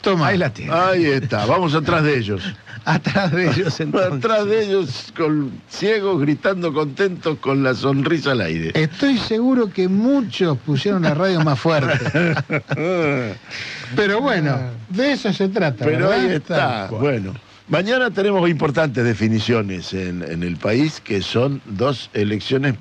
Toma. 0.00 0.28
Ahí 0.28 0.38
la 0.38 0.50
tiene. 0.50 0.72
Ahí 0.72 1.04
está, 1.06 1.44
vamos 1.46 1.74
atrás 1.74 2.02
de 2.04 2.18
ellos. 2.18 2.42
Atrás 2.84 3.32
de 3.32 3.50
ellos 3.50 3.78
entonces. 3.80 4.12
Atrás 4.24 4.46
de 4.46 4.64
ellos, 4.64 5.12
con 5.14 5.50
ciegos, 5.68 6.20
gritando 6.22 6.72
contentos, 6.72 7.36
con 7.38 7.62
la 7.62 7.74
sonrisa 7.74 8.30
al 8.32 8.40
aire. 8.40 8.70
Estoy 8.74 9.18
seguro 9.18 9.68
que 9.70 9.88
muchos 9.88 10.56
pusieron 10.58 11.02
la 11.02 11.12
radio 11.12 11.40
más 11.42 11.58
fuerte. 11.60 12.34
Pero 13.96 14.20
bueno, 14.20 14.58
de 14.88 15.12
eso 15.12 15.32
se 15.32 15.48
trata. 15.48 15.84
Pero 15.84 16.08
¿verdad? 16.08 16.24
ahí 16.24 16.32
está. 16.36 16.86
Bueno, 16.90 17.34
mañana 17.68 18.10
tenemos 18.10 18.48
importantes 18.48 19.04
definiciones 19.04 19.92
en, 19.92 20.22
en 20.22 20.42
el 20.42 20.56
país, 20.56 21.00
que 21.00 21.20
son 21.20 21.60
dos 21.66 22.08
elecciones 22.14 22.74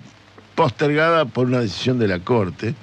postergadas 0.55 1.27
por 1.31 1.47
una 1.47 1.59
decisión 1.59 1.99
de 1.99 2.07
la 2.07 2.19
Corte. 2.19 2.75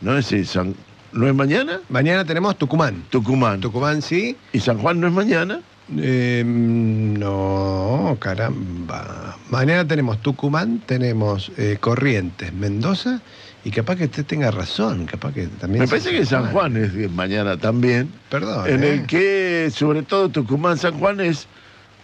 ¿No 0.00 0.18
es, 0.18 0.26
si 0.26 0.44
San- 0.44 0.74
¿no 1.12 1.26
es 1.26 1.34
mañana? 1.34 1.80
Mañana 1.88 2.24
tenemos 2.24 2.56
Tucumán. 2.56 3.04
Tucumán. 3.10 3.60
Tucumán 3.60 4.02
sí. 4.02 4.36
¿Y 4.52 4.60
San 4.60 4.78
Juan 4.78 5.00
no 5.00 5.06
es 5.06 5.12
mañana? 5.12 5.60
Eh, 5.96 6.42
no, 6.44 8.16
caramba. 8.20 9.38
Mañana 9.50 9.86
tenemos 9.86 10.20
Tucumán, 10.20 10.82
tenemos 10.84 11.50
eh, 11.56 11.78
Corrientes, 11.80 12.52
Mendoza, 12.52 13.22
y 13.64 13.70
capaz 13.70 13.96
que 13.96 14.04
usted 14.04 14.26
tenga 14.26 14.50
razón, 14.50 15.06
capaz 15.06 15.32
que 15.32 15.46
también... 15.46 15.82
Me 15.82 15.88
parece 15.88 16.10
que 16.10 16.26
San 16.26 16.52
Juan 16.52 16.76
es 16.76 16.92
de 16.92 17.08
mañana 17.08 17.56
también. 17.56 18.12
Perdón. 18.28 18.68
en 18.68 18.84
¿eh? 18.84 18.92
el 18.92 19.06
que, 19.06 19.70
sobre 19.74 20.02
todo 20.02 20.28
Tucumán, 20.28 20.76
San 20.76 20.98
Juan 20.98 21.20
es, 21.20 21.46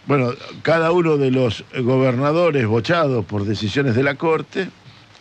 bueno, 0.06 0.31
cada 0.62 0.90
uno 0.93 1.18
de 1.18 1.31
los 1.31 1.64
gobernadores 1.82 2.66
bochados 2.66 3.24
por 3.26 3.44
decisiones 3.44 3.94
de 3.94 4.02
la 4.02 4.14
Corte, 4.14 4.68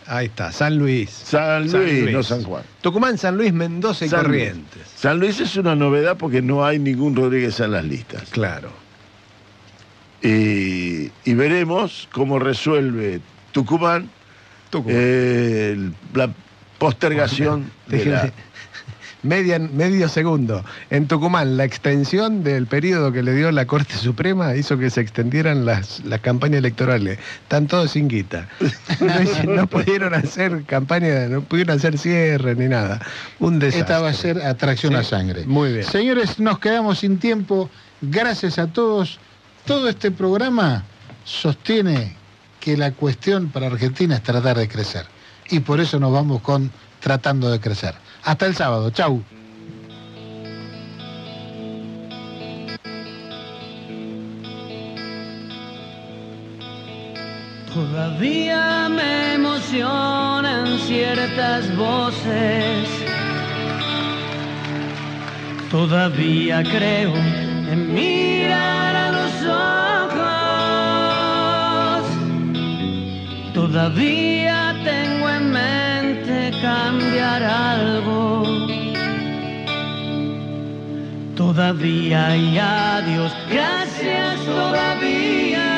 Ahí 0.07 0.25
está, 0.27 0.51
San 0.51 0.77
Luis. 0.77 1.09
San 1.09 1.61
Luis, 1.61 1.71
San 1.71 1.81
Luis. 1.85 2.11
no 2.11 2.23
San 2.23 2.43
Juan. 2.43 2.63
Tucumán, 2.81 3.17
San 3.17 3.37
Luis, 3.37 3.53
Mendoza 3.53 4.05
y 4.05 4.09
San 4.09 4.27
Luis. 4.27 4.49
Corrientes. 4.49 4.81
San 4.95 5.19
Luis 5.19 5.39
es 5.39 5.55
una 5.57 5.75
novedad 5.75 6.17
porque 6.17 6.41
no 6.41 6.65
hay 6.65 6.79
ningún 6.79 7.15
Rodríguez 7.15 7.59
en 7.59 7.71
las 7.71 7.85
listas. 7.85 8.29
Claro. 8.31 8.69
Y, 10.21 11.11
y 11.25 11.33
veremos 11.33 12.07
cómo 12.11 12.39
resuelve 12.39 13.19
Tucumán, 13.51 14.09
Tucumán. 14.69 14.95
eh, 14.97 15.91
la 16.13 16.29
postergación 16.77 17.71
de 17.87 18.05
la... 18.05 18.31
Media- 19.23 19.57
medio 19.59 20.09
segundo. 20.09 20.63
En 20.89 21.07
Tucumán, 21.07 21.55
la 21.57 21.63
extensión 21.63 22.43
del 22.43 22.67
periodo 22.67 23.11
que 23.11 23.23
le 23.23 23.33
dio 23.33 23.51
la 23.51 23.65
Corte 23.65 23.95
Suprema 23.95 24.55
hizo 24.55 24.77
que 24.77 24.89
se 24.89 24.99
extendieran 25.01 25.65
las, 25.65 26.03
las 26.05 26.19
campañas 26.19 26.57
electorales. 26.59 27.19
Están 27.43 27.67
todos 27.67 27.91
sin 27.91 28.07
guita. 28.09 28.47
No, 29.47 29.67
pudieron 29.67 30.13
hacer 30.13 30.63
campaña, 30.65 31.27
no 31.27 31.41
pudieron 31.41 31.77
hacer 31.77 31.97
cierre 31.97 32.55
ni 32.55 32.67
nada. 32.67 32.99
Un 33.39 33.59
desastre. 33.59 33.81
Esta 33.81 33.99
va 34.01 34.09
a 34.09 34.13
ser 34.13 34.41
atracción 34.41 34.95
a 34.95 35.03
sangre. 35.03 35.45
muy 35.45 35.71
bien. 35.73 35.83
Señores, 35.85 36.39
nos 36.39 36.59
quedamos 36.59 36.99
sin 36.99 37.17
tiempo. 37.17 37.69
Gracias 38.01 38.59
a 38.59 38.67
todos. 38.67 39.19
Todo 39.65 39.87
este 39.89 40.11
programa 40.11 40.83
sostiene 41.23 42.15
que 42.59 42.77
la 42.77 42.91
cuestión 42.91 43.49
para 43.49 43.67
Argentina 43.67 44.15
es 44.15 44.23
tratar 44.23 44.57
de 44.57 44.67
crecer. 44.67 45.05
Y 45.49 45.59
por 45.59 45.79
eso 45.79 45.99
nos 45.99 46.11
vamos 46.11 46.41
con 46.41 46.71
tratando 46.99 47.49
de 47.51 47.59
crecer. 47.59 47.93
Hasta 48.23 48.45
el 48.45 48.55
sábado. 48.55 48.89
Chau. 48.91 49.21
Todavía 57.73 58.87
me 58.89 59.33
emocionan 59.33 60.77
ciertas 60.79 61.75
voces. 61.75 62.87
Todavía 65.71 66.63
creo 66.63 67.13
en 67.15 67.93
mirar 67.93 68.95
a 68.95 69.11
los 69.11 69.33
ojos. 70.05 70.43
Todavía 73.55 74.62
algo. 77.31 78.43
Todavía 81.35 82.35
y 82.35 82.57
adiós, 82.57 83.31
gracias 83.49 84.45
todavía. 84.45 85.72